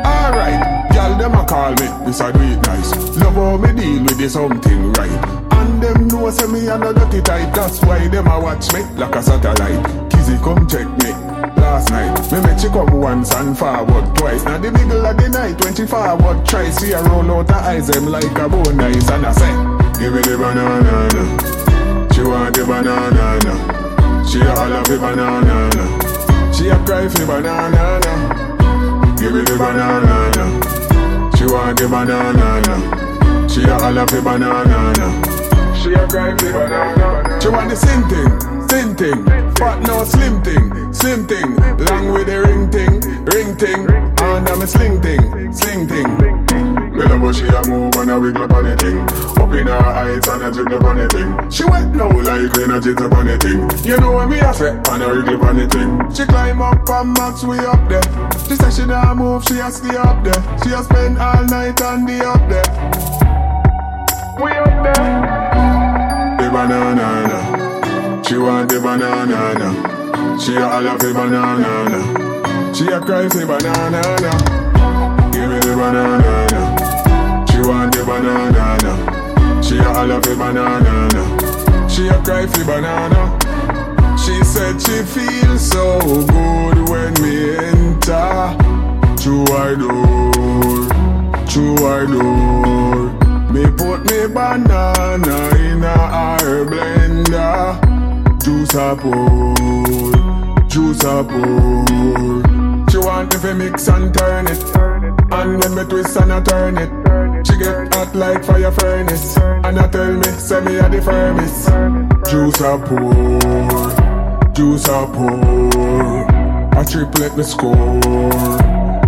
Alright, 0.05 0.61
y'all 0.93 1.17
them 1.17 1.33
a 1.35 1.45
call 1.45 1.71
me, 1.71 1.87
this 2.05 2.21
I 2.21 2.31
do 2.31 2.39
it 2.41 2.61
nice. 2.67 2.91
Love 3.17 3.33
how 3.33 3.57
me 3.57 3.73
deal 3.73 4.03
with 4.03 4.17
this 4.17 4.33
something 4.33 4.93
right. 4.93 5.11
And 5.53 5.81
them 5.81 6.07
know 6.07 6.29
say 6.31 6.47
me 6.47 6.67
a 6.67 6.77
no 6.77 6.93
dirty 6.93 7.21
tight, 7.21 7.53
that's 7.53 7.81
why 7.81 8.07
them 8.07 8.27
a 8.27 8.39
watch 8.39 8.71
me 8.73 8.81
like 8.95 9.15
a 9.15 9.21
satellite. 9.21 10.11
Kizzy 10.11 10.37
come 10.37 10.67
check 10.67 10.87
me. 11.03 11.11
Last 11.61 11.89
night, 11.91 12.31
me 12.31 12.41
met 12.41 12.63
you 12.63 12.69
come 12.69 12.99
once 12.99 13.31
and 13.33 13.57
forward 13.57 14.15
twice. 14.15 14.43
Now 14.43 14.57
the 14.57 14.71
middle 14.71 15.05
of 15.05 15.17
the 15.17 15.29
night 15.29 15.63
when 15.63 15.75
she 15.75 15.85
forward 15.85 16.45
try 16.45 16.69
see 16.69 16.91
her 16.91 17.03
roll 17.03 17.31
out 17.31 17.49
her 17.49 17.55
eyes 17.55 17.87
them 17.87 18.05
like 18.07 18.37
a 18.37 18.49
bone 18.49 18.77
nice 18.77 19.09
and 19.09 19.25
I 19.25 19.31
say, 19.31 19.53
give 19.99 20.13
me 20.13 20.21
the 20.21 20.37
banana. 20.37 21.61
She 22.13 22.23
want 22.23 22.55
the 22.55 22.65
banana. 22.65 24.27
She 24.27 24.39
a 24.39 24.51
holla 24.55 24.83
for 24.85 24.97
banana. 24.97 26.53
She 26.53 26.67
a 26.69 26.77
cry 26.85 27.07
for 27.07 27.25
banana. 27.25 27.99
Give 29.17 29.33
me 29.33 29.41
the 29.41 29.55
banana. 29.57 30.50
She 31.41 31.47
want 31.47 31.79
the 31.79 31.87
banana. 31.87 32.61
no. 32.67 33.47
She 33.47 33.63
a 33.63 33.73
holla 33.73 34.05
for 34.05 34.21
banana. 34.21 34.93
no. 34.93 35.73
She 35.73 35.91
a 35.91 36.07
cry 36.07 36.37
for 36.37 36.53
banana. 36.53 37.41
She 37.41 37.49
want 37.49 37.67
the 37.67 37.75
same 37.75 38.03
thing, 38.03 38.69
same 38.69 38.95
thing. 38.95 39.25
Fat 39.55 39.81
no 39.81 40.03
slim 40.03 40.43
thing, 40.43 40.93
slim 40.93 41.25
thing. 41.25 41.55
Long 41.87 42.13
with 42.13 42.27
the 42.27 42.43
ring 42.45 42.69
thing, 42.69 43.01
ring 43.33 43.55
thing. 43.57 43.89
And 44.21 44.47
I'm 44.49 44.61
a 44.61 44.67
sling 44.67 45.01
thing, 45.01 45.51
sling 45.51 45.87
thing. 45.87 46.40
Me 47.01 47.07
love 47.07 47.21
how 47.21 47.31
she 47.31 47.45
a 47.47 47.61
move 47.67 47.95
and 47.95 48.11
a 48.11 48.19
wiggle 48.19 48.43
up 48.43 48.51
on 48.51 48.63
the 48.63 48.77
thing. 48.77 48.99
Up 49.41 49.51
in 49.57 49.65
her 49.65 49.73
eyes 49.73 50.27
and 50.27 50.43
a 50.43 50.51
jiggle 50.53 50.85
on 50.85 50.97
the 50.97 51.07
thing. 51.09 51.49
She 51.49 51.65
wet 51.65 51.87
now 51.95 52.13
like 52.13 52.53
when 52.53 52.69
a 52.69 52.79
jitter 52.79 53.11
on 53.11 53.25
the 53.25 53.37
thing. 53.41 53.65
You 53.83 53.97
know 53.97 54.11
what 54.11 54.29
me 54.29 54.37
a 54.37 54.53
say? 54.53 54.69
And 54.69 55.01
a 55.01 55.09
wiggle 55.09 55.41
on 55.41 55.57
the 55.57 55.65
thing. 55.65 55.97
She 56.13 56.25
climb 56.25 56.61
up 56.61 56.87
and 56.87 57.13
max 57.17 57.43
way 57.43 57.57
up 57.57 57.89
there. 57.89 58.05
She 58.45 58.53
say 58.53 58.69
she 58.69 58.85
nah 58.85 59.15
move, 59.15 59.43
she 59.45 59.57
a 59.57 59.71
stay 59.71 59.97
up 59.97 60.23
there. 60.23 60.37
She 60.61 60.69
a 60.77 60.83
spend 60.83 61.17
all 61.17 61.43
night 61.45 61.81
and 61.81 62.05
day 62.05 62.21
up 62.21 62.37
there. 62.45 62.69
We 64.37 64.51
up 64.61 64.85
there. 64.85 66.37
The 66.37 66.47
banana. 66.53 67.07
no. 67.25 68.21
She 68.21 68.37
want 68.37 68.69
the 68.69 68.79
banana. 68.79 69.57
no. 69.57 70.37
She 70.37 70.53
a 70.53 70.69
holla 70.69 70.99
for 70.99 71.13
banana. 71.17 71.65
no. 71.89 72.73
She 72.75 72.85
a 72.93 72.99
cry 73.01 73.27
for 73.27 73.47
banana. 73.47 74.01
Give 75.33 75.49
me 75.49 75.57
the 75.65 75.73
banana. 75.73 76.60
The 78.01 78.11
banana. 78.11 78.77
no. 78.83 79.61
She 79.61 79.77
a 79.77 79.83
holla 79.83 80.21
for 80.21 80.35
banana. 80.35 81.09
no. 81.13 81.87
She 81.87 82.07
a 82.07 82.17
cry 82.23 82.47
for 82.47 82.65
banana. 82.65 83.37
She 84.17 84.43
said 84.43 84.81
she 84.81 85.03
feels 85.03 85.61
so 85.61 85.99
good 85.99 86.89
when 86.89 87.13
me 87.21 87.55
enter 87.57 88.55
through 89.17 89.45
her 89.47 89.75
door, 89.75 90.31
through 91.47 91.77
her 91.77 92.05
door. 92.05 93.11
Me 93.51 93.65
put 93.77 94.09
me 94.09 94.27
banana 94.27 95.37
in 95.57 95.83
a 95.83 95.97
her 96.41 96.65
blender, 96.65 97.77
juice 98.43 98.73
a 98.73 98.95
pour, 98.95 100.67
juice 100.67 101.03
a 101.03 101.23
pour. 101.23 102.70
Want 103.03 103.33
me 103.33 103.39
to 103.41 103.53
mix 103.55 103.87
and 103.87 104.13
turn 104.13 104.47
it, 104.47 104.63
and 104.75 105.63
when 105.63 105.75
me 105.75 105.83
twist 105.85 106.15
and 106.17 106.31
I 106.31 106.41
turn 106.41 106.77
it, 106.77 106.89
she 107.45 107.57
get 107.57 107.93
hot 107.93 108.15
like 108.15 108.43
fire 108.45 108.71
furnace, 108.71 109.37
and 109.37 109.79
I 109.79 109.87
tell 109.87 110.13
me 110.13 110.23
say 110.23 110.61
me 110.61 110.77
a 110.77 110.87
the 110.87 111.01
firmest. 111.01 111.67
Juice 112.29 112.61
a 112.61 112.77
pour, 112.77 114.53
juice 114.53 114.87
a 114.87 115.07
pour, 115.07 116.27
a 116.79 116.85
triplet 116.85 117.35
me 117.35 117.43
score. 117.43 117.99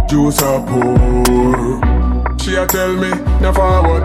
Juice 0.09 0.41
a 0.41 0.63
pour. 0.67 1.79
She 2.39 2.55
a 2.55 2.65
tell 2.67 2.93
me 2.93 3.09
no 3.41 3.53
forward, 3.53 4.03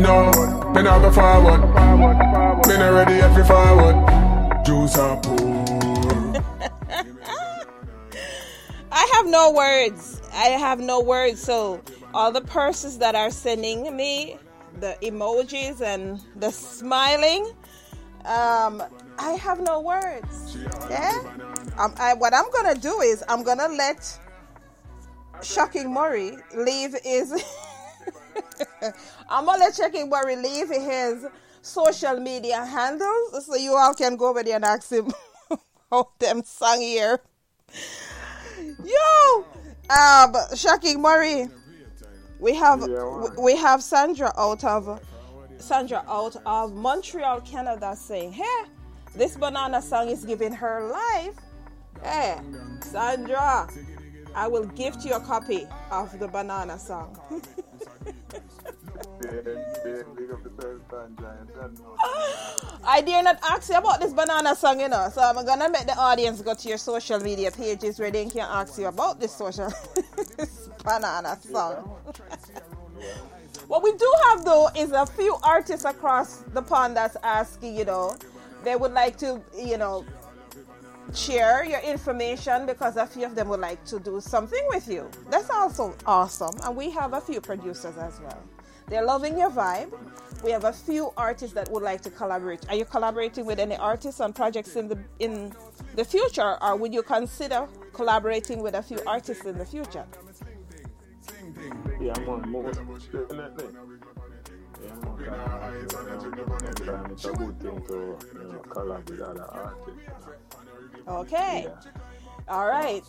no, 0.00 0.30
me 0.72 0.82
not 0.82 1.02
go 1.02 1.10
forward. 1.10 1.60
Me 2.66 2.76
not 2.78 2.92
ready 2.94 3.16
yet 3.16 3.34
for 3.34 3.44
forward. 3.44 3.96
Juice 4.64 4.96
a 4.96 5.18
pour. 5.22 5.65
I 8.96 9.06
have 9.12 9.26
no 9.26 9.50
words. 9.50 10.22
I 10.32 10.46
have 10.56 10.80
no 10.80 11.00
words. 11.00 11.42
So 11.42 11.82
all 12.14 12.32
the 12.32 12.40
persons 12.40 12.96
that 12.98 13.14
are 13.14 13.30
sending 13.30 13.94
me 13.94 14.38
the 14.80 14.96
emojis 15.02 15.82
and 15.82 16.18
the 16.36 16.50
smiling. 16.50 17.44
Um, 18.24 18.82
I 19.18 19.32
have 19.32 19.60
no 19.60 19.80
words. 19.80 20.56
Yeah. 20.88 21.12
Um, 21.76 21.94
I, 21.98 22.14
what 22.14 22.32
I'm 22.32 22.50
gonna 22.50 22.74
do 22.74 23.00
is 23.00 23.22
I'm 23.28 23.42
gonna 23.42 23.68
let 23.68 24.18
Shocking 25.42 25.92
Murray 25.92 26.32
leave 26.56 26.96
his. 27.04 27.44
I'm 29.28 29.44
gonna 29.44 29.58
let 29.58 29.74
Shocking 29.74 30.08
Murray 30.08 30.36
leave 30.36 30.70
his 30.70 31.26
social 31.60 32.18
media 32.18 32.64
handles 32.64 33.44
so 33.44 33.56
you 33.56 33.74
all 33.74 33.92
can 33.92 34.16
go 34.16 34.30
over 34.30 34.42
there 34.42 34.56
and 34.56 34.64
ask 34.64 34.90
him 34.90 35.12
how 35.90 36.08
them 36.18 36.42
song 36.44 36.80
here. 36.80 37.20
Yo, 38.86 39.44
um, 39.90 40.34
Shocking 40.54 41.02
Murray. 41.02 41.48
We 42.38 42.54
have 42.54 42.86
we 43.36 43.56
have 43.56 43.82
Sandra 43.82 44.32
out 44.38 44.62
of 44.62 45.00
Sandra 45.58 46.04
out 46.06 46.36
of 46.46 46.72
Montreal, 46.74 47.40
Canada, 47.40 47.96
saying, 47.96 48.32
"Hey, 48.32 48.58
this 49.14 49.36
banana 49.36 49.82
song 49.82 50.08
is 50.08 50.24
giving 50.24 50.52
her 50.52 50.84
life." 50.84 51.34
Hey, 52.02 52.38
Sandra, 52.80 53.68
I 54.34 54.46
will 54.46 54.66
gift 54.66 55.04
you 55.04 55.14
a 55.14 55.20
copy 55.20 55.66
of 55.90 56.16
the 56.20 56.28
banana 56.28 56.78
song. 56.78 57.18
I 62.84 63.00
dare 63.00 63.22
not 63.22 63.38
ask 63.42 63.68
you 63.68 63.76
about 63.76 64.00
this 64.00 64.12
banana 64.12 64.54
song, 64.54 64.80
you 64.80 64.88
know. 64.88 65.08
So 65.12 65.20
I'm 65.20 65.44
gonna 65.44 65.68
make 65.68 65.86
the 65.86 65.96
audience 65.96 66.40
go 66.40 66.54
to 66.54 66.68
your 66.68 66.78
social 66.78 67.18
media 67.20 67.50
pages 67.50 67.98
where 67.98 68.10
they 68.10 68.26
can 68.26 68.46
ask 68.48 68.78
you 68.78 68.86
about 68.86 69.20
this 69.20 69.32
social 69.34 69.72
banana 70.84 71.38
song. 71.50 71.74
what 73.66 73.82
we 73.82 73.92
do 73.92 74.12
have 74.28 74.44
though 74.44 74.68
is 74.76 74.92
a 74.92 75.06
few 75.06 75.36
artists 75.42 75.84
across 75.84 76.38
the 76.54 76.62
pond 76.62 76.96
that's 76.96 77.16
asking, 77.22 77.76
you 77.76 77.84
know, 77.84 78.16
they 78.64 78.76
would 78.76 78.92
like 78.92 79.16
to, 79.18 79.42
you 79.56 79.78
know, 79.78 80.04
share 81.14 81.64
your 81.64 81.80
information 81.80 82.66
because 82.66 82.96
a 82.96 83.06
few 83.06 83.24
of 83.24 83.34
them 83.34 83.48
would 83.48 83.60
like 83.60 83.84
to 83.86 83.98
do 83.98 84.20
something 84.20 84.62
with 84.68 84.88
you. 84.88 85.08
That's 85.30 85.50
also 85.50 85.94
awesome. 86.06 86.54
And 86.64 86.76
we 86.76 86.90
have 86.90 87.12
a 87.12 87.20
few 87.20 87.40
producers 87.40 87.96
as 87.96 88.20
well. 88.20 88.42
They're 88.88 89.04
loving 89.04 89.38
your 89.38 89.50
vibe. 89.50 89.92
We 90.44 90.50
have 90.52 90.64
a 90.64 90.72
few 90.72 91.12
artists 91.16 91.54
that 91.54 91.70
would 91.70 91.82
like 91.82 92.02
to 92.02 92.10
collaborate. 92.10 92.68
Are 92.68 92.76
you 92.76 92.84
collaborating 92.84 93.46
with 93.46 93.58
any 93.58 93.76
artists 93.76 94.20
on 94.20 94.32
projects 94.32 94.76
in 94.76 94.86
the 94.88 94.98
in 95.18 95.52
the 95.96 96.04
future, 96.04 96.56
or 96.62 96.76
would 96.76 96.94
you 96.94 97.02
consider 97.02 97.66
collaborating 97.92 98.62
with 98.62 98.74
a 98.74 98.82
few 98.82 98.98
artists 99.06 99.44
in 99.44 99.58
the 99.58 99.64
future? 99.64 100.06
Yeah, 102.00 102.12
I'm 102.16 102.28
on 102.28 102.50
more 102.50 102.70
definitely. 102.70 103.74
Yeah, 104.84 104.92
I'm 104.92 105.08
on 105.08 105.18
that. 105.24 107.10
It's 107.10 107.24
a 107.24 107.32
good 107.32 107.60
thing 107.60 107.82
to 107.86 107.94
you 107.94 108.44
know, 108.44 108.62
collab 108.68 109.10
with 109.10 109.20
other 109.20 109.44
artists. 109.44 110.00
Okay. 111.08 111.66
All 112.48 112.66
right. 112.66 113.04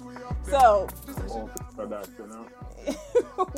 So 0.49 0.87
for 1.75 1.85
that, 1.85 2.09
you 2.17 2.27
know. 2.27 2.45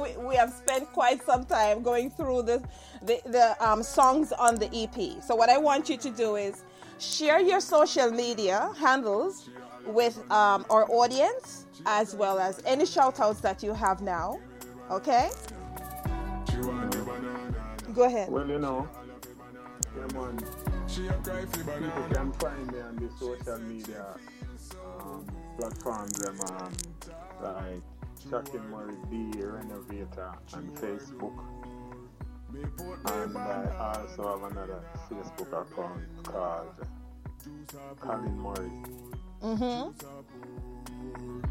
we, 0.01 0.18
we 0.27 0.35
have 0.35 0.51
spent 0.51 0.91
quite 0.91 1.23
some 1.23 1.45
time 1.45 1.84
going 1.84 2.10
through 2.10 2.43
the 2.43 2.61
the, 3.01 3.22
the 3.26 3.56
um, 3.65 3.81
songs 3.84 4.31
on 4.34 4.56
the 4.56 4.68
EP. 4.76 5.23
So 5.23 5.35
what 5.35 5.49
I 5.49 5.57
want 5.57 5.89
you 5.89 5.97
to 5.97 6.10
do 6.10 6.35
is 6.35 6.64
share 6.97 7.39
your 7.39 7.61
social 7.61 8.11
media 8.11 8.72
handles 8.77 9.49
with 9.85 10.19
um, 10.31 10.65
our 10.69 10.85
audience 10.91 11.65
as 11.85 12.15
well 12.15 12.39
as 12.39 12.61
any 12.65 12.85
shout 12.85 13.19
outs 13.19 13.39
that 13.41 13.64
you 13.64 13.73
have 13.73 14.01
now. 14.01 14.39
Okay? 14.91 15.30
Go 17.93 18.03
ahead. 18.03 18.30
Well, 18.30 18.47
you 18.47 18.60
know, 18.60 18.88
yeah, 19.95 20.19
man. 20.19 20.38
People 20.88 22.03
can 22.11 22.31
find 22.34 22.72
me 22.72 22.80
on 22.81 22.95
the 22.97 23.10
social 23.18 23.60
media 23.60 24.06
platforms, 25.60 26.14
them, 26.14 26.40
um, 26.52 26.72
like 27.44 27.81
Shocking 28.30 28.69
Murray 28.69 28.95
B 29.10 29.31
Renovator 29.41 30.31
on 30.53 30.69
Facebook. 30.76 31.38
And 32.53 33.38
I 33.38 33.98
also 33.99 34.40
have 34.40 34.52
another 34.52 34.81
Facebook 35.10 35.49
account 35.49 36.23
called 36.23 36.88
Colin 37.99 38.40
Murray. 38.40 38.72
Mm-hmm. 39.44 39.91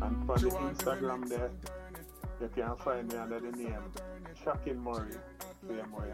And 0.03 0.27
for 0.27 0.39
the 0.39 0.49
Instagram 0.49 1.29
there, 1.29 1.51
you 2.41 2.49
can 2.55 2.77
find 2.77 3.13
me 3.13 3.19
under 3.19 3.41
the 3.41 3.53
name 3.53 3.93
Shocking 4.43 4.83
Murray, 4.83 5.17
same 5.69 5.93
way. 5.93 6.13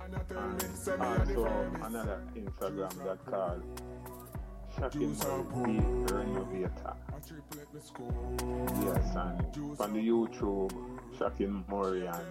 And 0.00 1.02
also 1.02 1.46
another 1.82 2.22
Instagram 2.34 3.04
that 3.04 3.24
called 3.26 3.62
Shocking 4.78 5.16
Murray 5.18 5.44
B 5.64 5.80
Renovator. 6.12 6.94
Yes, 8.84 9.16
and 9.16 9.80
on 9.80 9.92
the 9.94 10.00
YouTube, 10.00 10.72
Shocking 11.18 11.64
Murray 11.70 12.06
and, 12.06 12.26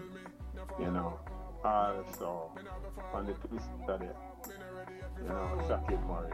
you 0.79 0.91
know, 0.91 1.19
also 1.63 2.51
on 3.13 3.25
the 3.25 3.33
Twitter 3.33 3.97
there, 3.97 4.15
you 5.21 5.27
know, 5.27 5.65
Shocking 5.67 6.03
Murray. 6.07 6.33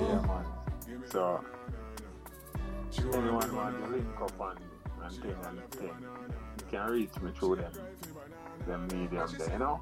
Yeah, 0.00 0.20
man. 0.26 0.44
So, 1.12 1.44
anyone 2.98 3.54
want 3.54 3.84
to 3.84 3.90
link 3.90 4.20
up 4.20 4.40
and, 4.40 4.58
and 5.04 5.22
thing 5.22 5.36
and 5.46 5.70
thing, 5.70 5.96
you 6.58 6.66
can 6.70 6.90
reach 6.90 7.20
me 7.20 7.30
through 7.38 7.56
them, 7.56 7.72
them 8.66 8.88
medium 8.88 9.28
there, 9.38 9.52
you 9.52 9.58
know? 9.58 9.80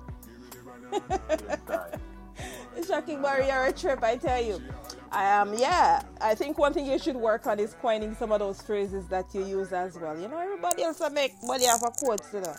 Shocking 2.87 3.25
a 3.25 3.73
trip, 3.73 4.03
I 4.03 4.17
tell 4.17 4.43
you. 4.43 4.63
I 5.11 5.41
um, 5.41 5.55
yeah, 5.55 6.03
I 6.21 6.35
think 6.35 6.59
one 6.59 6.73
thing 6.75 6.87
you 6.87 6.99
should 6.99 7.17
work 7.17 7.47
on 7.47 7.59
is 7.59 7.75
coining 7.81 8.15
some 8.15 8.31
of 8.31 8.41
those 8.41 8.61
phrases 8.61 9.07
that 9.09 9.27
you 9.35 9.45
use 9.45 9.73
as 9.73 9.99
well. 9.99 10.19
You 10.19 10.29
know, 10.29 10.39
everybody 10.39 10.83
else 10.83 11.01
make 11.13 11.33
money 11.43 11.65
off 11.65 11.83
of 11.83 11.97
quotes, 11.97 12.33
you 12.33 12.41
know. 12.41 12.55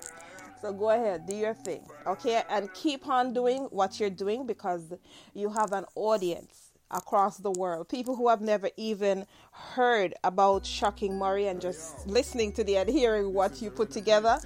So 0.61 0.73
go 0.73 0.89
ahead, 0.89 1.25
do 1.25 1.35
your 1.35 1.53
thing, 1.53 1.83
okay? 2.05 2.43
And 2.49 2.73
keep 2.73 3.07
on 3.07 3.33
doing 3.33 3.67
what 3.71 3.99
you're 3.99 4.09
doing 4.09 4.45
because 4.45 4.93
you 5.33 5.49
have 5.51 5.71
an 5.71 5.85
audience 5.95 6.71
across 6.91 7.37
the 7.37 7.51
world. 7.51 7.87
People 7.87 8.15
who 8.15 8.27
have 8.27 8.41
never 8.41 8.69
even 8.75 9.25
heard 9.51 10.15
about 10.23 10.65
Shocking 10.65 11.17
Murray 11.17 11.47
and 11.47 11.61
just 11.61 12.05
listening 12.07 12.51
to 12.53 12.63
the 12.63 12.77
and 12.77 12.89
hearing 12.89 13.33
what 13.33 13.61
you 13.61 13.69
put 13.69 13.91
together. 13.91 14.39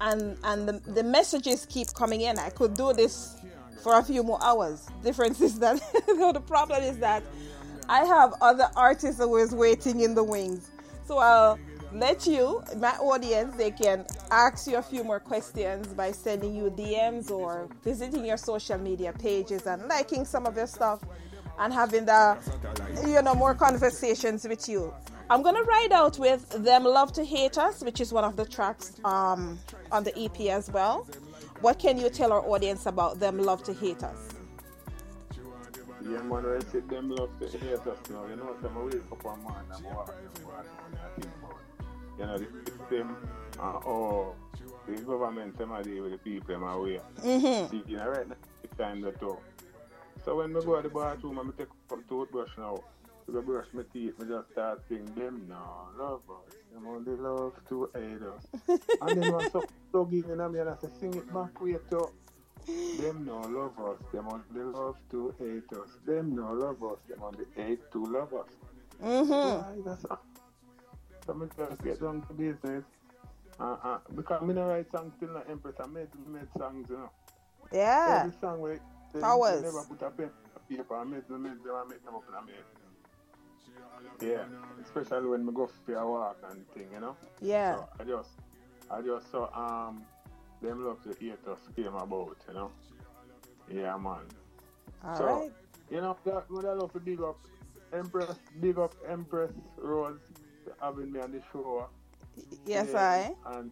And 0.00 0.38
and 0.44 0.66
the, 0.66 0.72
the 0.90 1.02
messages 1.02 1.66
keep 1.66 1.92
coming 1.94 2.22
in. 2.22 2.38
I 2.38 2.48
could 2.50 2.74
do 2.74 2.92
this 2.92 3.36
for 3.80 3.98
a 3.98 4.02
few 4.02 4.22
more 4.22 4.42
hours. 4.42 4.86
Difference 5.02 5.40
is 5.40 5.58
that 5.58 5.80
the 6.06 6.42
problem 6.46 6.82
is 6.82 6.98
that 6.98 7.22
I 7.88 8.04
have 8.04 8.34
other 8.40 8.68
artists 8.76 9.20
always 9.20 9.54
waiting 9.54 10.00
in 10.00 10.14
the 10.14 10.22
wings. 10.22 10.70
So 11.06 11.18
I'll 11.18 11.58
let 11.92 12.26
you, 12.26 12.62
my 12.76 12.92
audience, 12.98 13.56
they 13.56 13.72
can 13.72 14.06
ask 14.30 14.68
you 14.68 14.76
a 14.76 14.82
few 14.82 15.02
more 15.02 15.18
questions 15.18 15.88
by 15.88 16.12
sending 16.12 16.54
you 16.54 16.70
DMs 16.70 17.30
or 17.30 17.68
visiting 17.82 18.24
your 18.24 18.36
social 18.36 18.78
media 18.78 19.12
pages 19.12 19.66
and 19.66 19.88
liking 19.88 20.24
some 20.24 20.46
of 20.46 20.56
your 20.56 20.68
stuff 20.68 21.00
and 21.58 21.72
having 21.72 22.04
the 22.04 22.38
you 23.06 23.20
know 23.22 23.34
more 23.34 23.54
conversations 23.54 24.46
with 24.46 24.68
you. 24.68 24.94
I'm 25.28 25.42
gonna 25.42 25.62
ride 25.62 25.92
out 25.92 26.18
with 26.18 26.48
Them 26.50 26.84
Love 26.84 27.12
to 27.12 27.24
Hate 27.24 27.58
Us, 27.58 27.82
which 27.82 28.00
is 28.00 28.12
one 28.12 28.24
of 28.24 28.36
the 28.36 28.44
tracks 28.44 28.94
um, 29.04 29.58
on 29.92 30.04
the 30.04 30.16
EP 30.18 30.40
as 30.42 30.70
well. 30.70 31.06
What 31.60 31.78
can 31.78 31.98
you 31.98 32.08
tell 32.08 32.32
our 32.32 32.40
audience 32.40 32.86
about 32.86 33.20
Them 33.20 33.38
Love 33.38 33.62
to 33.64 33.74
Hate 33.74 34.02
Us? 34.02 34.34
Yeah, 36.02 36.22
man, 36.22 36.46
I 36.46 36.58
said 36.72 36.88
them 36.88 37.10
love 37.10 37.28
to 37.38 37.58
hate 37.58 37.74
us 37.74 37.98
now. 38.10 38.24
You 38.26 38.36
know, 38.36 38.56
some 38.62 38.84
wake 38.86 39.02
up 39.12 39.22
one 39.22 39.44
man 39.44 39.64
and 39.70 39.84
walk 39.84 40.14
and 40.18 40.44
walk 40.46 40.64
and 40.86 41.22
think 41.22 41.34
about, 41.38 41.58
you 42.18 42.26
know, 42.26 42.38
the 42.38 42.70
system 42.70 43.16
and 43.60 43.84
oh, 43.86 44.34
the 44.88 45.02
government 45.02 45.58
deal 45.58 46.02
with 46.02 46.12
the 46.12 46.18
people 46.18 46.54
them 46.54 46.62
away. 46.62 47.00
Mm-hmm. 47.20 47.88
You 47.88 47.96
know, 47.98 48.08
right 48.08 48.26
now, 48.26 48.36
it's 48.64 48.76
time 48.78 49.02
to 49.02 49.12
talk. 49.12 49.42
So 50.24 50.36
when 50.36 50.56
I 50.56 50.60
go 50.60 50.76
to 50.80 50.88
the 50.88 50.94
bathroom 50.94 51.38
and 51.38 51.52
I 51.52 51.58
take 51.58 52.08
toothbrush 52.08 52.50
now, 52.56 52.82
to 53.30 53.42
brush 53.42 53.66
my 53.74 53.82
teeth, 53.92 54.14
I 54.20 54.24
just 54.24 54.50
start 54.52 54.80
singing 54.88 55.14
them 55.14 55.46
now, 55.48 55.90
love 55.98 56.22
us. 56.30 56.54
Them 56.72 56.86
only 56.86 57.16
love 57.16 57.54
to 57.68 57.90
hate 57.94 58.22
us. 58.22 58.80
and 59.02 59.22
then 59.22 59.32
when 59.32 59.50
some 59.50 59.64
plug 59.90 60.12
in 60.12 60.30
and 60.30 60.42
I 60.42 60.74
say, 60.80 60.88
sing 61.00 61.14
it 61.14 61.32
back 61.32 61.60
way 61.60 61.76
too. 61.90 62.08
Them 63.00 63.24
no 63.24 63.40
love 63.40 63.78
us, 63.80 63.98
them 64.12 64.28
only 64.30 64.72
love 64.72 64.96
to 65.10 65.34
hate 65.38 65.78
us. 65.78 65.88
Them 66.06 66.36
no 66.36 66.52
love 66.52 66.82
us, 66.84 66.98
them 67.08 67.22
only 67.22 67.46
hate 67.56 67.90
to 67.92 68.04
love 68.04 68.32
us. 68.34 68.50
Mm-hmm. 69.02 69.30
Why, 69.30 69.82
that's 69.84 70.04
all. 70.04 70.20
So 71.26 71.48
I 71.58 71.70
just 71.70 71.82
get 71.82 72.00
down 72.00 72.22
to 72.22 72.32
business. 72.34 72.84
Uh, 73.58 73.76
uh, 73.84 73.98
because 74.14 74.42
I 74.42 74.46
don't 74.46 74.56
write 74.56 74.90
songs 74.90 75.12
till 75.20 75.34
the 75.34 75.42
Empress, 75.50 75.76
I 75.82 75.86
made, 75.86 76.08
made 76.26 76.48
songs, 76.56 76.86
you 76.88 76.96
know. 76.96 77.10
Yeah. 77.72 78.22
Every 78.24 78.38
song 78.40 78.60
where 78.60 78.80
they, 79.12 79.20
Powers. 79.20 79.60
they 79.60 79.66
never 79.66 79.84
put 79.84 80.02
a 80.02 80.10
pen 80.10 80.30
on 80.56 80.76
paper, 80.76 80.96
I 80.96 81.04
made 81.04 81.28
them, 81.28 81.42
made 81.42 81.52
them, 81.62 81.74
I 81.74 81.84
make 81.88 82.04
them 82.04 82.14
up 82.14 82.24
in 82.28 82.34
a 82.34 82.38
head. 82.38 82.64
Yeah, 84.20 84.44
especially 84.84 85.28
when 85.28 85.46
we 85.46 85.52
go 85.52 85.66
for 85.86 85.94
a 85.94 86.06
walk 86.06 86.36
and 86.50 86.68
thing, 86.72 86.88
you 86.92 87.00
know. 87.00 87.16
Yeah. 87.40 87.76
So 87.76 87.88
I 87.98 88.04
just, 88.04 88.30
I 88.90 89.00
just 89.00 89.30
saw 89.30 89.48
um 89.54 90.04
them 90.60 90.84
love 90.84 91.02
to 91.04 91.18
hear 91.18 91.36
us 91.50 91.58
came 91.74 91.94
about, 91.94 92.36
you 92.48 92.54
know. 92.54 92.70
Yeah, 93.72 93.96
man. 93.96 94.20
All 95.04 95.16
so, 95.16 95.24
right. 95.24 95.52
you 95.90 96.00
know, 96.00 96.16
that 96.24 96.50
would 96.50 96.66
I 96.66 96.74
love 96.74 96.92
to 96.92 97.00
big 97.00 97.22
up 97.22 97.38
Empress, 97.92 98.36
big 98.60 98.78
up 98.78 98.94
Empress 99.08 99.52
Rose 99.78 100.20
for 100.64 100.74
having 100.80 101.12
me 101.12 101.20
on 101.20 101.32
the 101.32 101.42
show. 101.52 101.88
Yes, 102.66 102.94
I. 102.94 103.34
And 103.46 103.70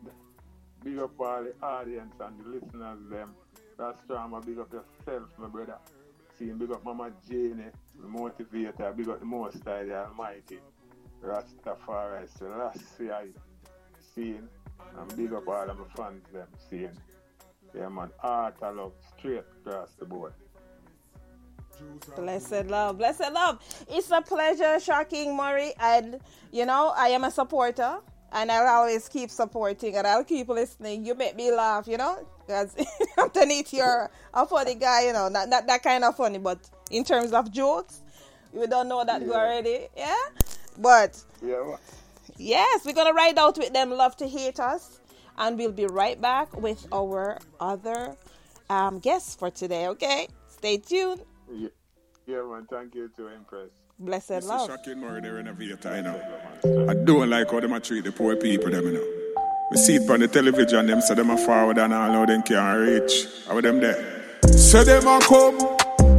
big 0.83 0.99
up 0.99 1.19
all 1.21 1.45
the 1.45 1.55
audience 1.63 2.15
and 2.21 2.41
the 2.41 2.49
listeners 2.49 2.99
them. 3.11 3.35
That's 3.79 3.99
drama, 4.07 4.41
big 4.41 4.59
up 4.59 4.73
yourself, 4.73 5.29
my 5.37 5.49
brother. 5.49 5.79
Seeing 6.39 6.57
big 6.59 6.73
up 6.73 6.85
Mama 6.85 7.11
Jane, 7.29 7.71
the 8.01 8.07
motivator, 8.07 8.97
big 8.97 9.09
up 9.09 9.21
the 9.21 9.27
most 9.27 9.65
high, 9.65 9.85
the 9.85 10.05
almighty. 10.07 10.59
Rastafari, 11.23 12.29
Selassie, 12.39 13.11
I 13.11 13.27
seeing, 14.15 14.49
and 14.97 15.17
big 15.17 15.33
up 15.33 15.49
all 15.49 15.71
of 15.71 15.79
my 15.79 15.85
fans 15.97 16.23
them, 16.33 16.47
seeing. 16.71 16.97
Yeah, 17.75 17.89
man, 17.89 18.11
art 18.23 18.57
I 18.63 18.71
love 18.71 18.93
straight 19.17 19.45
across 19.67 19.91
the 19.99 20.05
board. 20.05 20.33
Blessed 22.17 22.67
love, 22.67 22.99
blessed 22.99 23.33
love. 23.33 23.61
It's 23.89 24.11
a 24.11 24.21
pleasure, 24.21 24.81
Shocking 24.81 25.37
Murray, 25.37 25.75
and 25.79 26.19
you 26.51 26.67
know 26.67 26.93
I 26.97 27.09
am 27.09 27.25
a 27.25 27.31
supporter, 27.31 27.99
and 28.33 28.51
I'll 28.51 28.81
always 28.81 29.09
keep 29.09 29.31
supporting, 29.31 29.97
and 29.97 30.07
I'll 30.07 30.25
keep 30.25 30.49
listening. 30.49 31.05
You 31.05 31.15
make 31.15 31.37
me 31.37 31.53
laugh, 31.53 31.87
you 31.87 31.97
know, 31.97 32.27
because 32.47 32.75
underneath 33.19 33.73
you're 33.73 34.11
a 34.35 34.47
funny 34.47 34.75
guy, 34.75 35.07
you 35.07 35.13
know, 35.13 35.29
not 35.29 35.49
not 35.49 35.67
that 35.69 35.83
kind 35.83 36.03
of 36.03 36.17
funny, 36.17 36.39
but 36.39 36.59
in 36.91 37.05
terms 37.05 37.33
of 37.33 37.51
jokes, 37.51 38.01
We 38.53 38.67
don't 38.67 38.89
know 38.89 39.05
that 39.05 39.21
Yeah. 39.21 39.35
already, 39.35 39.89
yeah. 39.97 40.15
But 40.79 41.23
Yeah, 41.43 41.63
man. 41.69 41.77
Yes, 42.39 42.85
we're 42.87 42.95
gonna 42.95 43.13
ride 43.13 43.39
out 43.39 43.59
with 43.59 43.73
them. 43.75 43.91
Love 43.91 44.17
to 44.17 44.27
hate 44.27 44.59
us, 44.59 45.01
and 45.37 45.59
we'll 45.59 45.73
be 45.73 45.85
right 45.87 46.19
back 46.21 46.57
with 46.57 46.87
our 46.93 47.39
other 47.61 48.17
um, 48.71 48.99
guests 49.01 49.35
for 49.35 49.51
today. 49.51 49.87
Okay, 49.89 50.29
stay 50.49 50.79
tuned. 50.79 51.21
Yeah, 51.53 51.69
yeah, 52.27 52.43
man, 52.43 52.67
thank 52.71 52.95
you 52.95 53.11
to 53.17 53.29
Empress. 53.29 53.71
Blessed 53.99 54.31
It's 54.31 54.47
a 54.47 54.49
love. 54.49 54.69
Shocking 54.69 54.99
Murray 55.01 55.21
renovator, 55.21 55.97
you 55.97 56.03
know. 56.03 56.89
I 56.91 56.95
don't 56.95 57.29
like 57.29 57.51
how 57.51 57.61
them 57.61 57.73
a 57.75 57.81
treat 57.81 58.05
the 58.05 58.13
poor 58.13 58.35
people, 58.37 58.71
them, 58.71 58.85
you 58.87 58.93
know. 58.93 59.05
We 59.73 59.77
see 59.77 59.97
it 59.97 60.09
on 60.09 60.21
the 60.21 60.29
television, 60.29 60.87
them 60.87 61.01
say 61.03 61.15
them 61.15 61.31
a 61.31 61.37
forward 61.37 61.77
and 61.79 61.93
all, 61.93 62.13
how 62.13 62.25
them 62.25 62.43
can't 62.43 62.79
reach. 62.81 63.27
How 63.47 63.61
them 63.61 63.81
there? 63.81 64.39
Say 64.57 64.85
them 64.85 65.07
a 65.07 65.19
come, 65.21 65.59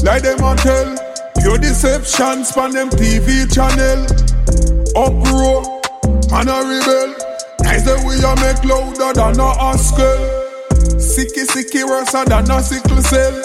like 0.03 0.23
them 0.23 0.43
a 0.43 0.55
tell. 0.55 0.95
Pure 1.39 1.57
deception 1.59 2.43
span 2.43 2.71
them 2.71 2.89
TV 2.89 3.47
channel. 3.47 4.05
Uproar, 4.95 5.63
man 6.31 6.49
a 6.49 6.59
rebel. 6.67 7.15
Guys 7.63 7.85
that 7.85 7.99
we 8.03 8.19
a 8.19 8.33
make 8.41 8.63
louder 8.65 9.13
than 9.13 9.39
a 9.39 9.49
Haskell. 9.55 10.39
Sicky 10.99 11.45
sicky 11.47 11.83
worse 11.83 12.11
than 12.11 12.51
a 12.51 12.63
sickle 12.63 13.01
cell. 13.01 13.35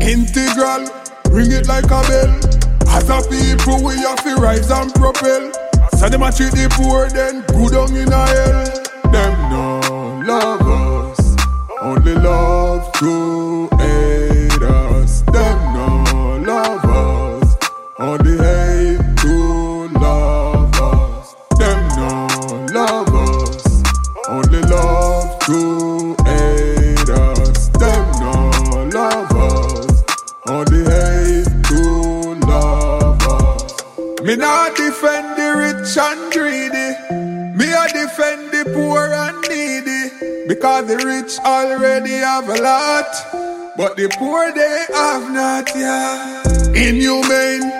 Integral, 0.00 0.86
ring 1.30 1.52
it 1.52 1.66
like 1.66 1.86
a 1.86 2.02
bell. 2.06 2.56
As 2.88 3.08
a 3.10 3.20
people 3.28 3.82
we 3.82 3.96
have 3.96 4.22
to 4.24 4.36
rise 4.36 4.70
and 4.70 4.92
propel. 4.94 5.52
Say 5.94 6.08
them 6.10 6.22
a 6.22 6.30
treat 6.30 6.52
the 6.52 6.68
poor 6.72 7.08
then 7.08 7.42
go 7.48 7.68
down 7.68 7.96
in 7.96 8.12
a 8.12 8.26
hell. 8.26 8.86
Them 9.12 9.50
no 9.50 10.22
love 10.26 10.62
us, 10.62 11.36
only 11.80 12.14
love 12.14 12.92
to 12.94 13.75
Not 34.36 34.76
defend 34.76 35.36
the 35.38 35.54
rich 35.56 35.96
and 35.96 36.32
greedy. 36.32 36.92
Me 37.56 37.72
a 37.72 37.88
defend 37.88 38.52
the 38.52 38.70
poor 38.74 39.08
and 39.12 39.40
needy. 39.48 40.46
Because 40.46 40.86
the 40.86 40.98
rich 40.98 41.38
already 41.38 42.18
have 42.20 42.48
a 42.48 42.60
lot. 42.60 43.08
But 43.76 43.96
the 43.96 44.08
poor 44.18 44.52
they 44.52 44.86
have 44.92 45.32
not, 45.32 45.68
yet. 45.74 46.46
Inhumane, 46.76 47.72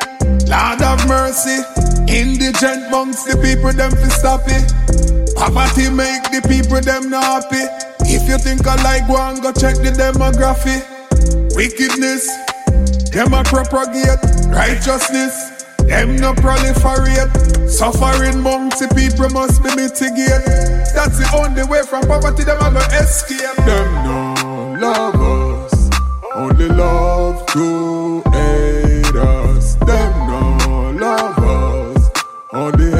Lord 0.48 0.82
of 0.82 1.06
mercy. 1.06 1.60
Indigent 2.08 2.90
monks, 2.90 3.24
the 3.24 3.36
people, 3.36 3.72
them 3.72 3.90
fi 3.90 4.08
stop 4.08 4.42
it. 4.46 4.72
Poverty 5.36 5.90
make 5.90 6.22
the 6.30 6.40
people 6.48 6.80
them 6.80 7.10
not 7.10 7.44
happy. 7.44 7.64
If 8.08 8.28
you 8.28 8.38
think 8.38 8.66
I 8.66 8.76
like 8.82 9.08
one, 9.08 9.40
go 9.40 9.52
check 9.52 9.76
the 9.76 9.90
demography. 9.92 10.80
Wickedness, 11.56 12.28
them 13.10 13.34
a 13.34 13.42
propagate. 13.44 14.20
Righteousness, 14.48 15.55
them 15.86 16.16
no 16.16 16.32
proliferate. 16.34 17.68
Suffering 17.68 18.42
the 18.78 18.88
people 18.94 19.28
must 19.30 19.62
be 19.62 19.70
mitigate. 19.74 20.44
That's 20.94 21.18
the 21.18 21.28
only 21.34 21.64
way 21.64 21.82
from 21.82 22.02
poverty 22.06 22.44
them 22.44 22.58
a 22.60 22.70
go 22.72 22.80
escape. 22.96 23.56
Them 23.64 23.88
no 24.04 24.76
love 24.80 25.14
us, 25.16 25.90
only 26.34 26.68
love 26.68 27.44
to 27.46 28.22
hate 28.30 29.16
us. 29.16 29.74
Them 29.76 30.12
no 30.28 30.90
love 30.98 31.38
us, 31.38 32.10
only 32.52 32.95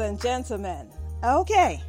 and 0.00 0.20
gentlemen. 0.20 0.88
Okay. 1.24 1.82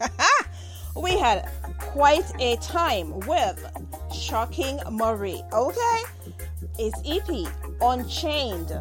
we 0.96 1.18
had 1.18 1.48
quite 1.78 2.30
a 2.40 2.56
time 2.56 3.18
with 3.20 3.64
Shocking 4.14 4.78
Murray. 4.90 5.42
Okay. 5.52 6.02
It's 6.78 7.00
EP, 7.06 7.52
Unchained. 7.80 8.72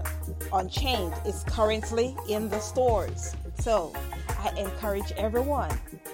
Unchained 0.54 1.14
is 1.26 1.44
currently 1.48 2.16
in 2.30 2.50
the 2.50 2.60
stores. 2.60 3.36
So 3.60 3.94
I 4.40 4.54
encourage 4.58 5.12
everyone 5.14 5.72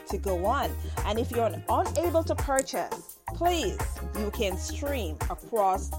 to 0.09 0.17
go 0.17 0.45
on. 0.45 0.71
And 1.05 1.19
if 1.19 1.31
you're 1.31 1.51
unable 1.69 2.23
to 2.23 2.35
purchase, 2.35 3.17
please, 3.33 3.77
you 4.19 4.31
can 4.31 4.57
stream 4.57 5.17
across 5.29 5.91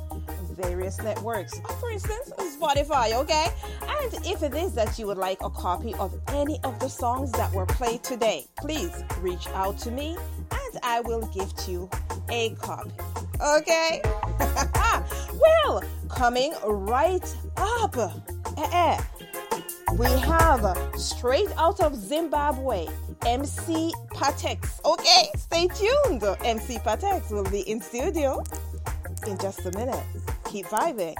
various 0.52 0.98
networks. 1.02 1.58
For 1.80 1.90
instance, 1.90 2.32
Spotify, 2.38 3.12
okay? 3.14 3.48
And 3.82 4.26
if 4.26 4.42
it 4.42 4.54
is 4.54 4.74
that 4.74 4.98
you 4.98 5.06
would 5.06 5.18
like 5.18 5.42
a 5.42 5.50
copy 5.50 5.94
of 5.94 6.18
any 6.28 6.60
of 6.64 6.78
the 6.78 6.88
songs 6.88 7.32
that 7.32 7.52
were 7.52 7.66
played 7.66 8.02
today, 8.02 8.46
please 8.56 9.02
reach 9.20 9.48
out 9.48 9.78
to 9.80 9.90
me 9.90 10.16
and 10.50 10.78
I 10.82 11.00
will 11.00 11.26
gift 11.28 11.68
you 11.68 11.90
a 12.30 12.54
copy. 12.56 12.90
Okay? 13.40 14.00
well, 15.40 15.82
coming 16.08 16.54
right 16.64 17.36
up. 17.56 17.96
Eh, 18.58 18.68
eh. 18.72 19.00
We 19.98 20.06
have 20.06 20.78
straight 20.96 21.48
out 21.58 21.80
of 21.80 21.94
Zimbabwe, 21.94 22.86
MC 23.26 23.92
Pattexx. 24.10 24.84
Okay, 24.84 25.30
stay 25.36 25.68
tuned. 25.68 26.22
MC 26.44 26.78
Pattexx 26.78 27.30
will 27.30 27.44
be 27.50 27.60
in 27.70 27.80
studio 27.80 28.42
in 29.26 29.36
just 29.38 29.66
a 29.66 29.72
minute. 29.72 30.02
Keep 30.44 30.66
vibing. 30.66 31.16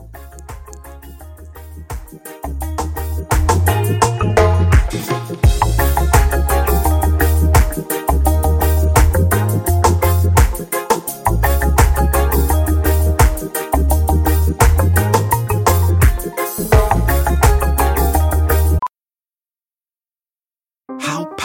How 5.08 5.51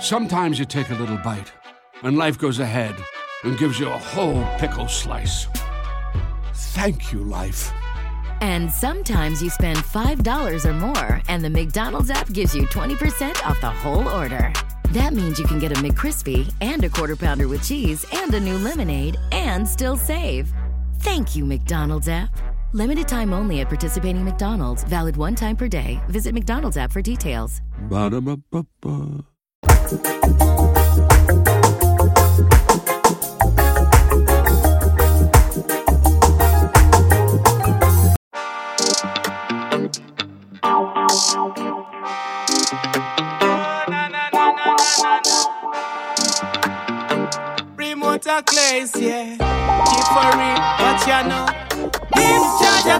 Sometimes 0.00 0.58
you 0.58 0.64
take 0.64 0.88
a 0.88 0.94
little 0.94 1.18
bite, 1.18 1.52
and 2.02 2.16
life 2.16 2.38
goes 2.38 2.58
ahead, 2.58 2.96
and 3.44 3.58
gives 3.58 3.78
you 3.78 3.86
a 3.86 3.98
whole 3.98 4.42
pickle 4.58 4.88
slice. 4.88 5.46
Thank 6.54 7.12
you, 7.12 7.18
life. 7.18 7.70
And 8.40 8.72
sometimes 8.72 9.42
you 9.42 9.50
spend 9.50 9.76
$5 9.76 10.64
or 10.64 10.72
more, 10.72 11.20
and 11.28 11.44
the 11.44 11.50
McDonald's 11.50 12.10
app 12.10 12.32
gives 12.32 12.54
you 12.54 12.62
20% 12.68 13.46
off 13.46 13.60
the 13.60 13.68
whole 13.68 14.08
order. 14.08 14.50
That 14.92 15.12
means 15.12 15.38
you 15.38 15.44
can 15.44 15.58
get 15.58 15.72
a 15.72 15.80
McCrispy 15.82 16.50
and 16.62 16.82
a 16.82 16.88
quarter 16.88 17.14
pounder 17.14 17.46
with 17.46 17.62
cheese 17.62 18.06
and 18.14 18.32
a 18.32 18.40
new 18.40 18.56
lemonade 18.56 19.18
and 19.32 19.68
still 19.68 19.98
save. 19.98 20.50
Thank 21.00 21.36
you, 21.36 21.44
McDonald's 21.44 22.08
app. 22.08 22.30
Limited 22.72 23.06
time 23.06 23.34
only 23.34 23.60
at 23.60 23.68
participating 23.68 24.24
McDonald's. 24.24 24.82
Valid 24.84 25.18
one 25.18 25.34
time 25.34 25.56
per 25.56 25.68
day. 25.68 26.00
Visit 26.08 26.32
McDonald's 26.32 26.78
app 26.78 26.90
for 26.90 27.02
details. 27.02 27.60
Ba-da-ba-ba-ba. 27.90 29.24
Remote 47.76 48.46
place, 48.46 48.94
yeah. 48.94 49.34
Keep 49.90 50.06
for 50.06 50.30
real, 50.38 50.60
but 50.78 51.02
you 51.04 51.20
know. 51.28 51.46
Jah 52.60 52.82
Jah 52.84 52.99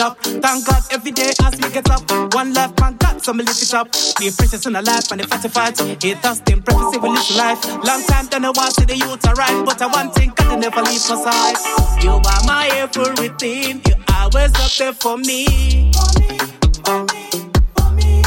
Up. 0.00 0.16
Thank 0.22 0.64
God 0.64 0.82
every 0.92 1.10
day 1.10 1.32
as 1.44 1.60
me 1.60 1.68
get 1.70 1.90
up. 1.90 2.08
One 2.32 2.54
life, 2.54 2.72
man, 2.78 2.96
God, 2.98 3.20
so 3.20 3.32
me 3.32 3.42
lift 3.42 3.62
it 3.62 3.74
up. 3.74 3.90
Be 4.20 4.30
precious 4.30 4.64
in 4.66 4.76
a 4.76 4.82
life 4.82 5.10
and 5.10 5.20
the 5.20 5.26
fatty 5.26 5.48
fight. 5.48 5.76
Hate 6.00 6.24
us, 6.24 6.38
them 6.40 6.62
prophecy 6.62 6.98
will 6.98 7.12
live 7.12 7.30
life. 7.36 7.64
Long 7.84 8.02
time, 8.04 8.26
done 8.26 8.44
I 8.44 8.50
want 8.50 8.74
to 8.76 8.86
the 8.86 8.96
youth 8.96 9.26
alright. 9.26 9.66
But 9.66 9.82
I 9.82 9.86
one 9.86 10.10
thing, 10.12 10.32
God, 10.36 10.50
they 10.50 10.56
never 10.56 10.82
leave 10.82 11.02
my 11.08 11.16
side. 11.16 12.02
You 12.02 12.12
are 12.12 12.44
my 12.46 12.68
everything. 12.74 13.82
You 13.86 13.94
always 14.14 14.54
up 14.54 14.70
there 14.78 14.92
for 14.92 15.16
me. 15.18 15.90
For 15.92 16.20
me, 16.20 16.38
for 16.84 17.04
me, 17.04 17.30
for 17.74 17.90
me. 17.90 18.22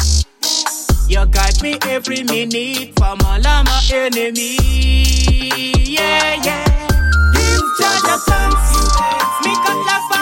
You 1.08 1.26
guide 1.28 1.62
me 1.62 1.78
every 1.84 2.24
minute 2.24 2.98
from 2.98 3.20
all 3.26 3.48
of 3.48 3.66
my 3.66 3.82
enemy. 3.94 4.58
Yeah, 5.88 6.36
yeah. 6.44 6.88
Give 7.34 7.64
Jah 7.80 8.02
Jah 8.04 8.18
thanks. 8.28 9.46
Me 9.46 9.54
got 9.56 9.78
love 9.88 10.21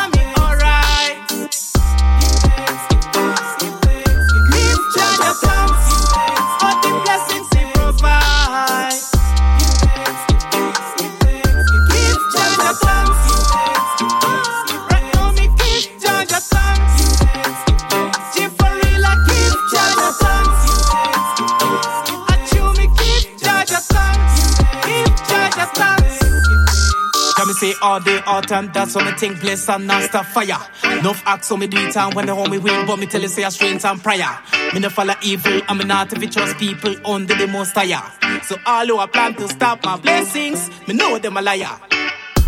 say 27.60 27.74
all 27.82 28.00
day, 28.00 28.22
all 28.26 28.42
time, 28.42 28.72
that's 28.74 28.96
what 28.96 29.06
me 29.06 29.12
think, 29.12 29.42
bless 29.42 29.68
and 29.68 29.92
stop 30.04 30.26
fire. 30.28 30.58
Enough 30.98 31.22
acts 31.26 31.48
so 31.48 31.58
me 31.58 31.68
do 31.68 31.78
it 31.78 31.96
and 31.98 32.14
when 32.14 32.26
the 32.26 32.32
homie 32.32 32.62
win, 32.62 32.86
but 32.88 32.98
me 32.98 33.06
tell 33.06 33.22
you 33.22 33.28
say 33.28 33.44
a 33.44 33.52
strength 33.52 33.84
and 33.84 34.02
prayer. 34.02 34.40
Me 34.74 34.80
no 34.80 34.90
follow 34.90 35.14
evil, 35.22 35.62
me 35.76 35.84
not 35.84 36.14
if 36.14 36.32
trust 36.32 36.58
people 36.58 36.96
under 37.06 37.36
the 37.36 37.48
most 37.48 37.74
higher. 37.74 38.02
So 38.44 38.56
all 38.66 38.86
who 38.86 38.96
are 38.98 39.08
plan 39.10 39.36
to 39.36 39.48
stop 39.50 39.84
my 39.84 39.98
blessings, 39.98 40.70
me 40.88 40.94
know 40.94 41.20
them 41.20 41.36
a 41.36 41.42
liar. 41.42 41.78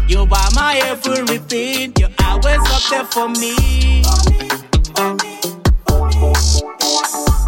You 0.08 0.22
are 0.22 0.52
my 0.56 0.80
everything, 0.86 1.94
you 2.00 2.08
always 2.24 2.60
up 2.60 2.84
there 2.90 3.06
for 3.06 3.28
me. 3.28 4.04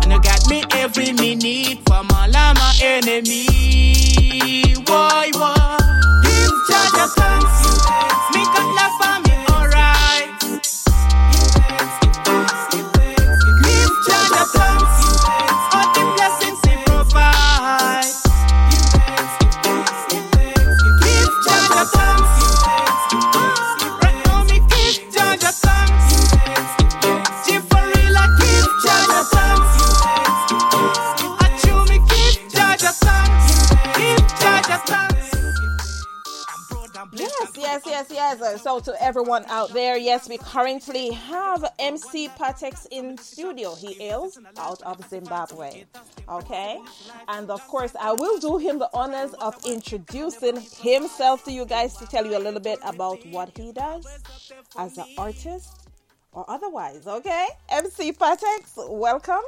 And 0.01 0.11
you 0.11 0.21
got 0.21 0.49
me 0.49 0.63
every 0.71 1.13
minute 1.13 1.79
from 1.87 2.09
all 2.11 2.35
of 2.35 2.55
my 2.57 2.73
enemy. 2.81 3.45
Why, 4.85 5.31
why? 5.33 5.77
Give 6.23 6.51
thanks. 6.67 7.42
Me 7.42 7.42
Yes, 37.55 37.83
yes, 37.85 38.07
yes. 38.09 38.41
Uh, 38.41 38.57
So 38.57 38.79
to 38.79 38.93
everyone 39.03 39.45
out 39.47 39.69
there, 39.73 39.97
yes, 39.97 40.27
we 40.27 40.37
currently 40.37 41.11
have 41.11 41.63
MC 41.79 42.29
Pattexx 42.29 42.87
in 42.91 43.17
studio. 43.17 43.75
He 43.75 43.93
is 44.03 44.39
out 44.57 44.81
of 44.81 45.07
Zimbabwe. 45.09 45.85
Okay? 46.27 46.79
And 47.27 47.49
of 47.51 47.65
course, 47.67 47.95
I 47.99 48.13
will 48.13 48.39
do 48.39 48.57
him 48.57 48.79
the 48.79 48.89
honors 48.93 49.33
of 49.35 49.55
introducing 49.65 50.61
himself 50.81 51.43
to 51.45 51.51
you 51.51 51.65
guys 51.65 51.95
to 51.97 52.05
tell 52.07 52.25
you 52.25 52.37
a 52.37 52.43
little 52.43 52.59
bit 52.59 52.79
about 52.83 53.25
what 53.27 53.55
he 53.57 53.71
does 53.71 54.05
as 54.77 54.97
an 54.97 55.05
artist 55.17 55.87
or 56.31 56.45
otherwise. 56.49 57.05
Okay? 57.07 57.47
MC 57.69 58.13
Pattexx, 58.13 58.89
welcome 58.89 59.43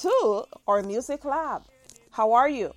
to 0.00 0.44
our 0.68 0.82
Music 0.82 1.24
Labb. 1.24 1.62
How 2.10 2.32
are 2.32 2.48
you? 2.48 2.72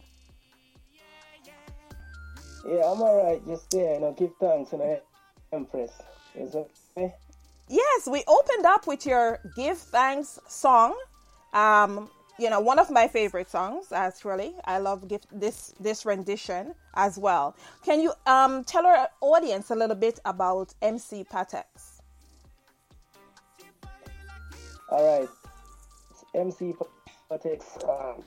Yeah, 2.68 2.91
I'm 2.91 3.02
alright. 3.02 3.45
Just 3.48 3.69
there, 3.72 3.94
you 3.94 4.02
know, 4.02 4.11
give 4.11 4.31
thanks, 4.41 4.73
you 4.73 4.80
know, 4.80 4.99
Empress. 5.53 5.91
Is 6.35 6.53
okay? 6.53 7.15
Yes, 7.69 8.07
we 8.11 8.23
opened 8.27 8.65
up 8.65 8.88
with 8.88 9.06
your 9.06 9.39
Give 9.56 9.77
Thanks 9.77 10.38
song. 10.48 10.94
Um, 11.53 12.10
you 12.38 12.49
know, 12.49 12.60
one 12.60 12.77
of 12.77 12.91
my 12.91 13.07
favorite 13.07 13.49
songs, 13.49 13.94
actually. 13.94 14.53
I 14.65 14.80
love 14.80 15.07
give 15.07 15.22
this 15.31 15.73
this 15.80 16.06
rendition 16.06 16.76
as 16.95 17.18
well. 17.18 17.56
Can 17.85 18.02
you 18.02 18.14
um 18.26 18.65
tell 18.65 18.85
our 18.85 19.07
audience 19.22 19.72
a 19.72 19.76
little 19.76 19.95
bit 19.95 20.19
about 20.26 20.73
MC 20.81 21.23
Pattexx? 21.23 22.02
Alright. 24.91 25.30
MC 26.35 26.73
Pattexx, 27.31 27.64
um, 27.89 28.23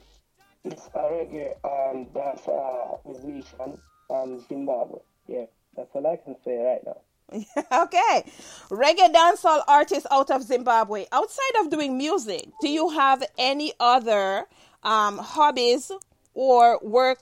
it's 0.65 0.87
a 0.95 0.99
reggae 0.99 1.55
um, 1.65 2.07
dance 2.13 2.49
uh, 2.49 2.97
musician 3.07 3.79
from 4.11 4.41
Zimbabwe. 4.49 4.99
Yeah, 5.29 5.45
that's 5.77 5.89
all 5.95 6.05
I 6.05 6.17
can 6.17 6.35
say 6.45 6.57
right 6.59 6.83
now. 6.85 6.99
okay. 7.85 8.25
Reggae 8.69 9.15
dancehall 9.15 9.63
artist 9.69 10.05
out 10.11 10.33
of 10.33 10.43
Zimbabwe. 10.43 11.07
Outside 11.13 11.61
of 11.61 11.71
doing 11.71 11.97
music, 11.97 12.49
do 12.61 12.69
you 12.69 12.91
have 12.91 13.23
any 13.39 13.73
other 13.79 14.47
um, 14.83 15.19
hobbies 15.19 15.93
or 16.35 16.81
work 16.83 17.21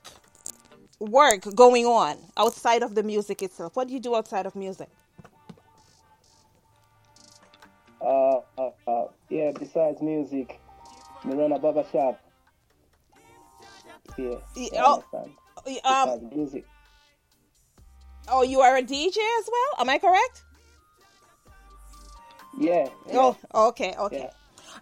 work 0.99 1.43
going 1.55 1.85
on 1.85 2.17
outside 2.39 2.83
of 2.83 2.95
the 2.95 3.03
music 3.03 3.43
itself? 3.43 3.77
What 3.77 3.89
do 3.89 3.95
you 3.95 4.01
do 4.01 4.17
outside 4.17 4.47
of 4.47 4.57
music? 4.57 4.89
Uh, 8.01 8.39
uh, 8.57 8.71
uh, 8.87 9.05
yeah, 9.29 9.51
besides 9.59 10.01
music, 10.01 10.59
we 11.25 11.35
run 11.35 11.53
a 11.53 11.59
barber 11.59 11.85
shop. 11.93 12.19
Yeah, 14.17 14.37
you 14.57 14.71
oh, 14.75 15.05
understand? 15.13 15.85
um, 15.85 16.31
music. 16.35 16.65
Oh, 18.31 18.43
you 18.43 18.61
are 18.61 18.77
a 18.77 18.83
DJ 18.83 19.17
as 19.17 19.49
well? 19.51 19.81
Am 19.81 19.89
I 19.89 19.99
correct? 19.99 20.43
Yeah. 22.59 22.89
Oh, 23.13 23.37
okay, 23.55 23.95
okay. 23.99 24.31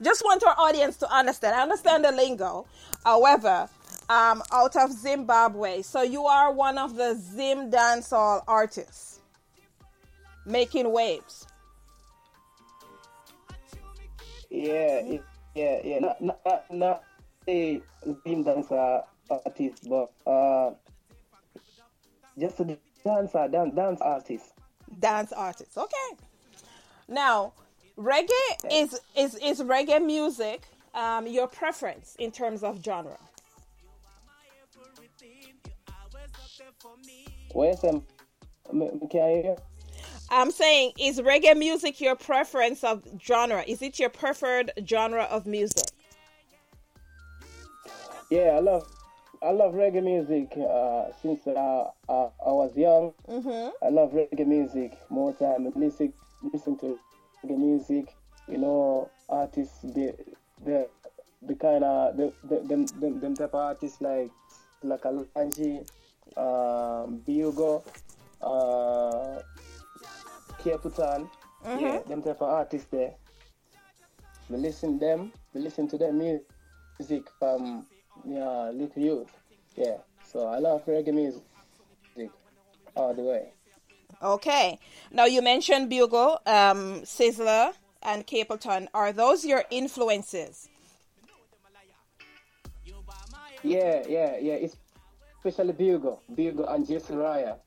Just 0.02 0.22
want 0.24 0.42
our 0.44 0.54
audience 0.58 0.96
to 0.98 1.14
understand. 1.14 1.54
I 1.54 1.62
understand 1.62 2.04
the 2.04 2.12
lingo. 2.12 2.66
However, 3.04 3.68
um, 4.08 4.42
out 4.52 4.76
of 4.76 4.92
Zimbabwe. 4.92 5.82
So 5.82 6.02
you 6.02 6.26
are 6.26 6.52
one 6.52 6.78
of 6.78 6.96
the 6.96 7.14
Zim 7.14 7.70
dancehall 7.70 8.42
artists 8.46 9.20
making 10.44 10.90
waves. 10.92 11.46
Yeah, 14.50 15.02
yeah, 15.04 15.18
yeah, 15.54 15.80
yeah. 15.84 15.98
Not, 15.98 16.22
not, 16.22 16.64
not 16.70 17.02
a 17.48 17.80
Zim 18.22 18.42
dancer 18.44 19.02
artist, 19.30 19.88
but 19.88 20.12
uh, 20.26 20.72
just 22.38 22.60
a 22.60 22.78
dancer, 23.04 23.48
dance, 23.48 23.74
dance 23.74 24.00
artist. 24.00 24.52
Dance 24.98 25.32
artist. 25.32 25.76
Okay. 25.76 26.22
Now, 27.08 27.52
reggae 27.96 28.28
is 28.70 28.98
is 29.16 29.34
is 29.36 29.60
reggae 29.60 30.04
music 30.04 30.62
um, 30.94 31.26
your 31.26 31.46
preference 31.46 32.16
in 32.18 32.30
terms 32.30 32.62
of 32.62 32.82
genre? 32.82 33.18
Where's 37.52 37.82
um, 37.84 38.02
can 39.10 39.22
I 39.22 39.42
hear? 39.42 39.56
I'm 40.28 40.50
saying, 40.50 40.92
is 40.98 41.20
reggae 41.20 41.56
music 41.56 42.00
your 42.00 42.16
preference 42.16 42.82
of 42.82 43.04
genre? 43.22 43.62
Is 43.66 43.80
it 43.80 43.98
your 43.98 44.08
preferred 44.08 44.72
genre 44.84 45.22
of 45.24 45.46
music? 45.46 45.86
Yeah, 48.30 48.56
I 48.56 48.58
love 48.58 48.95
I 49.46 49.52
love 49.52 49.74
reggae 49.74 50.02
music 50.02 50.58
uh, 50.58 51.12
since 51.22 51.46
uh, 51.46 51.84
uh, 52.08 52.28
I 52.44 52.50
was 52.50 52.76
young. 52.76 53.12
Mm-hmm. 53.28 53.68
I 53.80 53.88
love 53.90 54.10
reggae 54.10 54.44
music 54.44 54.98
more 55.08 55.32
time. 55.34 55.70
Listen, 55.76 56.12
listen 56.52 56.76
to 56.78 56.98
reggae 57.44 57.56
music. 57.56 58.12
You 58.48 58.58
know, 58.58 59.08
artists 59.28 59.82
the 59.82 60.14
the 60.64 60.88
the 61.42 61.54
kind 61.54 61.84
of 61.84 62.16
the, 62.16 62.32
the 62.48 62.56
them, 62.66 62.86
them 62.98 63.20
them 63.20 63.34
type 63.36 63.54
of 63.54 63.60
artists 63.60 64.00
like 64.00 64.32
like 64.82 65.02
Kalonji, 65.02 65.86
um, 66.36 67.22
Bugle, 67.24 67.84
uh. 68.42 69.42
Mhm. 71.64 71.80
Yeah, 71.80 71.98
them 72.08 72.22
type 72.22 72.42
of 72.42 72.50
artists 72.50 72.88
there. 72.90 73.14
We 74.50 74.56
listen 74.56 74.98
them. 74.98 75.32
We 75.54 75.60
listen 75.60 75.86
to 75.88 75.98
their 75.98 76.12
music 76.12 77.30
from 77.38 77.86
yeah 78.24 78.70
little 78.70 79.02
youth. 79.02 79.32
Yeah, 79.76 79.98
so 80.24 80.46
I 80.46 80.58
love 80.58 80.84
reggae 80.86 81.12
music 81.12 81.42
all 82.94 83.14
the 83.14 83.22
way. 83.22 83.52
Okay. 84.22 84.78
Now 85.10 85.26
you 85.26 85.42
mentioned 85.42 85.90
Bugle, 85.90 86.40
um, 86.46 87.02
Sizzla, 87.02 87.74
and 88.02 88.26
Capleton. 88.26 88.88
Are 88.94 89.12
those 89.12 89.44
your 89.44 89.64
influences? 89.70 90.68
Yeah, 93.62 94.02
yeah, 94.08 94.36
yeah. 94.40 94.54
It's 94.54 94.76
especially 95.44 95.72
Bugle, 95.72 96.22
Bugle 96.34 96.66
and 96.66 96.86
Jesse 96.86 97.14
Royal. 97.14 97.60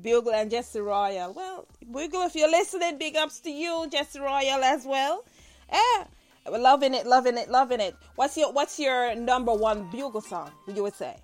Bugle 0.00 0.32
and 0.32 0.50
Jesse 0.50 0.80
Royal. 0.80 1.32
Well, 1.32 1.66
Bugle, 1.90 2.22
if 2.22 2.34
you're 2.34 2.50
listening, 2.50 2.98
big 2.98 3.16
ups 3.16 3.40
to 3.40 3.50
you, 3.50 3.88
Jesse 3.90 4.20
Royal 4.20 4.62
as 4.62 4.84
well. 4.84 5.24
Yeah, 5.70 6.04
loving 6.50 6.94
it, 6.94 7.06
loving 7.06 7.36
it, 7.36 7.48
loving 7.48 7.80
it. 7.80 7.96
What's 8.16 8.36
your 8.36 8.52
What's 8.52 8.78
your 8.78 9.14
number 9.14 9.52
one 9.52 9.90
Bugle 9.90 10.20
song? 10.20 10.50
You 10.66 10.82
would 10.82 10.94
say. 10.94 11.16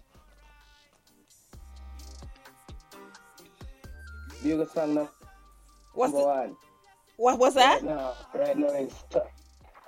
Bugle 4.43 4.67
song 4.67 4.95
number 4.95 5.11
What's 5.95 6.13
number 6.13 6.27
one. 6.29 6.57
What 7.17 7.39
was 7.39 7.55
that? 7.55 7.83
Right 7.83 7.91
now, 7.91 8.15
right 8.35 8.59
now 8.59 8.69
it's 8.69 9.05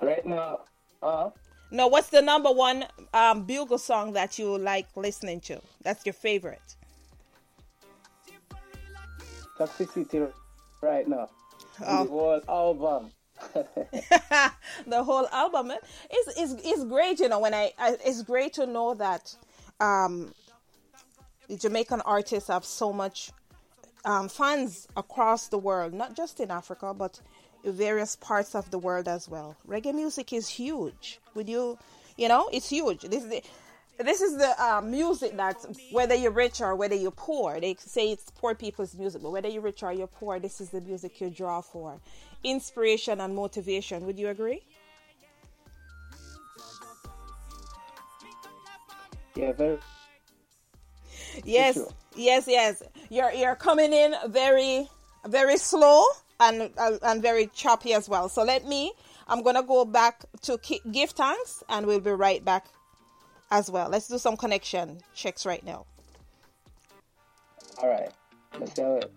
right 0.01 0.25
now. 0.25 0.59
Uh, 1.01 1.29
No, 1.71 1.87
what's 1.87 2.09
the 2.09 2.21
number 2.21 2.51
one 2.51 2.85
um, 3.13 3.45
Bugle 3.45 3.77
song 3.77 4.11
that 4.13 4.37
you 4.37 4.57
like 4.57 4.87
listening 4.97 5.39
to? 5.41 5.61
That's 5.83 6.05
your 6.05 6.13
favorite. 6.13 6.75
toxicity 9.61 10.31
right 10.81 11.07
now. 11.07 11.29
Oh. 11.85 12.03
The 12.03 12.09
whole 12.09 12.41
album. 12.49 13.11
the 14.87 15.03
whole 15.03 15.27
album 15.27 15.71
is 15.71 16.37
is 16.37 16.53
is 16.65 16.83
great. 16.85 17.19
You 17.19 17.29
know, 17.29 17.39
when 17.39 17.53
I, 17.53 17.71
I 17.77 17.97
it's 18.05 18.23
great 18.23 18.53
to 18.53 18.65
know 18.65 18.93
that 18.95 19.35
um, 19.79 20.33
the 21.47 21.57
Jamaican 21.57 22.01
artists 22.01 22.49
have 22.49 22.65
so 22.65 22.93
much 22.93 23.31
um, 24.05 24.29
fans 24.29 24.87
across 24.95 25.47
the 25.47 25.57
world, 25.57 25.93
not 25.93 26.15
just 26.15 26.39
in 26.39 26.51
Africa, 26.51 26.93
but 26.93 27.19
various 27.63 28.15
parts 28.15 28.55
of 28.55 28.69
the 28.71 28.79
world 28.79 29.07
as 29.07 29.29
well. 29.29 29.55
Reggae 29.67 29.93
music 29.93 30.33
is 30.33 30.47
huge. 30.47 31.19
Would 31.35 31.47
you, 31.47 31.77
you 32.17 32.27
know, 32.27 32.49
it's 32.51 32.69
huge. 32.69 33.01
This 33.01 33.43
this 34.03 34.21
is 34.21 34.37
the 34.37 34.53
uh, 34.63 34.81
music 34.81 35.35
that 35.37 35.57
whether 35.91 36.15
you're 36.15 36.31
rich 36.31 36.61
or 36.61 36.75
whether 36.75 36.95
you're 36.95 37.11
poor, 37.11 37.59
they 37.59 37.75
say 37.79 38.11
it's 38.11 38.29
poor 38.31 38.55
people's 38.55 38.95
music, 38.95 39.21
but 39.21 39.31
whether 39.31 39.49
you're 39.49 39.61
rich 39.61 39.83
or 39.83 39.91
you're 39.91 40.07
poor, 40.07 40.39
this 40.39 40.61
is 40.61 40.69
the 40.69 40.81
music 40.81 41.19
you 41.19 41.29
draw 41.29 41.61
for 41.61 41.99
inspiration 42.43 43.21
and 43.21 43.35
motivation. 43.35 44.05
Would 44.05 44.17
you 44.17 44.29
agree? 44.29 44.63
Yeah, 49.35 49.53
very. 49.53 49.79
Yes, 51.43 51.75
sure. 51.75 51.87
yes, 52.15 52.45
yes. 52.47 52.83
You're 53.09 53.31
you're 53.31 53.55
coming 53.55 53.93
in 53.93 54.13
very 54.27 54.89
very 55.25 55.57
slow 55.57 56.03
and 56.39 56.69
uh, 56.77 56.97
and 57.03 57.21
very 57.21 57.47
choppy 57.47 57.93
as 57.93 58.09
well. 58.09 58.29
So 58.29 58.43
let 58.43 58.65
me. 58.65 58.91
I'm 59.27 59.43
gonna 59.43 59.63
go 59.63 59.85
back 59.85 60.25
to 60.41 60.57
ki- 60.57 60.81
give 60.91 61.11
thanks, 61.11 61.63
and 61.69 61.85
we'll 61.85 62.01
be 62.01 62.11
right 62.11 62.43
back 62.43 62.65
as 63.51 63.69
well. 63.69 63.89
Let's 63.89 64.07
do 64.07 64.17
some 64.17 64.37
connection 64.37 64.99
checks 65.13 65.45
right 65.45 65.63
now. 65.63 65.85
All 67.77 67.89
right, 67.89 68.11
let's 68.59 68.73
do 68.73 68.95
it. 68.95 69.11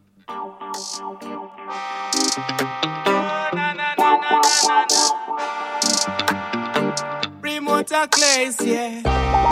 Remote 7.40 7.93
a 7.93 8.09
place, 8.09 8.61
yeah. 8.61 9.02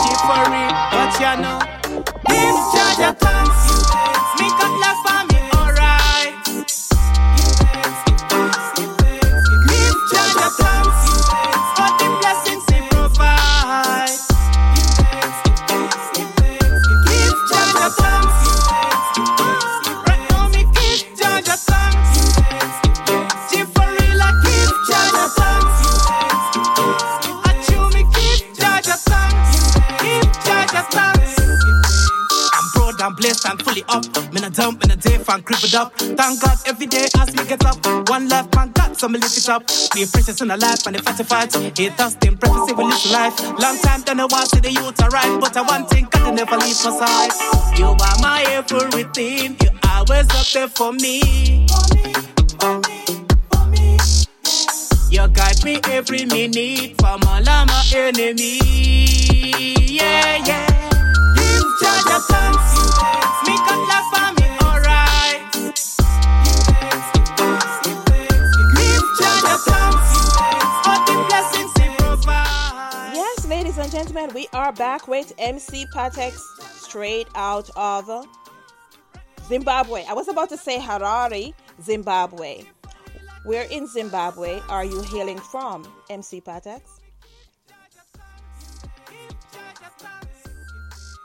Keep 0.03 0.19
for 0.27 0.45
real, 0.51 0.73
but 0.91 1.13
you 1.21 1.35
know. 1.43 1.59
Give 2.27 2.59
charge 2.73 3.01
of 3.09 3.19
thanks. 3.19 3.61
Me 4.41 4.49
cut 4.51 4.73
love 4.81 4.99
for 5.07 5.52
I'm 33.03 33.17
blessed, 33.17 33.49
I'm 33.49 33.59
fully 33.59 33.83
up. 33.89 34.07
Me 34.33 34.41
a 34.45 34.49
dump, 34.49 34.87
me 34.87 34.93
a 34.93 34.97
day, 34.97 35.19
fan 35.19 35.43
crippled 35.43 35.75
up. 35.75 35.93
Thank 35.99 36.41
God 36.41 36.57
every 36.67 36.87
day 36.87 37.09
as 37.19 37.35
me 37.35 37.45
get 37.45 37.65
up. 37.67 37.85
One 38.09 38.29
life, 38.29 38.47
man, 38.55 38.71
God, 38.71 38.97
so 38.97 39.09
me 39.09 39.19
lift 39.19 39.37
it 39.37 39.49
up. 39.49 39.67
Be 39.93 40.05
a 40.05 40.07
precious 40.07 40.41
in 40.41 40.53
a 40.53 40.57
life, 40.57 40.87
and 40.87 40.95
the 40.95 41.03
fatty 41.03 41.25
fight. 41.25 41.53
Hate 41.77 41.99
us, 41.99 42.15
them 42.15 42.39
prophecy, 42.39 42.75
we 42.75 42.85
live 42.85 43.11
life. 43.11 43.41
Long 43.59 43.77
time, 43.79 44.03
done 44.03 44.21
I 44.21 44.27
want 44.27 44.51
to 44.51 44.61
the 44.61 44.71
youth 44.71 45.03
alright. 45.03 45.41
But 45.41 45.57
I 45.57 45.63
one 45.63 45.85
thing, 45.87 46.07
God, 46.13 46.37
never 46.37 46.57
leave 46.59 46.79
my 46.85 46.93
side. 46.97 47.77
You 47.77 47.87
are 47.87 48.19
my 48.21 48.45
everything. 48.49 49.57
You 49.61 49.71
always 49.91 50.31
up 50.31 50.47
there 50.53 50.69
for 50.69 50.93
me. 50.93 51.67
For 51.67 51.95
me, 51.97 52.13
for 53.51 53.67
me. 53.67 53.99
You 55.11 55.29
guide 55.29 55.65
me 55.65 55.81
every 55.91 56.25
minute 56.27 57.01
from 57.01 57.21
all 57.27 57.49
of 57.49 57.67
my 57.67 57.83
enemy. 57.95 58.59
Yeah, 59.91 60.37
yeah. 60.47 60.82
Me 61.73 63.57
cut 63.57 63.81
love 63.89 64.05
for 64.13 64.29
me, 64.37 64.47
alright. 64.63 65.41
Yes, 73.15 73.47
ladies 73.47 73.79
and 73.79 73.91
gentlemen, 73.91 74.31
we 74.35 74.49
are 74.53 74.73
back 74.73 75.09
with 75.09 75.33
MC 75.39 75.87
Pattexx 75.95 76.39
straight 76.61 77.27
out 77.35 77.71
of 77.75 78.27
Zimbabwe. 79.49 80.05
I 80.07 80.13
was 80.13 80.29
about 80.29 80.51
to 80.51 80.59
say 80.59 80.79
Harare, 80.79 81.55
Zimbabwe. 81.83 82.65
Where 83.45 83.65
in 83.71 83.87
Zimbabwe 83.87 84.61
are 84.69 84.85
you 84.85 85.01
hailing 85.03 85.39
from, 85.39 85.91
MC 86.11 86.43
Pattexx? 86.43 87.01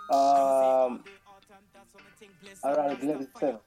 Um, 0.09 1.03
around 2.63 3.03
eleven 3.03 3.27
seven. 3.39 3.59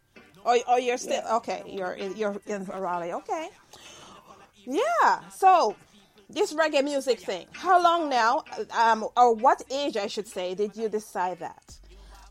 Oh, 0.45 0.59
oh, 0.69 0.77
you're 0.79 0.97
still 0.97 1.23
okay. 1.37 1.63
You're 1.67 1.93
in, 1.93 2.17
you're 2.17 2.41
in 2.47 2.65
Raleigh. 2.65 3.13
Okay. 3.13 3.49
Yeah. 4.65 5.29
So 5.31 5.77
this 6.31 6.55
reggae 6.55 6.83
music 6.83 7.21
thing. 7.21 7.47
How 7.53 7.83
long 7.83 8.09
now, 8.09 8.45
um, 8.73 9.07
or 9.17 9.35
what 9.35 9.63
age, 9.71 9.97
I 9.97 10.07
should 10.07 10.27
say, 10.27 10.55
did 10.55 10.77
you 10.77 10.89
decide 10.89 11.41
that? 11.41 11.79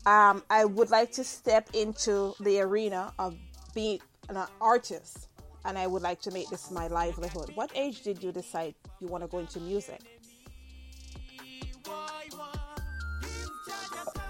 Um, 0.06 0.42
I 0.50 0.64
would 0.64 0.90
like 0.90 1.12
to 1.12 1.24
step 1.24 1.68
into 1.74 2.34
the 2.40 2.60
arena 2.60 3.12
of 3.18 3.36
being 3.74 4.00
an 4.28 4.38
artist, 4.60 5.28
and 5.64 5.78
I 5.78 5.86
would 5.86 6.02
like 6.02 6.20
to 6.22 6.30
make 6.30 6.48
this 6.48 6.70
my 6.70 6.88
livelihood. 6.88 7.52
What 7.54 7.70
age 7.74 8.02
did 8.02 8.22
you 8.22 8.32
decide 8.32 8.74
you 9.00 9.06
want 9.06 9.22
to 9.22 9.28
go 9.28 9.38
into 9.38 9.60
music? 9.60 10.00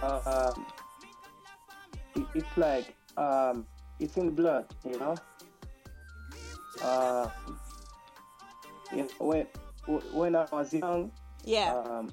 Uh, 0.02 0.52
it, 2.14 2.26
it's 2.34 2.56
like 2.56 2.94
um, 3.16 3.66
it's 3.98 4.16
in 4.16 4.26
the 4.26 4.32
blood, 4.32 4.66
you 4.88 4.98
know. 4.98 5.20
Uh, 6.82 7.28
you 8.92 9.02
know, 9.02 9.08
when 9.18 9.46
when 10.12 10.36
I 10.36 10.46
was 10.50 10.72
young, 10.72 11.10
yeah, 11.44 11.74
um, 11.74 12.10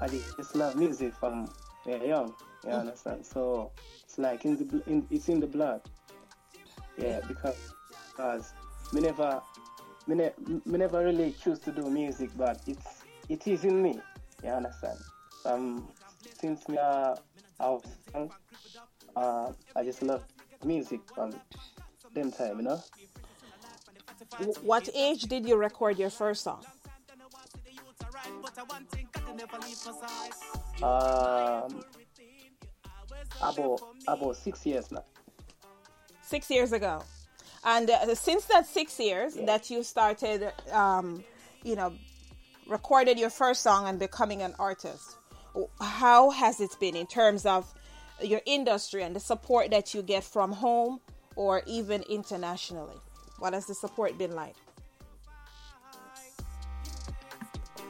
I 0.00 0.08
just 0.36 0.54
love 0.54 0.76
music 0.76 1.12
from 1.14 1.50
very 1.84 2.08
young. 2.08 2.34
You 2.64 2.70
mm. 2.70 2.80
understand? 2.80 3.26
So 3.26 3.70
it's 4.04 4.18
like 4.18 4.44
in 4.44 4.56
the 4.56 4.82
in, 4.86 5.06
it's 5.10 5.28
in 5.28 5.40
the 5.40 5.46
blood. 5.46 5.80
Yeah, 6.96 7.20
because 7.26 7.74
because 8.10 8.52
me 8.92 9.00
never 9.00 9.42
me, 10.06 10.14
ne- 10.16 10.60
me 10.64 10.78
never 10.78 11.04
really 11.04 11.34
choose 11.42 11.58
to 11.60 11.72
do 11.72 11.90
music, 11.90 12.30
but 12.36 12.60
it's 12.66 13.02
it 13.28 13.46
is 13.46 13.64
in 13.64 13.82
me. 13.82 14.00
You 14.42 14.50
understand? 14.50 14.98
Um, 15.44 15.88
since 16.40 16.68
uh, 16.68 17.16
I 17.60 17.68
was 17.68 17.82
young, 18.14 18.30
uh, 19.16 19.52
I 19.76 19.84
just 19.84 20.02
love 20.02 20.24
music 20.64 21.00
from 21.14 21.34
them 22.14 22.32
time, 22.32 22.58
you 22.58 22.62
know. 22.62 22.82
What 24.62 24.88
age 24.94 25.22
did 25.22 25.46
you 25.46 25.56
record 25.56 25.98
your 25.98 26.10
first 26.10 26.42
song? 26.42 26.64
Um, 30.82 31.82
about 33.42 33.80
about 34.06 34.36
six 34.36 34.64
years 34.66 34.90
now. 34.90 35.04
Six 36.22 36.50
years 36.50 36.72
ago, 36.72 37.02
and 37.64 37.90
uh, 37.90 38.14
since 38.14 38.44
that 38.46 38.66
six 38.66 38.98
years 39.00 39.36
yeah. 39.36 39.46
that 39.46 39.70
you 39.70 39.82
started, 39.82 40.52
um, 40.72 41.24
you 41.64 41.74
know, 41.74 41.92
recorded 42.68 43.18
your 43.18 43.30
first 43.30 43.62
song 43.62 43.88
and 43.88 43.98
becoming 43.98 44.42
an 44.42 44.54
artist, 44.58 45.17
how 45.80 46.30
has 46.30 46.60
it 46.60 46.76
been 46.78 46.96
in 46.96 47.06
terms 47.06 47.46
of 47.46 47.72
your 48.22 48.40
industry 48.46 49.02
and 49.02 49.14
the 49.14 49.20
support 49.20 49.70
that 49.70 49.94
you 49.94 50.02
get 50.02 50.24
from 50.24 50.52
home 50.52 51.00
or 51.36 51.62
even 51.66 52.02
internationally? 52.08 52.96
What 53.38 53.52
has 53.54 53.66
the 53.66 53.74
support 53.74 54.18
been 54.18 54.34
like? 54.34 54.56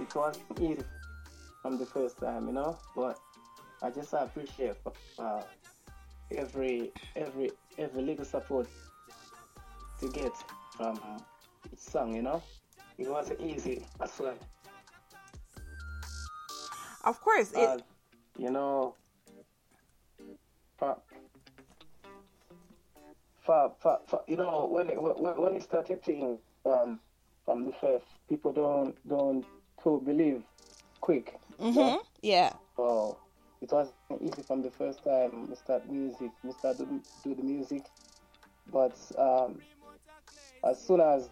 It 0.00 0.14
was 0.14 0.38
easy 0.60 0.82
from 1.62 1.78
the 1.78 1.86
first 1.86 2.18
time, 2.18 2.46
you 2.46 2.52
know, 2.52 2.78
but 2.94 3.18
I 3.82 3.90
just 3.90 4.12
appreciate 4.12 4.76
uh, 5.18 5.42
every 6.30 6.92
every 7.16 7.50
every 7.78 8.02
little 8.02 8.24
support 8.24 8.68
to 10.00 10.08
get 10.10 10.32
from 10.76 11.00
each 11.72 11.78
song, 11.78 12.14
you 12.14 12.22
know. 12.22 12.42
It 12.98 13.08
wasn't 13.08 13.40
easy 13.40 13.84
as 14.00 14.18
well. 14.18 14.38
Of 17.08 17.20
course, 17.22 17.52
it... 17.52 17.58
uh, 17.58 17.78
you 18.36 18.50
know, 18.50 18.94
for, 20.76 20.98
for, 23.80 24.00
for 24.06 24.20
you 24.28 24.36
know 24.36 24.68
when 24.70 24.90
it, 24.90 25.00
when, 25.00 25.36
when 25.40 25.54
it 25.56 25.62
started 25.62 26.02
thing 26.02 26.38
um, 26.66 27.00
from 27.46 27.64
the 27.64 27.72
first, 27.80 28.04
people 28.28 28.52
don't 28.52 28.94
don't 29.08 29.46
to 29.82 30.02
believe 30.04 30.42
quick. 31.00 31.40
Mm-hmm. 31.58 31.96
Yeah. 32.20 32.52
So 32.76 33.16
it 33.62 33.72
was 33.72 33.88
easy 34.20 34.42
from 34.42 34.60
the 34.60 34.70
first 34.70 35.02
time 35.02 35.48
we 35.48 35.56
start 35.56 35.90
music, 35.90 36.30
we 36.44 36.52
start 36.52 36.76
to 36.76 36.84
do 37.24 37.34
the 37.34 37.42
music, 37.42 37.86
but 38.70 38.96
um, 39.16 39.60
as 40.62 40.78
soon 40.86 41.00
as 41.00 41.30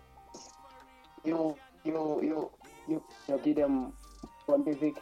you 1.23 1.55
you 1.85 2.21
you 2.23 2.51
you, 2.89 3.03
you 3.29 3.41
give 3.45 3.57
them 3.57 3.93
one 4.47 4.65
music, 4.65 4.95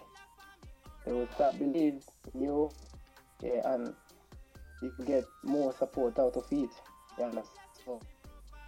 will 1.12 1.28
start 1.34 1.58
believe 1.58 2.02
you, 2.38 2.70
yeah, 3.42 3.72
and 3.72 3.94
you 4.80 4.90
can 4.90 5.04
get 5.04 5.28
more 5.42 5.72
support 5.72 6.18
out 6.18 6.36
of 6.36 6.44
it. 6.50 6.70
Yeah, 7.18 7.30
so 7.84 8.00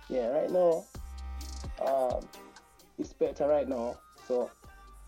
yeah, 0.09 0.29
right 0.29 0.51
now, 0.51 0.85
um, 1.85 2.29
it's 2.99 3.13
better 3.13 3.49
right 3.49 3.69
now. 3.69 3.97
So 4.27 4.51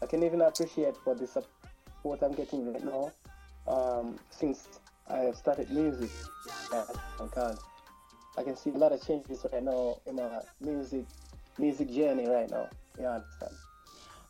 I 0.02 0.06
can 0.06 0.22
even 0.22 0.40
appreciate 0.40 0.96
for 0.96 1.14
the 1.14 1.26
support 1.26 2.22
I'm 2.22 2.34
getting 2.34 2.72
right 2.72 2.84
now. 2.84 3.12
Um, 3.66 4.18
since 4.30 4.66
I 5.08 5.18
have 5.18 5.36
started 5.36 5.70
music, 5.70 6.10
yeah, 6.72 6.84
because 7.20 7.58
I 8.36 8.42
can 8.42 8.56
see 8.56 8.70
a 8.70 8.78
lot 8.78 8.92
of 8.92 9.04
changes 9.06 9.44
right 9.52 9.62
now 9.62 9.98
in 10.06 10.16
my 10.16 10.40
music 10.60 11.04
music 11.58 11.92
journey 11.92 12.26
right 12.26 12.50
now. 12.50 12.68
You 12.98 13.06
understand? 13.06 13.52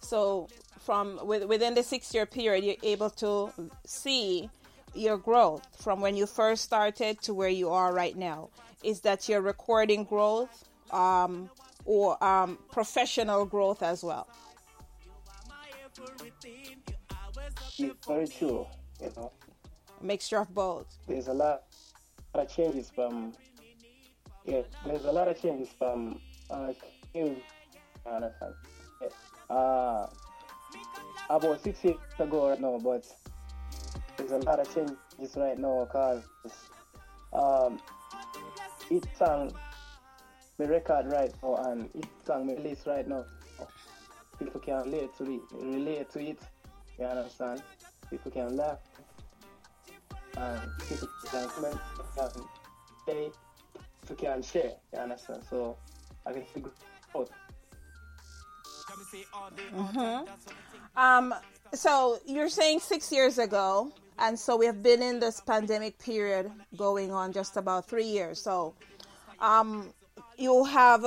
So, 0.00 0.48
from 0.80 1.20
within 1.26 1.74
the 1.74 1.82
six-year 1.82 2.26
period, 2.26 2.64
you're 2.64 2.76
able 2.82 3.10
to 3.10 3.52
see 3.84 4.48
your 4.94 5.18
growth 5.18 5.66
from 5.82 6.00
when 6.00 6.16
you 6.16 6.26
first 6.26 6.64
started 6.64 7.20
to 7.22 7.34
where 7.34 7.48
you 7.48 7.68
are 7.70 7.92
right 7.92 8.16
now 8.16 8.48
is 8.82 9.00
that 9.00 9.28
your 9.28 9.40
recording 9.40 10.04
growth 10.04 10.64
um, 10.92 11.50
or 11.84 12.22
um, 12.22 12.58
professional 12.70 13.44
growth 13.44 13.82
as 13.82 14.02
well? 14.02 14.28
very 18.06 18.26
true, 18.26 18.66
you 19.00 19.12
know. 19.16 19.32
A 20.00 20.04
mixture 20.04 20.38
of 20.38 20.52
both. 20.54 20.86
There's 21.06 21.28
a 21.28 21.32
lot, 21.32 21.62
of 22.34 22.48
changes 22.48 22.90
from, 22.90 23.32
yeah, 24.44 24.62
there's 24.86 25.04
a 25.04 25.12
lot 25.12 25.28
of 25.28 25.40
changes 25.40 25.68
from, 25.76 26.20
uh, 26.50 26.72
understand. 28.06 28.54
Yeah. 29.00 29.08
Uh, 29.50 30.06
about 31.30 31.62
six 31.62 31.82
years 31.84 31.96
ago 32.18 32.50
right 32.50 32.60
now, 32.60 32.78
but 32.82 33.06
there's 34.16 34.30
a 34.32 34.38
lot 34.38 34.60
of 34.60 34.74
changes 34.74 35.36
right 35.36 35.58
now 35.58 35.84
because 35.84 36.22
um, 37.32 37.78
each 38.90 39.04
song 39.16 39.52
me 40.58 40.66
record 40.66 41.06
right 41.12 41.32
now 41.42 41.56
and 41.68 41.88
each 41.94 42.08
song 42.26 42.46
me 42.46 42.54
release 42.54 42.86
right 42.86 43.06
now. 43.06 43.24
People 44.38 44.60
can 44.60 44.82
relate 44.84 45.16
to 45.18 45.24
it, 45.24 45.40
relate 45.52 46.10
to 46.12 46.20
it. 46.20 46.38
You 46.98 47.04
understand? 47.04 47.62
People 48.10 48.30
can 48.30 48.56
laugh 48.56 48.78
and 50.36 50.60
people 50.88 51.08
can 51.30 51.48
comment, 51.48 51.78
can 52.16 52.30
say, 53.06 53.30
people 54.00 54.16
can 54.16 54.42
share. 54.42 54.72
You 54.92 54.98
understand? 54.98 55.42
So 55.48 55.76
I 56.26 56.32
can 56.32 56.44
figure 56.44 56.70
out. 57.16 57.30
Mm-hmm. 59.74 61.00
Um, 61.00 61.34
so 61.74 62.18
you're 62.26 62.48
saying 62.48 62.80
six 62.80 63.12
years 63.12 63.38
ago 63.38 63.92
and 64.18 64.38
so 64.38 64.56
we 64.56 64.66
have 64.66 64.82
been 64.82 65.00
in 65.00 65.20
this 65.20 65.40
pandemic 65.40 65.98
period 65.98 66.50
going 66.76 67.12
on 67.12 67.32
just 67.32 67.56
about 67.56 67.88
three 67.88 68.04
years. 68.04 68.40
So 68.40 68.74
um, 69.40 69.92
you 70.36 70.64
have 70.64 71.04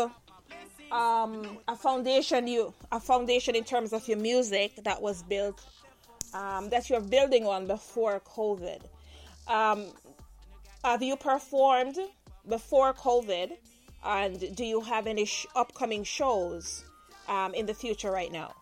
um, 0.92 1.58
a 1.68 1.76
foundation, 1.76 2.48
you 2.48 2.74
a 2.92 3.00
foundation 3.00 3.56
in 3.56 3.66
terms 3.66 3.92
of 3.92 4.08
your 4.08 4.18
music 4.18 4.84
that 4.84 5.02
was 5.02 5.24
built 5.24 5.62
um, 6.34 6.70
that 6.70 6.90
you're 6.90 7.02
building 7.02 7.46
on 7.46 7.68
before 7.68 8.22
COVID. 8.22 8.82
Um, 9.48 9.88
have 10.84 11.04
you 11.04 11.18
performed 11.18 11.98
before 12.48 12.94
COVID? 12.94 13.58
And 14.04 14.56
do 14.56 14.66
you 14.66 14.82
have 14.82 15.06
any 15.06 15.26
sh- 15.26 15.46
upcoming 15.56 16.04
shows 16.04 16.86
um, 17.32 17.54
in 17.56 17.66
the 17.66 17.74
future 17.74 18.12
right 18.12 18.32
now? 18.32 18.54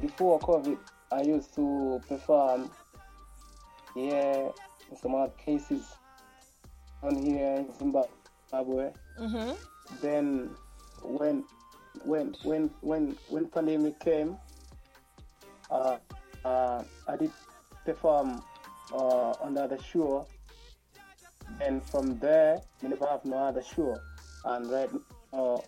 Before 0.00 0.40
COVID, 0.40 0.78
I 1.12 1.22
used 1.22 1.54
to 1.54 2.00
perform 2.08 2.70
here 3.94 4.50
in 4.90 4.96
some 4.96 5.14
other 5.14 5.32
cases 5.38 5.86
on 7.02 7.16
here 7.16 7.56
in 7.56 7.72
Zimbabwe. 7.78 8.90
Mm-hmm. 9.20 9.52
Then 10.02 10.50
when 11.02 11.44
when 12.04 12.34
when 12.42 12.70
when 12.80 13.16
when 13.28 13.46
pandemic 13.46 14.00
came, 14.00 14.36
uh, 15.70 15.98
uh, 16.44 16.82
I 17.06 17.16
did 17.16 17.30
perform 17.84 18.42
uh, 18.92 19.32
under 19.42 19.68
the 19.68 19.74
other 19.74 19.82
show. 19.82 20.26
And 21.60 21.82
from 21.82 22.18
there, 22.20 22.60
I 22.82 22.86
never 22.86 23.06
have 23.06 23.24
no 23.24 23.36
other 23.38 23.62
show. 23.62 23.96
And 24.44 24.70
right 24.70 24.88
now, 25.32 25.64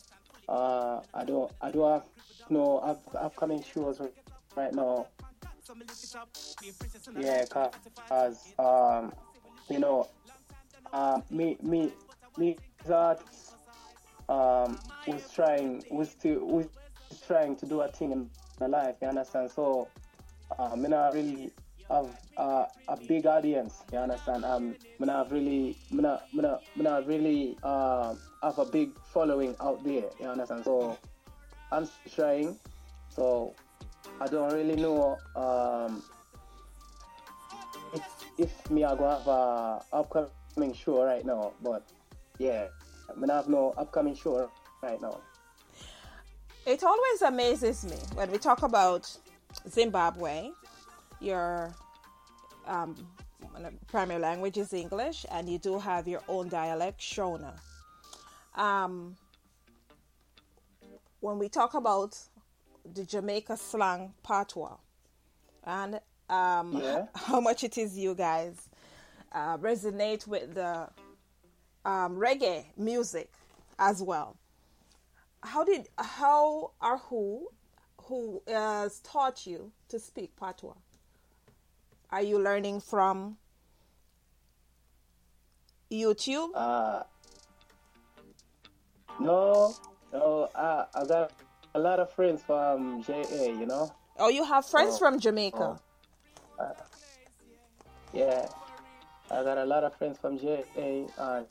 uh, 0.48 1.00
I 1.14 1.24
don't 1.24 1.50
I 1.60 1.70
don't 1.70 1.92
have 1.92 2.04
no 2.50 2.78
up, 2.78 3.02
upcoming 3.14 3.62
shows 3.62 4.00
right 4.56 4.74
now 4.74 5.06
yeah, 7.18 7.44
cause 7.46 8.54
um, 8.58 9.12
you 9.68 9.78
know, 9.78 10.08
uh, 10.92 11.20
me 11.30 11.56
me 11.62 11.92
me 12.36 12.56
that 12.86 13.20
um, 14.28 14.78
who's 15.06 15.30
trying, 15.30 15.84
who's 15.90 16.14
to, 16.16 16.40
who's 16.40 16.68
trying 17.26 17.56
to 17.56 17.66
do 17.66 17.80
a 17.82 17.88
thing 17.88 18.12
in 18.12 18.30
my 18.60 18.66
life. 18.66 18.96
You 19.00 19.08
understand? 19.08 19.50
So, 19.50 19.88
um, 20.58 20.84
I 20.84 20.88
not 20.88 21.14
really 21.14 21.52
have 21.90 22.08
uh, 22.36 22.66
a 22.88 22.96
big 22.96 23.26
audience. 23.26 23.82
You 23.92 23.98
understand? 23.98 24.44
Um, 24.44 24.74
I 25.00 25.04
not 25.04 25.30
really, 25.30 25.76
I 25.92 25.96
not, 25.96 26.28
I 26.32 26.40
not, 26.40 26.62
not 26.76 27.06
really 27.06 27.56
uh, 27.62 28.14
have 28.42 28.58
a 28.58 28.64
big 28.64 28.90
following 29.12 29.54
out 29.60 29.82
there. 29.84 30.04
You 30.20 30.26
understand? 30.26 30.64
So, 30.64 30.98
I'm 31.70 31.88
trying. 32.14 32.58
So, 33.08 33.54
I 34.20 34.26
don't 34.26 34.52
really 34.52 34.76
know 34.76 35.18
um, 35.36 36.02
if 37.92 38.02
if 38.38 38.70
me 38.70 38.84
I 38.84 38.94
go 38.94 39.08
have 39.08 39.26
a 39.26 39.82
upcoming 39.92 40.74
show 40.74 41.04
right 41.04 41.24
now, 41.24 41.52
but 41.62 41.82
yeah, 42.38 42.66
I 43.10 43.18
mean 43.18 43.30
I 43.30 43.36
have 43.36 43.48
no 43.48 43.74
upcoming 43.76 44.14
show 44.14 44.50
right 44.82 45.00
now. 45.00 45.20
It 46.64 46.84
always 46.84 47.22
amazes 47.22 47.84
me 47.84 47.96
when 48.14 48.30
we 48.30 48.38
talk 48.38 48.62
about 48.62 49.10
Zimbabwe. 49.68 50.50
Your 51.22 51.72
um, 52.66 52.96
primary 53.86 54.20
language 54.20 54.58
is 54.58 54.72
English, 54.72 55.24
and 55.30 55.48
you 55.48 55.58
do 55.58 55.78
have 55.78 56.08
your 56.08 56.22
own 56.28 56.48
dialect, 56.48 57.00
Shona. 57.00 57.52
Um, 58.56 59.16
when 61.20 61.38
we 61.38 61.48
talk 61.48 61.74
about 61.74 62.18
the 62.94 63.04
Jamaica 63.04 63.56
slang 63.56 64.12
patois, 64.24 64.76
and 65.64 66.00
um, 66.28 66.72
Yeah. 66.82 67.06
how 67.14 67.40
much 67.40 67.62
it 67.62 67.78
is 67.78 67.96
you 67.96 68.14
guys 68.16 68.68
uh, 69.32 69.58
resonate 69.58 70.26
with 70.26 70.54
the 70.54 70.88
um, 71.84 72.16
reggae 72.16 72.64
music 72.76 73.30
as 73.78 74.02
well. 74.02 74.36
How 75.44 75.64
did 75.64 75.88
how 75.98 76.72
or 76.80 76.98
who 76.98 77.48
who 78.02 78.42
has 78.48 79.00
taught 79.00 79.46
you 79.46 79.70
to 79.88 79.98
speak 80.00 80.34
patois? 80.36 80.74
Are 82.12 82.22
you 82.22 82.38
learning 82.38 82.80
from 82.80 83.38
YouTube? 85.90 86.50
Uh, 86.54 87.02
no, 89.18 89.74
no, 90.12 90.48
I, 90.54 90.84
I 90.94 91.04
got 91.06 91.32
a 91.74 91.78
lot 91.78 92.00
of 92.00 92.12
friends 92.12 92.42
from 92.42 93.02
JA, 93.02 93.46
you 93.46 93.64
know? 93.66 93.90
Oh, 94.18 94.28
you 94.28 94.44
have 94.44 94.66
friends 94.66 94.96
Oh, 94.96 94.98
from 94.98 95.18
Jamaica. 95.18 95.80
oh. 96.58 96.62
Uh, 96.62 96.72
yeah, 98.12 98.46
I 99.30 99.42
got 99.42 99.56
a 99.56 99.64
lot 99.64 99.84
of 99.84 99.94
friends 99.96 100.18
from 100.18 100.38
JA, 100.38 101.06
and 101.18 101.46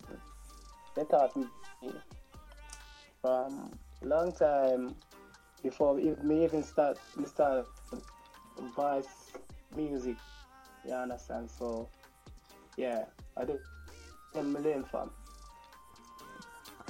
they 0.96 1.04
taught 1.06 1.36
me 1.36 1.48
from 3.22 3.72
long 4.04 4.32
time 4.32 4.96
before 5.64 5.96
we- 5.96 6.16
me 6.24 6.44
even 6.44 6.64
start 6.64 7.00
start 7.26 7.66
voice 8.76 9.32
music. 9.76 10.18
You 10.86 10.94
understand? 10.94 11.50
So, 11.50 11.90
yeah, 12.78 13.06
I 13.38 13.46
did 13.46 13.60
them 14.34 14.54
learn 14.54 14.84
from. 14.84 15.12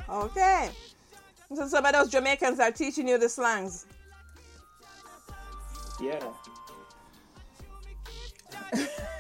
Okay. 0.10 0.70
So 1.54 1.68
some 1.68 1.86
of 1.86 1.94
those 1.94 2.10
Jamaicans 2.10 2.60
are 2.60 2.72
teaching 2.72 3.08
you 3.08 3.18
the 3.18 3.28
slangs. 3.28 3.86
Yeah. 6.02 6.20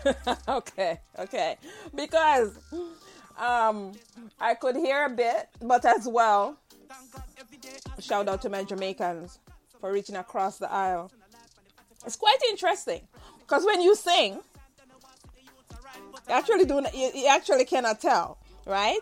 okay, 0.47 0.99
okay. 1.19 1.57
Because 1.93 2.57
um 3.37 3.91
I 4.39 4.55
could 4.55 4.75
hear 4.75 5.05
a 5.05 5.09
bit, 5.09 5.49
but 5.61 5.85
as 5.85 6.07
well, 6.07 6.57
shout 7.99 8.27
out 8.27 8.41
to 8.43 8.49
my 8.49 8.63
Jamaicans 8.63 9.39
for 9.79 9.91
reaching 9.91 10.15
across 10.15 10.57
the 10.57 10.71
aisle. 10.71 11.11
It's 12.05 12.15
quite 12.15 12.39
interesting 12.49 13.01
because 13.39 13.65
when 13.65 13.81
you 13.81 13.95
sing, 13.95 14.39
you 16.31 16.37
actually 16.37 16.65
do 16.65 16.81
you, 16.93 17.11
you 17.13 17.27
actually 17.27 17.65
cannot 17.65 17.99
tell, 17.99 18.37
right? 18.65 18.99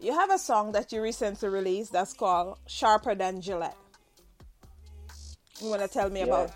You 0.00 0.12
have 0.14 0.30
a 0.30 0.38
song 0.38 0.70
that 0.72 0.92
you 0.92 1.02
recently 1.02 1.48
released 1.48 1.92
that's 1.92 2.12
called 2.12 2.58
"Sharper 2.66 3.14
Than 3.16 3.40
Gillette." 3.40 3.76
You 5.60 5.68
want 5.68 5.82
to 5.82 5.88
tell 5.88 6.08
me 6.10 6.20
Yeah. 6.20 6.26
about? 6.26 6.52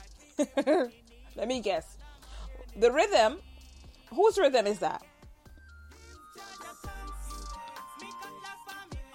Let 1.37 1.49
me 1.49 1.61
guess. 1.61 1.97
The 2.77 2.93
rhythm. 2.93 3.39
Whose 4.15 4.39
rhythm 4.39 4.69
is 4.69 4.79
that? 4.79 5.03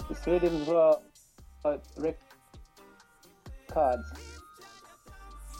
It's 0.09 0.27
rhythms 0.27 0.67
were 0.67 0.97
uh, 1.63 1.77
records. 1.95 2.19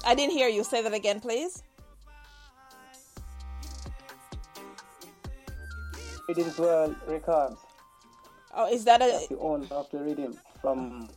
I 0.06 0.16
didn't 0.16 0.32
hear 0.32 0.49
you. 0.49 0.66
Say 0.66 0.82
that 0.82 0.94
again, 0.94 1.22
please. 1.22 1.64
Rhythms 6.30 6.60
were 6.60 6.96
records. 7.08 7.58
Oh, 8.54 8.72
is 8.72 8.86
that 8.86 9.02
a? 9.02 9.08
That's 9.08 9.28
the 9.30 9.40
owner 9.40 9.66
of 9.72 9.90
the 9.90 9.98
rhythm 9.98 10.38
from 10.62 11.10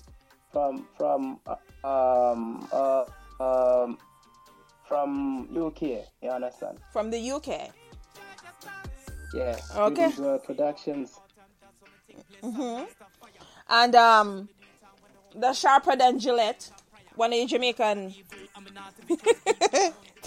from 0.50 0.86
from 0.96 1.38
um 1.84 2.66
uh, 2.72 3.04
um 3.38 3.98
from 4.88 5.48
UK. 5.54 5.82
You 6.22 6.30
understand? 6.30 6.78
From 6.94 7.10
the 7.10 7.30
UK. 7.30 7.72
Yeah. 9.34 9.58
Okay. 9.76 10.12
World 10.16 10.44
Productions. 10.44 11.20
hmm 12.42 12.84
And 13.68 13.94
um, 13.94 14.48
the 15.34 15.52
sharper 15.52 15.94
than 15.94 16.18
Gillette. 16.20 16.70
One 17.16 17.34
of 17.34 17.38
the 17.38 17.46
Jamaican. 17.46 18.14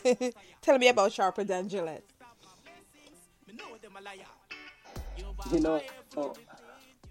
Tell 0.61 0.77
me 0.77 0.89
about 0.89 1.11
sharper 1.11 1.43
than 1.43 1.69
Gillette. 1.69 2.03
You 5.51 5.59
know, 5.59 5.81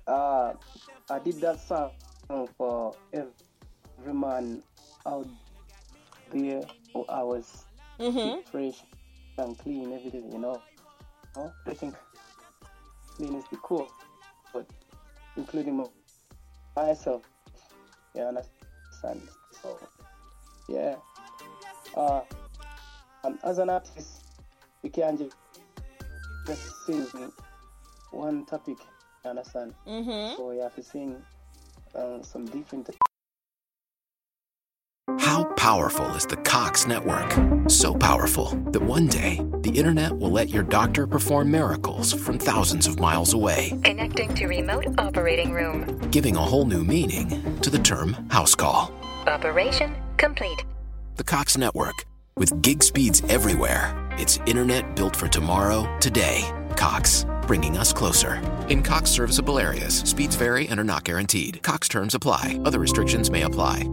uh, 0.09 0.55
I 1.09 1.19
did 1.21 1.41
that 1.41 1.61
song 1.61 1.91
for 2.59 2.97
every 3.13 4.13
man 4.13 4.63
out 5.07 5.29
there 6.33 6.63
who 6.93 7.05
I 7.09 7.23
was 7.23 7.65
Mhm. 7.99 8.45
fresh 8.47 8.83
and 9.39 9.57
clean 9.59 9.93
every 9.93 10.11
day, 10.11 10.25
you 10.33 10.39
know. 10.39 10.61
No? 11.37 11.53
I 11.67 11.75
think 11.75 11.95
clean 13.17 13.37
is 13.37 13.45
the 13.51 13.57
core, 13.57 13.89
but 14.53 14.67
including 15.37 15.77
my- 15.77 15.89
myself, 16.77 17.23
you 18.15 18.23
understand? 18.23 19.29
So, 19.63 19.79
yeah. 20.69 20.97
Uh, 21.97 22.23
um, 23.23 23.39
as 23.45 23.59
an 23.59 23.71
artist, 23.71 24.25
you 24.83 24.91
can't 24.91 25.19
just, 25.19 25.37
just 26.47 26.85
sing 26.85 27.07
one 28.15 28.45
topic, 28.47 28.79
you 29.25 29.31
understand? 29.31 29.75
Mhm. 29.87 30.37
So 30.37 30.51
you 30.53 30.61
have 30.63 30.75
to 30.77 30.83
sing 30.83 31.23
uh, 31.95 32.23
some 32.23 32.45
different 32.47 32.89
How 35.21 35.45
powerful 35.57 36.07
is 36.17 36.27
the 36.27 36.37
Cox 36.39 36.87
network? 36.87 37.31
So 37.71 37.95
powerful 37.95 38.47
that 38.73 38.83
one 38.83 39.07
day 39.07 39.41
the 39.61 39.71
internet 39.71 40.17
will 40.17 40.31
let 40.31 40.49
your 40.49 40.63
doctor 40.63 41.07
perform 41.07 41.51
miracles 41.51 42.13
from 42.13 42.39
thousands 42.39 42.87
of 42.87 42.99
miles 42.99 43.33
away, 43.35 43.79
Connecting 43.85 44.35
to 44.35 44.47
remote 44.47 44.87
operating 44.99 45.53
room. 45.53 45.99
giving 46.11 46.37
a 46.37 46.41
whole 46.41 46.65
new 46.67 46.83
meaning 46.85 47.29
to 47.61 47.71
the 47.71 47.79
term 47.79 48.15
house 48.31 48.55
call. 48.55 48.93
Operation 49.27 49.95
complete. 50.17 50.65
The 51.17 51.25
Cox 51.25 51.57
network, 51.57 51.95
with 52.37 52.61
gig 52.63 52.83
speeds 52.83 53.23
everywhere, 53.29 53.95
it's 54.19 54.39
internet 54.47 54.97
built 54.97 55.15
for 55.15 55.29
tomorrow, 55.29 55.87
today. 56.01 56.43
Cox, 56.85 57.25
bringing 57.47 57.79
us 57.79 57.95
closer. 57.95 58.43
In 58.69 58.83
Cox 58.83 59.11
serviceable 59.11 59.59
areas, 59.59 60.01
speeds 60.01 60.37
vary 60.37 60.69
and 60.69 60.79
are 60.79 60.85
not 60.85 61.03
guaranteed. 61.03 61.63
Cox 61.63 61.89
terms 61.89 62.15
apply, 62.15 62.61
other 62.67 62.79
restrictions 62.79 63.31
may 63.31 63.41
apply. 63.41 63.89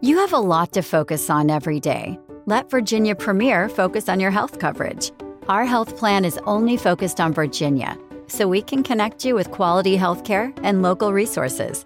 You 0.00 0.18
have 0.18 0.32
a 0.32 0.38
lot 0.38 0.72
to 0.74 0.82
focus 0.82 1.28
on 1.28 1.50
every 1.50 1.80
day. 1.80 2.20
Let 2.46 2.70
Virginia 2.70 3.16
Premier 3.16 3.68
focus 3.68 4.08
on 4.08 4.20
your 4.20 4.30
health 4.30 4.60
coverage. 4.60 5.10
Our 5.48 5.64
health 5.64 5.96
plan 5.96 6.24
is 6.24 6.38
only 6.44 6.76
focused 6.76 7.20
on 7.20 7.34
Virginia, 7.34 7.98
so 8.28 8.46
we 8.46 8.62
can 8.62 8.84
connect 8.84 9.24
you 9.24 9.34
with 9.34 9.50
quality 9.50 9.96
health 9.96 10.22
care 10.22 10.52
and 10.62 10.82
local 10.82 11.12
resources. 11.12 11.84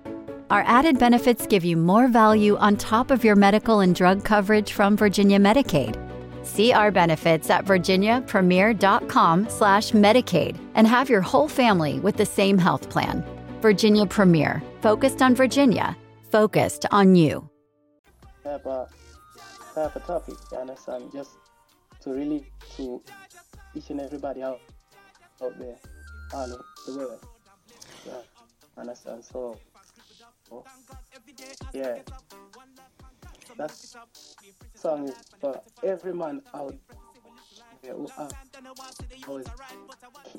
Our 0.51 0.63
added 0.67 0.99
benefits 0.99 1.47
give 1.47 1.65
you 1.65 1.79
more 1.79 2.09
value 2.09 2.59
on 2.59 2.77
top 2.77 3.11
of 3.11 3.25
your 3.25 3.35
medical 3.35 3.81
and 3.81 3.95
drug 3.95 4.25
coverage 4.25 4.75
from 4.75 4.95
Virginia 4.95 5.39
Medicaid. 5.39 6.04
See 6.45 6.73
our 6.73 6.91
benefits 6.91 7.51
at 7.51 7.65
virginiapremier.com 7.65 9.49
slash 9.49 9.93
Medicaid 9.93 10.59
and 10.75 10.87
have 10.87 11.09
your 11.11 11.23
whole 11.23 11.49
family 11.49 11.99
with 12.01 12.17
the 12.17 12.27
same 12.27 12.59
health 12.59 12.89
plan. 12.91 13.25
Virginia 13.61 14.07
Premier, 14.07 14.63
focused 14.83 15.23
on 15.23 15.35
Virginia, 15.35 15.97
focused 16.31 16.85
on 16.91 17.15
you. 17.17 17.49
type 18.45 18.67
of 18.67 18.91
type 19.75 19.97
of 19.97 20.05
topic, 20.05 20.35
you 20.53 20.59
understand? 20.59 21.11
Just 21.13 21.31
to 22.03 22.11
relate 22.11 22.45
to 22.77 23.03
each 23.75 23.89
and 23.89 24.01
everybody 24.01 24.43
out 24.43 24.61
out 25.43 25.59
there, 25.59 25.77
all 26.35 26.45
over 26.45 26.65
the 26.87 26.97
world. 26.99 27.27
Yeah. 28.07 28.13
Understand? 28.77 29.25
So, 29.25 29.57
yeah, 31.73 31.99
that 33.57 33.71
song 34.85 35.09
is 35.09 35.15
for 35.41 35.59
every 35.83 36.13
man 36.13 36.43
out 36.53 36.75
there 37.83 37.95
who 37.95 38.07
are 38.19 38.29
always 39.27 39.47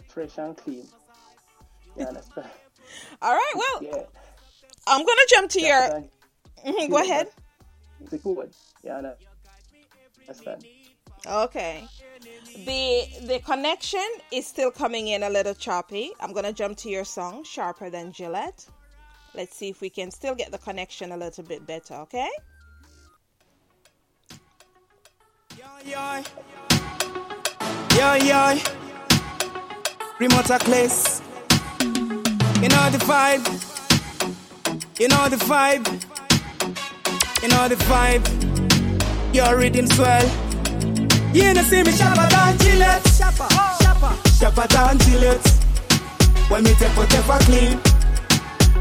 fresh 0.07 0.37
and 0.37 0.55
clean. 0.55 0.85
You 1.97 2.05
understand? 2.05 2.47
All 3.23 3.33
right, 3.33 3.53
well, 3.55 3.77
yeah. 3.81 4.03
I'm 4.85 5.03
gonna 5.03 5.27
jump 5.29 5.49
to 5.51 5.61
your. 5.61 5.81
Mhm, 6.63 6.89
go 6.91 6.97
ahead. 6.97 7.27
It's 8.01 8.11
The 8.11 8.17
good. 8.19 8.53
Yeah, 8.83 8.97
I 8.97 9.13
understand. 10.27 10.65
Okay. 11.25 11.87
The 12.69 13.07
the 13.31 13.39
connection 13.39 14.07
is 14.31 14.45
still 14.45 14.69
coming 14.69 15.07
in 15.07 15.23
a 15.23 15.29
little 15.29 15.55
choppy. 15.55 16.11
I'm 16.19 16.33
gonna 16.33 16.53
jump 16.53 16.77
to 16.83 16.89
your 16.89 17.05
song, 17.05 17.43
Sharper 17.43 17.89
Than 17.89 18.11
Gillette. 18.11 18.67
Let's 19.33 19.55
see 19.55 19.69
if 19.69 19.81
we 19.81 19.89
can 19.89 20.11
still 20.11 20.35
get 20.35 20.51
the 20.51 20.59
connection 20.59 21.11
a 21.11 21.17
little 21.17 21.43
bit 21.43 21.65
better, 21.65 21.95
okay? 22.05 22.29
Yo, 25.87 26.23
yo, 28.15 28.57
remote 30.19 30.59
place. 30.61 31.21
You 32.59 32.69
know 32.69 32.89
the 32.89 32.97
vibe. 33.05 33.45
You 34.99 35.07
know 35.09 35.29
the 35.29 35.35
vibe. 35.35 35.85
You 37.43 37.49
know 37.49 37.67
the 37.67 37.75
vibe. 37.75 38.25
Your 39.35 39.55
rhythm 39.59 39.85
swell. 39.85 40.27
You 41.35 41.53
know 41.53 41.61
see 41.61 41.83
me 41.83 41.91
sharper 41.91 42.27
than 42.31 42.57
Gillette. 42.57 43.07
Sharper, 43.09 43.47
sharper, 43.83 44.29
sharper 44.39 44.67
than 44.67 44.97
Gillette. 44.97 45.47
When 46.49 46.63
me 46.63 46.73
take 46.73 46.97
whatever 46.97 47.37
clean. 47.45 47.77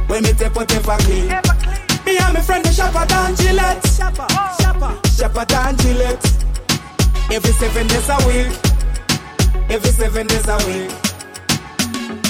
When 0.06 0.22
me 0.22 0.32
take 0.32 0.54
whatever 0.54 0.96
clean. 1.04 1.28
Me 2.06 2.16
and 2.16 2.32
my 2.32 2.40
friend 2.40 2.64
the 2.64 2.72
sharper 2.72 3.04
than 3.04 3.36
Gillette. 3.36 3.86
Sharper, 3.88 4.26
sharper, 4.58 5.08
sharper 5.10 5.44
than 5.44 5.76
Gillette. 5.76 6.53
Every 7.34 7.50
seven 7.54 7.88
days 7.88 8.08
a 8.08 8.16
week. 8.28 8.46
Every 9.68 9.90
seven 9.90 10.24
days 10.28 10.46
a 10.46 10.56
week. 10.70 10.88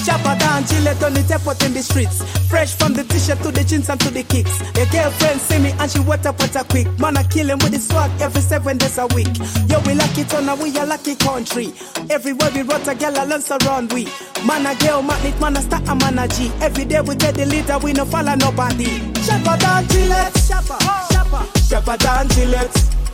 Chopper 0.01 0.33
down, 0.39 0.65
Gillette 0.65 1.03
on 1.03 1.13
the 1.13 1.23
tap 1.29 1.45
out 1.45 1.61
in 1.61 1.73
the 1.73 1.83
streets. 1.83 2.23
Fresh 2.49 2.73
from 2.73 2.93
the 2.93 3.03
t-shirt 3.03 3.37
to 3.43 3.51
the 3.51 3.63
jeans 3.63 3.87
and 3.87 3.99
to 4.01 4.09
the 4.09 4.23
kicks. 4.23 4.57
Your 4.73 4.87
girlfriend 4.89 5.39
see 5.41 5.59
me 5.59 5.69
and 5.77 5.91
she 5.91 5.99
with 5.99 6.25
a 6.25 6.33
quick. 6.65 6.89
Man, 6.97 7.17
I 7.17 7.23
kill 7.29 7.51
him 7.51 7.59
with 7.61 7.73
the 7.73 7.77
swag 7.77 8.09
every 8.19 8.41
seven 8.41 8.77
days 8.77 8.97
a 8.97 9.05
week. 9.13 9.29
Yo, 9.69 9.77
we 9.85 9.93
lucky 9.93 10.23
town 10.23 10.49
and 10.49 10.59
we 10.59 10.73
a 10.73 10.83
lucky 10.83 11.13
country. 11.13 11.69
Everywhere 12.09 12.49
we 12.55 12.63
rot 12.63 12.87
a 12.87 12.95
gal 12.95 13.13
alone 13.13 13.41
surround 13.41 13.93
we. 13.93 14.09
Man, 14.41 14.65
a 14.65 14.73
girl, 14.81 15.03
magnet, 15.03 15.39
man, 15.39 15.55
a 15.55 15.61
star, 15.61 15.85
a 15.85 15.93
man, 15.93 16.17
a 16.17 16.27
G. 16.27 16.49
Every 16.65 16.85
day 16.85 17.01
we 17.01 17.13
get 17.13 17.35
the 17.35 17.45
leader, 17.45 17.77
we 17.77 17.93
no 17.93 18.05
follow 18.05 18.33
nobody. 18.33 19.05
Chopper 19.21 19.53
down, 19.61 19.85
Gillette. 19.85 20.33
Chopper, 20.49 20.81
chopper 21.69 21.97
down, 22.01 22.27
Gillette. 22.29 23.04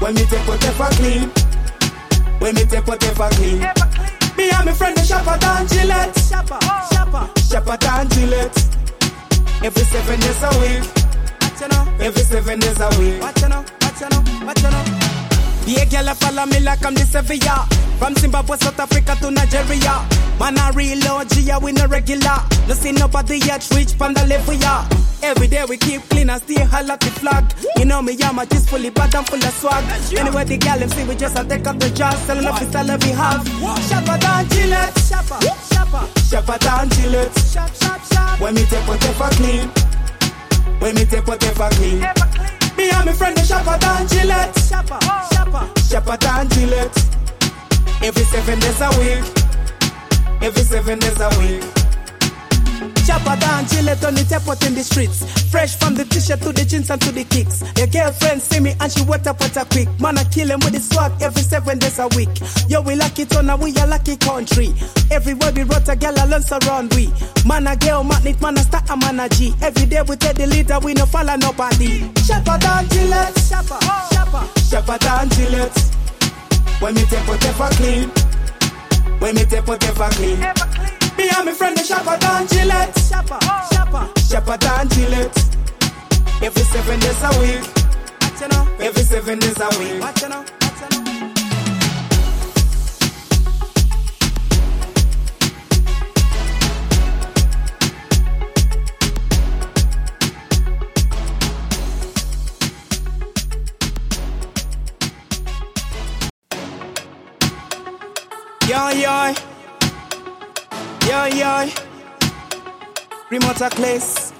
When 0.00 0.14
me 0.14 0.24
take 0.26 0.46
whatever 0.46 0.88
clean. 0.96 1.30
When 2.38 2.54
me 2.54 2.64
take 2.64 2.86
whatever 2.86 3.28
clean. 3.36 3.60
Me 4.36 4.50
and 4.50 4.66
my 4.66 4.72
friend 4.72 4.96
the 4.96 5.02
shopper 5.02 5.38
than 5.38 5.66
Gillette. 5.68 6.18
Shopper, 6.18 6.58
shopper, 6.92 7.40
shopper 7.40 7.76
than 7.78 8.08
Gillette. 8.10 8.58
Every 9.64 9.84
seven 9.84 10.20
days 10.20 10.42
a 10.42 10.50
week. 10.60 11.06
Every 11.98 12.22
seven 12.22 12.58
days 12.58 12.78
a 12.78 12.88
week. 13.00 13.20
Watch 13.22 13.40
you 13.40 13.48
know, 13.48 13.64
watch 13.80 14.00
you 14.00 14.08
know, 14.10 14.46
watch 14.46 14.62
you 14.62 14.70
know. 14.70 15.25
Yeah, 15.66 15.84
girl, 15.86 16.08
I 16.08 16.14
follow 16.14 16.46
me 16.46 16.60
like 16.60 16.84
I'm 16.86 16.94
the 16.94 17.02
Sevilla. 17.02 17.66
From 17.98 18.14
Zimbabwe, 18.14 18.56
South 18.56 18.78
Africa 18.78 19.16
to 19.20 19.30
Nigeria. 19.32 19.98
Man, 20.38 20.58
I 20.58 20.70
real 20.70 21.02
OG, 21.08 21.62
we 21.62 21.72
no 21.72 21.86
regular. 21.88 22.38
No 22.68 22.74
see 22.74 22.92
nobody 22.92 23.38
yet 23.38 23.66
reach 23.74 23.94
from 23.94 24.14
the 24.14 24.24
level, 24.26 24.54
yeah. 24.54 24.86
Every 25.22 25.48
day 25.48 25.64
we 25.68 25.76
keep 25.76 26.02
clean 26.08 26.30
and 26.30 26.40
stay 26.42 26.62
high 26.62 26.82
like 26.82 27.00
the 27.00 27.10
flag. 27.10 27.52
You 27.78 27.84
know 27.84 28.00
me, 28.00 28.12
yeah, 28.12 28.30
my 28.30 28.44
just 28.44 28.68
fully 28.70 28.90
bad 28.90 29.14
and 29.16 29.26
full 29.26 29.42
of 29.42 29.54
swag. 29.54 29.82
Anyway, 30.16 30.44
the 30.44 30.56
gal 30.56 30.78
see 30.88 31.04
we 31.04 31.16
just 31.16 31.36
a 31.36 31.42
take 31.42 31.66
up 31.66 31.80
the 31.80 31.90
job, 31.90 32.14
selling 32.26 32.46
off 32.46 32.60
the 32.60 32.66
style 32.70 32.86
we 33.02 33.10
have. 33.10 33.42
Shopper 33.88 34.18
than 34.22 34.48
Gillette, 34.50 34.98
shopper, 35.02 35.40
shopper, 35.66 36.04
shopper 36.30 36.58
than 36.62 36.90
Gillette. 36.90 37.38
Shop, 37.42 37.74
shop, 37.74 38.00
shop. 38.12 38.38
When 38.40 38.54
me 38.54 38.64
take 38.66 38.86
whatever 38.86 39.28
clean, 39.34 39.68
when 40.78 40.94
me 40.94 41.04
take 41.06 41.26
whatever 41.26 41.68
clean. 41.74 42.55
Me 42.76 42.90
and 42.90 43.06
my 43.06 43.12
friend 43.12 43.36
the 43.36 43.42
shopper 43.42 43.78
than 43.78 44.06
Gillette, 44.08 44.58
shopper, 44.58 44.98
shopper, 45.32 45.80
shopper 45.88 46.16
than 46.18 46.48
Gillette. 46.50 46.96
Every 48.02 48.24
seven 48.24 48.58
days 48.60 48.80
a 48.80 48.88
week, 48.98 49.24
every 50.42 50.62
seven 50.62 50.98
days 50.98 51.20
a 51.20 51.28
week. 51.38 51.75
Chopper 53.06 53.38
down, 53.38 53.64
Gillette 53.68 54.04
on 54.04 54.14
the 54.14 54.26
tap 54.26 54.48
out 54.48 54.66
in 54.66 54.74
the 54.74 54.82
streets. 54.82 55.22
Fresh 55.48 55.76
from 55.76 55.94
the 55.94 56.04
t-shirt 56.04 56.42
to 56.42 56.50
the 56.50 56.64
jeans 56.64 56.90
and 56.90 57.00
to 57.02 57.12
the 57.12 57.22
kicks. 57.22 57.62
Your 57.78 57.86
girlfriend 57.86 58.42
see 58.42 58.58
me 58.58 58.74
and 58.80 58.90
she 58.90 59.04
wet 59.06 59.24
up 59.28 59.38
a 59.38 59.64
quick. 59.64 59.86
Man, 60.00 60.18
I 60.18 60.24
kill 60.24 60.50
him 60.50 60.58
with 60.66 60.74
the 60.74 60.80
swag 60.80 61.14
every 61.22 61.42
seven 61.42 61.78
days 61.78 62.00
a 62.00 62.08
week. 62.18 62.34
Yo, 62.66 62.82
we 62.82 62.96
lucky 62.96 63.24
town 63.24 63.48
and 63.48 63.62
we 63.62 63.70
a 63.78 63.86
lucky 63.86 64.16
country. 64.16 64.74
Everywhere 65.14 65.52
we 65.54 65.62
rot 65.62 65.88
a 65.88 65.94
gal 65.94 66.18
alone 66.18 66.42
surround 66.42 66.92
we. 66.98 67.06
Man, 67.46 67.70
a 67.70 67.76
girl, 67.76 68.02
magnet, 68.02 68.42
man, 68.42 68.58
a 68.58 68.66
star, 68.66 68.82
a 68.90 68.96
man, 68.96 69.20
a 69.20 69.28
G. 69.30 69.54
Every 69.62 69.86
day 69.86 70.02
we 70.02 70.16
take 70.16 70.34
the 70.34 70.50
leader, 70.50 70.80
we 70.82 70.92
no 70.94 71.06
follow 71.06 71.36
nobody. 71.36 72.10
Chopper 72.26 72.58
down, 72.58 72.90
Gillette. 72.90 73.38
Chopper, 73.46 73.78
chopper, 74.10 74.42
chopper 74.66 74.98
down, 74.98 75.30
Gillette. 75.30 75.78
When 76.82 76.94
me 76.98 77.06
take 77.06 77.22
whatever 77.30 77.70
clean. 77.78 78.10
When 79.22 79.36
me 79.36 79.44
take 79.46 79.62
whatever 79.62 80.10
clean. 80.10 80.95
Me 81.16 81.30
and 81.34 81.46
my 81.46 81.52
friend 81.52 81.76
the 81.76 81.82
shopper 81.82 82.18
down 82.18 82.46
Gillette. 82.46 82.98
Shopper, 82.98 83.38
shopper, 83.72 84.08
shopper 84.28 84.56
down 84.58 84.88
Gillette. 84.90 85.38
Every 86.42 86.62
seven 86.62 87.00
days 87.00 87.22
a 87.22 87.30
week. 87.40 87.64
Every 88.78 89.02
seven 89.02 89.38
days 89.38 89.58
a 89.58 89.68
week. 89.78 90.02
Yo, 108.68 108.88
yo. 108.90 109.55
Yo, 111.06 111.24
yo. 111.26 111.70
Remote 113.30 113.60
a 113.60 113.70
place. 113.70 114.32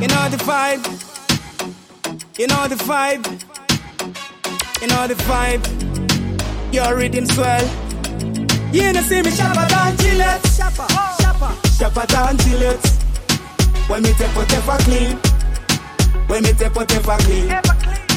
You 0.00 0.06
know 0.06 0.28
the 0.30 0.38
vibe. 0.46 0.84
You 2.38 2.46
know 2.46 2.68
the 2.68 2.76
vibe. 2.76 3.26
You 4.80 4.86
know 4.86 5.08
the 5.08 5.14
vibe. 5.26 6.72
Your 6.72 6.96
rhythm 6.96 7.26
swell. 7.26 7.66
You 8.72 8.92
know 8.92 9.02
see 9.02 9.22
me 9.22 9.30
shopper 9.32 9.66
than 9.68 9.96
Gillette. 9.96 10.46
Shopper, 10.46 10.86
shopper, 11.20 11.68
shopper 11.78 12.06
than 12.06 12.36
Gillette. 12.38 12.86
When 13.88 14.02
me 14.02 14.12
take 14.12 14.36
whatever 14.36 14.76
clean. 14.84 15.16
When 16.28 16.44
me 16.44 16.52
take 16.52 16.76
whatever 16.76 17.16
clean. 17.24 17.48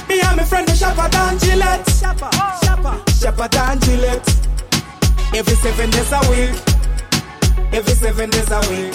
Me 0.08 0.22
and 0.22 0.38
my 0.38 0.44
friend 0.44 0.68
the 0.68 0.76
shopper 0.76 1.10
than 1.10 1.40
Gillette. 1.40 1.90
Shopper, 1.90 2.30
shopper, 2.64 3.12
shopper 3.12 3.48
than 3.48 3.80
Gillette. 3.80 4.30
Every 5.34 5.56
seven 5.56 5.90
days 5.90 6.12
a 6.12 6.20
week. 6.30 6.78
Every 7.74 7.94
seven 7.94 8.30
days 8.30 8.50
a 8.52 8.60
week. 8.70 8.94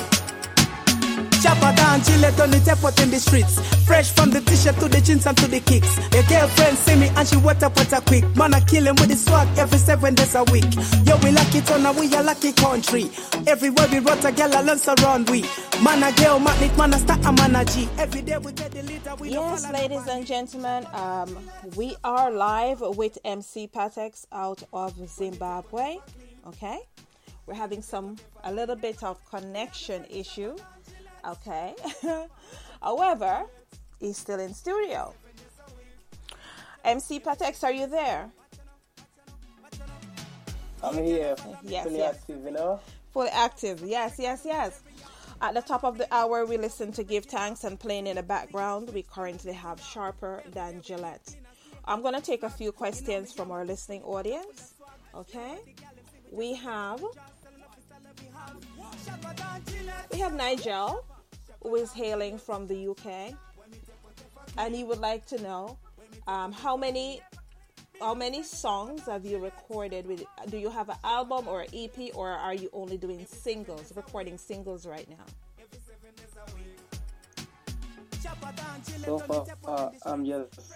Chopper 1.42 1.74
down, 1.74 2.00
Gillette 2.02 2.40
on 2.40 2.50
the 2.52 2.60
tap 2.64 2.84
out 2.84 3.00
in 3.02 3.10
the 3.10 3.18
streets. 3.18 3.58
Fresh 3.84 4.12
from 4.12 4.30
the 4.30 4.40
t-shirt 4.40 4.76
to 4.76 4.86
the 4.88 5.00
jeans 5.00 5.26
and 5.26 5.36
to 5.38 5.48
the 5.48 5.58
kicks. 5.58 5.98
Your 6.14 6.22
girlfriend 6.22 6.78
see 6.78 6.94
me 6.94 7.08
and 7.16 7.26
she 7.26 7.36
wet 7.38 7.62
up 7.64 7.76
with 7.76 7.92
a 7.92 8.00
quick. 8.00 8.24
Man, 8.36 8.54
I 8.54 8.60
kill 8.60 8.86
him 8.86 8.94
with 8.94 9.08
the 9.08 9.16
swag 9.16 9.48
every 9.58 9.78
seven 9.78 10.14
days 10.14 10.36
a 10.36 10.44
week. 10.44 10.64
Yo, 11.04 11.16
we 11.18 11.32
lucky 11.32 11.60
town 11.62 11.84
and 11.84 11.98
we 11.98 12.06
a 12.14 12.22
lucky 12.22 12.52
country. 12.52 13.10
Everywhere 13.48 13.88
we 13.90 13.98
rot 13.98 14.24
a 14.24 14.30
gal 14.30 14.54
alone 14.54 14.78
surround 14.78 15.28
we. 15.30 15.42
Man, 15.82 16.02
a 16.04 16.12
girl, 16.12 16.38
magnet, 16.38 16.78
man, 16.78 16.94
a 16.94 16.98
star, 16.98 17.18
a 17.18 17.32
man, 17.32 17.56
a 17.56 17.64
G. 17.64 17.88
Every 17.98 18.22
day 18.22 18.38
we 18.38 18.52
take 18.52 18.70
the 18.70 18.82
leader, 18.84 19.14
we 19.16 19.30
Yes, 19.30 19.68
ladies 19.72 20.06
and 20.06 20.24
gentlemen, 20.24 20.86
um, 20.92 21.36
we 21.74 21.96
are 22.04 22.30
live 22.30 22.80
with 22.80 23.18
MC 23.24 23.66
Pattexx 23.66 24.26
out 24.32 24.62
of 24.72 24.94
Zimbabwe. 25.08 25.98
Okay, 26.46 26.78
we're 27.46 27.54
having 27.54 27.82
some 27.82 28.16
a 28.44 28.52
little 28.52 28.76
bit 28.76 29.02
of 29.02 29.24
connection 29.28 30.04
issue. 30.10 30.56
Okay, 31.26 31.74
however, 32.82 33.44
he's 34.00 34.16
still 34.16 34.40
in 34.40 34.54
studio. 34.54 35.14
MC 36.84 37.20
Pattexx, 37.20 37.62
are 37.62 37.72
you 37.72 37.86
there? 37.86 38.28
I'm 40.82 40.94
here. 40.94 41.36
Yes, 41.62 41.84
fully 41.84 41.98
yes. 41.98 42.16
active, 42.16 42.44
you 42.44 42.50
know. 42.50 42.80
Fully 43.12 43.28
active. 43.28 43.82
Yes, 43.84 44.16
yes, 44.18 44.42
yes. 44.44 44.82
At 45.40 45.54
the 45.54 45.60
top 45.60 45.84
of 45.84 45.98
the 45.98 46.12
hour, 46.14 46.44
we 46.44 46.56
listen 46.56 46.92
to 46.92 47.04
Give 47.04 47.24
Thanks 47.24 47.64
and 47.64 47.78
playing 47.78 48.06
in 48.06 48.16
the 48.16 48.22
background, 48.22 48.90
we 48.94 49.02
currently 49.02 49.52
have 49.52 49.80
Sharper 49.80 50.42
Than 50.52 50.80
Gillette. 50.82 51.36
I'm 51.84 52.00
going 52.00 52.14
to 52.14 52.20
take 52.20 52.44
a 52.44 52.50
few 52.50 52.70
questions 52.70 53.32
from 53.32 53.50
our 53.50 53.64
listening 53.64 54.02
audience. 54.02 54.74
Okay? 55.14 55.56
We 56.30 56.54
have 56.54 57.02
We 60.12 60.18
have 60.18 60.34
Nigel, 60.34 61.04
who 61.62 61.76
is 61.76 61.92
hailing 61.92 62.38
from 62.38 62.66
the 62.66 62.88
UK, 62.88 63.34
and 64.58 64.74
he 64.74 64.84
would 64.84 65.00
like 65.00 65.26
to 65.26 65.40
know 65.42 65.78
um, 66.26 66.52
how 66.52 66.76
many 66.76 67.20
how 68.00 68.14
many 68.14 68.42
songs 68.42 69.06
have 69.06 69.24
you 69.24 69.38
recorded 69.38 70.06
with 70.06 70.24
do 70.48 70.58
you 70.58 70.68
have 70.68 70.88
an 70.88 70.96
album 71.04 71.46
or 71.46 71.60
an 71.60 71.68
ep 71.72 71.96
or 72.16 72.30
are 72.30 72.52
you 72.52 72.68
only 72.72 72.96
doing 72.96 73.24
singles 73.26 73.92
recording 73.94 74.36
singles 74.36 74.86
right 74.86 75.08
now 75.08 75.24
So 79.04 79.18
far, 79.18 79.46
uh, 79.64 79.90
I'm 80.04 80.24
just 80.24 80.72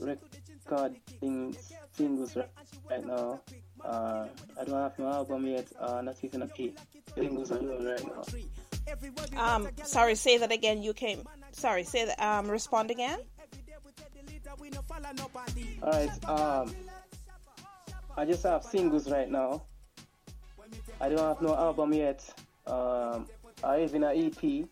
recording 0.00 1.56
singles 1.92 2.36
right, 2.36 3.06
now. 3.06 3.40
Uh, 3.84 4.26
I 4.60 4.64
don't 4.64 4.82
have 4.82 4.98
no 4.98 5.06
album 5.08 5.46
yet. 5.46 5.66
Uh, 5.78 6.02
not 6.02 6.16
even 6.22 6.42
a 6.42 6.46
P. 6.48 6.74
Singles 7.14 7.50
alone 7.50 7.84
right 7.84 8.06
now. 8.06 8.22
um 9.36 9.68
sorry 9.84 10.14
say 10.14 10.38
that 10.38 10.50
again 10.52 10.82
you 10.82 10.92
came 10.92 11.22
sorry 11.52 11.84
say 11.84 12.04
that 12.06 12.20
um 12.20 12.50
respond 12.50 12.90
again 12.90 13.18
All 15.82 15.90
right. 15.90 16.24
Um, 16.28 16.74
I 18.16 18.24
just 18.24 18.42
have 18.42 18.62
singles 18.64 19.10
right 19.10 19.30
now. 19.30 19.62
I 21.00 21.08
don't 21.08 21.18
have 21.18 21.40
no 21.40 21.54
album 21.56 21.92
yet. 21.94 22.22
Um, 22.66 23.26
I 23.64 23.82
even 23.82 24.04
an 24.04 24.16
EP. 24.16 24.66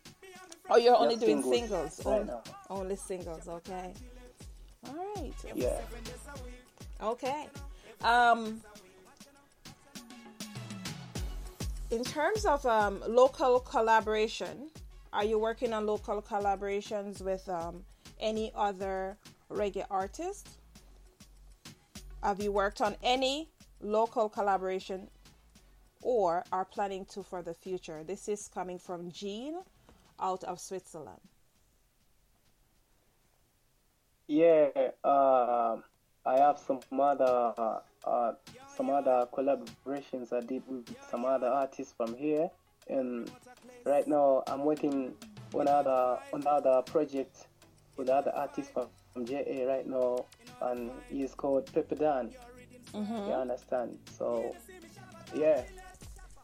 oh 0.71 0.77
you're 0.77 0.97
only 0.97 1.15
Just 1.17 1.27
doing 1.27 1.43
singles 1.43 1.95
singles, 1.95 2.07
right 2.07 2.27
now. 2.27 2.43
only 2.69 2.97
singles 2.97 3.49
okay 3.49 3.93
all 4.87 4.95
right 5.17 5.33
Yeah. 5.55 5.81
Okay. 7.03 7.47
Um, 8.03 8.61
in 11.91 12.05
terms 12.05 12.45
of 12.45 12.65
um, 12.67 13.03
local 13.07 13.61
collaboration, 13.61 14.71
are 15.13 15.25
you 15.25 15.39
working 15.39 15.73
on 15.73 15.87
local 15.87 16.23
collaborations 16.23 17.21
with 17.21 17.49
um, 17.49 17.83
any 18.21 18.53
other 18.55 19.17
reggae 19.51 19.85
artists? 19.91 20.59
Have 22.23 22.41
you 22.41 22.53
worked 22.53 22.81
on 22.81 22.97
any 23.03 23.49
local 23.81 24.29
collaboration 24.29 25.09
or 26.03 26.45
are 26.53 26.65
planning 26.65 27.05
to 27.07 27.23
for 27.23 27.43
the 27.43 27.55
future? 27.55 28.05
This 28.05 28.29
is 28.29 28.49
coming 28.49 28.79
from 28.79 29.11
Jean 29.11 29.61
out 30.21 30.45
of 30.45 30.61
Switzerland. 30.61 31.21
Yeah, 34.29 34.69
um, 35.03 35.83
I 36.25 36.37
have 36.39 36.59
some 36.59 36.81
other 37.01 37.53
uh, 37.59 37.81
uh, 38.05 38.33
some 38.81 38.89
other 38.89 39.29
collaborations 39.31 40.33
I 40.33 40.41
did 40.41 40.63
with 40.67 40.87
some 41.11 41.27
other 41.27 41.49
artists 41.49 41.93
from 41.95 42.15
here, 42.15 42.49
and 42.89 43.31
right 43.85 44.09
now 44.09 44.43
I'm 44.47 44.65
working 44.65 45.13
on 45.53 45.69
other 45.69 46.19
on 46.33 46.47
other 46.47 46.81
project 46.87 47.47
with 47.99 48.09
other 48.09 48.33
artists 48.35 48.73
from, 48.73 48.87
from 49.13 49.27
JA 49.27 49.67
right 49.67 49.87
now, 49.87 50.25
and 50.63 50.91
he's 51.11 51.35
called 51.35 51.71
Pepe 51.75 51.95
Dan. 51.97 52.31
Mhm. 52.95 53.27
You 53.27 53.35
understand? 53.35 53.99
So, 54.19 54.57
yeah, 55.35 55.63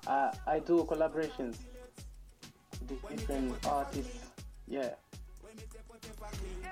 I 0.06 0.36
I 0.46 0.58
do 0.58 0.84
collaborations 0.84 1.56
with 2.86 3.00
different 3.08 3.66
artists. 3.66 4.18
Yeah. 4.68 4.90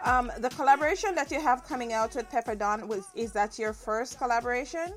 Um, 0.03 0.31
the 0.41 0.51
collaboration 0.51 1.15
that 1.15 1.31
you 1.31 1.41
have 1.41 1.65
coming 1.65 1.95
out 1.95 2.15
with 2.15 2.29
Pepper 2.29 2.55
Dawn 2.55 2.87
was 2.87 3.07
is 3.15 3.33
that 3.33 3.59
your 3.59 3.73
first 3.73 4.19
collaboration? 4.19 4.93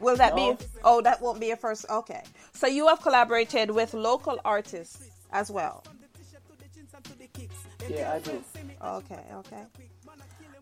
Will 0.00 0.16
that 0.16 0.36
No. 0.36 0.54
be? 0.54 0.64
Oh, 0.84 1.00
that 1.02 1.20
won't 1.20 1.40
be 1.40 1.46
your 1.48 1.56
first. 1.56 1.84
Okay, 1.90 2.22
so 2.52 2.66
you 2.66 2.86
have 2.86 3.00
collaborated 3.02 3.70
with 3.70 3.94
local 3.94 4.38
artists 4.44 5.08
as 5.32 5.50
well. 5.50 5.82
Yeah, 7.88 8.12
I 8.12 8.18
do. 8.20 8.44
Okay, 8.82 9.24
okay. 9.34 9.64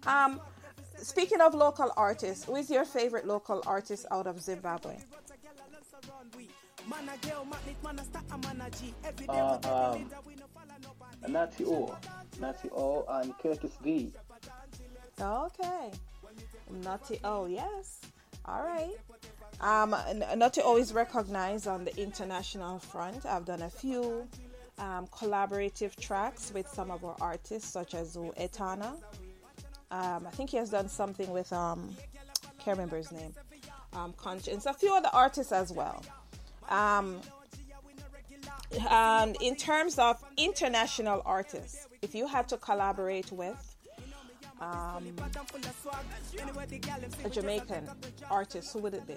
Um, 0.06 0.40
speaking 0.96 1.40
of 1.40 1.54
local 1.54 1.92
artists, 1.96 2.44
who 2.44 2.56
is 2.56 2.70
your 2.70 2.84
favorite 2.84 3.26
local 3.26 3.62
artist 3.66 4.06
out 4.10 4.26
of 4.26 4.40
Zimbabwe? 4.40 4.96
Uh, 9.28 9.58
um, 9.64 10.10
Natty 11.28 11.64
O, 11.64 11.96
Natty 12.40 12.70
O, 12.70 13.04
and 13.08 13.36
Curtis 13.38 13.72
B. 13.82 14.12
Okay. 15.20 15.90
Natty 16.70 17.18
O, 17.24 17.46
yes. 17.46 18.00
All 18.46 18.62
right. 18.62 18.96
Um, 19.60 19.94
n- 20.08 20.38
Natty 20.38 20.60
O 20.62 20.76
is 20.76 20.92
recognized 20.92 21.66
on 21.66 21.84
the 21.84 21.96
international 21.96 22.78
front. 22.78 23.26
I've 23.26 23.44
done 23.44 23.62
a 23.62 23.70
few 23.70 24.28
um, 24.78 25.06
collaborative 25.08 25.96
tracks 25.96 26.52
with 26.54 26.68
some 26.68 26.90
of 26.90 27.04
our 27.04 27.16
artists, 27.20 27.68
such 27.68 27.94
as 27.94 28.14
U 28.14 28.32
Etana. 28.40 28.94
Um, 29.90 30.26
I 30.26 30.30
think 30.30 30.50
he 30.50 30.58
has 30.58 30.70
done 30.70 30.88
something 30.88 31.30
with, 31.30 31.52
um, 31.52 31.96
can't 32.58 32.76
remember 32.76 32.96
his 32.96 33.12
name, 33.12 33.32
um, 33.94 34.12
Konshens, 34.12 34.66
a 34.66 34.74
few 34.74 34.94
other 34.94 35.10
artists 35.12 35.52
as 35.52 35.72
well. 35.72 36.04
Um, 36.68 37.20
and 38.90 39.36
in 39.40 39.56
terms 39.56 39.98
of 39.98 40.22
international 40.36 41.22
artists, 41.24 41.86
if 42.02 42.14
you 42.14 42.26
had 42.26 42.48
to 42.48 42.56
collaborate 42.58 43.32
with 43.32 43.75
um, 44.60 45.04
a 47.24 47.30
Jamaican 47.30 47.88
artist, 48.30 48.72
who 48.72 48.78
would 48.80 48.94
it 48.94 49.06
be? 49.06 49.16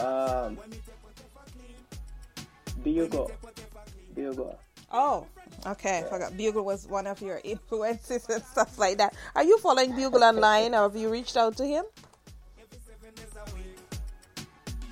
Um, 0.00 0.58
Bugle. 2.82 3.30
Bugle. 4.14 4.58
Oh, 4.92 5.26
okay. 5.66 5.98
I 5.98 6.02
forgot. 6.02 6.36
Bugle 6.36 6.64
was 6.64 6.86
one 6.86 7.06
of 7.06 7.20
your 7.20 7.40
influences 7.44 8.28
and 8.28 8.42
stuff 8.42 8.78
like 8.78 8.98
that. 8.98 9.14
Are 9.34 9.44
you 9.44 9.58
following 9.58 9.94
Bugle 9.94 10.24
online 10.24 10.74
or 10.74 10.82
have 10.82 10.96
you 10.96 11.10
reached 11.10 11.36
out 11.36 11.56
to 11.58 11.66
him? 11.66 11.84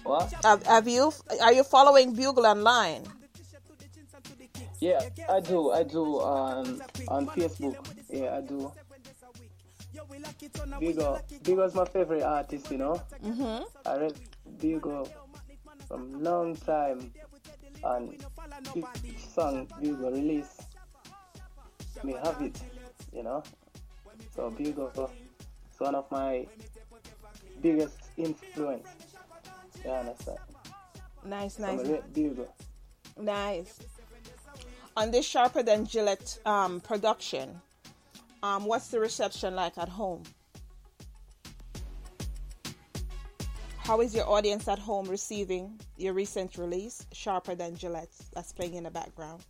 What? 0.05 0.33
Have, 0.45 0.63
have 0.67 0.89
you? 0.89 1.13
Are 1.43 1.53
you 1.53 1.65
following 1.65 2.15
Bugle 2.15 2.47
online? 2.47 3.03
Yeah, 4.81 5.01
I 5.29 5.41
do. 5.41 5.71
I 5.73 5.83
do 5.83 6.21
um, 6.21 6.81
on 7.09 7.27
Facebook. 7.29 7.77
Yeah, 8.09 8.37
I 8.37 8.41
do. 8.41 8.73
Bugle. 10.79 11.21
Bugle's 11.43 11.75
my 11.75 11.85
favorite 11.85 12.23
artist, 12.23 12.71
you 12.71 12.79
know. 12.79 13.03
Mm-hmm. 13.25 13.65
I 13.87 13.97
read 13.97 14.15
Bugle 14.61 15.09
from 15.89 16.23
long 16.23 16.55
time, 16.57 17.13
and 17.83 18.15
each 18.77 19.19
song 19.35 19.67
Bugle 19.81 20.13
release, 20.13 20.59
me 22.05 22.15
have 22.23 22.41
it, 22.41 22.61
you 23.13 23.23
know. 23.23 23.43
So 24.37 24.51
Bugle 24.51 24.93
is 24.95 25.81
one 25.81 25.95
of 25.97 26.11
my 26.11 26.47
biggest 27.61 27.99
influence. 28.17 28.87
You 29.85 29.91
understand? 29.91 30.39
Nice, 31.25 31.59
nice, 31.59 31.83
Bugle. 32.13 32.55
nice. 33.21 33.81
On 34.99 35.13
this 35.13 35.25
Sharper 35.25 35.63
Than 35.63 35.87
Gillette 35.87 36.41
um, 36.45 36.81
production, 36.81 37.61
um, 38.43 38.65
what's 38.65 38.89
the 38.89 38.99
reception 38.99 39.55
like 39.55 39.79
at 39.79 39.89
home? 39.89 40.25
How 43.79 44.01
is 44.01 44.13
your 44.13 44.29
audience 44.29 44.67
at 44.67 44.81
home 44.81 45.09
receiving 45.09 45.79
your 45.99 46.15
recent 46.15 46.59
release, 46.59 47.07
Sharper 47.13 47.55
Than 47.55 47.77
Gillette, 47.77 48.11
that's 48.35 48.53
playing 48.53 48.75
in 48.75 48.83
the 48.83 48.91
background? 48.91 49.45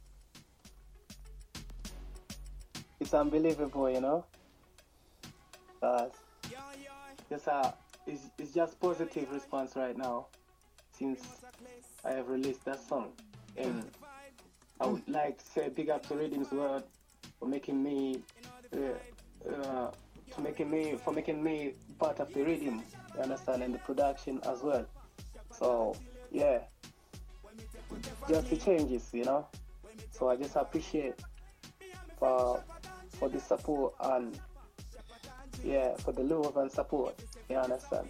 it's 3.00 3.14
unbelievable, 3.14 3.88
you 3.88 4.02
know. 4.02 4.26
Uh, 5.82 6.08
just 7.30 7.48
it's, 8.06 8.24
it's 8.36 8.52
just 8.52 8.78
positive 8.78 9.32
response 9.32 9.76
right 9.76 9.96
now 9.96 10.26
since 10.90 11.22
I 12.04 12.10
have 12.10 12.28
released 12.28 12.66
that 12.66 12.86
song, 12.86 13.12
and 13.56 13.90
I 14.80 14.86
would 14.86 15.08
like 15.08 15.38
to 15.38 15.44
say 15.44 15.68
big 15.68 15.90
up 15.90 16.06
to 16.08 16.14
Rhythms 16.14 16.50
World 16.52 16.84
for 17.38 17.48
making 17.48 17.82
me, 17.82 18.22
uh, 18.72 19.50
uh, 19.50 19.90
for 20.34 20.40
making 20.40 20.70
me, 20.70 20.96
for 21.04 21.12
making 21.12 21.42
me 21.42 21.74
part 21.98 22.20
of 22.20 22.32
the 22.32 22.42
rhythm. 22.42 22.82
You 23.14 23.22
understand, 23.22 23.62
and 23.62 23.74
the 23.74 23.78
production 23.78 24.40
as 24.44 24.62
well. 24.62 24.86
So 25.50 25.96
yeah, 26.30 26.60
just 28.28 28.50
the 28.50 28.56
changes, 28.56 29.08
you 29.12 29.24
know. 29.24 29.46
So 30.10 30.28
I 30.28 30.36
just 30.36 30.54
appreciate 30.56 31.14
for 32.18 32.62
for 33.18 33.28
the 33.28 33.40
support 33.40 33.94
and 34.00 34.38
yeah, 35.64 35.96
for 35.96 36.12
the 36.12 36.22
love 36.22 36.56
and 36.56 36.70
support. 36.70 37.18
You 37.48 37.56
understand? 37.56 38.08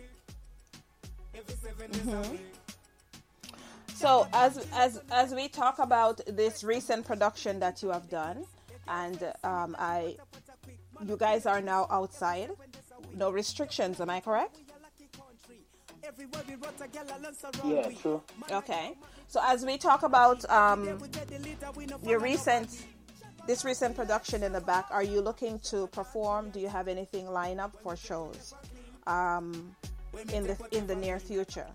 Mhm. 1.35 2.39
So 3.99 4.29
as 4.33 4.65
as 4.75 5.01
as 5.11 5.35
we 5.35 5.49
talk 5.49 5.81
about 5.81 6.21
this 6.29 6.63
recent 6.63 7.05
production 7.05 7.59
that 7.59 7.83
you 7.83 7.91
have 7.91 8.09
done, 8.09 8.45
and 8.87 9.21
um, 9.43 9.75
I, 9.77 10.17
you 11.05 11.17
guys 11.17 11.47
are 11.47 11.61
now 11.61 11.89
outside, 11.91 12.51
no 13.17 13.33
restrictions. 13.33 14.01
Am 14.01 14.09
I 14.09 14.21
correct? 14.21 14.57
Yeah, 17.65 17.91
true. 18.01 18.23
Okay. 18.53 18.95
So 19.27 19.41
as 19.45 19.67
we 19.67 19.77
talk 19.77 20.05
about 20.05 20.49
um, 20.49 20.97
your 22.05 22.21
recent, 22.21 22.87
this 23.49 23.65
recent 23.65 23.97
production 23.97 24.45
in 24.45 24.53
the 24.53 24.61
back, 24.61 24.87
are 24.93 25.03
you 25.03 25.21
looking 25.21 25.59
to 25.71 25.89
perform? 25.89 26.51
Do 26.51 26.61
you 26.61 26.69
have 26.69 26.87
anything 26.87 27.29
lined 27.29 27.61
up 27.61 27.75
for 27.83 27.97
shows 27.97 28.55
um, 29.09 29.75
in 30.33 30.47
the 30.47 30.57
in 30.71 30.87
the 30.87 30.95
near 30.95 31.19
future? 31.19 31.67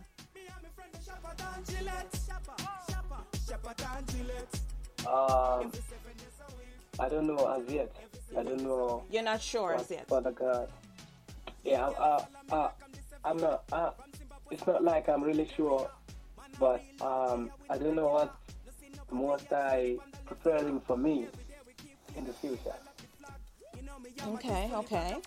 Um, 5.06 5.72
I 7.00 7.10
don't 7.10 7.28
know 7.28 7.46
as 7.54 7.72
yet. 7.72 7.96
I 8.38 8.44
don't 8.44 8.62
know. 8.62 9.04
You're 9.12 9.24
not 9.24 9.42
sure 9.42 9.76
as 9.76 9.92
yet. 9.92 10.08
Father 10.08 10.32
God. 10.32 10.70
Yeah, 11.64 11.88
I, 11.90 12.26
I, 12.52 12.56
I, 12.56 12.70
I'm 13.26 13.38
not. 13.38 13.64
I, 13.72 13.92
it's 14.52 14.66
not 14.66 14.84
like 14.84 15.10
I'm 15.10 15.24
really 15.24 15.48
sure, 15.56 15.90
but 16.60 16.84
um, 17.02 17.52
I 17.70 17.78
don't 17.78 17.96
know 17.96 18.08
what 18.10 18.36
most 19.12 19.52
I 19.52 19.98
preparing 20.26 20.80
for 20.82 20.98
me 20.98 21.28
in 22.16 22.26
the 22.26 22.34
future. 22.34 22.74
Okay, 24.28 24.72
okay. 24.74 25.18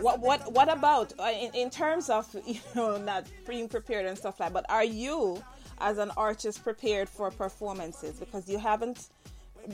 What 0.00 0.20
what 0.20 0.52
what 0.52 0.72
about 0.72 1.12
uh, 1.18 1.32
in, 1.32 1.54
in 1.54 1.70
terms 1.70 2.08
of 2.08 2.26
you 2.46 2.60
know 2.74 2.96
not 2.96 3.26
being 3.46 3.68
prepared 3.68 4.06
and 4.06 4.16
stuff 4.16 4.40
like? 4.40 4.52
But 4.52 4.66
are 4.68 4.84
you 4.84 5.42
as 5.78 5.98
an 5.98 6.10
artist 6.16 6.62
prepared 6.62 7.08
for 7.08 7.30
performances 7.30 8.18
because 8.18 8.48
you 8.48 8.58
haven't 8.58 9.08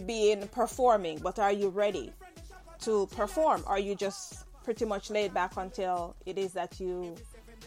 been 0.06 0.48
performing, 0.48 1.18
but 1.18 1.38
are 1.38 1.52
you 1.52 1.68
ready 1.68 2.12
to 2.80 3.06
perform? 3.08 3.62
Are 3.66 3.78
you 3.78 3.94
just 3.94 4.44
pretty 4.64 4.84
much 4.84 5.10
laid 5.10 5.32
back 5.32 5.56
until 5.56 6.16
it 6.26 6.38
is 6.38 6.52
that 6.52 6.78
you 6.80 7.14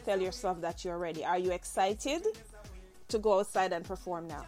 tell 0.05 0.21
yourself 0.21 0.61
that 0.61 0.83
you're 0.85 0.97
ready? 0.97 1.23
Are 1.25 1.37
you 1.39 1.51
excited 1.51 2.23
to 3.07 3.19
go 3.19 3.39
outside 3.39 3.73
and 3.73 3.83
perform 3.85 4.27
now? 4.27 4.45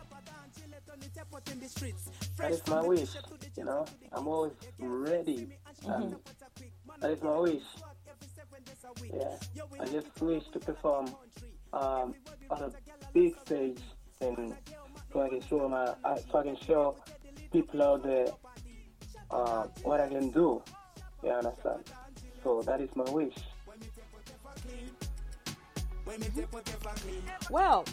That 2.38 2.52
is 2.52 2.66
my 2.68 2.82
wish. 2.82 3.10
You 3.58 3.66
know, 3.66 3.86
I'm 4.12 4.28
always 4.28 4.54
ready. 4.80 5.48
And 5.86 6.16
that 7.02 7.12
is 7.12 7.22
my 7.22 7.38
wish. 7.38 7.64
Yeah, 9.14 9.38
I 9.80 9.86
just 9.86 10.22
wish 10.22 10.44
to 10.54 10.60
perform 10.60 11.08
um, 11.74 12.14
on 12.50 12.64
a 12.64 12.72
big 13.14 13.38
stage 13.40 13.80
and 14.22 14.56
so 15.12 15.22
I 15.22 15.30
can 15.30 15.42
show 15.42 15.68
my, 15.68 15.94
uh, 16.04 16.18
so 16.32 16.40
I 16.40 16.44
can 16.44 16.58
show 16.66 16.96
people 17.52 17.82
out 17.82 18.04
there 18.04 18.28
uh, 19.32 19.64
what 19.84 20.00
I 20.00 20.08
can 20.08 20.30
do. 20.30 20.62
You 21.24 21.32
understand? 21.32 21.84
So 22.44 22.62
that 22.66 22.82
is 22.82 22.90
my 22.96 23.10
wish. 23.12 23.36
Well, 27.50 27.86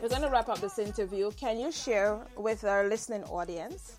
we're 0.00 0.08
going 0.08 0.22
to 0.22 0.30
wrap 0.30 0.48
up 0.48 0.60
this 0.60 0.78
interview. 0.78 1.30
Can 1.32 1.58
you 1.58 1.70
share 1.70 2.18
with 2.36 2.64
our 2.64 2.88
listening 2.88 3.24
audience 3.24 3.98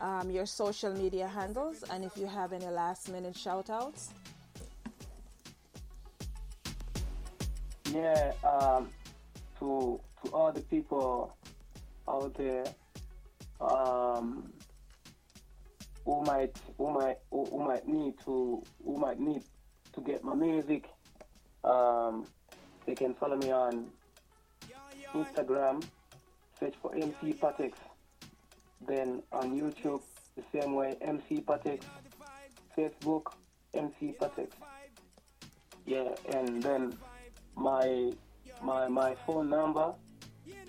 um, 0.00 0.30
your 0.30 0.46
social 0.46 0.92
media 0.92 1.28
handles 1.28 1.84
and 1.90 2.04
if 2.04 2.16
you 2.16 2.26
have 2.26 2.52
any 2.52 2.66
last 2.66 3.10
minute 3.10 3.36
shout 3.36 3.70
outs? 3.70 4.10
Yeah, 7.92 8.32
um, 8.44 8.88
to 9.58 10.00
to 10.22 10.30
all 10.32 10.52
the 10.52 10.60
people 10.60 11.34
out 12.08 12.34
there 12.34 12.64
um, 13.60 14.52
who 16.04 16.22
might 16.22 16.56
who 16.78 16.92
might 16.92 17.18
who, 17.30 17.64
might 17.64 17.86
need 17.88 18.14
to 18.24 18.62
who 18.84 18.96
might 18.96 19.18
need 19.18 19.42
to 19.92 20.00
get 20.02 20.22
my 20.22 20.34
music, 20.34 20.88
um, 21.64 22.26
they 22.86 22.94
can 22.94 23.14
follow 23.14 23.36
me 23.36 23.50
on 23.50 23.86
Instagram, 25.12 25.82
search 26.58 26.74
for 26.80 26.94
MC 26.94 27.34
Pattexx. 27.34 27.89
Then 28.86 29.22
on 29.32 29.58
YouTube, 29.58 30.02
the 30.36 30.42
same 30.52 30.74
way, 30.74 30.96
MC 31.00 31.40
Pattexx. 31.42 31.82
Facebook, 32.76 33.32
MC 33.74 34.14
Pattexx. 34.20 34.52
Yeah, 35.86 36.14
and 36.32 36.62
then 36.62 36.96
my 37.56 38.12
my 38.62 38.88
my 38.88 39.14
phone 39.26 39.48
number 39.50 39.92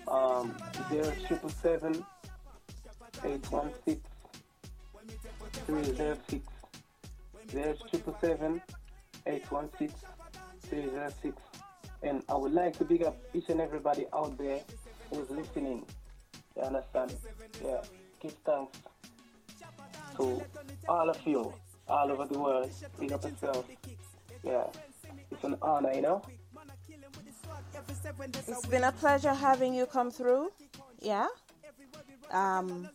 um 0.08 0.54
zero 0.88 1.12
triple 1.26 1.50
seven 1.50 2.04
eight 3.24 3.50
one 3.52 3.70
six 3.84 4.00
three 5.66 5.84
zero 5.84 6.18
six 6.28 6.44
zero 7.50 7.74
triple 7.90 8.16
seven 8.20 8.62
eight 9.26 9.50
one 9.52 9.68
six 9.78 9.92
three 10.62 10.88
zero 10.90 11.08
six 11.22 11.36
and 12.02 12.22
I 12.28 12.34
would 12.34 12.52
like 12.52 12.76
to 12.78 12.84
big 12.84 13.02
up 13.02 13.16
each 13.32 13.48
and 13.48 13.60
everybody 13.60 14.06
out 14.12 14.36
there 14.38 14.60
who's 15.10 15.30
listening. 15.30 15.84
You 16.56 16.62
understand? 16.62 17.14
Yeah. 17.64 17.80
Give 18.22 18.32
thanks 18.44 18.78
to 20.16 20.42
all 20.88 21.10
of 21.10 21.26
you 21.26 21.52
all 21.88 22.12
over 22.12 22.24
the 22.24 22.38
world. 22.38 22.70
Big 23.00 23.10
up 23.10 23.24
yourself. 23.24 23.66
Yeah. 24.44 24.66
It's 25.32 25.42
an 25.42 25.56
honor, 25.60 25.92
you 25.92 26.02
know? 26.02 26.22
It's 28.46 28.66
been 28.66 28.84
a 28.84 28.92
pleasure 28.92 29.34
having 29.34 29.74
you 29.74 29.86
come 29.86 30.12
through. 30.12 30.52
Yeah. 31.00 31.26
Um, 32.30 32.88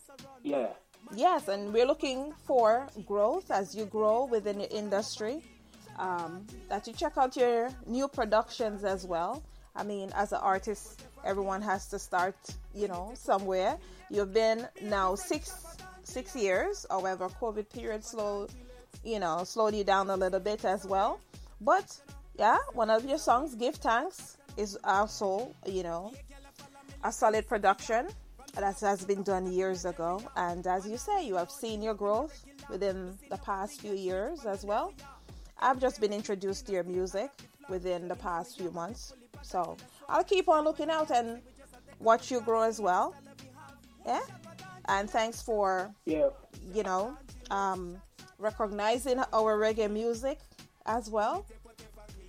yeah. 0.44 0.70
Yes, 1.14 1.50
and 1.50 1.74
we're 1.74 1.86
looking 1.86 2.34
for 2.46 2.88
growth 3.06 3.52
as 3.52 3.76
you 3.76 3.86
grow 3.86 4.26
within 4.26 4.60
the 4.60 4.72
industry. 4.74 5.44
Um, 6.00 6.46
that 6.70 6.88
you 6.88 6.94
check 6.94 7.18
out 7.18 7.36
your 7.36 7.70
new 7.86 8.08
productions 8.08 8.84
as 8.84 9.06
well. 9.06 9.44
I 9.76 9.84
mean, 9.84 10.12
as 10.16 10.32
an 10.32 10.40
artist, 10.42 11.04
everyone 11.28 11.62
has 11.62 11.88
to 11.90 12.00
start, 12.00 12.36
you 12.74 12.88
know, 12.88 13.12
somewhere. 13.14 13.78
You've 14.10 14.34
been 14.34 14.68
now 14.82 15.16
six 15.16 15.52
six 16.04 16.36
years. 16.36 16.86
However, 16.90 17.28
COVID 17.42 17.68
period 17.70 18.04
slowed, 18.04 18.50
you 19.04 19.20
know, 19.20 19.44
slowed 19.44 19.76
you 19.76 19.84
down 19.84 20.10
a 20.10 20.16
little 20.16 20.40
bit 20.40 20.64
as 20.64 20.86
well. 20.86 21.20
But 21.60 21.88
yeah, 22.40 22.58
one 22.74 22.90
of 22.90 23.04
your 23.04 23.18
songs, 23.18 23.56
"Give 23.56 23.76
Thanks," 23.76 24.38
is 24.56 24.78
also, 24.84 25.54
you 25.66 25.84
know, 25.84 26.14
a 27.04 27.12
solid 27.12 27.48
production 27.48 28.08
that 28.56 28.80
has 28.80 29.06
been 29.06 29.24
done 29.24 29.52
years 29.52 29.86
ago. 29.86 30.22
And 30.36 30.66
as 30.66 30.88
you 30.88 30.98
say, 30.98 31.28
you 31.28 31.36
have 31.36 31.52
seen 31.52 31.82
your 31.82 31.94
growth 31.94 32.34
within 32.70 33.18
the 33.30 33.38
past 33.38 33.82
few 33.82 33.94
years 33.94 34.46
as 34.46 34.64
well. 34.64 34.94
I've 35.60 35.80
just 35.80 36.00
been 36.00 36.14
introduced 36.14 36.66
to 36.68 36.72
your 36.72 36.84
music 36.84 37.30
within 37.70 38.08
the 38.08 38.16
past 38.16 38.58
few 38.58 38.72
months. 38.72 39.14
So 39.42 39.78
I'll 40.10 40.24
keep 40.24 40.48
on 40.48 40.64
looking 40.64 40.90
out 40.90 41.12
and 41.12 41.42
watch 42.00 42.32
you 42.32 42.42
grow 42.42 42.62
as 42.62 42.80
well. 42.80 43.16
Yeah. 44.06 44.22
And 44.86 45.10
thanks 45.10 45.42
for, 45.42 45.92
yeah. 46.06 46.30
you 46.74 46.84
know, 46.84 47.18
um, 47.52 47.98
recognizing 48.40 49.20
our 49.34 49.58
reggae 49.60 49.92
music 49.92 50.40
as 50.86 51.10
well 51.10 51.46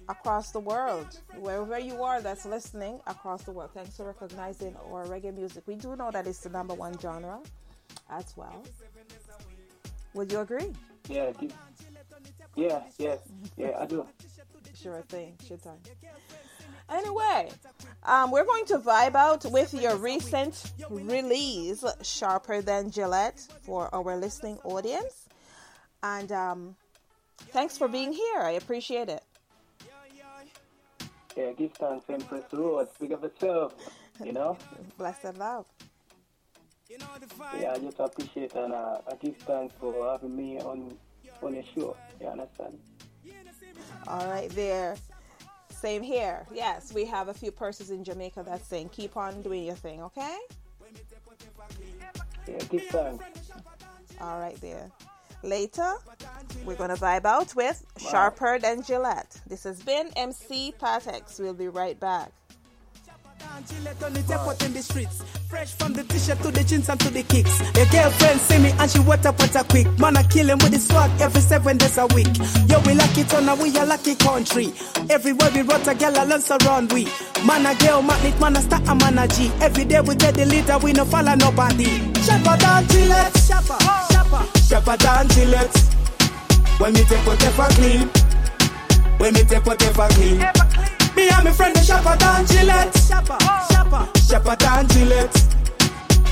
across 0.08 0.50
the 0.50 0.60
world. 0.60 1.20
Wherever 1.36 1.78
you 1.78 2.02
are 2.02 2.20
that's 2.20 2.44
listening 2.44 3.00
across 3.06 3.42
the 3.42 3.52
world, 3.52 3.70
thanks 3.74 3.96
for 3.96 4.06
recognizing 4.06 4.74
our 4.90 5.04
reggae 5.06 5.34
music. 5.34 5.62
We 5.66 5.76
do 5.76 5.94
know 5.94 6.10
that 6.10 6.26
it's 6.26 6.40
the 6.40 6.50
number 6.50 6.74
one 6.74 6.98
genre 6.98 7.38
as 8.10 8.34
well. 8.36 8.64
Would 10.14 10.32
you 10.32 10.40
agree? 10.40 10.72
Yeah, 11.08 11.32
yeah, 12.56 12.82
yeah, 12.98 13.16
yeah, 13.56 13.78
I 13.78 13.86
do. 13.86 14.06
Sure 14.80 15.02
thing, 15.08 15.34
sure 15.44 15.56
thing. 15.56 15.76
Anyway, 16.90 17.50
um, 18.04 18.30
we're 18.30 18.44
going 18.44 18.64
to 18.66 18.78
vibe 18.78 19.14
out 19.14 19.44
with 19.52 19.74
your 19.74 19.96
recent 19.96 20.72
release, 20.88 21.84
Sharper 22.02 22.62
Than 22.62 22.90
Gillette, 22.90 23.40
for 23.62 23.94
our 23.94 24.16
listening 24.16 24.58
audience. 24.64 25.28
And 26.02 26.32
um, 26.32 26.76
thanks 27.50 27.76
for 27.76 27.88
being 27.88 28.12
here. 28.12 28.40
I 28.40 28.52
appreciate 28.52 29.08
it. 29.08 29.22
Yeah, 31.36 31.52
give 31.52 31.72
thanks 31.74 32.06
and 32.08 32.26
press 32.26 32.42
the 32.50 32.56
road. 32.56 32.88
Speak 32.94 33.12
of 33.12 33.22
yourself, 33.22 33.74
you 34.24 34.32
know? 34.32 34.56
Blessed 34.98 35.36
love. 35.36 35.66
Yeah, 37.60 37.72
I 37.74 37.78
just 37.78 38.00
appreciate 38.00 38.54
and 38.54 38.72
uh, 38.72 38.98
I 39.06 39.14
give 39.20 39.36
thanks 39.36 39.74
for 39.78 40.10
having 40.10 40.34
me 40.34 40.58
on 40.58 40.96
on 41.42 41.54
your 41.54 41.62
show. 41.74 41.96
You 42.20 42.28
understand? 42.28 42.78
All 44.06 44.26
right, 44.26 44.48
there. 44.50 44.96
Same 45.80 46.02
here. 46.02 46.44
Yes, 46.52 46.92
we 46.92 47.04
have 47.04 47.28
a 47.28 47.34
few 47.34 47.52
persons 47.52 47.90
in 47.90 48.02
Jamaica 48.02 48.42
that's 48.44 48.66
saying, 48.66 48.88
keep 48.88 49.16
on 49.16 49.42
doing 49.42 49.62
your 49.62 49.76
thing, 49.76 50.02
okay? 50.02 50.38
Yeah, 52.48 52.58
give 52.68 52.82
thanks. 52.86 53.24
All 54.20 54.40
right, 54.40 54.60
there. 54.60 54.90
Later, 55.44 55.94
we're 56.64 56.74
going 56.74 56.90
to 56.90 56.96
vibe 56.96 57.24
out 57.24 57.54
with 57.54 57.86
wow. 58.02 58.10
Sharper 58.10 58.58
Than 58.58 58.82
Gillette. 58.82 59.40
This 59.46 59.62
has 59.62 59.80
been 59.80 60.08
MC 60.16 60.74
Pattexx. 60.80 61.38
We'll 61.38 61.54
be 61.54 61.68
right 61.68 61.98
back. 62.00 62.32
Fresh 65.48 65.72
from 65.80 65.94
the 65.94 66.04
t-shirt 66.04 66.36
to 66.42 66.50
the 66.50 66.62
jeans 66.62 66.90
and 66.90 67.00
to 67.00 67.08
the 67.08 67.22
kicks. 67.22 67.56
Your 67.72 67.86
girlfriend 67.88 68.38
see 68.38 68.58
me 68.58 68.70
and 68.76 68.90
she 68.90 69.00
with 69.00 69.24
a 69.24 69.64
quick. 69.64 69.88
Man, 69.98 70.18
I 70.18 70.22
kill 70.24 70.50
him 70.50 70.58
with 70.58 70.72
the 70.72 70.78
swag 70.78 71.08
every 71.22 71.40
seven 71.40 71.78
days 71.78 71.96
a 71.96 72.04
week. 72.12 72.28
Yo, 72.68 72.76
we 72.84 72.92
lucky 72.92 73.24
town 73.24 73.48
we 73.56 73.72
a 73.72 73.84
lucky 73.88 74.14
country. 74.14 74.74
Everywhere 75.08 75.48
we 75.54 75.62
rot 75.62 75.88
a 75.88 75.94
girl, 75.94 76.18
I 76.18 76.24
learn 76.24 76.42
surround 76.42 76.92
we. 76.92 77.08
Man, 77.48 77.64
a 77.64 77.72
girl, 77.80 78.02
magnet, 78.02 78.38
man, 78.38 78.56
a 78.56 78.60
star, 78.60 78.82
a 78.84 78.94
man, 78.94 79.16
a 79.16 79.26
G. 79.26 79.50
Every 79.64 79.86
day 79.86 80.00
we 80.02 80.16
get 80.16 80.34
the 80.34 80.44
leader, 80.44 80.76
we 80.76 80.92
no 80.92 81.06
follow 81.06 81.34
nobody. 81.34 81.96
Shopper 82.20 82.56
down 82.60 82.84
Gillette, 82.88 83.32
shopper, 83.40 83.80
shopper, 84.12 84.44
shopper 84.68 84.96
down 85.00 85.28
Gillette. 85.32 85.76
When 86.76 86.92
me 86.92 87.04
take 87.08 87.24
whatever 87.24 87.72
clean, 87.72 88.04
when 89.16 89.32
me 89.32 89.44
take 89.48 89.64
whatever 89.64 90.08
clean. 90.12 90.67
Me 91.18 91.28
and 91.30 91.44
my 91.44 91.50
friend 91.50 91.74
the 91.74 91.82
shopper 91.82 92.16
down 92.16 92.46
Gillette, 92.46 92.96
shopper, 92.96 93.36
shopper, 93.72 94.08
shopper 94.20 94.54
down 94.54 94.86
Gillette. 94.86 95.34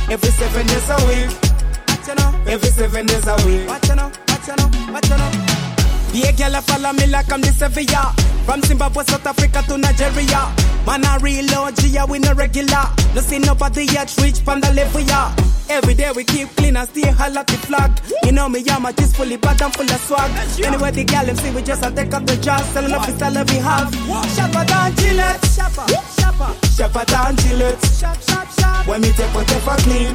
Every 0.08 0.30
seven 0.30 0.64
days 0.64 0.88
a 0.88 0.96
week, 1.08 2.46
every 2.46 2.70
seven 2.70 3.06
days 3.06 3.26
a 3.26 3.34
week. 3.44 3.66
Watch 3.66 3.88
you 3.88 3.96
know, 3.96 4.12
watch 4.28 4.46
you 4.46 4.54
know, 4.54 4.92
watch 4.92 5.10
you 5.10 5.16
know. 5.16 5.75
Yeah, 6.12 6.32
girl, 6.32 6.60
follow 6.62 6.92
me 6.92 7.06
like 7.06 7.30
I'm 7.32 7.40
the 7.40 7.52
Sevilla. 7.52 8.14
From 8.44 8.62
Zimbabwe, 8.62 9.04
South 9.04 9.26
Africa 9.26 9.62
to 9.68 9.76
Nigeria. 9.78 10.52
Man, 10.86 11.04
I 11.04 11.16
real 11.20 11.50
OG, 11.54 12.08
we 12.08 12.18
no 12.20 12.32
regular. 12.34 12.84
No 13.14 13.20
see 13.20 13.38
nobody 13.38 13.84
yet 13.84 14.14
reach 14.22 14.40
from 14.40 14.60
the 14.60 14.72
level, 14.72 15.00
yeah. 15.00 15.34
Every 15.68 15.94
day 15.94 16.10
we 16.14 16.22
keep 16.22 16.48
clean 16.56 16.76
and 16.76 16.88
stay 16.88 17.10
like 17.10 17.46
the 17.48 17.58
flag. 17.66 17.90
You 18.24 18.32
know 18.32 18.48
me, 18.48 18.60
yeah, 18.60 18.78
my 18.78 18.92
just 18.92 19.16
fully 19.16 19.36
bad 19.36 19.60
and 19.60 19.74
full 19.74 19.84
of 19.84 20.00
swag. 20.00 20.30
Anyway, 20.64 20.90
the 20.92 21.04
gal 21.04 21.26
see 21.34 21.50
we 21.50 21.62
just 21.62 21.84
a 21.84 21.90
take 21.90 22.14
up 22.14 22.24
the 22.24 22.36
jazz, 22.36 22.64
selling 22.72 22.92
off 22.92 23.06
the 23.06 23.12
style 23.12 23.44
we 23.44 23.56
have. 23.56 23.92
Shopper 24.36 24.64
down 24.64 24.94
Gillette, 24.94 25.44
shopper, 25.46 25.86
shopper, 26.18 26.66
shopper 26.70 27.04
down 27.06 27.36
Gillette. 27.36 27.84
Shop, 27.98 28.20
shop, 28.22 28.48
shop. 28.52 28.86
When 28.86 29.00
me 29.00 29.10
take 29.12 29.34
whatever 29.34 29.76
clean, 29.82 30.14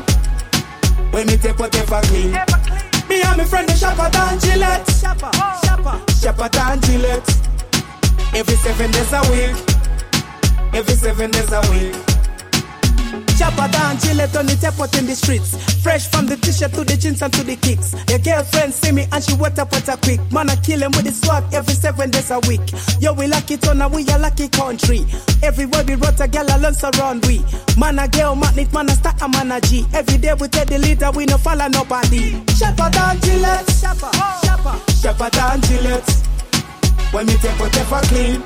when 1.11 1.27
me 1.27 1.35
take 1.35 1.59
whatever 1.59 1.99
clean. 2.07 2.90
Me 3.11 3.21
and 3.23 3.37
my 3.37 3.43
friend 3.43 3.67
the 3.67 3.75
shopper 3.75 4.09
down 4.09 4.39
Gillette, 4.39 4.89
shopper, 4.91 5.31
shopper, 5.65 5.99
shopper 6.13 6.47
down 6.47 6.79
Gillette. 6.79 7.27
Every 8.33 8.55
seven 8.55 8.89
days 8.89 9.11
a 9.11 9.21
week, 9.29 10.73
every 10.73 10.95
seven 10.95 11.29
days 11.29 11.51
a 11.51 11.59
week. 11.71 12.10
Chopper 13.41 13.71
down, 13.73 13.97
Gillette 13.97 14.37
on 14.37 14.45
the 14.45 14.53
tap 14.53 14.79
out 14.79 14.95
in 14.99 15.07
the 15.07 15.15
streets. 15.15 15.57
Fresh 15.81 16.09
from 16.13 16.27
the 16.27 16.37
t-shirt 16.37 16.77
to 16.77 16.85
the 16.85 16.93
jeans 16.93 17.23
and 17.23 17.33
to 17.33 17.41
the 17.41 17.55
kicks. 17.55 17.97
Your 18.05 18.21
girlfriend 18.21 18.71
see 18.71 18.91
me 18.91 19.07
and 19.11 19.17
she 19.17 19.33
wet 19.33 19.57
up 19.57 19.73
with 19.73 19.89
a 19.89 19.97
quick. 19.97 20.21
Man, 20.31 20.47
I 20.47 20.55
kill 20.61 20.77
him 20.77 20.93
with 20.93 21.09
the 21.09 21.11
swag 21.11 21.49
every 21.51 21.73
seven 21.73 22.11
days 22.11 22.29
a 22.29 22.37
week. 22.45 22.61
Yo, 23.01 23.13
we 23.17 23.25
lucky 23.25 23.57
town 23.57 23.81
and 23.81 23.89
we 23.89 24.05
a 24.13 24.17
lucky 24.21 24.45
country. 24.47 25.09
Everywhere 25.41 25.81
we 25.89 25.95
rot 25.97 26.21
a 26.21 26.27
girl, 26.29 26.45
I 26.53 26.61
learn 26.61 26.77
surround 26.77 27.25
we. 27.25 27.41
Man, 27.81 27.97
a 27.97 28.05
girl, 28.07 28.37
magnet, 28.37 28.69
man, 28.77 28.85
a 28.85 28.93
star, 28.93 29.17
a 29.17 29.25
man, 29.25 29.49
a 29.49 29.57
G. 29.57 29.89
Every 29.89 30.21
day 30.21 30.37
we 30.37 30.45
take 30.45 30.69
the 30.69 30.77
leader, 30.77 31.09
we 31.09 31.25
no 31.25 31.41
follow 31.41 31.65
nobody. 31.65 32.37
Chopper 32.61 32.93
down, 32.93 33.17
Gillette, 33.25 33.65
shopper, 33.73 34.13
shopper, 34.45 34.77
shopper 35.01 35.29
down, 35.33 35.57
Gillette. 35.65 36.13
When 37.09 37.25
me 37.25 37.33
take 37.41 37.57
whatever 37.57 38.05
clean, 38.05 38.37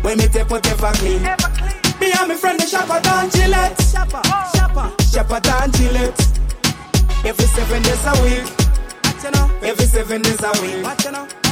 when 0.00 0.16
me 0.16 0.32
take 0.32 0.48
whatever 0.48 0.96
clean. 0.96 1.81
Me 2.00 2.12
and 2.18 2.28
my 2.28 2.34
friend 2.34 2.58
the 2.58 2.66
shopper 2.66 3.00
down 3.02 3.30
Gillette, 3.30 3.80
shopper, 3.82 4.22
shopper, 4.56 4.92
shopper 5.12 5.40
down 5.40 5.72
Gillette. 5.72 6.20
Every 7.24 7.46
seven 7.46 7.82
days 7.82 8.04
a 8.06 8.12
week, 8.22 8.46
every 9.62 9.86
seven 9.86 10.22
days 10.22 10.42
a 10.42 10.52
week. 10.62 11.51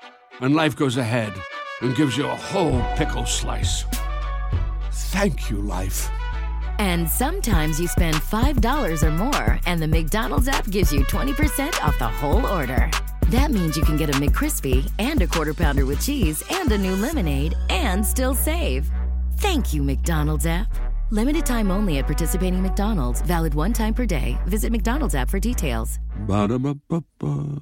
and 0.41 0.55
life 0.55 0.75
goes 0.75 0.97
ahead 0.97 1.33
and 1.81 1.95
gives 1.95 2.17
you 2.17 2.25
a 2.25 2.35
whole 2.35 2.81
pickle 2.95 3.25
slice. 3.25 3.85
Thank 4.91 5.49
you, 5.49 5.57
life. 5.61 6.09
And 6.79 7.07
sometimes 7.07 7.79
you 7.79 7.87
spend 7.87 8.15
$5 8.15 9.03
or 9.03 9.11
more, 9.11 9.59
and 9.65 9.81
the 9.81 9.87
McDonald's 9.87 10.47
app 10.47 10.69
gives 10.69 10.91
you 10.91 11.03
20% 11.05 11.81
off 11.83 11.97
the 11.99 12.07
whole 12.07 12.45
order. 12.47 12.89
That 13.29 13.51
means 13.51 13.77
you 13.77 13.83
can 13.83 13.97
get 13.97 14.09
a 14.09 14.19
McCrispy 14.19 14.91
and 14.99 15.21
a 15.21 15.27
quarter 15.27 15.53
pounder 15.53 15.85
with 15.85 16.01
cheese 16.01 16.43
and 16.51 16.71
a 16.71 16.77
new 16.77 16.95
lemonade 16.95 17.55
and 17.69 18.05
still 18.05 18.35
save. 18.35 18.91
Thank 19.37 19.73
you, 19.73 19.83
McDonald's 19.83 20.45
app. 20.45 20.67
Limited 21.11 21.45
time 21.45 21.71
only 21.71 21.99
at 21.99 22.05
participating 22.05 22.61
McDonald's. 22.61 23.21
Valid 23.21 23.53
one 23.53 23.73
time 23.73 23.93
per 23.93 24.05
day. 24.05 24.37
Visit 24.47 24.71
McDonald's 24.71 25.15
app 25.15 25.29
for 25.29 25.39
details. 25.39 25.99
Ba-da-ba-ba-ba. 26.27 27.61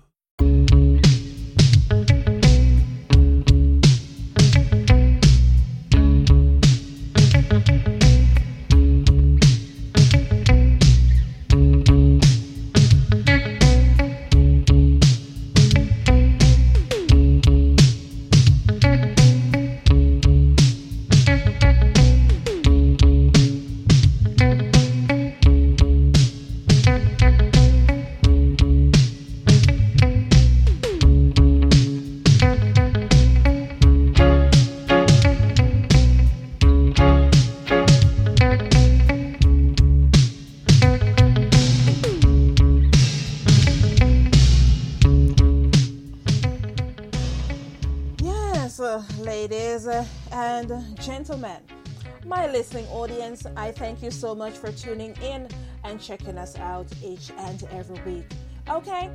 Audience, 53.40 53.60
I 53.60 53.72
thank 53.72 54.02
you 54.04 54.12
so 54.12 54.36
much 54.36 54.54
for 54.58 54.72
tuning 54.72 55.16
in 55.22 55.48
and 55.84 56.02
checking 56.02 56.38
us 56.38 56.58
out 56.58 56.88
each 57.04 57.32
and 57.38 57.64
every 57.72 58.00
week. 58.02 58.26
Okay, 58.70 59.10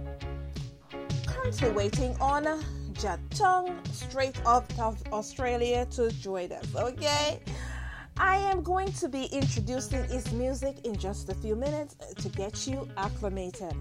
currently 1.26 1.70
waiting 1.72 2.16
on 2.20 2.44
Jah 2.94 3.18
Tung 3.30 3.78
straight 3.92 4.40
up 4.46 4.64
of 4.78 5.02
Australia 5.12 5.86
to 5.92 6.10
join 6.10 6.52
us. 6.52 6.74
Okay. 6.74 7.40
I 8.16 8.36
am 8.36 8.62
going 8.62 8.92
to 8.92 9.08
be 9.08 9.24
introducing 9.26 10.04
his 10.04 10.30
music 10.32 10.76
in 10.84 10.96
just 10.96 11.28
a 11.30 11.34
few 11.34 11.56
minutes 11.56 11.96
to 12.16 12.28
get 12.28 12.64
you 12.66 12.88
acclimated. 12.96 13.72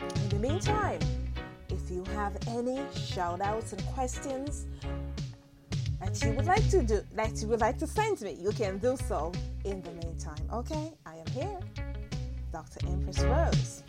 In 0.00 0.28
the 0.30 0.38
meantime, 0.38 1.00
if 1.68 1.90
you 1.90 2.02
have 2.14 2.36
any 2.48 2.80
shout 2.96 3.42
outs 3.42 3.74
and 3.74 3.84
questions 3.88 4.66
that 6.00 6.22
you 6.22 6.32
would 6.32 6.46
like 6.46 6.68
to 6.70 6.82
do 6.82 7.00
that 7.14 7.40
you 7.40 7.48
would 7.48 7.60
like 7.60 7.78
to 7.78 7.86
send 7.86 8.20
me, 8.20 8.36
you 8.40 8.50
can 8.52 8.78
do 8.78 8.96
so 9.08 9.32
in 9.64 9.82
the 9.82 9.92
meantime. 9.92 10.48
Okay, 10.52 10.92
I 11.04 11.16
am 11.16 11.26
here. 11.32 11.58
Dr. 12.52 12.86
Empress 12.86 13.20
Rose. 13.20 13.82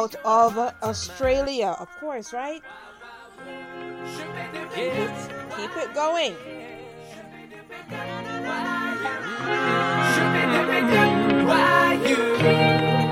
Out 0.00 0.16
of 0.24 0.56
Australia, 0.82 1.76
of 1.78 1.90
course, 1.98 2.32
right? 2.32 2.62
Keep 4.74 4.94
it, 4.94 5.10
keep 5.56 5.76
it 5.76 5.92
going. 5.94 6.34
Why 11.46 12.00
you? 12.08 12.16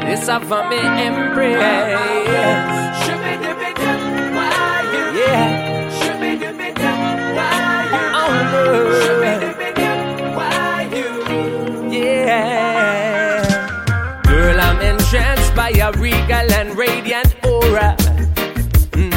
This 0.07 0.28
a 0.28 0.41
for 0.41 0.67
me 0.70 0.78
embrace. 0.78 1.58
Yeah. 5.18 5.67
Oh, 8.15 8.33
no. 8.50 8.68
Yeah. 11.91 12.67
Your 16.42 16.52
and 16.52 16.76
radiant 16.76 17.34
aura. 17.44 17.97
Mm. 18.92 19.12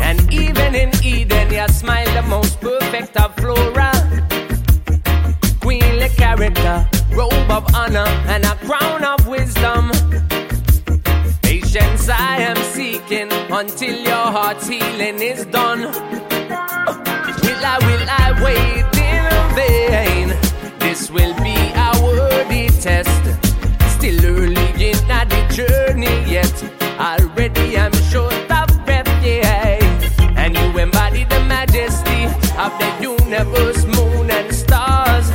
And 0.00 0.32
even 0.32 0.74
in 0.74 0.90
Eden, 1.04 1.52
you 1.52 1.68
smile 1.68 2.10
the 2.14 2.22
most 2.28 2.60
perfect 2.60 3.16
of 3.16 3.34
flora. 3.36 3.92
Queenly 5.60 6.08
character, 6.10 6.88
robe 7.12 7.50
of 7.50 7.64
honor, 7.74 8.08
and 8.32 8.44
a 8.44 8.54
crown 8.66 9.04
of 9.04 9.26
wisdom. 9.26 9.90
Patience 11.42 12.08
I 12.08 12.36
am 12.50 12.56
seeking 12.76 13.30
until 13.50 13.96
your 14.10 14.26
heart's 14.36 14.66
healing 14.68 15.20
is 15.20 15.44
done. 15.46 15.80
Will 17.44 17.64
I, 17.74 17.76
will 17.88 18.06
I 18.24 18.26
wait 18.46 18.92
in 19.12 19.24
vain? 19.58 20.28
This 20.78 21.10
will 21.10 21.34
I'm 27.44 27.92
short 28.08 28.32
of 28.52 28.68
breath, 28.86 29.08
yeah. 29.24 29.76
And 30.36 30.56
you 30.56 30.78
embody 30.78 31.24
the 31.24 31.40
majesty 31.40 32.26
of 32.56 32.70
the 32.78 32.98
universe, 33.00 33.84
moon 33.84 34.30
and 34.30 34.54
stars. 34.54 35.28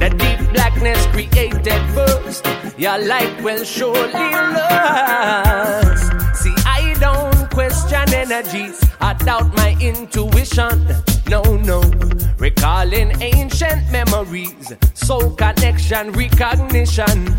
The 0.00 0.10
deep 0.10 0.52
blackness 0.52 1.06
created 1.06 1.80
first. 1.94 2.44
Your 2.76 2.98
light 2.98 3.40
will 3.40 3.62
surely 3.62 4.12
last. 4.12 6.10
See, 6.42 6.54
I 6.66 6.96
don't 6.98 7.50
question 7.52 8.12
energies. 8.12 8.82
I 9.00 9.12
doubt 9.14 9.54
my 9.54 9.76
intuition. 9.80 10.88
No, 11.28 11.42
no. 11.42 11.80
Recalling 12.38 13.20
ancient 13.20 13.90
memories. 13.90 14.72
Soul 14.94 15.30
connection, 15.30 16.12
recognition. 16.12 17.34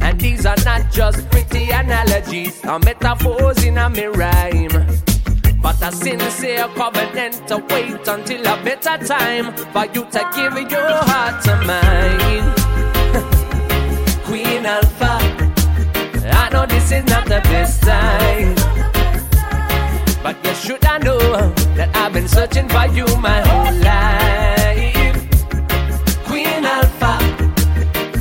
And 0.00 0.20
these 0.20 0.46
are 0.46 0.56
not 0.64 0.92
just 0.92 1.28
pretty 1.30 1.70
analogies 1.70 2.64
or 2.64 2.78
metaphors 2.78 3.64
in 3.64 3.78
a 3.78 3.90
me 3.90 4.06
rhyme. 4.06 4.86
But 5.60 5.82
a 5.82 5.90
sincere 5.90 6.68
covenant 6.76 7.48
to 7.48 7.56
wait 7.70 8.06
until 8.06 8.46
a 8.46 8.62
better 8.62 9.04
time 9.04 9.52
for 9.72 9.86
you 9.86 10.04
to 10.04 10.30
give 10.34 10.70
your 10.70 10.98
heart 11.10 11.42
to 11.44 11.56
mine. 11.66 12.54
Queen 14.24 14.64
Alpha, 14.64 15.18
I 16.30 16.48
know 16.52 16.66
this 16.66 16.92
is 16.92 17.04
not 17.06 17.24
the 17.24 17.40
best 17.40 17.82
time. 17.82 18.95
But 20.26 20.44
you 20.44 20.54
should 20.54 20.84
I 20.84 20.98
know 20.98 21.18
that 21.76 21.88
I've 21.94 22.12
been 22.12 22.26
searching 22.26 22.68
for 22.68 22.86
you 22.88 23.06
my 23.18 23.40
whole 23.46 23.72
life. 23.78 25.14
Queen 26.26 26.64
Alpha, 26.64 27.14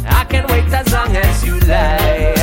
I 0.06 0.24
can 0.30 0.46
wait 0.50 0.72
as 0.72 0.94
long 0.94 1.16
as 1.16 1.44
you 1.44 1.58
like. 1.62 2.38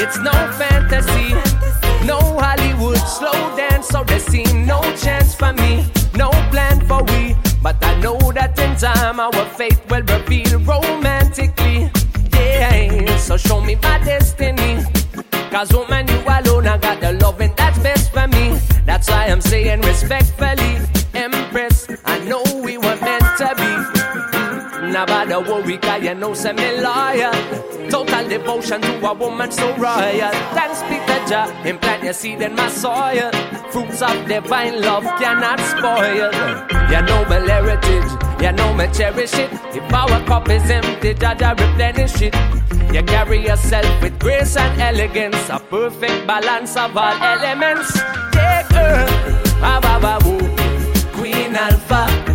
It's 0.00 0.18
no 0.18 0.34
fantasy, 0.58 1.30
no 2.04 2.18
Hollywood 2.18 2.98
slow 2.98 3.56
dance, 3.56 3.86
so 3.86 4.02
there 4.02 4.18
seem 4.18 4.66
no 4.66 4.82
chance 4.96 5.32
for 5.32 5.52
me, 5.52 5.86
no 6.16 6.30
plan 6.50 6.84
for 6.88 7.04
we. 7.04 7.36
But 7.62 7.76
I 7.84 8.00
know 8.00 8.18
that 8.32 8.58
in 8.58 8.74
time 8.74 9.20
our 9.20 9.46
fate 9.54 9.78
will 9.88 10.02
reveal 10.02 10.58
romantically. 10.58 11.88
Yeah, 12.32 13.16
so 13.16 13.36
show 13.36 13.60
me 13.60 13.76
my 13.76 13.98
destiny. 13.98 14.73
Cause 15.64 15.76
woman, 15.78 16.06
you 16.06 16.20
alone, 16.28 16.66
I 16.66 16.76
got 16.76 17.00
the 17.00 17.14
loving 17.14 17.54
that's 17.56 17.78
best 17.78 18.12
for 18.12 18.28
me. 18.28 18.58
That's 18.84 19.08
why 19.08 19.28
I'm 19.28 19.40
saying 19.40 19.80
respectfully, 19.80 20.76
be. 24.94 25.00
Now 25.00 25.06
bother 25.06 25.40
worry, 25.40 25.78
cause 25.78 26.02
you 26.02 26.14
know, 26.14 26.34
send 26.34 26.58
me 26.58 26.80
loyal. 26.80 27.32
Total 27.90 28.28
devotion 28.28 28.80
to 28.80 29.06
a 29.06 29.14
woman 29.14 29.50
so 29.50 29.66
royal. 29.76 30.32
Thanks 30.54 30.82
be 30.82 30.98
to 31.06 31.24
Jah, 31.28 31.62
implant 31.64 32.04
your 32.04 32.12
seed 32.12 32.42
in 32.42 32.54
my 32.54 32.68
soil. 32.68 33.30
Fruits 33.70 34.02
of 34.02 34.26
divine 34.26 34.80
love 34.80 35.04
cannot 35.18 35.60
spoil. 35.60 36.30
Your 36.90 37.02
noble 37.02 37.46
heritage, 37.48 38.10
you 38.40 38.52
know 38.52 38.74
me 38.74 38.86
cherish 38.92 39.34
it. 39.34 39.50
If 39.74 39.92
our 39.92 40.24
cup 40.26 40.48
is 40.48 40.70
empty, 40.70 41.14
Jah 41.14 41.34
Jah 41.38 41.54
replenish 41.58 42.22
it. 42.22 42.34
You 42.92 43.02
carry 43.02 43.44
yourself 43.44 44.02
with 44.02 44.18
grace 44.20 44.56
and 44.56 44.80
elegance, 44.80 45.48
a 45.50 45.58
perfect 45.58 46.26
balance 46.26 46.76
of 46.76 46.96
all 46.96 47.22
elements. 47.22 47.92
Take 48.32 48.70
her. 48.72 49.06
Queen 51.12 51.56
Alpha. 51.56 52.33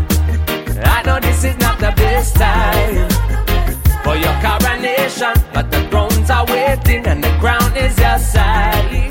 I 0.99 1.01
know 1.03 1.19
this 1.21 1.45
is 1.45 1.57
not 1.59 1.79
the 1.79 1.93
best 1.95 2.35
time 2.35 3.07
for 4.03 4.17
your 4.17 4.35
coronation, 4.43 5.31
but 5.53 5.71
the 5.71 5.87
thrones 5.87 6.29
are 6.29 6.45
waiting 6.45 7.07
and 7.07 7.23
the 7.23 7.29
crown 7.39 7.73
is 7.77 7.97
your 7.97 8.19
side. 8.19 9.08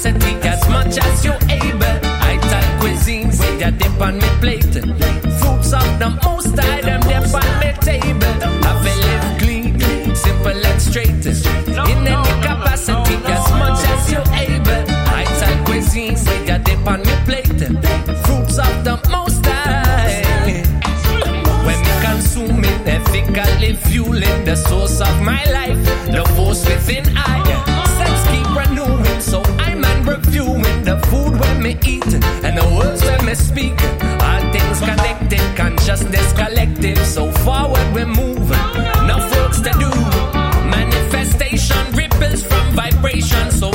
Capacity, 0.00 0.48
as 0.48 0.68
much 0.68 0.98
as 0.98 1.24
you're 1.24 1.42
able. 1.50 1.98
I 2.22 2.38
type 2.42 2.80
cuisines, 2.80 3.38
with 3.38 3.62
a 3.62 3.70
dip 3.70 4.00
on 4.00 4.18
me 4.18 4.28
plate. 4.40 4.74
Fruits 5.40 5.72
of 5.72 5.98
the 5.98 6.18
most 6.24 6.58
high, 6.58 6.80
them 6.80 7.00
dip 7.00 7.34
on 7.34 7.60
me 7.60 7.72
table. 7.80 8.36
I 8.64 8.72
feel 8.82 8.98
live 9.06 9.38
clean, 9.38 10.14
simple 10.14 10.66
and 10.66 10.80
straight. 10.80 11.26
In 11.90 12.06
any 12.06 12.42
capacity, 12.42 13.16
as 13.26 13.50
much 13.52 13.80
as 13.92 14.12
you're 14.12 14.30
able. 14.34 14.84
I 15.12 15.24
type 15.38 15.66
cuisines, 15.66 16.26
with 16.28 16.48
a 16.48 16.58
dip 16.58 16.86
on 16.86 17.00
me 17.00 17.16
plate. 17.26 17.60
Fruits 18.24 18.58
of 18.58 18.84
the 18.84 18.98
most 19.10 19.44
high. 19.44 20.22
When 21.64 21.80
me 21.80 21.92
consuming, 22.02 22.88
ethically 22.88 23.74
fueling 23.74 24.44
the 24.44 24.56
source 24.56 25.00
of 25.00 25.22
my 25.22 25.44
life, 25.46 25.78
the 26.06 26.24
force 26.36 26.64
within 26.66 27.16
I. 27.16 27.69
consciousness 36.00 36.32
collective. 36.32 36.98
So 37.06 37.30
forward 37.30 37.94
we 37.94 38.04
move, 38.04 38.50
enough 39.02 39.30
works 39.36 39.60
to 39.60 39.70
do. 39.78 39.90
Manifestation 40.68 41.92
ripples 41.92 42.42
from 42.42 42.72
vibration, 42.74 43.50
so 43.50 43.69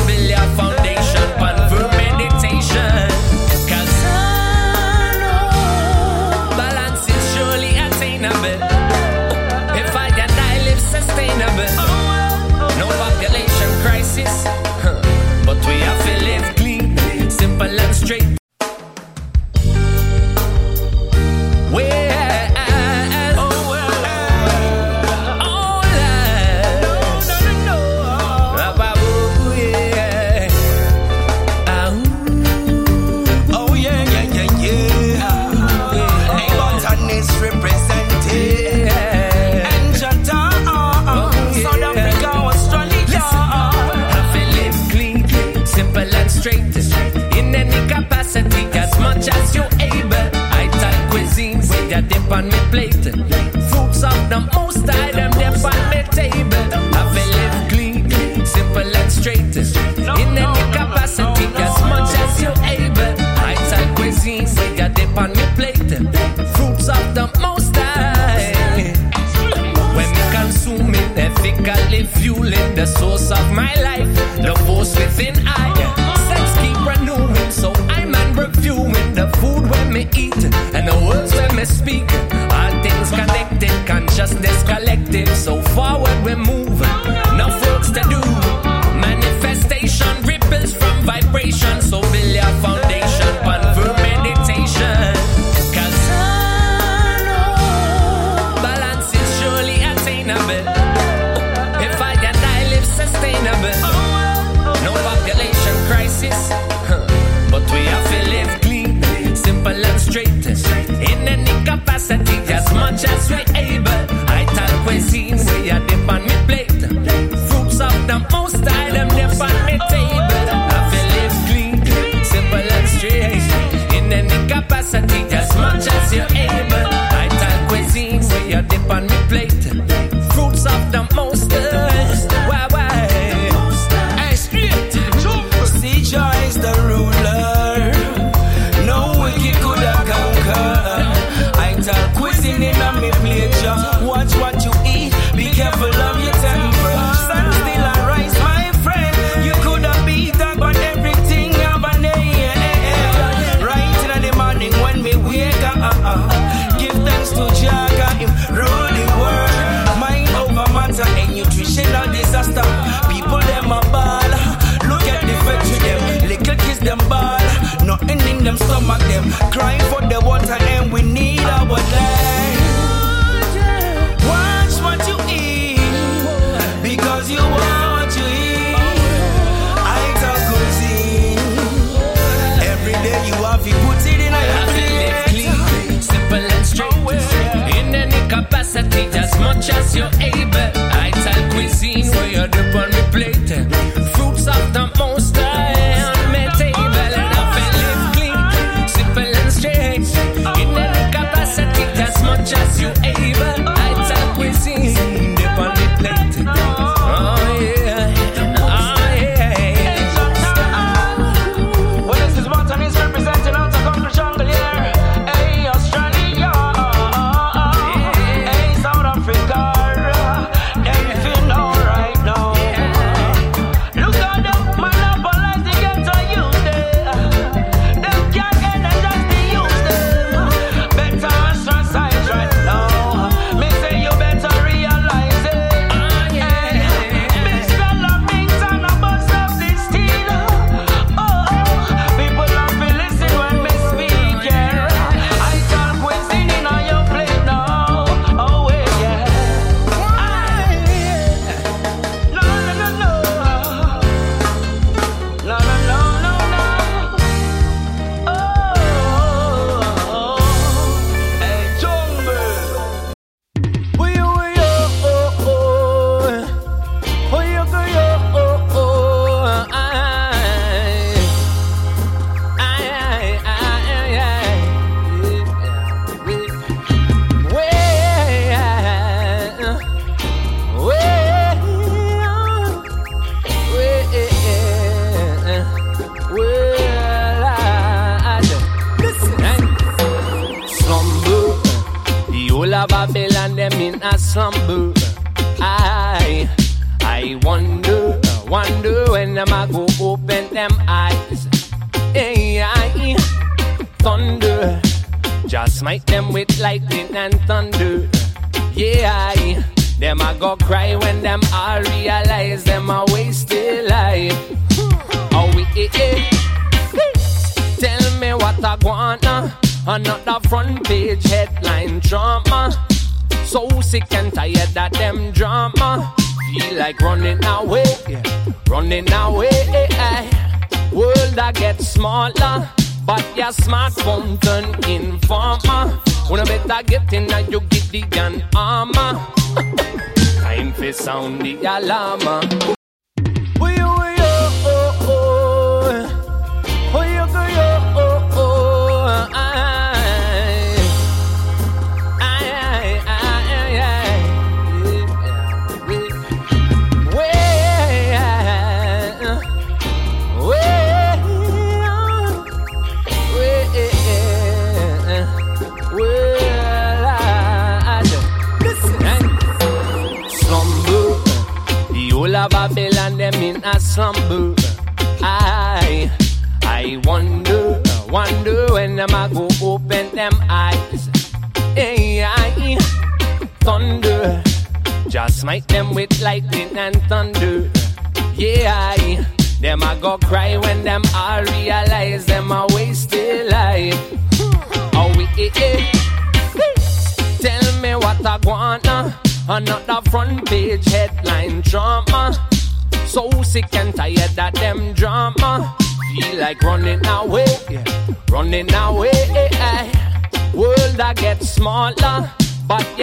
the 54.30 54.40
most 54.54 54.88
high, 54.90 55.12
them 55.12 55.32
dip 55.32 55.64
on 55.64 55.90
me 55.90 56.04
table. 56.12 56.58
I 56.94 57.02
feel 57.14 57.30
live 57.38 57.70
clean, 57.70 58.46
simple 58.46 58.96
and 58.96 59.12
straight. 59.12 59.75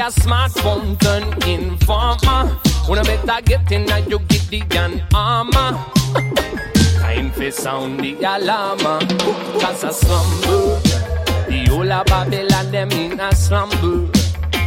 your 0.02 0.10
smartphone 0.10 0.98
turn 0.98 1.22
informer. 1.48 2.58
Wanna 2.89 3.05
better 3.05 3.40
get 3.44 3.70
in 3.70 3.84
now 3.84 3.98
you 3.98 4.18
get 4.18 4.48
the 4.48 4.60
gun 4.62 5.00
armor. 5.14 5.52
Time 6.98 7.31
for 7.31 7.50
sound 7.52 8.00
the 8.00 8.14
alarm. 8.16 8.81
Cause 9.60 9.84
a 9.84 9.92
slumber. 9.92 10.81
The 11.47 11.66
whole 11.68 11.92
of 11.92 12.06
Babylon 12.06 12.72
them 12.72 12.90
in 12.90 13.20
a 13.20 13.32
slumber. 13.32 14.10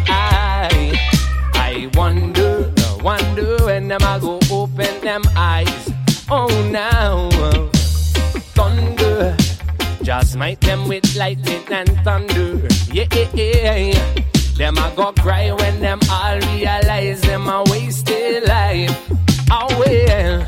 I, 0.08 0.96
I 1.54 1.90
wonder, 1.96 2.72
wonder 3.04 3.66
when 3.66 3.90
them 3.90 4.04
I 4.04 4.20
go 4.20 4.40
open 4.50 5.02
them 5.02 5.24
eyes. 5.36 5.92
Oh 6.30 6.48
now, 6.72 7.30
thunder. 8.56 9.36
Just 10.02 10.34
smite 10.34 10.62
them 10.62 10.88
with 10.88 11.14
lightning 11.18 11.66
and 11.72 11.90
thunder. 12.06 12.66
Yeah, 12.90 13.08
yeah, 13.12 13.76
yeah. 13.76 14.05
Them 14.66 14.80
a 14.80 14.92
go 14.96 15.12
cry 15.12 15.52
when 15.52 15.80
them 15.80 16.00
all 16.10 16.40
realize 16.40 17.22
them 17.22 17.48
a 17.48 17.64
wasted 17.70 18.48
life. 18.48 18.98
Oh 19.52 19.68
well. 19.78 20.44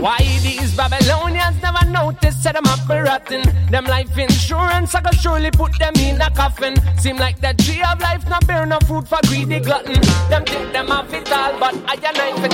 Why 0.00 0.16
these 0.40 0.74
Babylonians 0.74 1.60
never 1.60 1.84
noticed 1.90 2.42
that 2.44 2.54
them 2.54 2.64
up 2.64 2.88
rotten? 2.88 3.42
Them 3.70 3.84
life 3.84 4.16
insurance 4.16 4.94
I 4.94 5.02
could 5.02 5.20
surely 5.20 5.50
put 5.50 5.78
them 5.78 5.92
in 5.96 6.22
a 6.22 6.30
coffin. 6.30 6.74
Seem 6.96 7.18
like 7.18 7.38
the 7.38 7.52
tree 7.62 7.82
of 7.82 8.00
life 8.00 8.26
not 8.30 8.46
bear 8.46 8.64
no 8.64 8.78
fruit 8.86 9.06
for 9.06 9.18
greedy 9.28 9.60
glutton. 9.60 10.00
Them 10.30 10.46
think 10.46 10.72
them 10.72 10.86
have 10.86 11.12
it 11.12 11.30
all, 11.30 11.52
but 11.60 11.74
I 11.86 11.96
a 11.96 12.12
knife 12.16 12.44
a 12.44 12.48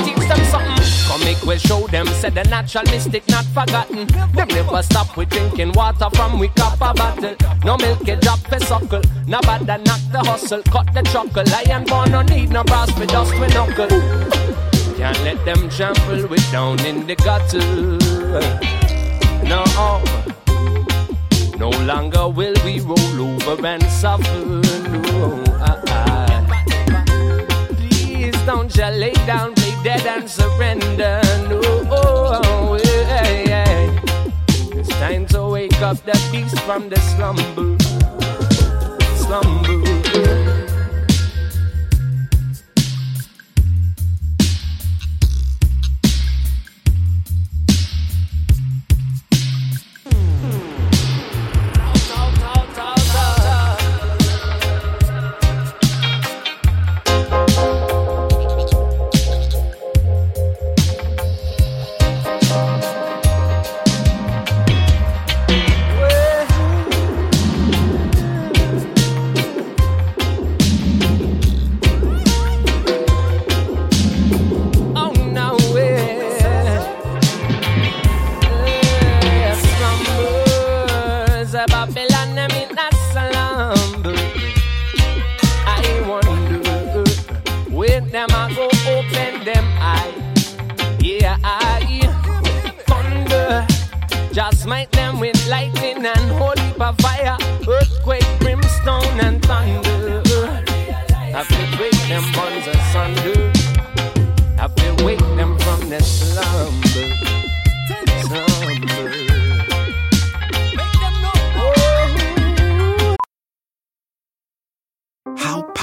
Make 1.25 1.43
we 1.43 1.59
show 1.59 1.87
them, 1.89 2.07
said 2.07 2.35
the 2.35 2.45
natural 2.45 2.85
mystic 2.85 3.29
not 3.29 3.45
forgotten. 3.47 4.07
Them 4.35 4.49
never 4.49 4.83
stop 4.83 5.15
with 5.17 5.29
drinking 5.29 5.73
water 5.73 6.09
from 6.15 6.39
we 6.39 6.49
copper 6.49 6.95
bottle. 6.95 7.35
No 7.65 7.77
milk 7.77 8.09
a 8.09 8.17
drop 8.17 8.39
for 8.39 8.59
suckle. 8.61 9.03
No 9.27 9.41
bad 9.41 9.67
knock 9.67 10.01
the 10.11 10.21
hustle, 10.21 10.63
cut 10.63 10.95
the 10.95 11.03
chuckle. 11.03 11.45
Lion 11.53 11.85
born 11.85 12.13
no 12.13 12.23
need 12.23 12.51
no 12.51 12.65
brass 12.65 12.97
we 12.99 13.05
dust 13.07 13.39
with 13.39 13.53
knuckle. 13.53 13.89
Can't 14.97 15.21
let 15.23 15.45
them 15.45 15.69
trample 15.69 16.27
we 16.29 16.39
down 16.51 16.81
in 16.87 17.07
the 17.07 17.17
gutter. 17.17 17.59
No, 19.45 19.65
no 21.59 21.71
longer 21.85 22.29
will 22.29 22.55
we 22.65 22.81
roll 22.81 23.21
over 23.21 23.67
and 23.67 23.83
suffer. 23.85 24.45
No, 25.05 25.43
uh, 25.61 25.83
uh. 25.89 26.45
Please 27.77 28.41
don't 28.47 28.75
you 28.75 28.85
lay 28.85 29.13
down, 29.27 29.55
dead 29.83 30.07
and 30.07 30.29
surrender. 30.29 31.21
No, 31.49 31.61
oh, 31.91 32.81
yeah, 32.85 33.43
yeah. 33.47 34.01
It's 34.73 34.89
time 34.89 35.27
to 35.27 35.47
wake 35.49 35.81
up 35.81 35.99
the 36.05 36.19
beast 36.33 36.59
from 36.61 36.89
the 36.89 36.99
slumber. 37.01 37.77
Slumber. 39.17 39.88
Lightning 95.49 96.05
and 96.05 96.31
holy 96.33 96.73
fire, 97.01 97.38